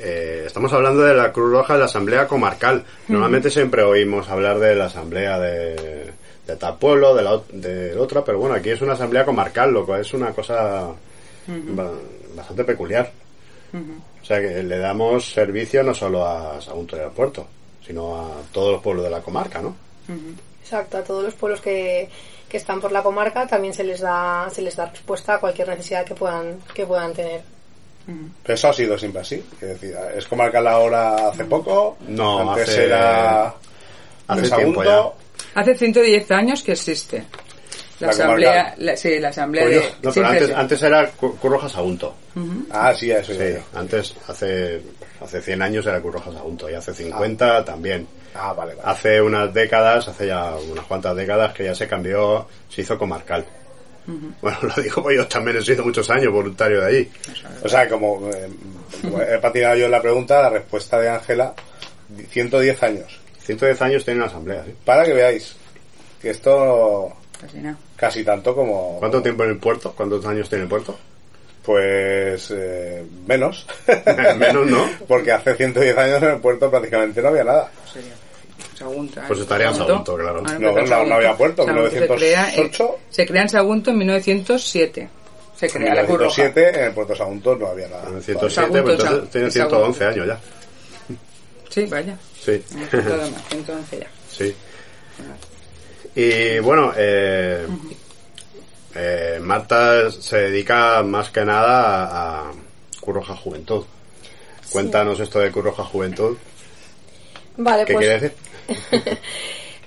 eh, 0.00 0.44
estamos 0.46 0.72
hablando 0.72 1.02
de 1.02 1.12
la 1.14 1.32
Cruz 1.32 1.50
Roja 1.50 1.72
de 1.74 1.80
la 1.80 1.84
Asamblea 1.86 2.28
Comarcal. 2.28 2.84
Normalmente 3.08 3.50
siempre 3.50 3.82
oímos 3.82 4.28
hablar 4.28 4.60
de 4.60 4.76
la 4.76 4.84
Asamblea 4.86 5.40
de, 5.40 6.10
de 6.48 6.56
tal 6.56 6.76
pueblo, 6.78 7.14
de 7.14 7.22
la 7.22 7.40
de 7.52 7.96
otra, 7.96 8.24
pero 8.24 8.38
bueno, 8.38 8.54
aquí 8.56 8.70
es 8.70 8.80
una 8.80 8.94
Asamblea 8.94 9.24
Comarcal, 9.24 9.70
lo 9.70 9.84
cual 9.86 10.00
es 10.00 10.12
una 10.14 10.32
cosa 10.32 10.88
ba- 11.46 11.90
bastante 12.34 12.64
peculiar. 12.64 13.12
O 14.22 14.24
sea 14.24 14.40
que 14.40 14.62
le 14.62 14.78
damos 14.78 15.30
servicio 15.32 15.82
no 15.82 15.94
solo 15.94 16.26
a 16.26 16.60
Sagunto 16.60 16.96
al 16.96 17.10
puerto, 17.12 17.46
sino 17.86 18.16
a 18.16 18.28
todos 18.52 18.72
los 18.72 18.82
pueblos 18.82 19.04
de 19.04 19.10
la 19.10 19.20
comarca, 19.20 19.60
¿no? 19.60 19.76
Exacto, 20.62 20.98
a 20.98 21.02
todos 21.04 21.22
los 21.24 21.34
pueblos 21.34 21.60
que, 21.60 22.08
que 22.48 22.56
están 22.56 22.80
por 22.80 22.92
la 22.92 23.02
comarca 23.02 23.46
también 23.46 23.72
se 23.74 23.84
les 23.84 24.00
da 24.00 24.48
se 24.50 24.62
les 24.62 24.74
da 24.76 24.86
respuesta 24.86 25.34
a 25.34 25.40
cualquier 25.40 25.68
necesidad 25.68 26.04
que 26.04 26.14
puedan 26.14 26.60
que 26.74 26.86
puedan 26.86 27.12
tener. 27.12 27.42
Pero 28.42 28.54
eso 28.54 28.68
ha 28.68 28.72
sido 28.72 28.96
siempre 28.98 29.20
así. 29.20 29.44
Es 29.60 29.68
decir, 29.68 29.94
es 30.16 30.26
comarcal 30.26 30.66
ahora 30.66 31.28
hace 31.28 31.44
poco. 31.44 31.98
No, 32.08 32.50
antes 32.52 32.70
hace- 32.70 32.84
era. 32.86 33.54
hace 34.28 34.42
tiempo 34.56 34.82
Sagunto. 34.82 35.14
Hace 35.54 35.74
110 35.76 36.30
años 36.30 36.62
que 36.62 36.72
existe. 36.72 37.24
La, 38.00 38.06
La 38.06 38.12
asamblea, 38.12 38.74
la- 38.78 38.96
sí, 38.96 39.18
la 39.18 39.28
asamblea 39.30 39.64
Pues 39.64 39.74
de... 39.76 39.82
yo- 39.82 39.88
no, 40.02 40.12
pero 40.12 40.26
antes, 40.28 40.50
antes 40.54 40.82
era 40.82 41.10
Cu- 41.10 41.36
Cruz 41.36 41.52
Roja 41.52 41.68
Sagunto. 41.68 42.14
Ah, 42.70 42.94
sí, 42.94 43.10
eso 43.10 43.32
Sí, 43.34 43.56
antes, 43.74 44.14
hace, 44.28 44.80
hace 45.20 45.40
100 45.42 45.62
años 45.62 45.84
era 45.84 46.00
Cruz 46.00 46.14
Roja 46.14 46.32
Sagunto 46.32 46.70
y 46.70 46.74
hace 46.74 46.94
50 46.94 47.64
también. 47.64 48.06
Ah, 48.34 48.52
vale, 48.52 48.74
vale. 48.76 48.88
Hace 48.88 49.20
unas 49.20 49.52
décadas, 49.52 50.06
hace 50.06 50.28
ya 50.28 50.54
unas 50.70 50.84
cuantas 50.86 51.16
décadas 51.16 51.52
que 51.52 51.64
ya 51.64 51.74
se 51.74 51.88
cambió, 51.88 52.46
se 52.68 52.82
hizo 52.82 52.96
comarcal. 52.96 53.44
Bueno, 54.40 54.58
lo 54.76 54.80
digo 54.82 55.02
porque 55.02 55.16
yo 55.16 55.26
también 55.26 55.56
he 55.56 55.62
sido 55.62 55.84
muchos 55.84 56.08
años 56.10 56.32
voluntario 56.32 56.80
de 56.82 56.86
allí. 56.86 57.10
O 57.64 57.68
sea, 57.68 57.88
como, 57.88 58.30
eh, 58.30 58.48
como 59.02 59.20
he 59.20 59.38
patinado 59.38 59.74
yo 59.74 59.86
en 59.86 59.90
la 59.90 60.00
pregunta, 60.00 60.40
la 60.40 60.50
respuesta 60.50 61.00
de 61.00 61.08
Ángela, 61.08 61.52
110 62.30 62.82
años. 62.84 63.18
110 63.48 63.82
años 63.82 64.04
tiene 64.04 64.18
una 64.20 64.28
asamblea, 64.28 64.62
¿sí? 64.64 64.74
Para 64.84 65.04
que 65.04 65.12
veáis 65.14 65.56
que 66.22 66.30
esto 66.30 67.12
Casi 67.40 67.58
nada. 67.58 67.76
casi 67.96 68.22
tanto 68.24 68.54
como... 68.54 68.96
¿Cuánto 68.98 69.22
tiempo 69.22 69.44
en 69.44 69.50
el 69.50 69.56
puerto? 69.58 69.92
¿Cuántos 69.96 70.24
años 70.26 70.48
tiene 70.48 70.64
el 70.64 70.68
puerto? 70.70 70.96
Pues 71.62 72.50
eh, 72.50 73.04
menos. 73.26 73.66
Menos, 74.38 74.66
¿no? 74.66 74.88
Porque 75.06 75.32
hace 75.32 75.54
110 75.54 75.98
años 75.98 76.22
en 76.22 76.28
el 76.30 76.38
puerto 76.40 76.70
prácticamente 76.70 77.20
no 77.20 77.28
había 77.28 77.44
nada. 77.44 77.70
Sería 77.92 78.12
Sagunto. 78.76 79.20
Pues 79.26 79.40
estaría 79.40 79.68
en 79.68 79.74
Sagunto, 79.74 80.16
claro. 80.16 80.42
Ah, 80.46 80.56
No, 80.58 80.72
pues 80.72 80.88
no, 80.88 81.04
no 81.04 81.14
había 81.16 81.36
puerto, 81.36 81.64
Sagunto 81.66 81.90
se 81.90 82.06
crea, 82.06 82.44
en- 82.54 82.60
1908. 82.62 82.98
Se 83.10 83.26
crea 83.26 83.42
en 83.42 83.48
Sagunto 83.50 83.90
en 83.90 83.98
1907. 83.98 85.08
Se 85.56 85.66
En 85.66 85.72
crea 85.72 85.94
la 85.94 86.04
Cruz 86.06 86.18
Roja. 86.20 86.42
1907 86.42 86.78
en 86.80 86.84
el 86.86 86.92
puerto 86.92 87.16
Sagunto 87.16 87.56
no 87.56 87.66
había 87.66 87.88
nada. 87.88 88.04
En 88.08 88.22
107, 88.22 88.50
Sagunto, 88.54 88.82
pues 88.84 88.94
entonces 89.00 89.24
Sa- 89.24 89.30
tiene 89.30 89.50
Sagunto. 89.50 89.76
111 89.92 90.04
años 90.06 90.26
ya. 90.26 90.40
Sí, 91.68 91.84
vaya. 91.86 92.16
Sí. 92.48 92.64
Más, 92.76 93.48
111 93.50 93.98
ya. 94.00 94.06
Sí. 94.30 94.54
Y 96.14 96.58
bueno, 96.60 96.92
eh, 96.96 97.66
eh, 98.94 99.38
Marta 99.42 100.10
se 100.10 100.36
dedica 100.38 101.02
más 101.02 101.30
que 101.30 101.44
nada 101.44 102.06
a, 102.06 102.48
a 102.48 102.52
Curroja 103.00 103.36
Juventud. 103.36 103.84
Cuéntanos 104.72 105.20
esto 105.20 105.38
de 105.40 105.50
Curroja 105.50 105.84
Juventud. 105.84 106.36
Vale, 107.58 107.84
¿Qué 107.84 107.92
pues 107.92 108.06
quiere 108.06 108.20
decir? 108.20 109.18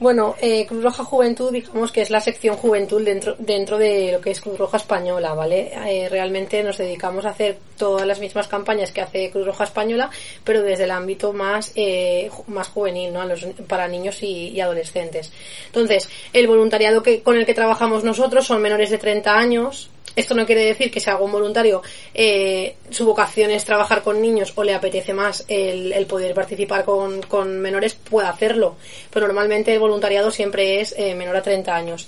Bueno, 0.02 0.34
eh, 0.42 0.66
Cruz 0.66 0.84
Roja 0.84 1.04
Juventud, 1.04 1.52
digamos 1.54 1.92
que 1.92 2.02
es 2.02 2.10
la 2.10 2.20
sección 2.22 2.58
juventud 2.58 3.04
dentro, 3.06 3.36
dentro 3.38 3.78
de 3.78 4.12
lo 4.12 4.20
que 4.20 4.32
es 4.32 4.42
Cruz 4.42 4.58
Roja 4.58 4.78
Española, 4.78 5.36
¿vale? 5.36 5.72
Eh, 5.88 6.10
realmente 6.10 6.64
nos 6.64 6.80
dedicamos 6.80 7.24
a 7.24 7.30
hacer 7.30 7.60
todas 7.78 8.08
las 8.08 8.20
mismas 8.20 8.48
campañas 8.48 8.92
que 8.92 9.02
hace 9.02 9.30
Cruz 9.30 9.46
Roja 9.46 9.66
Española, 9.66 10.10
pero 10.44 10.64
desde 10.64 10.86
el 10.86 10.92
ámbito 10.92 11.34
más, 11.34 11.72
eh, 11.76 12.32
más 12.48 12.68
juvenil, 12.70 13.14
¿no? 13.14 13.24
Los- 13.26 13.46
para 13.68 13.88
niños 13.88 14.24
y, 14.24 14.48
y 14.50 14.60
adolescentes. 14.60 15.32
Entonces, 15.68 16.10
el 16.34 16.48
voluntariado 16.48 17.04
que, 17.04 17.22
con 17.22 17.38
el 17.38 17.46
que 17.46 17.54
trabajamos 17.54 18.04
nosotros 18.04 18.48
son 18.48 18.60
menores 18.60 18.90
de 18.90 18.98
30 18.98 19.38
años. 19.38 19.92
Esto 20.16 20.36
no 20.36 20.46
quiere 20.46 20.66
decir 20.66 20.92
que 20.92 21.00
si 21.00 21.10
algún 21.10 21.32
voluntario 21.32 21.82
eh, 22.14 22.76
su 22.90 23.06
vocación 23.06 23.52
es 23.52 23.64
trabajar 23.64 24.02
con 24.04 24.22
niños 24.22 24.52
o 24.56 24.64
le 24.64 24.74
apetece 24.74 25.14
más 25.14 25.46
el, 25.48 25.94
el 25.94 26.06
poder 26.06 26.34
participar 26.34 26.84
con, 26.84 27.22
con 27.22 27.60
menores, 27.60 27.94
pueda 27.94 28.30
hacerlo. 28.30 28.76
Pero 29.12 29.28
normalmente 29.28 29.74
el 29.74 29.80
voluntariado 29.80 30.32
siempre 30.32 30.82
es 30.82 30.94
eh, 30.98 31.16
menor 31.16 31.38
a 31.38 31.42
30 31.42 31.76
años. 31.76 32.08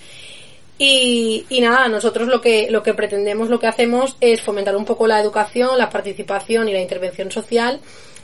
Y, 0.78 1.46
y 1.50 1.62
nada, 1.62 1.88
nosotros 1.88 2.28
lo 2.28 2.42
que, 2.42 2.70
lo 2.70 2.84
que 2.84 2.94
pretendemos, 2.94 3.50
lo 3.50 3.60
que 3.60 3.68
hacemos 3.68 4.18
es 4.20 4.42
fomentar 4.42 4.76
un 4.76 4.86
poco 4.86 5.08
la 5.08 5.22
educación, 5.22 5.78
la 5.78 5.90
participación 5.90 6.68
y 6.68 6.74
la 6.74 6.82
intervención 6.82 7.32
social 7.32 7.80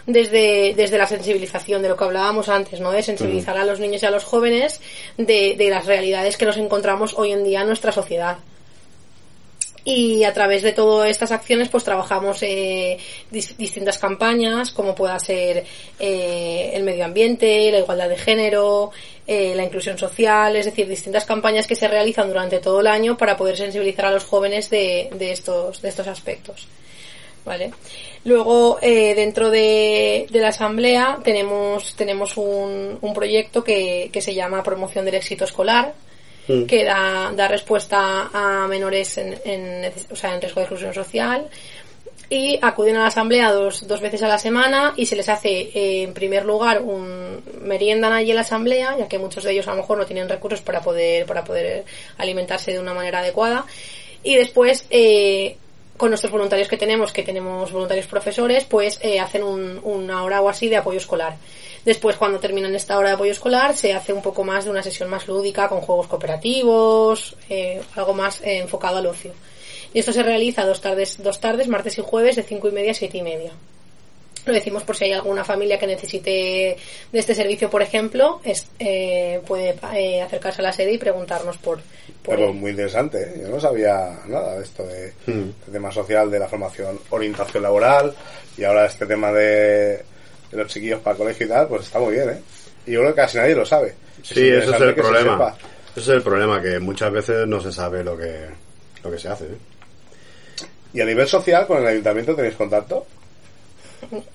desde, 0.08 0.74
desde 0.76 0.98
la 0.98 1.06
sensibilización 1.06 1.82
de 1.82 1.90
lo 1.90 1.96
que 1.96 2.04
hablábamos 2.04 2.50
antes, 2.50 2.80
¿no? 2.80 2.92
De 2.92 3.04
sensibilizar 3.04 3.56
a 3.58 3.66
los 3.66 3.80
niños 3.80 4.02
y 4.02 4.06
a 4.08 4.12
los 4.12 4.24
jóvenes 4.24 4.82
de, 5.18 5.56
de 5.58 5.70
las 5.70 5.86
realidades 5.86 6.38
que 6.38 6.46
nos 6.46 6.58
encontramos 6.58 7.14
hoy 7.16 7.32
en 7.32 7.44
día 7.44 7.62
en 7.62 7.68
nuestra 7.68 7.92
sociedad 7.92 8.40
y 9.90 10.24
a 10.24 10.32
través 10.34 10.62
de 10.62 10.72
todas 10.72 11.10
estas 11.10 11.32
acciones 11.32 11.68
pues 11.70 11.84
trabajamos 11.84 12.44
eh, 12.44 12.98
dis- 13.32 13.56
distintas 13.58 13.98
campañas 13.98 14.70
como 14.72 14.94
pueda 14.94 15.18
ser 15.20 15.66
eh, 16.00 16.72
el 16.74 16.84
medio 16.84 17.06
ambiente, 17.06 17.72
la 17.72 17.80
igualdad 17.80 18.08
de 18.08 18.18
género, 18.18 18.92
eh, 19.26 19.54
la 19.56 19.64
inclusión 19.64 19.98
social, 19.98 20.56
es 20.56 20.66
decir, 20.66 20.88
distintas 20.88 21.26
campañas 21.26 21.66
que 21.66 21.76
se 21.76 21.88
realizan 21.88 22.28
durante 22.28 22.60
todo 22.60 22.82
el 22.82 22.88
año 22.88 23.18
para 23.18 23.36
poder 23.36 23.58
sensibilizar 23.58 24.06
a 24.06 24.12
los 24.12 24.26
jóvenes 24.26 24.70
de, 24.70 25.10
de 25.14 25.32
estos, 25.32 25.82
de 25.82 25.90
estos 25.90 26.08
aspectos. 26.08 26.68
¿Vale? 27.46 27.72
Luego, 28.26 28.78
eh, 28.82 29.16
dentro 29.16 29.50
de, 29.50 30.28
de 30.30 30.40
la 30.40 30.50
asamblea 30.50 31.18
tenemos, 31.24 31.96
tenemos 31.96 32.38
un, 32.38 33.00
un 33.02 33.14
proyecto 33.14 33.64
que, 33.64 34.10
que 34.14 34.22
se 34.22 34.36
llama 34.36 34.62
Promoción 34.62 35.06
del 35.06 35.16
Éxito 35.16 35.46
Escolar, 35.46 35.94
que 36.68 36.84
da, 36.84 37.32
da 37.36 37.48
respuesta 37.48 38.30
a 38.34 38.68
menores 38.68 39.18
en, 39.18 39.38
en, 39.46 39.92
o 40.12 40.16
sea, 40.16 40.34
en 40.36 40.42
riesgo 40.42 40.60
de 40.62 40.66
exclusión 40.66 40.94
social 40.94 41.48
y 42.32 42.60
acuden 42.62 42.96
a 42.98 43.00
la 43.02 43.08
asamblea 43.08 43.52
dos, 43.52 43.88
dos 43.88 44.02
veces 44.02 44.22
a 44.22 44.28
la 44.28 44.38
semana 44.38 44.94
y 44.96 45.06
se 45.08 45.16
les 45.16 45.30
hace 45.30 45.50
eh, 45.74 46.04
en 46.04 46.14
primer 46.14 46.46
lugar 46.46 46.82
un 46.82 47.42
meriendan 47.64 48.14
allí 48.14 48.30
en 48.30 48.36
la 48.36 48.42
asamblea 48.42 48.96
ya 49.00 49.08
que 49.08 49.18
muchos 49.18 49.44
de 49.44 49.52
ellos 49.54 49.68
a 49.68 49.72
lo 49.72 49.78
mejor 49.78 49.98
no 49.98 50.06
tienen 50.06 50.30
recursos 50.30 50.62
para 50.62 50.82
poder 50.82 51.26
para 51.26 51.44
poder 51.44 51.86
alimentarse 52.20 52.72
de 52.72 52.80
una 52.80 52.94
manera 52.94 53.20
adecuada 53.20 53.66
y 54.24 54.36
después 54.36 54.86
eh, 54.92 55.58
con 55.98 56.10
nuestros 56.12 56.32
voluntarios 56.32 56.68
que 56.68 56.78
tenemos 56.78 57.12
que 57.12 57.24
tenemos 57.24 57.72
voluntarios 57.72 58.06
profesores 58.06 58.64
pues 58.66 59.00
eh, 59.02 59.20
hacen 59.20 59.42
un- 59.44 59.80
una 59.84 60.24
hora 60.24 60.40
o 60.42 60.50
así 60.50 60.70
de 60.70 60.78
apoyo 60.78 61.00
escolar 61.00 61.36
Después, 61.86 62.18
cuando 62.18 62.40
terminan 62.40 62.76
esta 62.76 62.98
hora 62.98 63.10
de 63.10 63.16
apoyo 63.16 63.32
escolar, 63.32 63.76
se 63.76 63.94
hace 63.94 64.14
un 64.14 64.22
poco 64.22 64.44
más 64.44 64.66
de 64.66 64.72
una 64.72 64.84
sesión 64.84 65.10
más 65.10 65.28
lúdica 65.28 65.68
con 65.70 65.82
juegos 65.82 66.08
cooperativos, 66.08 67.36
eh, 67.50 67.82
algo 67.96 68.14
más 68.14 68.42
eh, 68.42 68.60
enfocado 68.60 68.98
al 68.98 69.06
ocio. 69.08 69.32
Y 69.94 70.00
esto 70.00 70.12
se 70.14 70.22
realiza 70.24 70.66
dos 70.66 70.82
tardes, 70.82 71.22
dos 71.24 71.40
tardes, 71.40 71.68
martes 71.68 71.98
y 71.98 72.02
jueves, 72.02 72.36
de 72.36 72.44
cinco 72.44 72.68
y 72.68 72.72
media 72.72 72.92
a 72.92 72.94
siete 72.96 73.18
y 73.18 73.22
media. 73.24 73.52
Lo 74.46 74.54
decimos 74.54 74.84
por 74.84 74.96
si 74.96 75.06
hay 75.06 75.12
alguna 75.14 75.44
familia 75.44 75.78
que 75.78 75.86
necesite 75.86 76.30
de 77.12 77.20
este 77.20 77.36
servicio, 77.36 77.70
por 77.70 77.82
ejemplo, 77.82 78.40
es- 78.44 78.68
eh, 78.80 79.42
puede 79.46 79.76
eh, 79.96 80.22
acercarse 80.22 80.62
a 80.62 80.64
la 80.64 80.72
sede 80.74 80.94
y 80.94 80.98
preguntarnos 80.98 81.58
por, 81.58 81.80
por 82.24 82.36
Pero 82.36 82.50
él. 82.50 82.56
muy 82.56 82.72
interesante, 82.72 83.22
¿eh? 83.22 83.40
yo 83.42 83.50
no 83.50 83.60
sabía 83.60 84.20
nada 84.28 84.56
de 84.58 84.64
esto 84.64 84.84
de, 84.88 85.14
del 85.28 85.54
tema 85.72 85.92
social, 85.92 86.32
de 86.32 86.40
la 86.40 86.48
formación, 86.48 87.00
orientación 87.10 87.64
laboral 87.64 88.16
y 88.58 88.64
ahora 88.64 88.86
este 88.86 89.06
tema 89.06 89.32
de, 89.32 90.04
de 90.52 90.58
los 90.58 90.68
chiquillos 90.68 91.00
para 91.02 91.14
el 91.14 91.18
colegio 91.18 91.46
y 91.46 91.50
tal, 91.50 91.68
pues 91.68 91.84
está 91.84 92.00
muy 92.00 92.14
bien, 92.14 92.30
¿eh? 92.30 92.40
Y 92.88 92.92
yo 92.94 93.00
creo 93.02 93.12
que 93.14 93.22
casi 93.22 93.38
nadie 93.38 93.56
lo 93.56 93.66
sabe. 93.66 93.94
Sí, 94.24 94.34
ese 94.34 94.58
es 94.58 94.64
interesante 94.66 94.86
el 94.90 94.96
que 94.96 95.02
se 95.02 95.08
problema. 95.08 95.32
sepa. 95.34 95.58
Ese 95.92 96.00
es 96.00 96.08
el 96.10 96.22
problema, 96.22 96.62
que 96.62 96.80
muchas 96.80 97.12
veces 97.12 97.48
no 97.48 97.60
se 97.62 97.72
sabe 97.72 98.04
lo 98.04 98.18
que, 98.18 98.46
lo 99.04 99.12
que 99.12 99.18
se 99.20 99.28
hace. 99.28 99.46
¿eh? 99.46 99.58
¿Y 100.94 101.02
a 101.02 101.06
nivel 101.06 101.28
social 101.28 101.68
con 101.68 101.78
el 101.80 101.88
ayuntamiento 101.88 102.36
tenéis 102.36 102.56
contacto? 102.56 103.06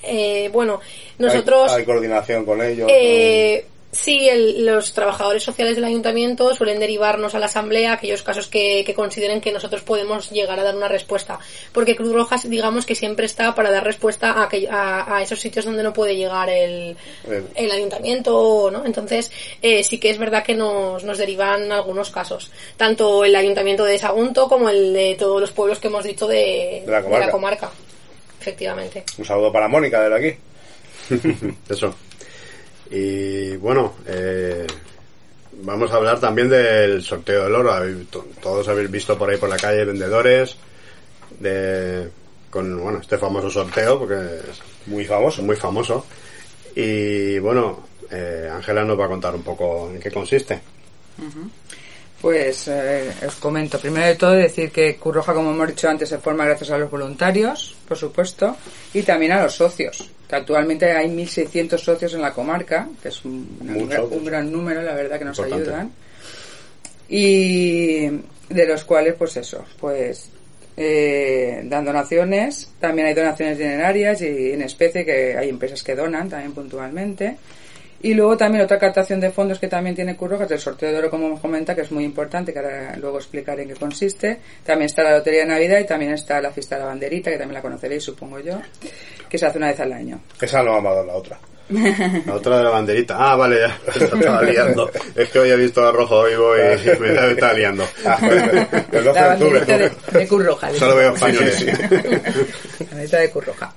Eh, 0.02 0.48
bueno, 0.52 0.80
¿Hay- 0.82 1.14
nosotros... 1.18 1.72
¿Hay, 1.72 1.84
coordinación 1.84 2.44
con 2.44 2.60
ellos? 2.62 2.88
Eh, 2.92 3.66
sí, 3.94 4.28
el- 4.28 4.66
los 4.66 4.92
trabajadores 4.92 5.42
sociales 5.42 5.76
del 5.76 5.84
ayuntamiento 5.84 6.54
suelen 6.54 6.80
derivarnos 6.80 7.34
a 7.34 7.38
la 7.38 7.46
asamblea 7.46 7.92
aquellos 7.94 8.22
casos 8.22 8.48
que, 8.48 8.82
que 8.84 8.92
consideren 8.94 9.40
que 9.40 9.52
nosotros 9.52 9.82
podemos 9.82 10.30
llegar 10.30 10.58
a 10.60 10.64
dar 10.64 10.76
una 10.76 10.88
respuesta. 10.88 11.38
Porque 11.72 11.96
Cruz 11.96 12.12
Roja, 12.12 12.36
digamos 12.44 12.84
que 12.84 12.94
siempre 12.94 13.26
está 13.26 13.54
para 13.54 13.70
dar 13.70 13.84
respuesta 13.84 14.32
a, 14.32 14.48
aquell- 14.50 14.68
a, 14.70 15.16
a 15.16 15.22
esos 15.22 15.40
sitios 15.40 15.64
donde 15.64 15.82
no 15.82 15.92
puede 15.92 16.16
llegar 16.16 16.50
el, 16.50 16.96
El- 17.54 17.70
ayuntamiento, 17.72 18.70
¿no? 18.70 18.84
Entonces, 18.84 19.30
eh, 19.62 19.82
sí 19.84 19.98
que 19.98 20.10
es 20.10 20.18
verdad 20.18 20.42
que 20.44 20.54
nos, 20.54 21.04
nos 21.04 21.16
derivan 21.18 21.72
algunos 21.72 22.10
casos. 22.10 22.50
Tanto 22.76 23.24
el 23.24 23.34
ayuntamiento 23.36 23.84
de 23.84 23.98
Sagunto 23.98 24.48
como 24.48 24.68
el 24.68 24.92
de 24.92 25.14
todos 25.18 25.40
los 25.40 25.52
pueblos 25.52 25.78
que 25.78 25.88
hemos 25.88 26.04
dicho 26.04 26.26
de, 26.26 26.82
De 26.84 26.90
la 26.92 27.02
comarca. 27.02 27.30
comarca. 27.30 27.70
Efectivamente. 28.40 29.04
Un 29.18 29.24
saludo 29.24 29.50
para 29.52 29.68
Mónica 29.68 30.02
desde 30.02 30.28
aquí. 30.28 30.38
Eso. 31.68 31.94
Y 32.96 33.56
bueno, 33.56 33.94
eh, 34.06 34.64
vamos 35.62 35.90
a 35.90 35.96
hablar 35.96 36.20
también 36.20 36.48
del 36.48 37.02
sorteo 37.02 37.42
del 37.42 37.54
oro. 37.56 37.74
Todos 38.40 38.68
habéis 38.68 38.88
visto 38.88 39.18
por 39.18 39.28
ahí 39.28 39.36
por 39.36 39.48
la 39.48 39.56
calle 39.56 39.84
vendedores 39.84 40.56
de 41.40 42.08
con 42.50 42.80
bueno 42.80 43.00
este 43.00 43.18
famoso 43.18 43.50
sorteo 43.50 43.98
porque 43.98 44.14
es 44.14 44.62
Muy 44.86 45.04
famoso. 45.04 45.42
muy 45.42 45.56
famoso. 45.56 46.06
Y 46.76 47.40
bueno, 47.40 47.84
eh, 48.12 48.48
Ángela 48.52 48.84
nos 48.84 48.98
va 48.98 49.06
a 49.06 49.08
contar 49.08 49.34
un 49.34 49.42
poco 49.42 49.90
en 49.92 49.98
qué 49.98 50.12
consiste. 50.12 50.60
Pues 52.20 52.68
eh, 52.68 53.12
os 53.26 53.34
comento. 53.34 53.76
Primero 53.80 54.06
de 54.06 54.14
todo 54.14 54.30
decir 54.30 54.70
que 54.70 54.94
Curroja, 54.96 55.34
como 55.34 55.50
hemos 55.50 55.66
dicho 55.68 55.88
antes, 55.88 56.08
se 56.08 56.18
forma 56.18 56.44
gracias 56.44 56.70
a 56.70 56.78
los 56.78 56.90
voluntarios, 56.90 57.74
por 57.88 57.98
supuesto, 57.98 58.56
y 58.92 59.02
también 59.02 59.32
a 59.32 59.42
los 59.42 59.54
socios. 59.56 60.13
Actualmente 60.34 60.90
hay 60.92 61.08
1.600 61.08 61.78
socios 61.78 62.14
en 62.14 62.22
la 62.22 62.32
comarca, 62.32 62.88
que 63.02 63.08
es 63.08 63.24
un, 63.24 63.58
Mucho, 63.60 64.10
gran 64.22 64.50
número, 64.50 64.82
la 64.82 64.94
verdad, 64.94 65.18
que 65.18 65.24
nos 65.24 65.38
Importante. 65.38 65.70
ayudan. 65.70 65.92
Y 67.08 68.06
de 68.48 68.66
los 68.66 68.84
cuales, 68.84 69.14
pues 69.14 69.36
eso, 69.36 69.64
pues 69.78 70.30
eh, 70.76 71.62
dan 71.64 71.84
donaciones. 71.84 72.70
También 72.80 73.08
hay 73.08 73.14
donaciones 73.14 73.58
dinerarias 73.58 74.20
y 74.22 74.52
en 74.52 74.62
especie, 74.62 75.04
que 75.04 75.36
hay 75.36 75.48
empresas 75.48 75.82
que 75.82 75.94
donan 75.94 76.28
también 76.28 76.52
puntualmente. 76.52 77.36
Y 78.04 78.12
luego 78.12 78.36
también 78.36 78.62
otra 78.62 78.78
captación 78.78 79.18
de 79.18 79.30
fondos 79.30 79.58
que 79.58 79.66
también 79.66 79.96
tiene 79.96 80.14
Curro, 80.14 80.36
que 80.36 80.44
es 80.44 80.50
el 80.50 80.58
sorteo 80.60 80.92
de 80.92 80.98
oro, 80.98 81.08
como 81.08 81.26
nos 81.26 81.40
comenta, 81.40 81.74
que 81.74 81.80
es 81.80 81.90
muy 81.90 82.04
importante, 82.04 82.52
que 82.52 82.58
ahora 82.58 82.94
luego 82.98 83.16
explicaré 83.16 83.62
en 83.62 83.68
qué 83.68 83.74
consiste. 83.76 84.40
También 84.62 84.86
está 84.90 85.02
la 85.02 85.12
Lotería 85.16 85.40
de 85.40 85.46
Navidad 85.46 85.78
y 85.78 85.86
también 85.86 86.12
está 86.12 86.38
la 86.42 86.50
fiesta 86.50 86.74
de 86.74 86.82
la 86.82 86.88
banderita, 86.88 87.30
que 87.30 87.38
también 87.38 87.54
la 87.54 87.62
conoceréis, 87.62 88.04
supongo 88.04 88.40
yo, 88.40 88.60
que 89.26 89.38
se 89.38 89.46
hace 89.46 89.56
una 89.56 89.68
vez 89.68 89.80
al 89.80 89.94
año. 89.94 90.20
Esa 90.38 90.62
no 90.62 90.76
ha 90.76 90.82
dado 90.82 91.02
la 91.06 91.14
otra. 91.14 91.38
La 92.26 92.34
otra 92.34 92.58
de 92.58 92.64
la 92.64 92.68
banderita. 92.68 93.16
Ah, 93.18 93.36
vale, 93.36 93.56
ya. 93.58 93.78
Estaba 94.04 94.42
liando. 94.42 94.90
Es 95.16 95.30
que 95.30 95.38
hoy 95.38 95.48
he 95.48 95.56
visto 95.56 95.82
a 95.82 95.90
Rojo 95.90 96.24
Vivo 96.24 96.54
y 96.58 96.60
me 97.00 97.08
me 97.10 97.30
estaba 97.30 97.54
liando. 97.54 97.88
Ah, 98.04 98.18
el 98.92 99.02
12 99.02 99.18
La 99.18 99.34
de 99.34 99.44
octubre. 99.44 99.78
de, 99.78 100.18
de 100.18 100.28
Curroja. 100.28 100.74
Solo 100.74 100.96
veo 100.96 101.14
españoles. 101.14 101.64
La 101.64 102.86
banderita 102.86 103.16
de 103.16 103.30
Curroja. 103.30 103.72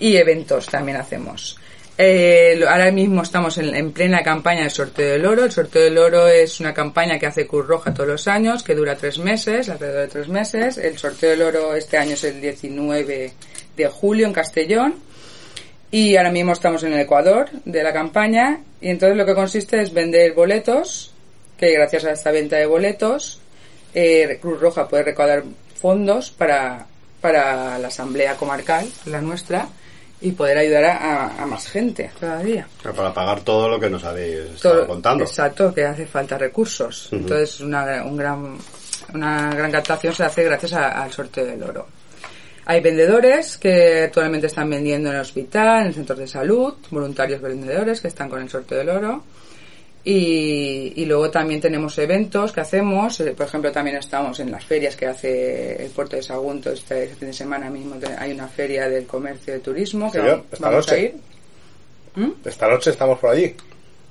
Y 0.00 0.16
eventos 0.16 0.66
también 0.66 0.96
hacemos. 0.96 1.56
Eh, 2.02 2.64
ahora 2.66 2.90
mismo 2.90 3.20
estamos 3.20 3.58
en, 3.58 3.74
en 3.74 3.92
plena 3.92 4.22
campaña 4.22 4.62
del 4.62 4.70
sorteo 4.70 5.12
del 5.12 5.26
oro. 5.26 5.44
El 5.44 5.52
sorteo 5.52 5.82
del 5.82 5.98
oro 5.98 6.28
es 6.28 6.58
una 6.58 6.72
campaña 6.72 7.18
que 7.18 7.26
hace 7.26 7.46
Cruz 7.46 7.66
Roja 7.66 7.92
todos 7.92 8.08
los 8.08 8.26
años, 8.26 8.62
que 8.62 8.74
dura 8.74 8.96
tres 8.96 9.18
meses, 9.18 9.68
alrededor 9.68 10.00
de 10.00 10.08
tres 10.08 10.28
meses. 10.28 10.78
El 10.78 10.96
sorteo 10.96 11.28
del 11.28 11.42
oro 11.42 11.74
este 11.74 11.98
año 11.98 12.14
es 12.14 12.24
el 12.24 12.40
19 12.40 13.34
de 13.76 13.88
julio 13.88 14.26
en 14.26 14.32
Castellón. 14.32 14.94
Y 15.90 16.16
ahora 16.16 16.30
mismo 16.30 16.52
estamos 16.52 16.82
en 16.84 16.94
el 16.94 17.00
Ecuador 17.00 17.50
de 17.66 17.82
la 17.82 17.92
campaña. 17.92 18.60
Y 18.80 18.88
entonces 18.88 19.18
lo 19.18 19.26
que 19.26 19.34
consiste 19.34 19.82
es 19.82 19.92
vender 19.92 20.32
boletos, 20.32 21.12
que 21.58 21.70
gracias 21.70 22.06
a 22.06 22.12
esta 22.12 22.30
venta 22.30 22.56
de 22.56 22.64
boletos, 22.64 23.42
eh, 23.92 24.38
Cruz 24.40 24.58
Roja 24.58 24.88
puede 24.88 25.02
recaudar 25.02 25.42
fondos 25.74 26.30
para, 26.30 26.86
para 27.20 27.78
la 27.78 27.88
asamblea 27.88 28.36
comarcal, 28.36 28.88
la 29.04 29.20
nuestra, 29.20 29.68
y 30.22 30.32
poder 30.32 30.58
ayudar 30.58 30.84
a, 30.84 31.42
a- 31.42 31.46
más 31.46 31.66
gente 31.68 32.10
todavía. 32.18 32.66
Para 32.82 33.12
pagar 33.14 33.40
todo 33.40 33.68
lo 33.68 33.80
que 33.80 33.88
nos 33.88 34.04
habéis 34.04 34.40
estado 34.54 34.74
Todo- 34.80 34.86
contando. 34.86 35.24
Exacto, 35.24 35.72
que 35.74 35.84
hace 35.84 36.06
falta 36.06 36.36
recursos. 36.36 37.08
Entonces, 37.12 37.60
una, 37.60 38.04
un 38.04 38.16
gran, 38.16 38.58
una 39.14 39.54
gran 39.54 39.70
captación 39.72 40.14
se 40.14 40.24
hace 40.24 40.44
gracias 40.44 40.72
a- 40.74 41.02
al 41.02 41.10
sorteo 41.12 41.44
del 41.46 41.62
oro. 41.62 41.86
Hay 42.66 42.80
vendedores 42.82 43.56
que 43.56 44.02
actualmente 44.04 44.46
están 44.46 44.68
vendiendo 44.70 45.08
en 45.08 45.16
el 45.16 45.22
hospital, 45.22 45.86
en 45.86 45.94
centros 45.94 46.18
de 46.18 46.28
salud, 46.28 46.74
voluntarios 46.90 47.40
vendedores 47.40 48.00
que 48.00 48.08
están 48.08 48.28
con 48.28 48.40
el 48.42 48.48
sorteo 48.48 48.78
del 48.78 48.90
oro. 48.90 49.24
Y, 50.02 50.94
y 50.96 51.04
luego 51.04 51.30
también 51.30 51.60
tenemos 51.60 51.98
eventos 51.98 52.52
que 52.52 52.60
hacemos, 52.62 53.20
eh, 53.20 53.32
por 53.32 53.46
ejemplo 53.46 53.70
también 53.70 53.96
estamos 53.98 54.40
en 54.40 54.50
las 54.50 54.64
ferias 54.64 54.96
que 54.96 55.06
hace 55.06 55.84
el 55.84 55.90
puerto 55.90 56.16
de 56.16 56.22
Sagunto 56.22 56.70
este 56.70 57.08
fin 57.08 57.28
de 57.28 57.34
semana 57.34 57.68
mismo 57.68 57.96
hay 58.18 58.32
una 58.32 58.48
feria 58.48 58.88
del 58.88 59.06
comercio 59.06 59.52
y 59.52 59.56
de 59.58 59.62
turismo 59.62 60.10
que 60.10 60.18
vamos, 60.18 60.44
esta 60.50 60.70
vamos 60.70 60.88
a 60.88 60.92
noche. 60.92 61.02
ir. 61.04 61.14
¿Mm? 62.16 62.30
Esta 62.44 62.68
noche 62.68 62.90
estamos 62.90 63.18
por 63.18 63.30
allí. 63.30 63.54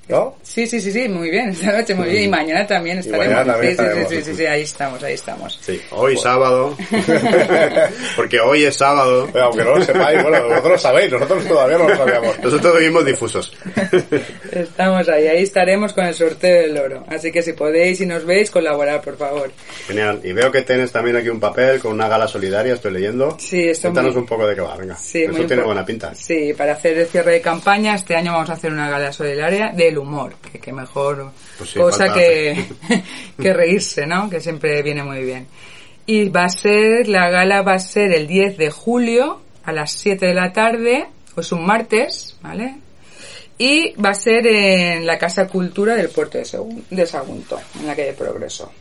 ¿No? 0.10 0.36
Sí, 0.42 0.66
sí, 0.66 0.82
sí, 0.82 0.92
sí, 0.92 1.08
muy 1.08 1.30
bien, 1.30 1.50
esta 1.52 1.72
noche 1.72 1.94
muy 1.94 2.10
bien 2.10 2.24
y 2.24 2.28
mañana 2.28 2.66
también 2.66 2.98
estaremos. 2.98 3.28
mañana 3.28 3.54
también 3.54 3.72
sí, 3.74 3.78
sí, 3.78 3.84
estaremos. 3.84 4.10
sí, 4.10 4.16
sí, 4.18 4.24
sí, 4.24 4.36
sí, 4.38 4.46
ahí 4.48 4.62
estamos, 4.64 5.04
ahí 5.04 5.14
estamos. 5.14 5.60
Sí, 5.62 5.82
hoy 5.92 6.18
sábado. 6.18 6.76
Porque 8.16 8.40
hoy 8.40 8.64
es 8.66 8.76
sábado. 8.76 9.30
Pero 9.32 9.46
aunque 9.46 9.64
no 9.64 9.76
lo 9.78 9.86
sepáis, 9.86 10.22
bueno, 10.24 10.44
vosotros 10.48 10.72
lo 10.72 10.78
sabéis, 10.80 11.12
nosotros 11.12 11.46
todavía 11.48 11.78
no 11.78 11.90
lo 11.90 11.96
sabíamos. 11.96 12.40
Nosotros 12.40 12.80
vivimos 12.80 13.06
difusos. 13.06 13.54
Estamos 14.52 15.08
ahí, 15.10 15.28
ahí 15.28 15.44
estaremos 15.44 15.94
con 15.94 16.06
el 16.06 16.14
sorteo 16.16 16.62
del 16.64 16.78
oro. 16.78 17.04
Así 17.08 17.32
que 17.32 17.42
si 17.42 17.54
podéis 17.54 18.02
y 18.02 18.06
nos 18.06 18.26
veis, 18.26 18.50
colaborar, 18.50 19.02
por 19.02 19.18
favor. 19.18 19.52
Genial. 19.88 20.20
Y 20.24 20.34
veo 20.34 20.52
que 20.52 20.62
tienes 20.64 20.92
también 20.92 21.18
aquí 21.18 21.30
un 21.30 21.40
papel 21.40 21.80
con 21.80 21.94
una 21.94 22.08
gala 22.08 22.28
solidaria, 22.28 22.74
estoy 22.74 22.94
leyendo. 22.94 23.38
Sí, 23.40 23.70
esto 23.70 23.90
Cuéntanos 23.90 24.14
muy- 24.14 24.22
un 24.22 24.28
poco 24.28 24.48
de 24.48 24.56
qué 24.56 24.62
va, 24.62 24.76
venga. 24.76 24.96
Sí, 24.96 25.24
Eso 25.24 25.46
tiene 25.46 25.64
buena 25.64 25.86
pinta. 25.86 26.14
Sí, 26.16 26.54
para 26.58 26.74
hacer 26.74 26.98
el 26.98 27.08
cierre 27.08 27.34
de 27.34 27.42
campaña, 27.42 27.96
este 27.96 28.16
año 28.16 28.32
vamos 28.34 28.50
a 28.50 28.54
hacer 28.54 28.72
una 28.72 28.90
gala 28.90 29.12
solidaria 29.14 29.72
del 29.76 29.99
humor, 30.00 30.36
que, 30.52 30.60
que 30.60 30.74
mejor 30.74 31.32
Pues 31.58 31.70
sí, 31.72 31.80
cosa 31.80 32.12
que 32.14 33.54
reírse, 33.54 34.06
¿no? 34.06 34.30
Que 34.30 34.40
siempre 34.40 34.82
viene 34.82 35.04
muy 35.04 35.24
bien. 35.24 35.48
Y 36.06 36.30
va 36.30 36.46
a 36.46 36.50
ser, 36.50 37.08
la 37.08 37.30
gala 37.30 37.62
va 37.62 37.74
a 37.74 37.80
ser 37.80 38.12
el 38.14 38.26
10 38.28 38.58
de 38.58 38.72
julio 38.72 39.42
a 39.64 39.72
las 39.72 39.92
7 39.92 40.26
de 40.26 40.34
la 40.34 40.52
tarde, 40.52 41.06
pues 41.36 41.52
un 41.52 41.66
martes, 41.66 42.36
¿vale? 42.42 42.76
Y 43.58 43.94
va 43.94 44.10
a 44.12 44.14
ser 44.16 44.48
en 44.48 45.06
la 45.06 45.18
Casa 45.20 45.48
Cultura 45.48 45.96
del 45.96 46.10
Puerto 46.10 46.38
de, 46.38 46.46
Segun- 46.46 46.84
de 46.90 47.06
Sagunto, 47.06 47.60
en 47.80 47.88
la 47.88 47.96
calle 47.96 48.14
Progreso. 48.14 48.72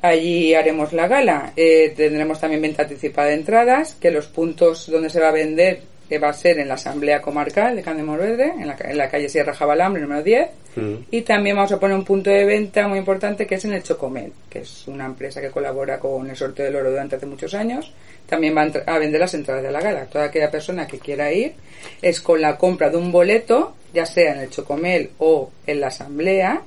Allí 0.00 0.54
haremos 0.54 0.92
la 0.92 1.06
gala. 1.06 1.52
Eh, 1.56 1.92
tendremos 1.96 2.40
también 2.40 2.62
venta 2.62 2.82
anticipada 2.82 3.28
de 3.28 3.34
entradas, 3.34 3.94
que 4.00 4.10
los 4.10 4.26
puntos 4.26 4.90
donde 4.90 5.10
se 5.10 5.20
va 5.20 5.28
a 5.28 5.32
vender 5.32 5.82
eh, 6.12 6.18
va 6.18 6.28
a 6.28 6.32
ser 6.34 6.58
en 6.58 6.68
la 6.68 6.74
Asamblea 6.74 7.22
Comarcal 7.22 7.74
de 7.74 7.82
Candemorvedre, 7.82 8.50
en 8.50 8.66
la, 8.66 8.76
en 8.78 8.98
la 8.98 9.08
calle 9.08 9.30
Sierra 9.30 9.54
Jabalambre, 9.54 10.02
número 10.02 10.22
10. 10.22 10.48
Mm. 10.76 10.94
Y 11.10 11.22
también 11.22 11.56
vamos 11.56 11.72
a 11.72 11.80
poner 11.80 11.96
un 11.96 12.04
punto 12.04 12.28
de 12.28 12.44
venta 12.44 12.86
muy 12.86 12.98
importante 12.98 13.46
que 13.46 13.54
es 13.54 13.64
en 13.64 13.72
el 13.72 13.82
Chocomel, 13.82 14.30
que 14.50 14.60
es 14.60 14.86
una 14.88 15.06
empresa 15.06 15.40
que 15.40 15.50
colabora 15.50 15.98
con 15.98 16.28
el 16.28 16.36
sorteo 16.36 16.66
del 16.66 16.76
oro 16.76 16.90
durante 16.90 17.16
hace 17.16 17.24
muchos 17.24 17.54
años. 17.54 17.92
También 18.26 18.54
va 18.54 18.62
a, 18.62 18.94
a 18.94 18.98
vender 18.98 19.20
las 19.20 19.32
entradas 19.32 19.62
de 19.62 19.72
la 19.72 19.80
gala. 19.80 20.04
Toda 20.04 20.24
aquella 20.24 20.50
persona 20.50 20.86
que 20.86 20.98
quiera 20.98 21.32
ir 21.32 21.54
es 22.02 22.20
con 22.20 22.42
la 22.42 22.58
compra 22.58 22.90
de 22.90 22.98
un 22.98 23.10
boleto, 23.10 23.74
ya 23.94 24.04
sea 24.04 24.34
en 24.34 24.40
el 24.40 24.50
Chocomel 24.50 25.12
o 25.16 25.50
en 25.66 25.80
la 25.80 25.86
Asamblea, 25.86 26.60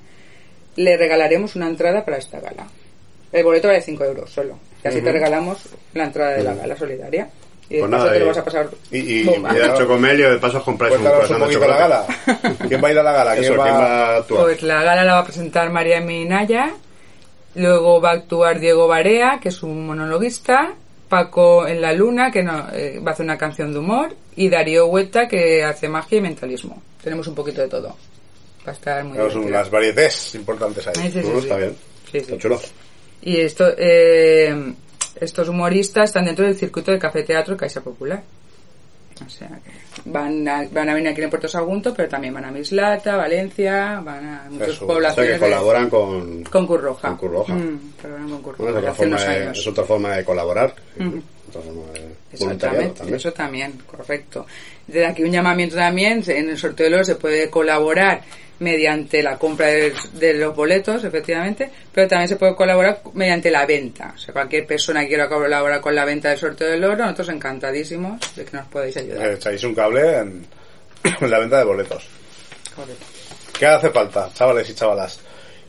le 0.76 0.98
regalaremos 0.98 1.56
una 1.56 1.68
entrada 1.68 2.04
para 2.04 2.18
esta 2.18 2.40
gala. 2.40 2.68
El 3.32 3.44
boleto 3.44 3.68
vale 3.68 3.82
5 3.82 4.04
euros 4.06 4.32
solo. 4.32 4.58
Y 4.84 4.88
así 4.88 5.02
te 5.02 5.12
regalamos 5.12 5.70
la 5.94 6.06
entrada 6.06 6.32
de 6.32 6.44
la 6.44 6.54
gala 6.54 6.76
solidaria. 6.76 7.28
Y 7.70 7.76
de 7.76 7.80
Pues 7.80 7.92
nada, 7.92 8.12
te 8.14 8.20
lo 8.20 8.28
vas 8.28 8.38
a 8.38 8.44
pasar 8.46 8.70
Y, 8.92 8.98
y. 9.00 9.22
Y 9.24 9.60
al 9.62 9.76
chocomelio, 9.78 10.30
de 10.32 10.38
paso 10.38 10.58
os 10.60 10.64
compráis 10.64 10.96
un 10.96 11.02
cuéntanos 11.02 11.30
un 11.32 11.38
croissant 11.38 11.40
de 11.52 11.58
poquito 11.58 11.72
la 11.72 11.78
gala. 11.78 12.06
¿Quién 12.68 12.84
va 12.84 12.88
a 12.88 12.92
ir 12.92 13.00
a 13.00 13.04
la 13.04 13.12
gala? 13.12 13.32
¿Quién 13.36 13.44
Eso, 13.46 13.58
va... 13.58 13.64
¿quién 13.66 13.76
va 13.76 13.86
a 13.86 14.18
actuar? 14.18 14.44
Pues 14.44 14.62
la 14.64 14.84
gala 14.84 15.04
la 15.04 15.14
va 15.16 15.20
a 15.20 15.24
presentar 15.26 15.70
María 15.72 16.00
Minaya, 16.02 16.74
luego 17.56 18.00
va 18.02 18.12
a 18.12 18.14
actuar 18.14 18.60
Diego 18.60 18.88
Barea, 18.88 19.40
que 19.42 19.50
es 19.50 19.64
un 19.64 19.86
monologuista, 19.88 20.74
Paco 21.10 21.68
en 21.68 21.82
la 21.82 21.94
Luna, 21.94 22.32
que 22.32 22.44
no- 22.44 22.68
eh, 22.74 23.00
va 23.06 23.12
a 23.12 23.14
hacer 23.14 23.24
una 23.26 23.38
canción 23.38 23.72
de 23.74 23.80
humor, 23.80 24.16
y 24.36 24.50
Darío 24.50 24.88
Huerta, 24.88 25.28
que 25.28 25.64
hace 25.64 25.88
magia 25.88 26.18
y 26.18 26.22
mentalismo. 26.22 26.82
Tenemos 27.04 27.28
un 27.28 27.36
poquito 27.36 27.62
de 27.62 27.68
todo. 27.68 27.90
Va 28.68 28.72
a 28.72 28.76
estar 28.76 29.04
muy 29.04 29.14
Tenemos 29.14 29.34
divertido. 29.34 29.58
unas 29.58 29.72
variedades 29.72 30.36
importantes 30.36 30.88
ahí. 30.88 30.94
Sí, 30.96 31.02
sí, 31.12 31.22
sí, 31.22 31.28
No, 31.30 31.34
sí. 31.40 31.46
está 31.46 31.58
bien. 31.58 31.76
Sí, 32.12 32.12
sí. 32.12 32.18
Está 32.20 32.38
chulo. 32.38 32.60
Y 33.22 33.40
esto, 33.42 33.66
eh, 33.78 34.74
estos 35.20 35.48
humoristas 35.50 36.06
están 36.10 36.26
dentro 36.26 36.46
del 36.46 36.56
circuito 36.56 36.92
de 36.92 37.00
Café 37.00 37.24
Teatro 37.24 37.56
Caixa 37.58 37.82
Popular. 37.82 38.22
O 39.26 39.30
sea, 39.30 39.48
que 39.48 39.72
van 40.10 40.46
a, 40.48 40.68
van 40.74 40.90
a 40.90 40.94
venir 40.94 41.10
aquí 41.10 41.22
en 41.22 41.30
Puerto 41.30 41.48
Sagunto, 41.48 41.94
pero 41.94 42.10
también 42.10 42.34
van 42.34 42.44
a 42.46 42.52
Mislata, 42.52 43.16
Valencia, 43.16 44.02
van 44.04 44.26
a 44.28 44.48
muchas 44.50 44.68
Eso, 44.70 44.84
O 44.84 44.88
sea 44.88 44.94
poblaciones. 44.96 45.34
que 45.34 45.40
colaboran 45.40 45.90
con... 45.90 46.44
de- 46.44 46.50
con 46.50 46.68
Curroja. 46.68 47.08
con 47.08 47.18
Curroja. 47.18 47.54
Mm, 47.54 47.80
colaboran 48.02 48.30
con 48.30 48.42
Curroja. 48.42 48.64
Bueno, 48.64 48.78
es, 48.80 48.84
otra 48.84 48.94
forma 48.94 49.24
de, 49.24 49.52
es 49.52 49.68
otra 49.68 49.84
forma 49.86 50.16
de 50.18 50.26
colaborar. 50.26 50.76
Ujú. 51.00 51.22
De 51.62 51.70
voluntariado 51.72 52.16
Exactamente, 52.32 52.98
también. 52.98 53.16
eso 53.16 53.32
también, 53.34 53.72
correcto. 53.86 54.46
Desde 54.88 55.06
aquí 55.06 55.24
un 55.24 55.32
llamamiento 55.32 55.76
también, 55.76 56.24
en 56.28 56.50
el 56.50 56.58
sorteo 56.58 56.86
del 56.86 56.96
oro 56.96 57.04
se 57.06 57.16
puede 57.16 57.50
colaborar 57.50 58.22
mediante 58.60 59.22
la 59.22 59.38
compra 59.38 59.68
de, 59.68 59.94
de 60.14 60.34
los 60.36 60.56
boletos, 60.56 61.04
efectivamente, 61.04 61.70
pero 61.94 62.08
también 62.08 62.30
se 62.30 62.38
puede 62.38 62.56
colaborar 62.56 63.02
mediante 63.14 63.52
la 63.52 63.66
venta. 63.66 64.14
O 64.16 64.18
sea, 64.18 64.34
cualquier 64.34 64.66
persona 64.66 65.02
que 65.02 65.08
quiera 65.10 65.28
colaborar 65.28 65.82
con 65.82 65.94
la 65.94 66.06
venta 66.06 66.30
del 66.30 66.38
sorteo 66.38 66.70
del 66.70 66.84
oro, 66.84 67.04
nosotros 67.04 67.30
encantadísimos 67.30 68.20
de 68.36 68.46
que 68.46 68.56
nos 68.58 68.68
podáis 68.68 68.96
ayudar. 68.98 69.28
Eh, 69.30 69.34
Echáis 69.34 69.64
un 69.66 69.76
cable 69.76 70.18
en, 70.20 70.46
en 71.22 71.30
la 71.30 71.40
venta 71.40 71.58
de 71.58 71.64
boletos. 71.66 72.08
Correcto. 72.76 73.06
¿Qué 73.60 73.66
hace 73.66 73.90
falta, 73.90 74.30
chavales 74.34 74.70
y 74.70 74.74
chavalas? 74.74 75.20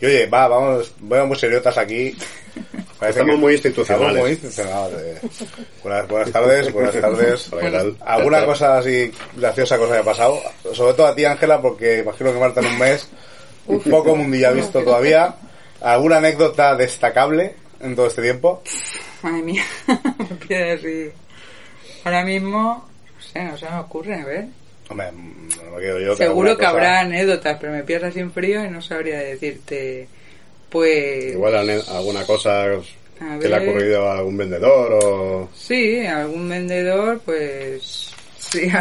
Y 0.01 0.07
oye, 0.07 0.27
va, 0.27 0.47
vamos, 0.47 0.93
veo 1.01 1.27
muy 1.27 1.37
seriotas 1.39 1.79
aquí. 1.79 2.17
Parece 2.99 3.21
Estamos 3.21 3.35
que- 3.37 3.41
muy 3.43 3.53
institucionales. 3.53 4.09
Estamos 4.09 4.23
muy 4.23 4.31
institucionales. 4.31 5.21
Buenas, 5.83 6.09
buenas 6.09 6.31
tardes, 6.33 6.73
buenas 6.73 7.01
tardes. 7.01 7.51
¿Alguna 8.07 8.45
cosa 8.47 8.79
así 8.79 9.13
graciosa 9.37 9.77
que 9.77 9.85
os 9.85 9.91
haya 9.91 10.03
pasado? 10.03 10.41
Sobre 10.73 10.95
todo 10.95 11.07
a 11.07 11.15
ti, 11.15 11.25
Ángela, 11.25 11.61
porque 11.61 11.99
imagino 11.99 12.33
que 12.33 12.39
Marta 12.39 12.61
en 12.61 12.67
un 12.67 12.79
mes 12.79 13.09
Poco 13.91 14.15
mundillo 14.17 14.49
ha 14.49 14.53
visto 14.53 14.83
todavía. 14.83 15.35
¿Alguna 15.81 16.17
anécdota 16.19 16.75
destacable 16.77 17.55
en 17.81 17.95
todo 17.95 18.07
este 18.07 18.23
tiempo? 18.23 18.63
Madre 19.23 19.43
mía, 19.43 19.65
me 20.49 20.73
así. 20.73 21.11
Ahora 22.05 22.25
mismo, 22.25 22.89
no 23.15 23.21
sé, 23.21 23.45
no 23.45 23.59
se 23.59 23.69
me 23.69 23.79
ocurre, 23.79 24.15
a 24.21 24.25
ver. 24.25 24.47
Hombre, 24.89 25.09
no 25.13 25.71
me 25.77 25.81
quedo 25.83 25.99
yo. 26.01 26.17
Seguro 26.17 26.51
que 26.51 26.59
cosa- 26.59 26.69
habrá 26.71 27.01
anécdotas, 27.01 27.59
pero 27.61 27.73
me 27.73 27.83
pierdo 27.83 28.07
así 28.07 28.21
en 28.21 28.31
frío 28.33 28.65
y 28.65 28.71
no 28.71 28.81
sabría 28.81 29.19
decirte. 29.19 30.09
Pues. 30.77 31.33
Igual 31.33 31.55
alguna 31.89 32.27
cosa 32.27 32.65
A 32.65 33.39
que 33.41 33.49
le 33.49 33.57
ha 33.57 33.61
ocurrido 33.61 34.11
a 34.11 34.19
algún 34.19 34.37
vendedor 34.37 34.99
o... 35.03 35.49
Sí, 35.55 36.05
algún 36.05 36.49
vendedor, 36.51 37.19
pues. 37.25 38.11
Sí, 38.39 38.69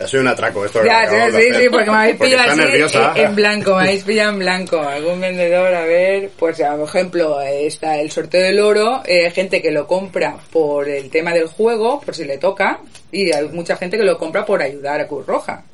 Ha 0.00 0.08
sido 0.08 0.22
un 0.22 0.28
atraco 0.28 0.64
esto. 0.64 0.80
que 0.80 0.86
Ya, 0.86 1.02
acabamos 1.02 1.40
sí, 1.40 1.68
porque 1.70 1.90
me 1.90 1.96
habéis 1.96 2.16
pillado 2.16 2.42
está 2.42 2.52
así 2.52 2.60
nerviosa. 2.60 3.12
en, 3.14 3.34
blanco, 3.34 3.76
me 3.76 3.82
habéis 3.82 4.04
pillado 4.04 4.32
en 4.32 4.38
blanco. 4.40 4.80
Algún 4.80 5.20
vendedor, 5.20 5.74
a 5.74 5.84
ver, 5.84 6.30
pues 6.36 6.58
por 6.60 6.88
ejemplo, 6.88 7.40
está 7.40 7.98
el 8.00 8.10
sorteo 8.10 8.42
del 8.42 8.58
oro, 8.60 9.02
eh, 9.06 9.30
gente 9.30 9.62
que 9.62 9.70
lo 9.70 9.86
compra 9.86 10.36
por 10.52 10.88
el 10.88 11.08
tema 11.10 11.32
del 11.32 11.46
juego, 11.46 12.00
por 12.00 12.14
si 12.14 12.24
le 12.24 12.38
toca, 12.38 12.80
y 13.12 13.32
hay 13.32 13.48
mucha 13.48 13.76
gente 13.76 13.96
que 13.96 14.04
lo 14.04 14.18
compra 14.18 14.44
por 14.44 14.60
ayudar 14.60 15.00
a 15.00 15.06
Cruz 15.06 15.24
Roja. 15.26 15.64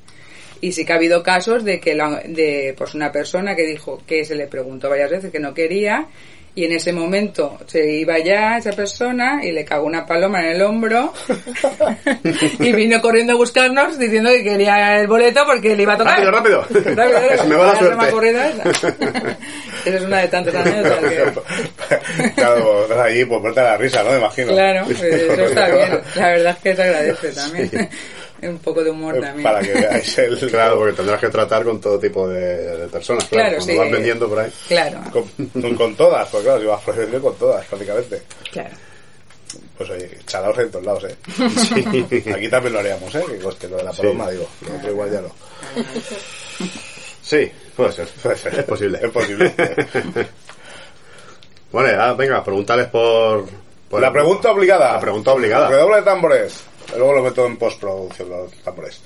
Y 0.62 0.72
sí 0.72 0.86
que 0.86 0.92
ha 0.94 0.96
habido 0.96 1.22
casos 1.22 1.64
de 1.64 1.78
que 1.80 1.94
la- 1.94 2.22
de 2.24 2.74
pues 2.78 2.94
una 2.94 3.12
persona 3.12 3.54
que 3.54 3.66
dijo 3.66 4.00
que 4.06 4.24
se 4.24 4.34
le 4.36 4.46
preguntó 4.46 4.88
varias 4.88 5.10
veces 5.10 5.30
que 5.30 5.38
no 5.40 5.52
quería 5.52 6.06
y 6.54 6.66
en 6.66 6.72
ese 6.72 6.92
momento 6.92 7.58
se 7.66 7.84
iba 7.94 8.18
ya 8.18 8.58
esa 8.58 8.72
persona 8.72 9.40
y 9.42 9.52
le 9.52 9.64
cagó 9.64 9.86
una 9.86 10.04
paloma 10.06 10.40
en 10.40 10.52
el 10.56 10.62
hombro 10.62 11.12
y 12.60 12.72
vino 12.72 13.00
corriendo 13.00 13.32
a 13.32 13.36
buscarnos 13.36 13.98
diciendo 13.98 14.30
que 14.30 14.44
quería 14.44 15.00
el 15.00 15.06
boleto 15.06 15.44
porque 15.46 15.74
le 15.74 15.82
iba 15.82 15.94
a 15.94 15.96
tocar. 15.98 16.22
Rápido, 16.22 16.64
rápido. 16.66 16.94
Rápido, 16.94 17.18
se 17.42 17.48
me 17.48 17.56
va 17.56 17.66
la 17.72 18.10
suerte. 18.10 18.30
esa. 18.30 18.62
Esa 19.84 19.96
es 19.96 20.02
una 20.02 20.20
de 20.20 20.28
tantas 20.28 20.54
anécdotas 20.54 20.98
que... 21.00 22.30
Claro, 22.36 22.82
estás 22.84 22.98
allí, 22.98 23.24
pues 23.24 23.40
muerta 23.40 23.62
la 23.64 23.76
risa, 23.76 24.04
¿no? 24.04 24.10
Me 24.12 24.18
imagino. 24.18 24.52
Claro, 24.52 24.86
eso 24.88 25.44
está 25.44 25.68
bien. 25.70 26.00
La 26.14 26.28
verdad 26.28 26.52
es 26.56 26.62
que 26.62 26.76
se 26.76 26.82
agradece 26.82 27.32
también. 27.32 27.88
Un 28.42 28.58
poco 28.58 28.82
de 28.82 28.90
humor 28.90 29.20
también. 29.20 29.42
Para 29.44 29.60
que 29.62 29.72
veáis 29.74 30.18
el... 30.18 30.38
Claro, 30.50 30.76
porque 30.78 30.94
tendrás 30.94 31.20
que 31.20 31.28
tratar 31.28 31.64
con 31.64 31.80
todo 31.80 31.98
tipo 31.98 32.28
de, 32.28 32.76
de 32.78 32.88
personas. 32.88 33.24
Claro, 33.26 33.48
Claro, 33.50 33.56
cuando 33.64 33.72
sí. 33.72 33.78
vas 33.78 33.90
vendiendo 33.92 34.28
por 34.28 34.38
ahí. 34.40 34.52
Claro, 34.68 35.00
Con, 35.12 35.74
con 35.74 35.94
todas, 35.96 36.28
pues 36.28 36.42
claro, 36.42 36.60
si 36.60 36.66
vas 36.66 36.96
vender 36.96 37.20
con 37.20 37.34
todas, 37.36 37.64
prácticamente. 37.66 38.22
claro. 38.50 38.70
Pues 39.76 39.90
oye, 39.90 40.10
chalaos 40.26 40.56
en 40.58 40.70
todos 40.70 40.84
lados, 40.86 41.04
¿eh? 41.04 41.16
Aquí 42.34 42.48
también 42.48 42.72
lo 42.72 42.78
haríamos, 42.78 43.14
¿eh? 43.14 43.22
Que 43.28 43.38
coste 43.38 43.68
lo 43.68 43.76
de 43.76 43.84
la 43.84 43.92
paloma, 43.92 44.30
digo. 44.30 44.48
Lo 44.66 44.76
otro 44.76 44.90
igual 44.90 45.10
ya 45.12 45.20
no. 45.20 45.28
Sí, 47.22 47.50
puede 47.76 47.92
ser. 47.92 48.06
Puede 48.22 48.36
ser. 48.36 48.58
Es 48.60 48.64
posible. 48.64 48.98
Es 49.02 49.10
posible. 49.10 49.52
bueno, 51.70 51.90
ya, 51.90 52.12
venga, 52.14 52.42
preguntarles 52.44 52.86
por... 52.88 53.46
por 53.88 54.00
La 54.00 54.12
pregunta 54.12 54.50
obligada. 54.52 54.92
La 54.94 55.00
pregunta 55.00 55.32
obligada. 55.32 55.68
Redoble 55.68 55.96
de 55.96 56.02
tambores. 56.02 56.64
Luego 56.96 57.12
lo 57.14 57.22
meto 57.22 57.46
en 57.46 57.56
postproducción, 57.56 58.28
los 58.28 58.52
tambores. 58.62 59.00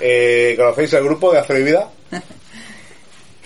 Eh, 0.00 0.54
¿Conocéis 0.56 0.92
el 0.94 1.04
grupo 1.04 1.32
de 1.32 1.38
Acero 1.38 1.58
y 1.60 1.62
Vida? 1.64 1.90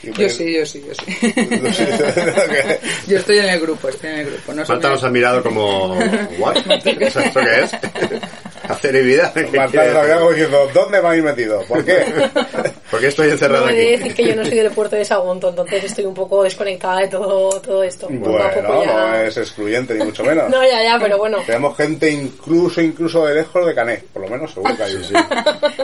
Yo 0.03 0.29
sí, 0.29 0.53
yo 0.53 0.67
sí, 0.67 0.85
yo 0.87 0.95
sí. 0.95 1.33
Yo 3.07 3.19
estoy 3.19 3.39
en 3.39 3.47
el 3.47 3.61
grupo, 3.61 3.89
estoy 3.89 4.11
en 4.11 4.19
el 4.19 4.27
grupo. 4.27 4.53
No 4.53 4.65
Marta 4.67 4.89
nos 4.91 5.05
ha 5.05 5.11
mirado 5.11 5.43
como... 5.43 5.97
¿What? 6.39 6.57
¿Eso 6.85 7.21
¿Esto 7.21 7.41
qué 7.41 7.61
es? 7.63 7.71
Vida. 8.83 9.33
¿Qué 9.35 9.47
Marta 9.57 10.29
diciendo, 10.31 10.69
¿dónde 10.75 11.01
me 11.01 11.09
habéis 11.09 11.25
metido? 11.25 11.63
¿Por 11.69 11.85
qué? 11.85 12.05
¿Por 12.91 13.01
qué 13.01 13.07
estoy 13.09 13.27
No 13.29 13.33
encerrado 13.33 13.67
de 13.67 13.73
aquí? 13.73 13.91
decir 13.97 14.15
que 14.15 14.25
yo 14.29 14.37
no 14.37 14.45
soy 14.45 14.59
del 14.59 14.71
puerto 14.71 14.97
de 14.97 15.05
Sagunto, 15.05 15.49
entonces 15.51 15.85
estoy 15.85 16.05
un 16.05 16.15
poco 16.15 16.43
desconectada 16.45 17.01
de 17.01 17.09
todo, 17.09 17.61
todo 17.61 17.83
esto. 17.83 18.07
Bueno, 18.11 18.51
poco 18.67 18.85
ya- 18.85 18.93
no 19.11 19.17
es 19.17 19.37
excluyente, 19.37 19.95
ni 19.95 20.05
mucho 20.05 20.23
menos. 20.25 20.49
No, 20.51 20.63
ya, 20.63 20.83
ya, 20.83 20.99
pero 21.01 21.19
bueno. 21.19 21.39
Tenemos 21.47 21.77
gente 21.77 22.11
incluso, 22.11 22.81
incluso 22.81 23.27
de 23.27 23.35
lejos 23.35 23.67
de 23.67 23.75
Canet, 23.75 24.05
por 24.13 24.23
lo 24.23 24.29
menos 24.29 24.53
seguro 24.53 24.77
que 24.77 24.83
hay 24.83 24.93
Sí, 24.93 25.05
sí. 25.05 25.15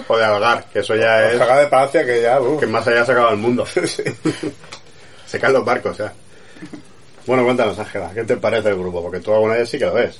O 0.06 0.16
de 0.16 0.24
Algar, 0.24 0.64
que 0.72 0.78
eso 0.80 0.94
ya 0.94 1.30
es... 1.30 1.38
Saca 1.38 1.58
de 1.60 1.66
Palacia 1.66 2.04
que 2.06 2.22
ya... 2.22 2.40
uf. 2.40 2.60
Que 2.60 2.66
más 2.66 2.86
allá 2.86 3.04
se 3.04 3.12
acaba 3.12 3.30
el 3.32 3.38
mundo. 3.38 3.64
Se 5.26 5.38
caen 5.38 5.52
los 5.52 5.64
barcos, 5.64 5.96
ya. 5.98 6.12
Bueno, 7.26 7.44
cuéntanos, 7.44 7.78
Ángela, 7.78 8.10
¿qué 8.14 8.24
te 8.24 8.36
parece 8.36 8.68
el 8.70 8.76
grupo? 8.76 9.02
Porque 9.02 9.20
tú 9.20 9.32
alguna 9.32 9.54
vez 9.54 9.68
sí 9.68 9.78
que 9.78 9.84
lo 9.86 9.94
ves. 9.94 10.18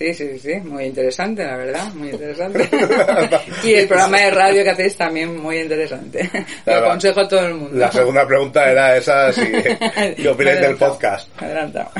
Sí, 0.00 0.14
sí, 0.14 0.38
sí, 0.38 0.54
muy 0.64 0.84
interesante, 0.86 1.44
la 1.44 1.58
verdad, 1.58 1.84
muy 1.92 2.08
interesante. 2.08 2.66
y 3.64 3.74
el 3.74 3.86
programa 3.86 4.16
de 4.18 4.30
radio 4.30 4.64
que 4.64 4.70
hacéis 4.70 4.96
también 4.96 5.36
muy 5.36 5.58
interesante. 5.58 6.22
Lo 6.32 6.44
Claro. 6.64 6.86
aconsejo 6.86 7.20
a 7.20 7.28
todo 7.28 7.46
el 7.46 7.54
mundo. 7.54 7.76
La 7.78 7.92
segunda 7.92 8.26
pregunta 8.26 8.70
era 8.70 8.96
esa, 8.96 9.30
si, 9.30 9.42
¿qué 10.16 10.26
opináis 10.26 10.58
del 10.62 10.76
podcast? 10.76 11.28
Adelantado. 11.42 11.90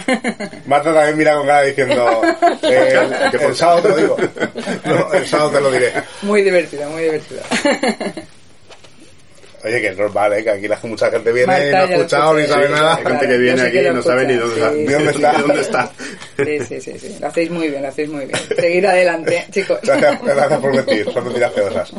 Marta 0.65 0.95
también 0.95 1.19
mira 1.19 1.35
con 1.35 1.47
cara 1.47 1.63
diciendo, 1.63 2.23
eh, 2.63 2.99
¿Qué 3.31 3.37
el, 3.37 3.43
podcast? 3.43 3.55
sábado 3.61 3.83
te 3.83 3.89
lo 3.91 3.97
digo. 3.99 4.17
No, 4.87 5.13
el 5.13 5.27
sábado 5.27 5.51
te 5.51 5.61
lo 5.61 5.71
diré. 5.71 5.93
Muy 6.23 6.41
divertido, 6.43 6.89
muy 6.89 7.03
divertido. 7.03 7.43
Oye, 9.63 9.81
que 9.81 9.89
es 9.89 9.99
normal, 9.99 10.33
¿eh? 10.33 10.43
que 10.43 10.51
aquí 10.51 10.67
la, 10.67 10.79
mucha 10.85 11.11
gente 11.11 11.33
viene 11.33 11.47
Marta 11.47 11.67
y 11.67 11.71
no 11.71 11.77
ha 11.77 11.85
escuchado 11.85 12.35
ni 12.35 12.47
sabe 12.47 12.67
sí, 12.67 12.73
nada. 12.73 12.97
Hay 12.97 13.05
gente 13.05 13.29
que 13.29 13.39
viene 13.39 13.63
aquí 13.63 13.79
y 13.79 13.91
no 13.91 14.03
sabe 14.03 14.27
ni 14.27 14.35
dónde, 14.35 14.55
sí, 14.55 14.93
dónde 14.93 15.13
sí. 15.13 15.21
dónde 15.21 15.61
está. 15.61 15.91
Sí, 16.37 16.61
sí, 16.67 16.81
sí, 16.81 16.99
sí. 16.99 17.17
Lo 17.21 17.27
hacéis 17.27 17.51
muy 17.51 17.69
bien, 17.69 17.83
lo 17.83 17.89
hacéis 17.89 18.09
muy 18.09 18.25
bien. 18.25 18.39
Seguir 18.57 18.87
adelante, 18.87 19.47
chicos. 19.53 19.79
Gracias, 19.83 20.23
gracias 20.23 20.61
por 20.61 20.75
mentir, 20.75 21.13
son 21.13 21.25
mentiras 21.25 21.53
feosas. 21.53 21.93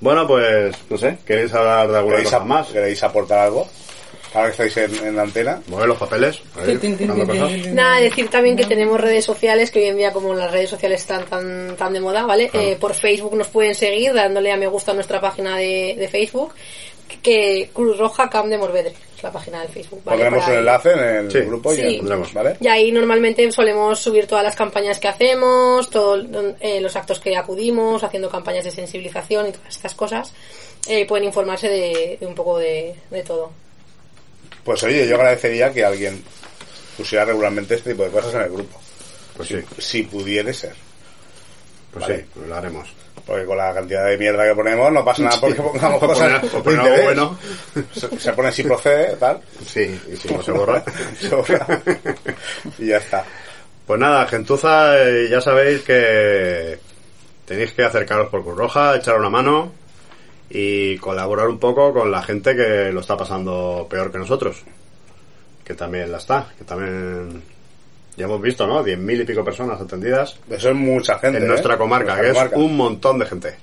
Bueno, 0.00 0.26
pues, 0.26 0.74
no 0.90 0.98
sé, 0.98 1.18
¿queréis 1.24 1.52
hablar 1.54 1.88
de 1.88 1.98
alguna 1.98 2.16
¿Queréis, 2.16 2.32
cosa 2.32 2.44
más? 2.44 2.68
¿Queréis 2.68 3.02
aportar 3.02 3.38
algo? 3.38 3.68
Ahora 4.34 4.52
que 4.52 4.64
estáis 4.64 4.76
en, 5.00 5.06
en 5.06 5.16
la 5.16 5.22
antena. 5.22 5.60
Mover 5.68 5.88
los 5.88 5.98
papeles. 5.98 6.40
Nada, 7.72 8.00
decir 8.00 8.28
también 8.28 8.56
que 8.56 8.64
tenemos 8.66 9.00
redes 9.00 9.24
sociales, 9.24 9.70
que 9.70 9.78
hoy 9.80 9.86
en 9.86 9.96
día 9.96 10.12
como 10.12 10.34
las 10.34 10.50
redes 10.50 10.70
sociales 10.70 11.00
están 11.00 11.24
tan, 11.26 11.76
tan 11.76 11.92
de 11.92 12.00
moda, 12.00 12.24
¿vale? 12.24 12.50
Eh, 12.52 12.76
por 12.78 12.94
Facebook 12.94 13.34
nos 13.36 13.48
pueden 13.48 13.74
seguir 13.74 14.12
dándole 14.12 14.52
a 14.52 14.56
me 14.56 14.66
gusta 14.66 14.92
a 14.92 14.94
nuestra 14.94 15.20
página 15.20 15.56
de, 15.56 15.96
de 15.98 16.08
Facebook, 16.08 16.52
que 17.22 17.70
Cruz 17.72 17.96
Roja 17.98 18.28
Camp 18.28 18.48
de 18.48 18.58
Morvedre, 18.58 18.92
es 19.16 19.22
la 19.22 19.32
página 19.32 19.62
de 19.62 19.68
Facebook, 19.68 20.02
¿vale? 20.04 20.18
Pondremos 20.24 20.46
ahí. 20.48 20.56
enlace 20.58 20.92
en 20.92 20.98
el 20.98 21.30
Sí, 21.32 21.38
grupo 21.40 21.72
y 21.72 21.76
sí. 21.76 21.82
en- 21.82 21.98
Pondremos. 21.98 22.34
¿vale? 22.34 22.56
Y 22.60 22.68
ahí 22.68 22.92
normalmente 22.92 23.50
solemos 23.50 23.98
subir 23.98 24.26
todas 24.26 24.44
las 24.44 24.54
campañas 24.54 24.98
que 24.98 25.08
hacemos, 25.08 25.88
todos 25.90 26.26
eh, 26.60 26.80
los 26.80 26.94
actos 26.96 27.18
que 27.18 27.34
acudimos, 27.36 28.02
haciendo 28.04 28.28
campañas 28.28 28.64
de 28.64 28.70
sensibilización 28.72 29.48
y 29.48 29.52
todas 29.52 29.74
estas 29.74 29.94
cosas. 29.94 30.32
Eh, 30.86 31.06
pueden 31.06 31.24
informarse 31.26 31.68
de, 31.68 32.18
de 32.20 32.26
un 32.26 32.34
poco 32.34 32.58
de, 32.58 32.94
de 33.10 33.22
todo. 33.22 33.50
Pues 34.68 34.82
oye, 34.82 35.08
yo 35.08 35.14
agradecería 35.14 35.72
que 35.72 35.82
alguien 35.82 36.22
pusiera 36.94 37.24
regularmente 37.24 37.76
este 37.76 37.92
tipo 37.92 38.04
de 38.04 38.10
cosas 38.10 38.34
en 38.34 38.40
el 38.42 38.50
grupo. 38.50 38.78
Pues 39.34 39.48
sí, 39.48 39.64
Si 39.78 40.02
pudiera 40.02 40.52
ser. 40.52 40.74
pues 41.90 42.02
Vale. 42.02 42.18
sí, 42.18 42.24
pues 42.34 42.46
lo 42.48 42.54
haremos. 42.54 42.86
Porque 43.26 43.46
con 43.46 43.56
la 43.56 43.72
cantidad 43.72 44.04
de 44.04 44.18
mierda 44.18 44.46
que 44.46 44.54
ponemos 44.54 44.92
no 44.92 45.02
pasa 45.02 45.22
nada 45.22 45.40
porque 45.40 45.62
pongamos 45.62 46.02
O 46.02 46.06
cosas 46.06 46.42
poner- 46.42 46.44
o 46.52 46.56
de 46.58 46.62
poner 46.62 46.78
interés. 46.80 47.04
bueno. 47.04 47.38
Se, 47.94 48.20
se 48.20 48.32
pone 48.34 48.52
si 48.52 48.62
procede, 48.64 49.16
tal. 49.16 49.40
Sí, 49.66 50.00
y 50.12 50.16
si 50.18 50.34
no 50.34 50.42
se 50.42 50.52
borra. 50.52 50.84
Se 51.18 51.28
borra. 51.34 51.66
y 52.78 52.86
ya 52.88 52.98
está. 52.98 53.24
Pues 53.86 53.98
nada, 53.98 54.26
gentuza, 54.26 55.02
eh, 55.02 55.28
ya 55.30 55.40
sabéis 55.40 55.80
que 55.80 56.78
tenéis 57.46 57.72
que 57.72 57.84
acercaros 57.84 58.28
por 58.28 58.42
Cruz 58.44 58.58
Roja, 58.58 58.96
echar 58.96 59.16
una 59.16 59.30
mano 59.30 59.72
y 60.50 60.96
colaborar 60.98 61.48
un 61.48 61.58
poco 61.58 61.92
con 61.92 62.10
la 62.10 62.22
gente 62.22 62.56
que 62.56 62.90
lo 62.92 63.00
está 63.00 63.16
pasando 63.16 63.86
peor 63.88 64.10
que 64.10 64.18
nosotros. 64.18 64.62
Que 65.64 65.74
también 65.74 66.10
la 66.10 66.18
está, 66.18 66.46
que 66.56 66.64
también 66.64 67.42
ya 68.16 68.24
hemos 68.24 68.40
visto, 68.40 68.66
¿no? 68.66 68.82
Diez 68.82 68.98
mil 68.98 69.20
y 69.20 69.24
pico 69.24 69.44
personas 69.44 69.80
atendidas 69.80 70.38
Eso 70.50 70.70
es 70.70 70.74
mucha 70.74 71.18
gente. 71.18 71.38
en 71.38 71.44
¿eh? 71.44 71.46
nuestra 71.48 71.76
comarca, 71.76 72.16
Nuestra 72.16 72.26
que 72.26 72.32
comarca. 72.32 72.56
es 72.56 72.62
un 72.62 72.76
montón 72.76 73.18
de 73.18 73.26
gente. 73.26 73.54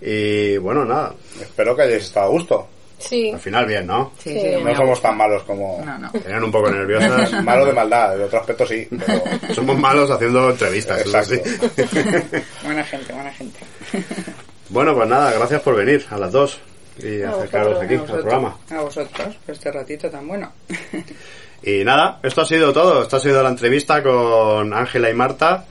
Y 0.00 0.56
bueno, 0.58 0.84
nada, 0.84 1.14
Espero 1.40 1.74
que 1.74 1.82
hayáis 1.82 2.04
estado 2.04 2.26
a 2.26 2.30
gusto. 2.30 2.68
Sí. 2.98 3.30
al 3.30 3.38
final 3.38 3.64
bien, 3.64 3.86
¿no? 3.86 4.12
Sí, 4.18 4.30
Sí. 4.32 4.56
No 4.62 4.70
a 4.70 4.76
somos 4.76 5.00
tan 5.00 5.16
malos 5.16 5.44
como... 5.44 5.80
No, 5.84 5.98
no. 5.98 6.10
Tenían 6.10 6.42
un 6.42 6.50
poco 6.50 6.68
nerviosas. 6.68 7.32
Malos 7.44 7.68
de 7.68 7.72
maldad, 7.72 8.16
de 8.16 8.24
otro 8.24 8.40
aspecto 8.40 8.66
sí. 8.66 8.88
Pero... 8.90 9.54
Somos 9.54 9.78
malos 9.78 10.10
haciendo 10.10 10.50
entrevistas, 10.50 11.00
eso 11.02 11.22
sí. 11.22 11.34
Exacto. 11.34 12.38
Buena 12.64 12.82
gente, 12.84 13.12
buena 13.12 13.32
gente. 13.32 13.60
Bueno, 14.70 14.94
pues 14.94 15.08
nada, 15.08 15.32
gracias 15.32 15.60
por 15.62 15.74
venir 15.76 16.06
a 16.10 16.18
las 16.18 16.32
dos 16.32 16.58
y 16.98 17.22
A 17.22 17.30
acercaros 17.30 17.74
vosotros, 17.74 17.84
aquí 17.84 17.94
A 17.94 18.00
al 18.00 18.06
programa. 18.22 18.56
a 18.70 18.80
vosotros, 18.80 19.36
por 19.46 19.54
este 19.54 19.72
ratito 19.72 20.10
tan 20.10 20.26
bueno. 20.28 20.52
Y 21.60 21.82
nada, 21.82 22.20
esto 22.22 22.42
ha 22.42 22.46
sido 22.46 22.72
todo. 22.72 23.02
Esto 23.02 23.16
ha 23.16 23.20
sido 23.20 23.42
la 23.42 23.48
entrevista 23.48 24.00
con 24.00 24.72
Ángela 24.72 25.10
y 25.10 25.14
Marta 25.14 25.64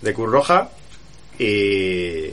de 0.00 0.14
Cruz 0.14 0.30
Roja. 0.30 0.68
Y. 1.38 2.28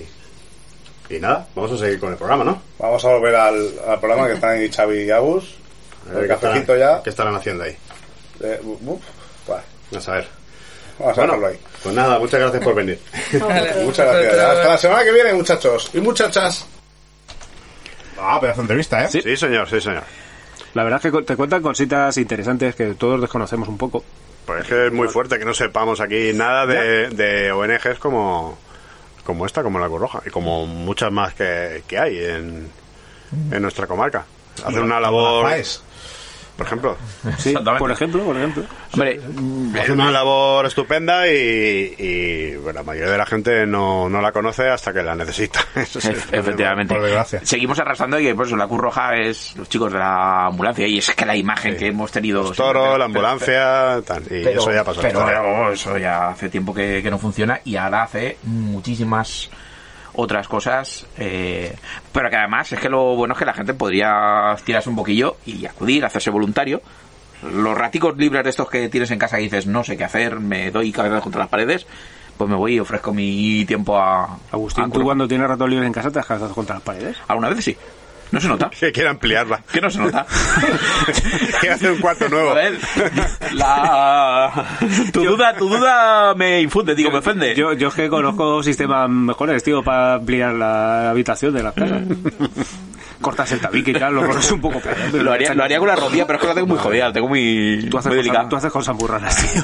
Y 1.09 1.19
nada, 1.19 1.45
vamos 1.53 1.73
a 1.73 1.77
seguir 1.77 1.99
con 1.99 2.11
el 2.13 2.17
programa, 2.17 2.45
¿no? 2.45 2.61
Vamos 2.79 3.03
a 3.03 3.09
volver 3.09 3.35
al, 3.35 3.69
al 3.85 3.99
programa 3.99 4.27
que 4.27 4.35
están 4.35 4.51
ahí 4.51 4.71
Xavi 4.71 4.99
y 5.03 5.11
Agus. 5.11 5.55
A 6.09 6.13
ver 6.13 6.23
El 6.23 6.29
qué 6.29 6.35
cafecito 6.35 6.73
estarán- 6.73 6.97
ya. 6.97 7.03
¿Qué 7.03 7.09
estarán 7.09 7.35
haciendo 7.35 7.63
ahí? 7.65 7.75
Eh, 8.43 8.61
uf, 8.63 9.01
vale. 9.45 9.63
A 9.93 9.99
saber. 9.99 10.27
Vamos 10.97 11.17
a 11.17 11.21
dejarlo 11.21 11.47
ahí. 11.47 11.59
Pues 11.83 11.95
nada, 11.95 12.19
muchas 12.19 12.39
gracias 12.39 12.63
por 12.63 12.75
venir. 12.75 12.99
Vale, 13.39 13.83
Muchas 13.83 14.07
gracias. 14.07 14.37
Hasta 14.37 14.69
la 14.69 14.77
semana 14.77 15.03
que 15.03 15.11
viene, 15.11 15.33
muchachos 15.33 15.89
y 15.93 15.99
muchachas. 15.99 16.65
Ah, 18.19 18.39
pedazo 18.39 18.57
de 18.57 18.63
entrevista, 18.65 19.03
¿eh? 19.03 19.07
Sí, 19.09 19.35
señor, 19.35 19.67
sí, 19.67 19.81
señor. 19.81 20.03
La 20.73 20.83
verdad 20.83 21.01
es 21.03 21.11
que 21.11 21.21
te 21.23 21.35
cuentan 21.35 21.61
cositas 21.61 22.15
interesantes 22.17 22.75
que 22.75 22.93
todos 22.93 23.19
desconocemos 23.19 23.67
un 23.67 23.77
poco. 23.77 24.03
Pues 24.45 24.61
es 24.61 24.67
que 24.67 24.87
es 24.87 24.93
muy 24.93 25.07
fuerte 25.07 25.37
que 25.39 25.45
no 25.45 25.53
sepamos 25.53 25.99
aquí 26.01 26.31
nada 26.33 26.65
de, 26.65 27.09
de 27.09 27.51
ONGs 27.51 27.99
como, 27.99 28.57
como 29.23 29.45
esta, 29.45 29.63
como 29.63 29.79
la 29.79 29.87
Cruz 29.87 30.01
Roja, 30.01 30.21
y 30.25 30.29
como 30.29 30.65
muchas 30.65 31.11
más 31.11 31.33
que, 31.33 31.83
que 31.87 31.97
hay 31.97 32.17
en, 32.23 32.69
en 33.51 33.61
nuestra 33.61 33.87
comarca. 33.87 34.25
Hacen 34.63 34.83
una 34.83 34.99
labor, 34.99 35.45
Faes. 35.49 35.81
Por 36.57 36.65
ejemplo, 36.67 36.97
Sí, 37.37 37.53
por 37.79 37.91
ejemplo, 37.91 38.23
por 38.23 38.37
ejemplo. 38.37 38.63
Hombre, 38.93 39.19
hacen 39.79 39.93
una 39.93 40.11
labor 40.11 40.65
estupenda 40.65 41.27
y, 41.27 41.95
y, 41.97 42.55
bueno, 42.57 42.79
la 42.79 42.83
mayoría 42.83 43.11
de 43.11 43.17
la 43.17 43.25
gente 43.25 43.65
no, 43.65 44.07
no 44.09 44.21
la 44.21 44.31
conoce 44.31 44.69
hasta 44.69 44.93
que 44.93 45.01
la 45.01 45.15
necesita. 45.15 45.59
Eso 45.75 45.99
sí, 45.99 46.09
Ef- 46.09 46.27
efectivamente. 46.33 46.93
por 46.93 47.03
desgracia. 47.03 47.41
Seguimos 47.43 47.79
arrastrando 47.79 48.19
y 48.19 48.31
pues 48.33 48.51
la 48.51 48.67
Cruz 48.67 48.79
Roja 48.81 49.15
es 49.15 49.55
los 49.57 49.67
chicos 49.69 49.91
de 49.91 49.99
la 49.99 50.47
ambulancia 50.47 50.85
y 50.87 50.99
es 50.99 51.09
que 51.15 51.25
la 51.25 51.35
imagen 51.35 51.75
que 51.77 51.87
hemos 51.87 52.11
tenido 52.11 52.43
Los 52.43 52.55
toros, 52.57 52.97
la 52.99 53.05
ambulancia, 53.05 54.01
tal, 54.05 54.23
y 54.23 54.43
pero, 54.43 54.61
eso 54.61 54.71
ya 54.71 54.83
pasó. 54.83 55.01
pero 55.01 55.25
pero 55.25 55.71
eso 55.73 55.97
ya 55.97 56.29
hace 56.29 56.49
tiempo 56.49 56.73
que, 56.73 57.01
que 57.01 57.09
no 57.09 57.17
funciona 57.17 57.59
y 57.65 57.75
ahora 57.75 58.03
hace 58.03 58.37
muchísimas 58.43 59.49
otras 60.13 60.47
cosas 60.47 61.05
eh, 61.17 61.75
pero 62.11 62.29
que 62.29 62.35
además 62.35 62.71
es 62.71 62.79
que 62.79 62.89
lo 62.89 63.15
bueno 63.15 63.33
es 63.33 63.39
que 63.39 63.45
la 63.45 63.53
gente 63.53 63.73
podría 63.73 64.55
tirarse 64.63 64.89
un 64.89 64.95
poquillo 64.95 65.37
y 65.45 65.65
acudir 65.65 66.05
hacerse 66.05 66.29
voluntario. 66.29 66.81
Los 67.43 67.75
raticos 67.75 68.17
libres 68.17 68.43
de 68.43 68.51
estos 68.51 68.69
que 68.69 68.89
tienes 68.89 69.09
en 69.11 69.19
casa 69.19 69.39
y 69.39 69.43
dices 69.43 69.65
no 69.65 69.83
sé 69.83 69.97
qué 69.97 70.03
hacer 70.03 70.39
me 70.39 70.69
doy 70.71 70.91
cabezas 70.91 71.23
contra 71.23 71.39
las 71.39 71.49
paredes 71.49 71.87
pues 72.37 72.49
me 72.49 72.55
voy 72.55 72.75
y 72.75 72.79
ofrezco 72.79 73.13
mi 73.13 73.65
tiempo 73.65 73.97
a 73.97 74.37
Agustín, 74.51 74.85
a 74.85 74.89
tú 74.89 75.03
cuando 75.03 75.27
tienes 75.27 75.47
ratos 75.47 75.69
libres 75.69 75.87
en 75.87 75.93
casa 75.93 76.11
te 76.11 76.19
has 76.19 76.25
casado 76.25 76.53
contra 76.53 76.75
las 76.75 76.83
paredes. 76.83 77.17
alguna 77.27 77.49
vez 77.49 77.63
sí 77.63 77.77
no 78.31 78.39
se 78.41 78.47
nota 78.47 78.69
Que 78.79 78.91
quiere 78.91 79.09
ampliarla. 79.09 79.61
que 79.71 79.81
no 79.81 79.89
se 79.89 79.99
nota 79.99 80.25
Quiere 81.59 81.75
hacer 81.75 81.91
un 81.91 81.99
cuarto 81.99 82.27
nuevo. 82.29 82.51
Joder, 82.51 82.77
la... 83.53 84.65
tu 85.11 85.23
duda 85.23 85.55
tu 85.55 85.69
duda 85.69 86.33
me 86.35 86.61
infunde 86.61 86.95
digo 86.95 87.11
me 87.11 87.19
ofende 87.19 87.55
Yo, 87.55 87.73
yo 87.73 87.89
es 87.89 87.93
que 87.93 88.09
conozco 88.09 88.63
sistemas 88.63 89.09
mejores, 89.09 89.63
tío, 89.63 89.83
para 89.83 90.15
ampliar 90.15 90.53
la 90.53 91.09
habitación 91.11 91.53
de 91.53 91.63
las 91.63 91.73
casas. 91.73 92.01
Cortas 93.21 93.51
el 93.51 93.59
tabique 93.59 93.91
y 93.91 93.93
tal, 93.93 94.15
lo 94.15 94.25
cortas 94.25 94.51
un 94.51 94.59
poco 94.61 94.79
peor. 94.79 94.95
pero 95.11 95.23
Lo 95.23 95.31
haría, 95.31 95.53
lo 95.53 95.63
haría 95.63 95.77
con 95.77 95.87
la 95.87 95.95
rodilla, 95.95 96.25
pero 96.25 96.37
es 96.37 96.41
que 96.41 96.47
lo 96.47 96.55
tengo 96.55 96.65
muy 96.67 96.79
jodida, 96.79 97.05
lo 97.07 97.13
tengo 97.13 97.27
muy, 97.27 97.87
Tú 97.91 97.99
haces, 97.99 98.11
muy 98.15 98.27
cosas, 98.27 98.49
tú 98.49 98.55
haces 98.55 98.71
cosas 98.71 98.97
burranas, 98.97 99.37
tío. 99.53 99.63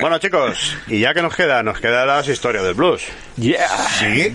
Bueno, 0.00 0.18
chicos, 0.18 0.76
y 0.88 0.98
ya 0.98 1.14
que 1.14 1.22
nos 1.22 1.36
queda, 1.36 1.62
nos 1.62 1.78
quedan 1.78 2.08
las 2.08 2.26
historias 2.26 2.64
del 2.64 2.74
blues. 2.74 3.02
Yeah. 3.36 3.68
Sí. 4.00 4.34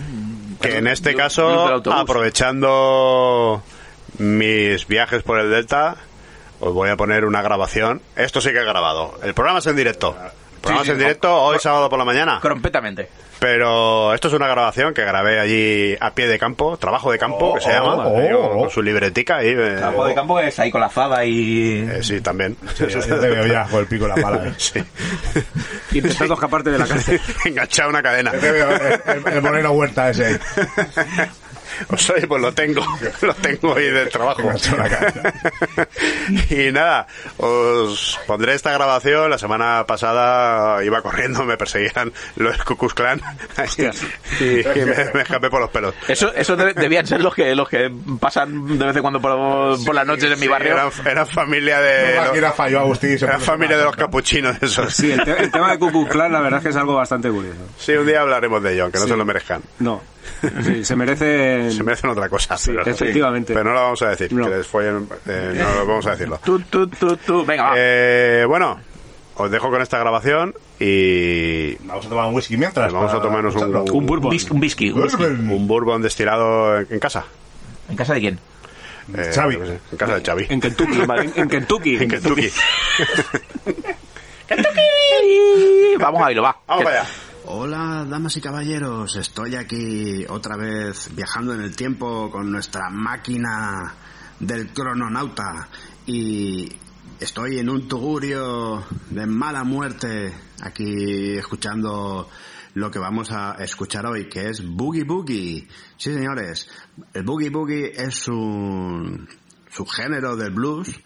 Que 0.62 0.78
en 0.78 0.88
este 0.88 1.16
caso, 1.16 1.82
aprovechando 1.92 3.62
mis 4.18 4.88
viajes 4.88 5.24
por 5.24 5.40
el 5.40 5.50
Delta, 5.50 5.96
os 6.60 6.74
voy 6.74 6.90
a 6.90 6.96
poner 6.96 7.26
una 7.26 7.42
grabación. 7.42 8.02
Esto 8.16 8.42
sí 8.42 8.52
que 8.52 8.60
es 8.60 8.66
grabado. 8.66 9.20
El 9.24 9.34
programa 9.34 9.60
es 9.60 9.68
en 9.68 9.76
directo. 9.76 10.16
El 10.66 10.82
programa 10.82 10.84
Sí, 10.86 10.92
en 10.92 10.96
sí, 10.98 11.02
directo 11.04 11.34
hoy 11.42 11.58
sábado 11.60 11.90
por 11.90 12.00
la 12.00 12.06
mañana. 12.06 12.40
Completamente. 12.42 13.08
Pero 13.38 14.14
esto 14.14 14.30
es 14.30 14.34
una 14.34 14.48
grabación 14.48 14.94
que 14.94 15.04
grabé 15.04 15.40
allí 15.40 15.96
a 16.00 16.12
pie 16.16 16.28
de 16.28 16.40
campo, 16.40 16.78
trabajo 16.78 17.12
de 17.12 17.20
campo, 17.20 17.54
que 17.56 17.62
se 17.62 17.70
llama, 17.72 17.96
oh, 18.08 18.18
ahí 18.18 18.32
con, 18.32 18.46
oh. 18.46 18.60
con 18.62 18.70
su 18.70 18.82
libretica 18.82 19.38
ahí. 19.38 19.50
eh, 19.50 19.76
Trabajo 19.78 20.06
de 20.06 20.16
campo 20.16 20.40
es 20.40 20.58
ahí 20.58 20.72
con 20.72 20.80
la 20.82 20.88
azada 20.88 21.24
y... 21.26 21.86
eh, 21.88 22.00
sí, 22.02 22.22
también. 22.22 22.56
Ya 22.80 22.88
te 22.88 23.16
veo 23.30 23.46
ya 23.46 23.66
con 23.66 23.82
el 23.82 23.88
pico 23.88 24.06
y 24.06 24.10
la 24.10 24.16
pala. 24.16 24.48
¿eh? 24.48 24.54
Sí. 24.58 24.80
Intentando 25.94 26.34
escaparte 26.36 26.70
de 26.72 26.80
la 26.80 26.86
cárcel. 26.88 27.20
Enganchado 27.46 27.88
a 27.88 27.92
una 27.92 28.02
cadena. 28.02 28.32
Veo 28.32 28.70
el, 28.72 28.82
el- 29.28 29.34
el 29.34 29.42
moreno 29.42 29.72
huerta 29.72 30.10
ese 30.10 30.40
ahí. 31.80 31.86
O 31.90 31.98
sea, 31.98 32.16
pues 32.28 32.42
lo 32.42 32.54
tengo, 32.54 32.82
lo 33.22 33.34
tengo 33.36 33.76
ahí 33.76 33.90
del 33.90 34.10
trabajo. 34.10 34.42
Y 36.50 36.72
nada, 36.72 37.08
os 37.38 38.20
pondré 38.28 38.54
esta 38.56 38.72
grabación. 38.72 39.30
La 39.30 39.38
semana 39.38 39.84
pasada 39.88 40.84
iba 40.84 41.02
corriendo, 41.02 41.44
me 41.44 41.58
perseguían 41.58 42.12
los 42.36 42.58
Cucus 42.64 42.94
Clan 42.94 43.22
y, 44.40 44.44
y 44.46 44.64
me, 44.86 45.12
me 45.14 45.22
escapé 45.22 45.50
por 45.50 45.62
los 45.62 45.70
pelos. 45.70 45.94
Eso, 46.08 46.34
eso 46.34 46.56
debían 46.56 47.06
ser 47.06 47.22
los 47.22 47.34
que 47.34 47.56
los 47.56 47.68
que 47.70 47.92
pasan 48.20 48.78
de 48.78 48.86
vez 48.86 48.96
en 48.96 49.02
cuando 49.02 49.22
por, 49.22 49.84
por 49.86 49.96
las 49.96 50.06
noches 50.06 50.32
en 50.32 50.40
mi 50.40 50.48
barrio. 50.48 50.74
Eran, 50.74 50.90
eran 51.06 51.28
familia 51.28 51.80
de. 51.80 52.20
Aquí 52.20 52.38
era 52.38 52.52
falló 52.52 52.80
Agustín 52.82 53.18
Eran 53.22 53.42
familia 53.42 53.78
de 53.78 53.84
los 53.84 53.98
¿no? 53.98 54.04
capuchinos 54.06 54.58
esos. 54.62 54.94
Sí, 54.94 55.12
el, 55.12 55.24
te- 55.24 55.42
el 55.44 55.52
tema 55.52 55.72
de 55.72 55.80
Ku 55.80 55.92
Klux 55.92 56.10
Klan, 56.12 56.32
la 56.32 56.42
verdad 56.42 56.60
es 56.60 56.64
que 56.64 56.70
es 56.70 56.76
algo 56.76 56.96
bastante 56.96 57.30
curioso. 57.30 57.60
Sí, 57.78 57.94
un 57.94 58.06
día 58.08 58.22
hablaremos 58.22 58.62
de 58.64 58.74
ello, 58.74 58.84
aunque 58.84 58.98
no 59.00 59.06
Sí. 59.06 59.12
se 59.12 59.18
lo 59.18 59.26
merezcan. 59.26 59.62
No. 59.80 60.02
Sí, 60.64 60.86
se 60.86 60.96
merece. 60.96 61.72
Se 61.72 61.84
merecen 61.84 62.10
otra 62.10 62.30
cosa. 62.30 62.56
pero, 62.66 62.82
efectivamente. 62.86 63.54
Pero 63.54 63.66
no 63.66 63.74
lo 63.74 63.82
vamos 63.82 64.02
a 64.02 64.10
decir, 64.10 64.32
No. 64.34 64.46
que 64.46 64.56
les 64.58 64.68
follen, 64.68 65.08
eh, 65.28 65.54
no 65.58 65.76
lo 65.76 65.86
vamos 65.88 66.06
a 66.08 66.12
decirlo. 66.12 66.40
Tú, 66.44 66.60
tú, 66.62 66.88
tú, 66.88 67.18
tú. 67.18 67.46
Venga, 67.46 67.64
va. 67.64 67.74
Eh, 67.78 68.46
bueno, 68.48 68.80
os 69.36 69.50
dejo 69.52 69.70
con 69.70 69.82
esta 69.82 69.98
grabación 69.98 70.54
y 70.80 71.76
Vamos 71.86 72.06
a 72.06 72.10
tomar 72.10 72.26
un 72.28 72.36
whisky 72.36 72.58
mientras. 72.58 72.92
vamos 72.94 73.14
a 73.14 73.22
tomarnos 73.22 73.56
un, 73.56 73.62
escucharlo. 73.62 73.94
un, 73.94 74.06
bourbon. 74.06 74.28
Un 74.28 74.34
whisky. 74.34 74.52
un 74.54 74.62
whisky. 74.62 74.92
Bourbon. 74.92 75.50
un 75.50 75.68
bourbon 75.68 76.02
destilado 76.02 76.80
en, 76.80 76.88
en 76.90 77.00
casa. 77.00 77.26
¿En 77.90 77.96
casa 77.96 78.14
de 78.14 78.20
quién? 78.20 78.40
Eh, 79.16 79.32
Xavi. 79.34 79.56
sé, 79.56 79.80
en 79.92 79.98
casa 79.98 80.16
de 80.16 80.22
Xavi. 80.26 80.46
En 80.50 80.60
Kentucky, 80.60 81.00
en, 81.00 81.34
en 81.36 81.48
Kentucky. 81.50 81.96
En 81.98 82.10
Kentucky. 82.10 82.50
Vamos 86.00 86.22
a 86.22 86.28
verlo, 86.28 86.44
va. 86.44 86.56
Vamos 86.68 86.84
para 86.84 87.00
allá. 87.02 87.10
Hola, 87.48 88.08
damas 88.10 88.36
y 88.38 88.42
caballeros. 88.42 89.16
Estoy 89.18 89.54
aquí 89.54 90.26
otra 90.28 90.58
vez 90.58 91.14
viajando 91.16 91.54
en 91.54 91.62
el 91.62 91.76
tiempo 91.76 92.32
con 92.32 92.52
nuestra 92.52 92.90
máquina 92.90 93.94
del 94.40 94.74
crononauta 94.74 95.70
y 96.08 96.68
estoy 97.20 97.60
en 97.60 97.70
un 97.70 97.88
tugurio 97.88 98.84
de 99.12 99.28
mala 99.28 99.64
muerte 99.64 100.34
aquí 100.64 101.38
escuchando 101.38 102.28
lo 102.74 102.90
que 102.90 102.98
vamos 102.98 103.32
a 103.32 103.58
escuchar 103.60 104.08
hoy, 104.08 104.28
que 104.28 104.50
es 104.50 104.66
Boogie 104.66 105.04
Boogie. 105.04 105.68
Sí, 105.98 106.14
señores, 106.14 106.68
el 107.14 107.22
Boogie 107.22 107.52
Boogie 107.52 107.92
es 107.96 108.28
un 108.28 109.30
subgénero 109.70 110.36
del 110.36 110.50
blues 110.52 111.00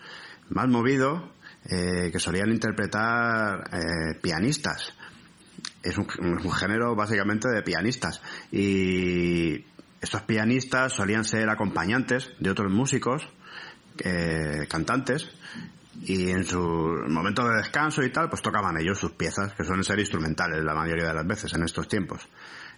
más 0.48 0.70
movido 0.70 1.34
eh, 1.66 2.10
que 2.14 2.20
solían 2.20 2.50
interpretar 2.50 3.70
eh, 3.74 4.18
pianistas 4.22 4.94
es 5.84 5.98
un, 5.98 6.08
género 6.52 6.96
básicamente 6.96 7.50
de 7.50 7.62
pianistas. 7.62 8.22
Y 8.52 9.66
estos 10.02 10.22
pianistas 10.24 10.94
solían 10.94 11.24
ser 11.24 11.50
acompañantes 11.50 12.30
de 12.40 12.50
otros 12.50 12.72
músicos 12.72 13.28
eh, 14.00 14.66
cantantes 14.70 15.30
y 16.02 16.30
en 16.30 16.46
su 16.46 16.60
momento 16.60 17.46
de 17.46 17.58
descanso 17.58 18.02
y 18.04 18.12
tal 18.12 18.30
pues 18.30 18.42
tocaban 18.42 18.78
ellos 18.80 18.98
sus 18.98 19.12
piezas 19.12 19.54
que 19.54 19.66
suelen 19.66 19.84
ser 19.84 20.00
instrumentales 20.00 20.64
la 20.64 20.74
mayoría 20.74 21.08
de 21.08 21.14
las 21.14 21.28
veces 21.28 21.54
en 21.54 21.64
estos 21.64 21.88
tiempos. 21.88 22.28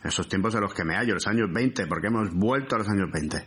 En 0.01 0.09
estos 0.09 0.27
tiempos 0.27 0.55
en 0.55 0.61
los 0.61 0.73
que 0.73 0.83
me 0.83 0.95
hallo 0.95 1.13
los 1.13 1.27
años 1.27 1.47
20 1.51 1.85
porque 1.85 2.07
hemos 2.07 2.29
vuelto 2.33 2.75
a 2.75 2.79
los 2.79 2.89
años 2.89 3.11
20 3.11 3.45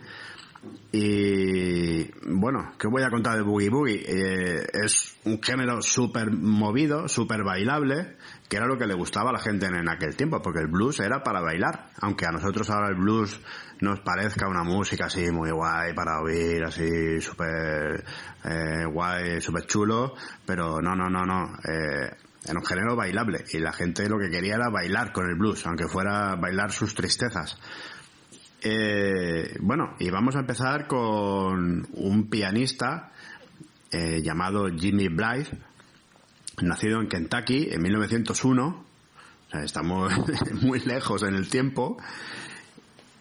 y 0.93 2.09
bueno, 2.27 2.73
¿qué 2.79 2.87
voy 2.87 3.03
a 3.03 3.11
contar 3.11 3.35
de 3.37 3.43
Boogie 3.43 3.69
Boogie? 3.69 4.05
Eh, 4.07 4.67
es 4.73 5.17
un 5.25 5.43
género 5.43 5.83
súper 5.83 6.31
movido, 6.31 7.09
súper 7.09 7.43
bailable, 7.43 8.17
que 8.49 8.57
era 8.57 8.67
lo 8.67 8.79
que 8.79 8.87
le 8.87 8.95
gustaba 8.95 9.31
a 9.31 9.33
la 9.33 9.41
gente 9.41 9.67
en, 9.67 9.89
aquel 9.89 10.15
tiempo, 10.15 10.41
porque 10.41 10.61
el 10.61 10.69
blues 10.69 11.01
era 11.01 11.25
para 11.25 11.41
bailar, 11.41 11.91
aunque 12.01 12.27
a 12.27 12.31
nosotros 12.31 12.71
ahora 12.71 12.91
el 12.91 12.95
blues 12.95 13.41
nos 13.81 14.01
parezca 14.01 14.49
una 14.49 14.63
música 14.63 15.07
así 15.07 15.31
muy 15.33 15.51
guay 15.51 15.95
para 15.95 16.21
oír, 16.21 16.63
así 16.65 17.21
súper 17.21 18.05
eh, 18.45 18.85
guay, 18.87 19.41
súper 19.41 19.67
chulo, 19.67 20.15
pero 20.47 20.81
no, 20.81 20.95
no, 20.95 21.11
no, 21.11 21.25
no. 21.25 21.57
Eh, 21.69 22.09
era 22.47 22.59
un 22.59 22.65
género 22.65 22.95
bailable 22.95 23.45
y 23.53 23.59
la 23.59 23.73
gente 23.73 24.09
lo 24.09 24.19
que 24.19 24.31
quería 24.31 24.57
era 24.57 24.69
bailar 24.69 25.13
con 25.13 25.29
el 25.29 25.35
blues, 25.35 25.67
aunque 25.67 25.89
fuera 25.89 26.37
bailar 26.37 26.71
sus 26.71 26.95
tristezas. 26.95 27.59
Eh, 28.67 29.59
bueno, 29.61 29.95
y 29.99 30.09
vamos 30.09 30.37
a 30.37 30.41
empezar 30.41 30.87
con 30.87 31.87
un 31.93 32.31
pianista 32.31 33.13
eh, 33.93 34.23
llamado 34.23 34.69
Jimmy 34.75 35.09
Blythe, 35.09 35.51
nacido 36.63 36.99
en 37.03 37.09
Kentucky 37.09 37.69
en 37.71 37.83
1901. 37.83 38.67
O 38.67 39.51
sea, 39.51 39.63
estamos 39.63 40.15
muy 40.63 40.81
lejos 40.81 41.23
en 41.25 41.35
el 41.35 41.51
tiempo. 41.51 41.99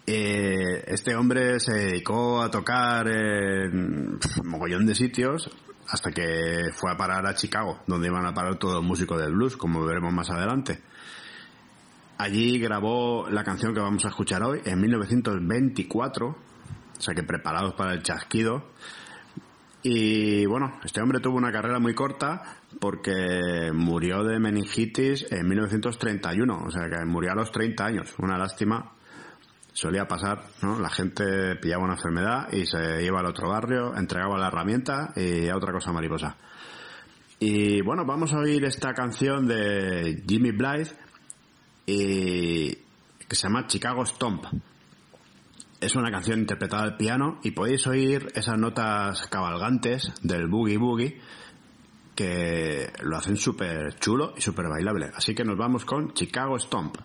Eh, 0.06 0.82
este 0.86 1.14
hombre 1.14 1.60
se 1.60 1.74
dedicó 1.74 2.40
a 2.40 2.50
tocar 2.50 3.06
en 3.06 4.18
pf, 4.18 4.42
mogollón 4.44 4.86
de 4.86 4.94
sitios 4.94 5.50
hasta 5.88 6.10
que 6.10 6.70
fue 6.72 6.90
a 6.90 6.96
parar 6.96 7.26
a 7.26 7.34
Chicago, 7.34 7.82
donde 7.86 8.08
iban 8.08 8.24
a 8.24 8.32
parar 8.32 8.58
todos 8.58 8.76
los 8.76 8.84
músicos 8.84 9.20
del 9.20 9.32
blues, 9.32 9.58
como 9.58 9.84
veremos 9.84 10.12
más 10.14 10.30
adelante. 10.30 10.80
Allí 12.16 12.60
grabó 12.60 13.28
la 13.28 13.42
canción 13.42 13.74
que 13.74 13.80
vamos 13.80 14.04
a 14.04 14.08
escuchar 14.08 14.42
hoy 14.44 14.60
en 14.64 14.80
1924, 14.80 16.26
o 16.28 16.36
sea 17.00 17.12
que 17.12 17.24
preparados 17.24 17.74
para 17.74 17.92
el 17.92 18.02
chasquido. 18.02 18.70
Y 19.82 20.46
bueno, 20.46 20.78
este 20.84 21.02
hombre 21.02 21.18
tuvo 21.18 21.36
una 21.36 21.50
carrera 21.50 21.80
muy 21.80 21.92
corta 21.92 22.40
porque 22.80 23.72
murió 23.74 24.22
de 24.22 24.38
meningitis 24.38 25.26
en 25.30 25.48
1931, 25.48 26.62
o 26.64 26.70
sea 26.70 26.88
que 26.88 27.04
murió 27.04 27.32
a 27.32 27.34
los 27.34 27.50
30 27.50 27.84
años, 27.84 28.14
una 28.18 28.38
lástima. 28.38 28.92
solía 29.72 30.06
pasar, 30.06 30.44
¿no? 30.62 30.78
La 30.78 30.90
gente 30.90 31.56
pillaba 31.56 31.82
una 31.82 31.94
enfermedad 31.94 32.48
y 32.52 32.64
se 32.64 33.04
iba 33.04 33.18
al 33.18 33.26
otro 33.26 33.48
barrio, 33.48 33.96
entregaba 33.96 34.38
la 34.38 34.46
herramienta 34.46 35.12
y 35.16 35.48
a 35.48 35.56
otra 35.56 35.72
cosa 35.72 35.92
mariposa. 35.92 36.36
Y 37.40 37.82
bueno, 37.82 38.04
vamos 38.06 38.32
a 38.32 38.38
oír 38.38 38.64
esta 38.64 38.94
canción 38.94 39.48
de 39.48 40.22
Jimmy 40.26 40.52
Blythe 40.52 41.03
y 41.86 42.74
que 43.28 43.36
se 43.36 43.48
llama 43.48 43.66
Chicago 43.66 44.04
Stomp. 44.04 44.44
Es 45.80 45.94
una 45.96 46.10
canción 46.10 46.40
interpretada 46.40 46.82
al 46.82 46.96
piano 46.96 47.40
y 47.42 47.50
podéis 47.50 47.86
oír 47.86 48.28
esas 48.34 48.58
notas 48.58 49.26
cabalgantes 49.28 50.12
del 50.22 50.46
boogie 50.48 50.78
boogie 50.78 51.20
que 52.14 52.92
lo 53.02 53.16
hacen 53.16 53.36
súper 53.36 53.98
chulo 53.98 54.34
y 54.36 54.40
súper 54.40 54.68
bailable. 54.68 55.10
Así 55.14 55.34
que 55.34 55.44
nos 55.44 55.58
vamos 55.58 55.84
con 55.84 56.14
Chicago 56.14 56.58
Stomp. 56.58 56.96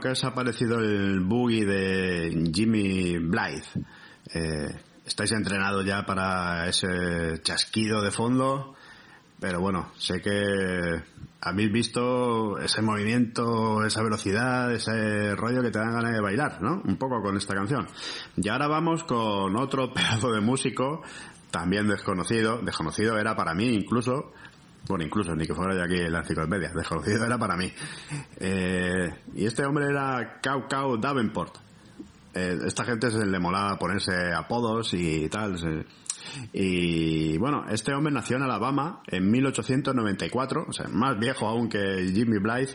Bueno, 0.00 0.14
¿qué 0.14 0.18
os 0.18 0.24
ha 0.24 0.34
parecido 0.34 0.78
el 0.78 1.20
boogie 1.20 1.66
de 1.66 2.50
Jimmy 2.54 3.18
Blythe? 3.18 3.84
Eh, 4.32 4.74
¿Estáis 5.04 5.30
entrenados 5.32 5.84
ya 5.84 6.06
para 6.06 6.66
ese 6.68 7.42
chasquido 7.42 8.00
de 8.00 8.10
fondo? 8.10 8.74
Pero 9.38 9.60
bueno, 9.60 9.92
sé 9.98 10.22
que 10.22 11.02
habéis 11.42 11.70
visto 11.70 12.58
ese 12.60 12.80
movimiento, 12.80 13.84
esa 13.84 14.02
velocidad, 14.02 14.72
ese 14.72 15.36
rollo 15.36 15.60
que 15.60 15.70
te 15.70 15.78
dan 15.78 15.92
ganas 15.92 16.14
de 16.14 16.20
bailar, 16.22 16.62
¿no? 16.62 16.80
Un 16.82 16.96
poco 16.96 17.20
con 17.20 17.36
esta 17.36 17.54
canción. 17.54 17.86
Y 18.38 18.48
ahora 18.48 18.68
vamos 18.68 19.04
con 19.04 19.54
otro 19.54 19.92
pedazo 19.92 20.32
de 20.32 20.40
músico, 20.40 21.02
también 21.50 21.86
desconocido, 21.88 22.62
desconocido 22.62 23.18
era 23.18 23.36
para 23.36 23.52
mí 23.52 23.68
incluso, 23.68 24.32
bueno, 24.90 25.04
incluso 25.04 25.34
ni 25.34 25.46
que 25.46 25.54
fuera 25.54 25.74
de 25.74 25.82
aquí 25.82 25.96
en 26.00 26.12
la 26.12 26.18
enciclopedia, 26.18 26.72
desconocido 26.74 27.24
era 27.24 27.38
para 27.38 27.56
mí. 27.56 27.72
Eh, 28.38 29.08
y 29.34 29.46
este 29.46 29.64
hombre 29.64 29.86
era 29.86 30.40
Cow 30.42 30.66
Cow 30.68 30.98
Davenport. 30.98 31.56
Eh, 32.34 32.58
esta 32.66 32.84
gente 32.84 33.10
se 33.10 33.24
le 33.24 33.38
molaba 33.38 33.78
ponerse 33.78 34.32
apodos 34.32 34.92
y 34.94 35.28
tal. 35.28 35.56
y 36.52 37.38
bueno, 37.38 37.64
este 37.70 37.94
hombre 37.94 38.12
nació 38.12 38.36
en 38.36 38.42
Alabama 38.42 39.02
en 39.06 39.30
1894, 39.30 40.66
o 40.68 40.72
sea, 40.72 40.88
más 40.88 41.18
viejo 41.18 41.46
aún 41.46 41.68
que 41.68 42.10
Jimmy 42.12 42.38
Blythe. 42.38 42.74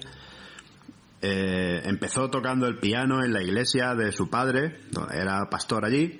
Eh, 1.22 1.82
empezó 1.86 2.30
tocando 2.30 2.68
el 2.68 2.78
piano 2.78 3.24
en 3.24 3.34
la 3.34 3.42
iglesia 3.42 3.96
de 3.96 4.12
su 4.12 4.30
padre, 4.30 4.82
era 5.14 5.50
pastor 5.50 5.86
allí. 5.86 6.20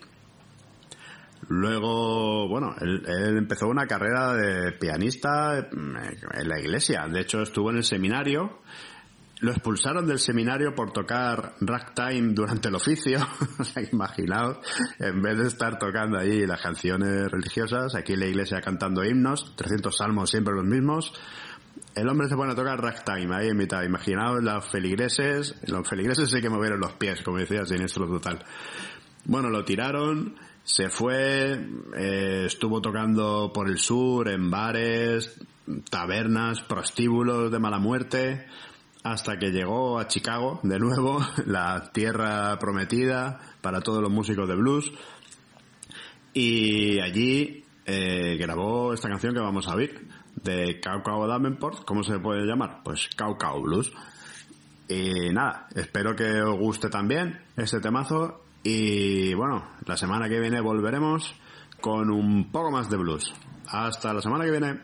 Luego, 1.48 2.48
bueno, 2.48 2.76
él, 2.82 3.04
empezó 3.38 3.68
una 3.68 3.86
carrera 3.86 4.34
de 4.34 4.72
pianista 4.74 5.68
mm, 5.72 5.96
en 6.40 6.50
la 6.50 6.60
iglesia. 6.60 7.08
De 7.08 7.22
hecho, 7.22 7.42
estuvo 7.42 7.70
en 7.70 7.78
el 7.78 7.84
seminario. 7.84 8.62
Lo 9.42 9.52
expulsaron 9.52 10.08
del 10.08 10.20
seminario 10.20 10.74
por 10.74 10.92
tocar 10.92 11.54
ragtime 11.60 12.34
durante 12.34 12.70
el 12.70 12.76
oficio. 12.76 13.20
imaginaos, 13.92 14.58
en 14.98 15.22
vez 15.22 15.38
de 15.38 15.48
estar 15.48 15.78
tocando 15.78 16.18
allí 16.18 16.46
las 16.46 16.62
canciones 16.62 17.30
religiosas, 17.30 17.94
aquí 17.96 18.14
en 18.14 18.22
la 18.22 18.28
iglesia 18.28 18.62
cantando 18.62 19.04
himnos, 19.04 19.56
300 19.56 19.96
salmos 19.96 20.30
siempre 20.30 20.54
los 20.56 20.64
mismos, 20.64 21.14
el 21.96 22.10
hombre 22.10 22.28
se 22.28 22.36
pone 22.36 22.54
a 22.54 22.56
tocar 22.56 22.82
ragtime 22.82 23.36
ahí 23.36 23.50
en 23.50 23.58
mitad. 23.58 23.84
Imaginaos 23.84 24.42
los 24.42 24.66
feligreses, 24.66 25.56
los 25.68 25.88
feligreses 25.88 26.30
sí 26.30 26.42
que 26.42 26.50
movieron 26.50 26.80
los 26.80 26.94
pies, 26.94 27.22
como 27.22 27.38
decía 27.38 27.66
Siniestro 27.66 28.08
Total. 28.08 28.44
Bueno, 29.26 29.50
lo 29.50 29.64
tiraron, 29.66 30.36
se 30.66 30.90
fue, 30.90 31.54
eh, 31.96 32.44
estuvo 32.48 32.82
tocando 32.82 33.52
por 33.54 33.70
el 33.70 33.78
sur, 33.78 34.28
en 34.28 34.50
bares, 34.50 35.40
tabernas, 35.92 36.62
prostíbulos 36.62 37.52
de 37.52 37.60
mala 37.60 37.78
muerte, 37.78 38.48
hasta 39.04 39.38
que 39.38 39.52
llegó 39.52 40.00
a 40.00 40.08
Chicago, 40.08 40.60
de 40.64 40.80
nuevo, 40.80 41.20
la 41.46 41.92
tierra 41.94 42.58
prometida 42.58 43.40
para 43.62 43.82
todos 43.82 44.02
los 44.02 44.12
músicos 44.12 44.48
de 44.48 44.56
blues. 44.56 44.92
Y 46.34 47.00
allí 47.00 47.64
eh, 47.86 48.36
grabó 48.40 48.92
esta 48.92 49.08
canción 49.08 49.36
que 49.36 49.42
vamos 49.42 49.68
a 49.68 49.76
oír, 49.76 50.08
de 50.42 50.80
Cao 50.80 51.04
Cao 51.04 51.28
Davenport, 51.28 51.86
¿cómo 51.86 52.04
se 52.04 52.18
puede 52.18 52.44
llamar? 52.44 52.82
Pues 52.84 53.08
Cao 53.16 53.38
Cao 53.38 53.62
Blues. 53.62 53.94
Y 54.88 55.30
nada, 55.32 55.68
espero 55.76 56.16
que 56.16 56.42
os 56.42 56.58
guste 56.58 56.90
también 56.90 57.40
este 57.56 57.80
temazo 57.80 58.45
y 58.68 59.36
bueno, 59.36 59.64
la 59.86 59.96
semana 59.96 60.28
que 60.28 60.40
viene 60.40 60.60
volveremos 60.60 61.36
con 61.80 62.10
un 62.10 62.52
poco 62.52 62.72
más 62.72 62.90
de 62.90 62.98
blues. 62.98 63.32
Hasta 63.68 64.12
la 64.12 64.22
semana 64.22 64.44
que 64.44 64.52
viene. 64.52 64.80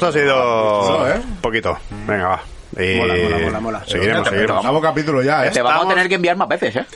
Esto 0.00 0.06
ha 0.08 0.12
sido 0.12 1.08
¿eh? 1.08 1.20
un 1.22 1.36
poquito. 1.36 1.78
Venga, 2.06 2.28
va. 2.28 2.42
Y 2.82 2.96
Mola, 2.98 3.14
mola, 3.14 3.38
mola, 3.38 3.60
mola. 3.60 3.82
Seguiremos, 3.86 4.28
seguiremos. 4.28 4.62
Nuevo 4.64 4.80
capítulo 4.80 5.22
ya, 5.22 5.46
¿eh? 5.46 5.50
Te 5.50 5.60
vamos 5.60 5.86
a 5.86 5.88
tener 5.88 6.08
que 6.08 6.14
enviar 6.14 6.36
más 6.36 6.48
veces, 6.48 6.74
¿eh? 6.76 6.86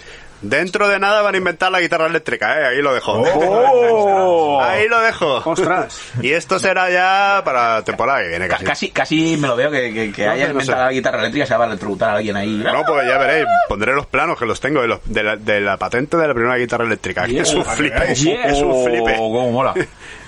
Dentro 0.40 0.88
de 0.88 0.98
nada 0.98 1.22
van 1.22 1.34
a 1.34 1.38
inventar 1.38 1.72
la 1.72 1.80
guitarra 1.80 2.06
eléctrica, 2.06 2.60
¿eh? 2.60 2.66
Ahí 2.66 2.82
lo 2.82 2.92
dejo. 2.94 3.12
¡Oh! 3.12 4.60
Ahí 4.62 4.88
lo 4.88 5.00
dejo. 5.00 5.36
¡Ostras! 5.44 5.98
Y 6.20 6.32
esto 6.32 6.58
será 6.58 6.90
ya 6.90 7.42
para 7.44 7.82
temporada 7.82 8.20
que 8.22 8.28
viene 8.28 8.46
Ca- 8.46 8.54
casi. 8.56 8.64
Casi, 8.66 8.90
casi 8.90 9.36
me 9.38 9.48
lo 9.48 9.56
veo 9.56 9.70
que, 9.70 9.92
que, 9.92 10.12
que 10.12 10.26
No, 10.26 10.32
haya 10.32 10.42
no 10.44 10.46
sé. 10.46 10.52
inventado 10.66 10.84
la 10.84 10.92
guitarra 10.92 11.18
eléctrica 11.20 11.46
se 11.46 11.56
va 11.56 11.64
a 11.64 11.68
electrocutar 11.68 12.10
a 12.10 12.16
alguien 12.16 12.36
ahí. 12.36 12.50
No, 12.62 12.82
pues 12.86 13.06
ya 13.08 13.16
veréis, 13.18 13.46
pondré 13.68 13.94
los 13.94 14.06
planos 14.06 14.38
que 14.38 14.44
los 14.44 14.60
tengo 14.60 14.82
de, 14.82 14.88
los- 14.88 15.00
de, 15.06 15.22
la, 15.22 15.36
de 15.36 15.60
la 15.62 15.76
patente 15.78 16.16
de 16.18 16.28
la 16.28 16.34
primera 16.34 16.56
guitarra 16.56 16.84
eléctrica. 16.84 17.24
que 17.24 17.38
es 17.40 17.54
un 17.54 17.64
flipe. 17.64 18.12
Es 18.12 18.60
un 18.60 18.84
flipe. 18.84 19.16
Oh, 19.18 19.32
cómo 19.32 19.50
mola. 19.50 19.74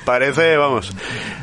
Parece, 0.06 0.56
vamos. 0.56 0.92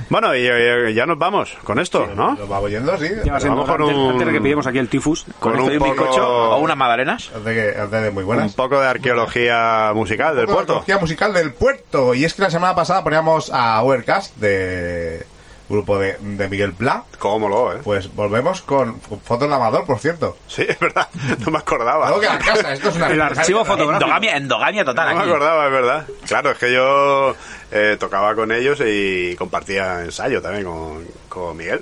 Bueno, 0.10 0.34
y, 0.36 0.48
y- 0.48 0.94
ya 0.96 1.06
nos 1.06 1.18
vamos 1.20 1.56
con 1.64 1.80
esto, 1.80 2.08
¿no? 2.16 2.34
Nos 2.34 2.48
vamos 2.48 2.72
yendo, 2.72 2.98
sí. 2.98 3.10
Ya 3.26 3.34
va 3.34 3.40
Vamos 3.40 3.70
con 3.70 3.82
antes, 3.82 3.96
un- 3.98 4.12
antes 4.14 4.28
de 4.28 4.34
que 4.34 4.42
pillemos 4.42 4.66
aquí 4.66 4.78
el 4.80 4.88
tifus. 4.90 5.26
Con 5.40 5.54
Esto 5.54 5.72
y 5.72 5.76
un 5.78 5.84
un 5.84 5.90
bizcocho 5.90 6.24
o 6.28 6.50
poco, 6.52 6.62
unas 6.64 6.78
magdalenas. 6.78 7.30
Muy 7.44 8.22
un 8.22 8.26
buenas. 8.26 8.54
poco 8.54 8.80
de 8.80 8.88
arqueología 8.88 9.92
musical 9.94 10.36
del 10.36 10.46
puerto. 10.46 10.64
Tecnología 10.66 10.98
musical 10.98 11.34
del 11.34 11.54
puerto. 11.54 12.14
Y 12.14 12.24
es 12.26 12.34
que 12.34 12.42
la 12.42 12.50
semana 12.50 12.74
pasada 12.74 13.04
poníamos 13.04 13.52
a 13.54 13.84
Overcast 13.84 14.36
de 14.38 15.26
grupo 15.70 15.98
de, 15.98 16.18
de 16.20 16.50
Miguel 16.50 16.74
Pla. 16.74 17.04
Cómo 17.20 17.48
lo, 17.50 17.74
¿eh? 17.74 17.80
Pues 17.84 18.14
volvemos 18.14 18.62
con, 18.62 19.00
fotos 19.02 19.48
de 19.50 19.56
Amador, 19.56 19.86
por 19.86 20.00
cierto. 20.00 20.38
Sí, 20.48 20.66
es 20.68 20.78
verdad. 20.80 21.08
No 21.46 21.52
me 21.52 21.58
acordaba. 21.60 22.08
Algo 22.08 22.20
que 22.20 22.28
la 22.28 22.38
casa, 22.40 22.74
esto 22.74 22.90
es 22.90 22.96
una 22.96 23.08
El 23.12 23.22
archivo 23.22 23.64
fotográfico. 23.66 23.94
Endogamia, 24.06 24.38
endogamia 24.38 24.86
total 24.86 25.10
No 25.16 25.16
me 25.26 25.32
acordaba, 25.32 25.66
es 25.66 25.72
verdad. 25.72 26.08
Claro, 26.28 26.52
es 26.52 26.58
que 26.58 26.72
yo 26.74 27.36
eh, 27.72 27.98
tocaba 28.00 28.36
con 28.36 28.52
ellos 28.52 28.80
y 28.86 29.36
compartía 29.38 30.02
ensayo 30.04 30.42
también 30.42 30.66
con, 30.66 31.06
con 31.30 31.56
Miguel. 31.58 31.82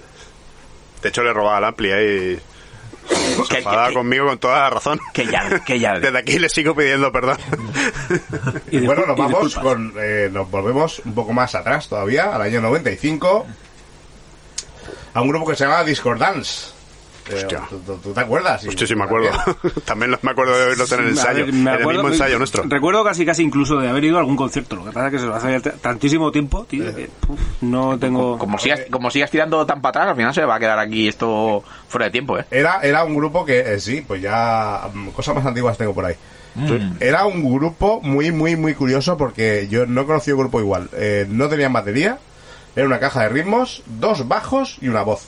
De 1.02 1.10
hecho, 1.10 1.24
le 1.24 1.34
robaba 1.34 1.60
la 1.60 1.68
amplia 1.70 2.02
y 2.02 2.40
se 3.10 3.44
Que- 3.50 3.58
enfadaba 3.58 3.88
que- 3.90 3.96
conmigo 3.96 4.28
con 4.28 4.38
toda 4.38 4.60
la 4.60 4.70
razón. 4.70 5.00
Que 5.14 5.26
ya, 5.26 5.60
que 5.66 5.80
ya. 5.80 6.00
Desde 6.00 6.18
aquí 6.20 6.38
le 6.38 6.48
sigo 6.50 6.76
pidiendo 6.76 7.12
perdón. 7.12 7.38
Y 8.72 8.80
bueno, 8.80 9.06
nos 9.06 9.18
vamos 9.18 9.56
con, 9.56 9.94
eh, 9.98 10.30
nos 10.32 10.50
volvemos 10.50 11.02
un 11.06 11.14
poco 11.16 11.34
más 11.34 11.56
atrás 11.56 11.88
todavía, 11.90 12.34
al 12.36 12.42
año 12.42 12.62
95, 12.62 13.46
a 15.14 15.22
un 15.22 15.28
grupo 15.30 15.46
que 15.48 15.56
se 15.56 15.66
llama 15.66 15.84
Discordance. 15.84 16.72
Hostia. 17.32 17.62
¿tú, 17.70 17.80
tú- 17.86 17.98
tú 17.98 18.14
te 18.14 18.20
acuerdas? 18.20 18.66
Hostia, 18.66 18.86
sí 18.88 18.96
me 18.96 19.04
acuerdo. 19.06 19.30
También 19.86 20.18
me 20.22 20.32
acuerdo 20.32 20.58
de 20.58 20.66
verlos 20.66 20.92
en 20.92 21.00
el 21.02 21.10
ensayo. 21.10 21.46
ver, 21.46 21.54
me 21.54 21.72
en 21.76 21.80
el 21.82 21.88
mismo 21.88 22.08
ensayo 22.10 22.38
nuestro. 22.40 22.64
Recuerdo 22.68 23.04
casi 23.04 23.26
casi 23.26 23.44
incluso 23.44 23.78
de 23.80 23.88
haber 23.88 24.04
ido 24.04 24.18
a 24.18 24.20
algún 24.20 24.36
concierto. 24.36 24.76
Lo 24.76 24.86
que 24.86 24.92
pasa 24.92 25.08
es 25.08 25.14
que 25.14 25.20
se 25.20 25.26
lo 25.28 25.36
hace 25.36 25.60
tantísimo 25.62 26.32
tiempo, 26.32 26.66
tío, 26.68 26.94
que, 26.94 27.10
puf, 27.26 27.40
no 27.62 27.98
tengo... 28.00 28.38
Como 28.38 28.58
sigas, 28.58 28.82
como 28.90 29.12
sigas 29.12 29.30
tirando 29.32 29.66
tan 29.66 29.82
para 29.82 29.90
atrás, 29.92 30.08
al 30.10 30.16
final 30.16 30.34
se 30.34 30.44
va 30.44 30.56
a 30.56 30.60
quedar 30.60 30.80
aquí 30.80 31.08
esto 31.08 31.64
fuera 31.88 32.06
de 32.06 32.12
tiempo, 32.12 32.38
¿eh? 32.40 32.46
Era, 32.52 32.82
era 32.82 33.04
un 33.04 33.16
grupo 33.16 33.46
que, 33.46 33.60
eh, 33.60 33.80
sí, 33.80 34.04
pues 34.06 34.22
ya 34.22 34.90
mm, 34.92 35.10
cosas 35.10 35.36
más 35.36 35.46
antiguas 35.46 35.78
tengo 35.78 35.94
por 35.94 36.06
ahí. 36.06 36.16
Era 37.00 37.26
un 37.28 37.56
grupo 37.56 38.02
muy, 38.02 38.32
muy, 38.32 38.58
muy 38.58 38.74
curioso 38.74 39.16
porque 39.16 39.68
yo 39.70 39.86
no 39.86 40.02
he 40.02 40.06
conocido 40.06 40.36
un 40.36 40.42
grupo 40.44 40.60
igual. 40.60 40.90
Eh, 40.94 41.26
no 41.30 41.48
tenían 41.48 41.72
batería, 41.72 42.18
era 42.76 42.86
una 42.88 43.00
caja 43.00 43.24
de 43.24 43.30
ritmos, 43.30 43.84
dos 43.86 44.28
bajos 44.28 44.78
y 44.82 44.88
una 44.88 45.02
voz. 45.04 45.28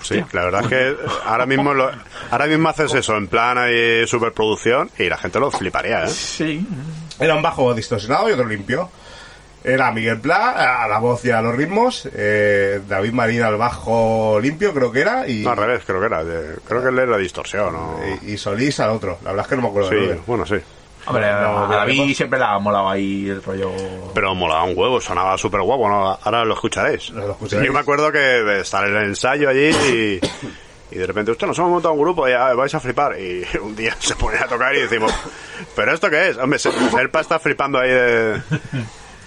Sí, 0.00 0.22
la 0.32 0.44
verdad 0.44 0.62
es 0.62 0.68
que 0.68 0.96
ahora 1.26 1.44
mismo 1.44 1.74
lo- 1.74 1.90
ahora 2.30 2.46
mismo 2.46 2.68
haces 2.68 2.94
eso 2.94 3.16
en 3.16 3.26
plan 3.26 3.58
ahí 3.58 4.06
superproducción 4.06 4.90
y 4.96 5.08
la 5.08 5.16
gente 5.18 5.40
lo 5.40 5.50
fliparía, 5.50 6.04
¿eh? 6.04 6.08
Sí. 6.08 6.64
Era 7.18 7.34
un 7.34 7.42
bajo 7.42 7.74
distorsionado 7.74 8.28
y 8.28 8.32
otro 8.32 8.46
limpio. 8.46 8.90
Era 9.64 9.90
Miguel 9.90 10.20
Pla 10.20 10.84
a 10.84 10.86
la 10.86 11.00
voz 11.00 11.24
y 11.24 11.32
a 11.32 11.42
los 11.42 11.54
ritmos, 11.56 12.08
eh, 12.14 12.80
David 12.88 13.12
Marín 13.12 13.42
al 13.42 13.56
bajo 13.56 14.38
limpio, 14.40 14.72
creo 14.72 14.92
que 14.92 15.00
era, 15.00 15.28
y, 15.28 15.42
No, 15.42 15.50
al 15.50 15.56
revés, 15.56 15.82
creo 15.84 15.98
que 15.98 16.06
era. 16.06 16.22
de- 16.22 16.56
creo 16.66 16.80
que 16.80 16.88
él 16.90 16.98
era 17.00 17.16
distorsión, 17.16 17.72
¿no? 17.72 17.98
y, 18.22 18.34
y 18.34 18.38
Solís 18.38 18.78
al 18.78 18.90
otro. 18.90 19.18
La 19.24 19.30
verdad 19.30 19.46
es 19.46 19.48
que 19.50 19.56
no 19.56 19.62
me 19.62 19.68
acuerdo 19.68 19.90
Sí, 19.90 19.96
orden. 19.96 20.20
bueno, 20.28 20.46
sí. 20.46 20.54
Hombre, 21.08 21.32
No, 21.32 21.64
a 21.64 21.76
David 21.76 22.06
no. 22.08 22.14
siempre 22.14 22.38
le 22.38 22.44
ha 22.44 22.58
molado 22.58 22.88
ahí 22.88 23.28
el 23.28 23.42
rollo. 23.42 23.72
Pero 24.14 24.34
molaba 24.34 24.64
un 24.64 24.76
huevo, 24.76 25.00
sonaba 25.00 25.36
súper 25.38 25.62
guapo, 25.62 25.88
¿no? 25.88 26.18
Ahora 26.22 26.44
lo 26.44 26.54
escucharéis. 26.54 27.10
Lo 27.10 27.32
escucharéis. 27.32 27.66
Yo 27.66 27.72
me 27.72 27.80
acuerdo 27.80 28.12
que 28.12 28.18
de 28.18 28.60
estar 28.60 28.86
en 28.86 28.96
el 28.96 29.04
ensayo 29.04 29.48
allí 29.48 29.68
y, 29.70 30.20
y 30.90 30.98
de 30.98 31.06
repente, 31.06 31.30
usted 31.32 31.46
nos 31.46 31.58
hemos 31.58 31.70
montado 31.70 31.94
un 31.94 32.00
grupo 32.00 32.28
y 32.28 32.32
ya 32.32 32.52
vais 32.54 32.74
a 32.74 32.80
flipar. 32.80 33.18
Y 33.18 33.44
un 33.62 33.74
día 33.74 33.96
se 33.98 34.14
ponen 34.16 34.42
a 34.42 34.46
tocar 34.46 34.74
y 34.74 34.80
decimos, 34.82 35.12
¿pero 35.74 35.92
esto 35.94 36.10
qué 36.10 36.28
es? 36.28 36.36
Hombre, 36.38 36.58
Se- 36.58 36.70
Serpa 36.90 37.20
está 37.20 37.38
flipando 37.38 37.78
ahí 37.78 37.90
de... 37.90 38.42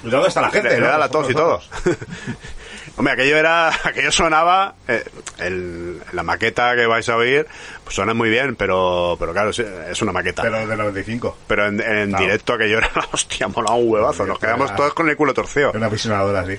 ¿Y 0.03 0.09
¿Dónde 0.09 0.27
está 0.29 0.41
la 0.41 0.49
gente? 0.49 0.69
le, 0.69 0.75
le 0.75 0.81
no? 0.81 0.87
da 0.87 0.97
la 0.97 1.09
tos 1.09 1.29
y 1.29 1.33
todo. 1.33 1.61
Hombre, 2.97 3.13
aquello 3.13 3.37
era, 3.37 3.69
aquello 3.83 4.11
sonaba, 4.11 4.75
eh, 4.87 5.03
el- 5.39 5.99
la 6.13 6.23
maqueta 6.23 6.75
que 6.75 6.85
vais 6.85 7.07
a 7.09 7.15
oír, 7.15 7.45
pues 7.83 7.95
suena 7.95 8.13
muy 8.13 8.29
bien, 8.29 8.55
pero, 8.55 9.15
pero 9.19 9.31
claro, 9.33 9.49
es, 9.51 9.59
es 9.59 10.01
una 10.01 10.11
maqueta. 10.11 10.41
Pero 10.41 10.65
de 10.67 10.75
95. 10.77 11.37
Pero 11.47 11.67
en, 11.67 11.79
en 11.81 12.09
Claro. 12.09 12.23
directo 12.25 12.53
aquello 12.53 12.77
era, 12.79 12.89
hostia, 13.11 13.47
mola 13.47 13.71
un 13.73 13.89
huevazo. 13.89 14.25
Nos 14.25 14.39
quedamos 14.39 14.75
todos 14.75 14.93
con 14.93 15.09
el 15.09 15.15
culo 15.15 15.33
torcido. 15.33 15.71
Una 15.73 15.89
visionadora, 15.89 16.45
sí. 16.45 16.57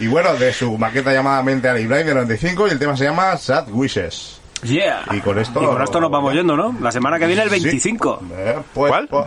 Y 0.00 0.06
bueno, 0.06 0.34
de 0.36 0.52
su 0.52 0.78
maqueta 0.78 1.12
llamada 1.12 1.42
Mente 1.42 1.68
Ali 1.68 1.86
Blind 1.86 2.06
de 2.06 2.14
95 2.14 2.68
y 2.68 2.70
el 2.70 2.78
tema 2.78 2.96
se 2.96 3.04
llama 3.04 3.36
Sad 3.36 3.68
Wishes. 3.70 4.40
Yeah. 4.62 5.04
Y 5.12 5.20
con 5.20 5.38
esto... 5.38 5.62
Y 5.62 5.66
con 5.66 5.80
esto 5.82 6.00
nos 6.00 6.10
vamos 6.10 6.34
yendo, 6.34 6.56
¿no? 6.56 6.76
La 6.80 6.90
semana 6.92 7.18
que 7.18 7.26
viene 7.26 7.42
el 7.42 7.48
Sí. 7.50 7.60
25. 7.60 8.22
Eh, 8.32 8.56
pues, 8.74 8.90
¿Cuál? 8.90 9.06
pues, 9.08 9.26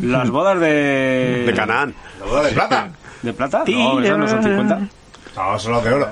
Las 0.00 0.30
bodas 0.30 0.60
de... 0.60 1.44
De 1.46 1.54
Canaán. 1.54 1.94
la 2.20 2.26
boda 2.26 2.42
de 2.44 2.52
plata. 2.52 2.88
¿De 3.22 3.32
plata? 3.32 3.64
No, 3.66 4.00
esas 4.00 4.18
no 4.18 4.28
son 4.28 4.42
50. 4.42 4.78
No, 5.36 5.58
son 5.58 5.72
los 5.72 5.84
de 5.84 5.92
oro. 5.92 6.08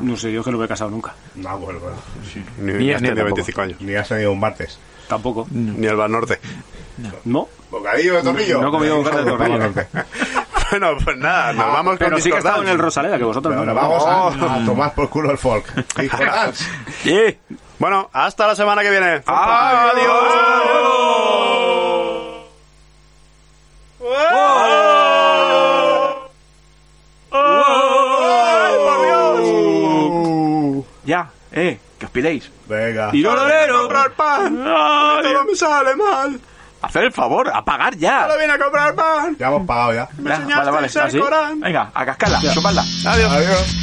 No 0.00 0.16
sé, 0.16 0.32
yo 0.32 0.42
que 0.42 0.50
no 0.50 0.58
me 0.58 0.64
he 0.64 0.68
casado 0.68 0.90
nunca. 0.90 1.14
No, 1.34 1.58
bueno, 1.58 1.80
bueno. 1.80 1.96
Ni, 2.58 2.72
Ni- 2.72 2.78
ni 2.84 2.92
has 2.92 3.02
ni 3.02 3.08
tenido 3.08 3.24
tampoco. 3.26 3.36
25 3.36 3.60
años. 3.62 3.80
Ni 3.80 3.94
has 3.94 4.08
tenido 4.08 4.32
un 4.32 4.40
martes. 4.40 4.78
Tampoco. 5.08 5.46
Ni 5.50 5.86
el 5.86 5.96
Bar 5.96 6.10
Norte. 6.10 6.40
No. 7.24 7.48
Bocadillo 7.70 8.14
de 8.16 8.22
tornillo. 8.22 8.60
No 8.60 8.68
he 8.68 8.70
comido 8.70 8.96
bocata 8.98 9.22
de 9.22 9.30
tornillo. 9.30 9.72
Bueno, 10.72 10.96
pues 11.04 11.18
nada, 11.18 11.52
nos 11.52 11.66
vamos 11.66 11.96
Pero 11.98 12.12
con 12.12 12.22
sí 12.22 12.30
que 12.30 12.36
he 12.36 12.38
estado 12.38 12.62
en 12.62 12.68
el 12.70 12.78
Rosaleda, 12.78 13.18
que 13.18 13.24
vosotros 13.24 13.52
Pero 13.54 13.66
no. 13.66 13.74
vamos 13.74 14.02
Oh. 14.06 14.08
a, 14.08 14.54
a 14.54 14.64
tomar 14.64 14.94
por 14.94 15.10
culo 15.10 15.30
el 15.30 15.36
folk. 15.36 15.66
Discordance. 15.98 16.64
Yeah. 17.04 17.34
Bueno, 17.78 18.08
hasta 18.10 18.46
la 18.46 18.56
semana 18.56 18.80
que 18.80 18.88
viene. 18.88 19.20
Ya, 19.26 19.92
eh, 31.52 31.78
que 31.98 32.06
os 32.06 32.12
pidéis. 32.12 32.50
Venga. 32.66 33.10
Y 33.12 33.22
no 33.22 33.34
¡Quiero 33.46 33.80
comprar 33.80 34.10
pan! 34.12 34.56
¡Todo 34.64 35.44
me 35.44 35.54
sale 35.54 35.96
mal! 35.96 36.40
Hacer 36.82 37.04
el 37.04 37.12
favor, 37.12 37.48
a 37.52 37.64
pagar 37.64 37.94
ya. 37.96 38.22
¡Ahora 38.22 38.36
viene 38.38 38.52
a 38.54 38.58
comprar 38.58 38.94
pan! 38.94 39.36
Ya 39.38 39.46
hemos 39.48 39.64
pagado 39.66 39.94
ya. 39.94 40.08
¡Me 40.18 40.30
Ya, 40.30 40.36
enseñaste 40.36 40.58
vale, 40.64 40.70
vale. 40.72 40.86
a 40.86 40.90
ser 40.90 41.02
¿así? 41.02 41.18
Corán! 41.18 41.60
Venga, 41.60 41.90
a 41.94 42.04
cascarla, 42.06 42.40
chupadla. 42.52 42.82
Adiós. 43.06 43.32
Adiós. 43.32 43.76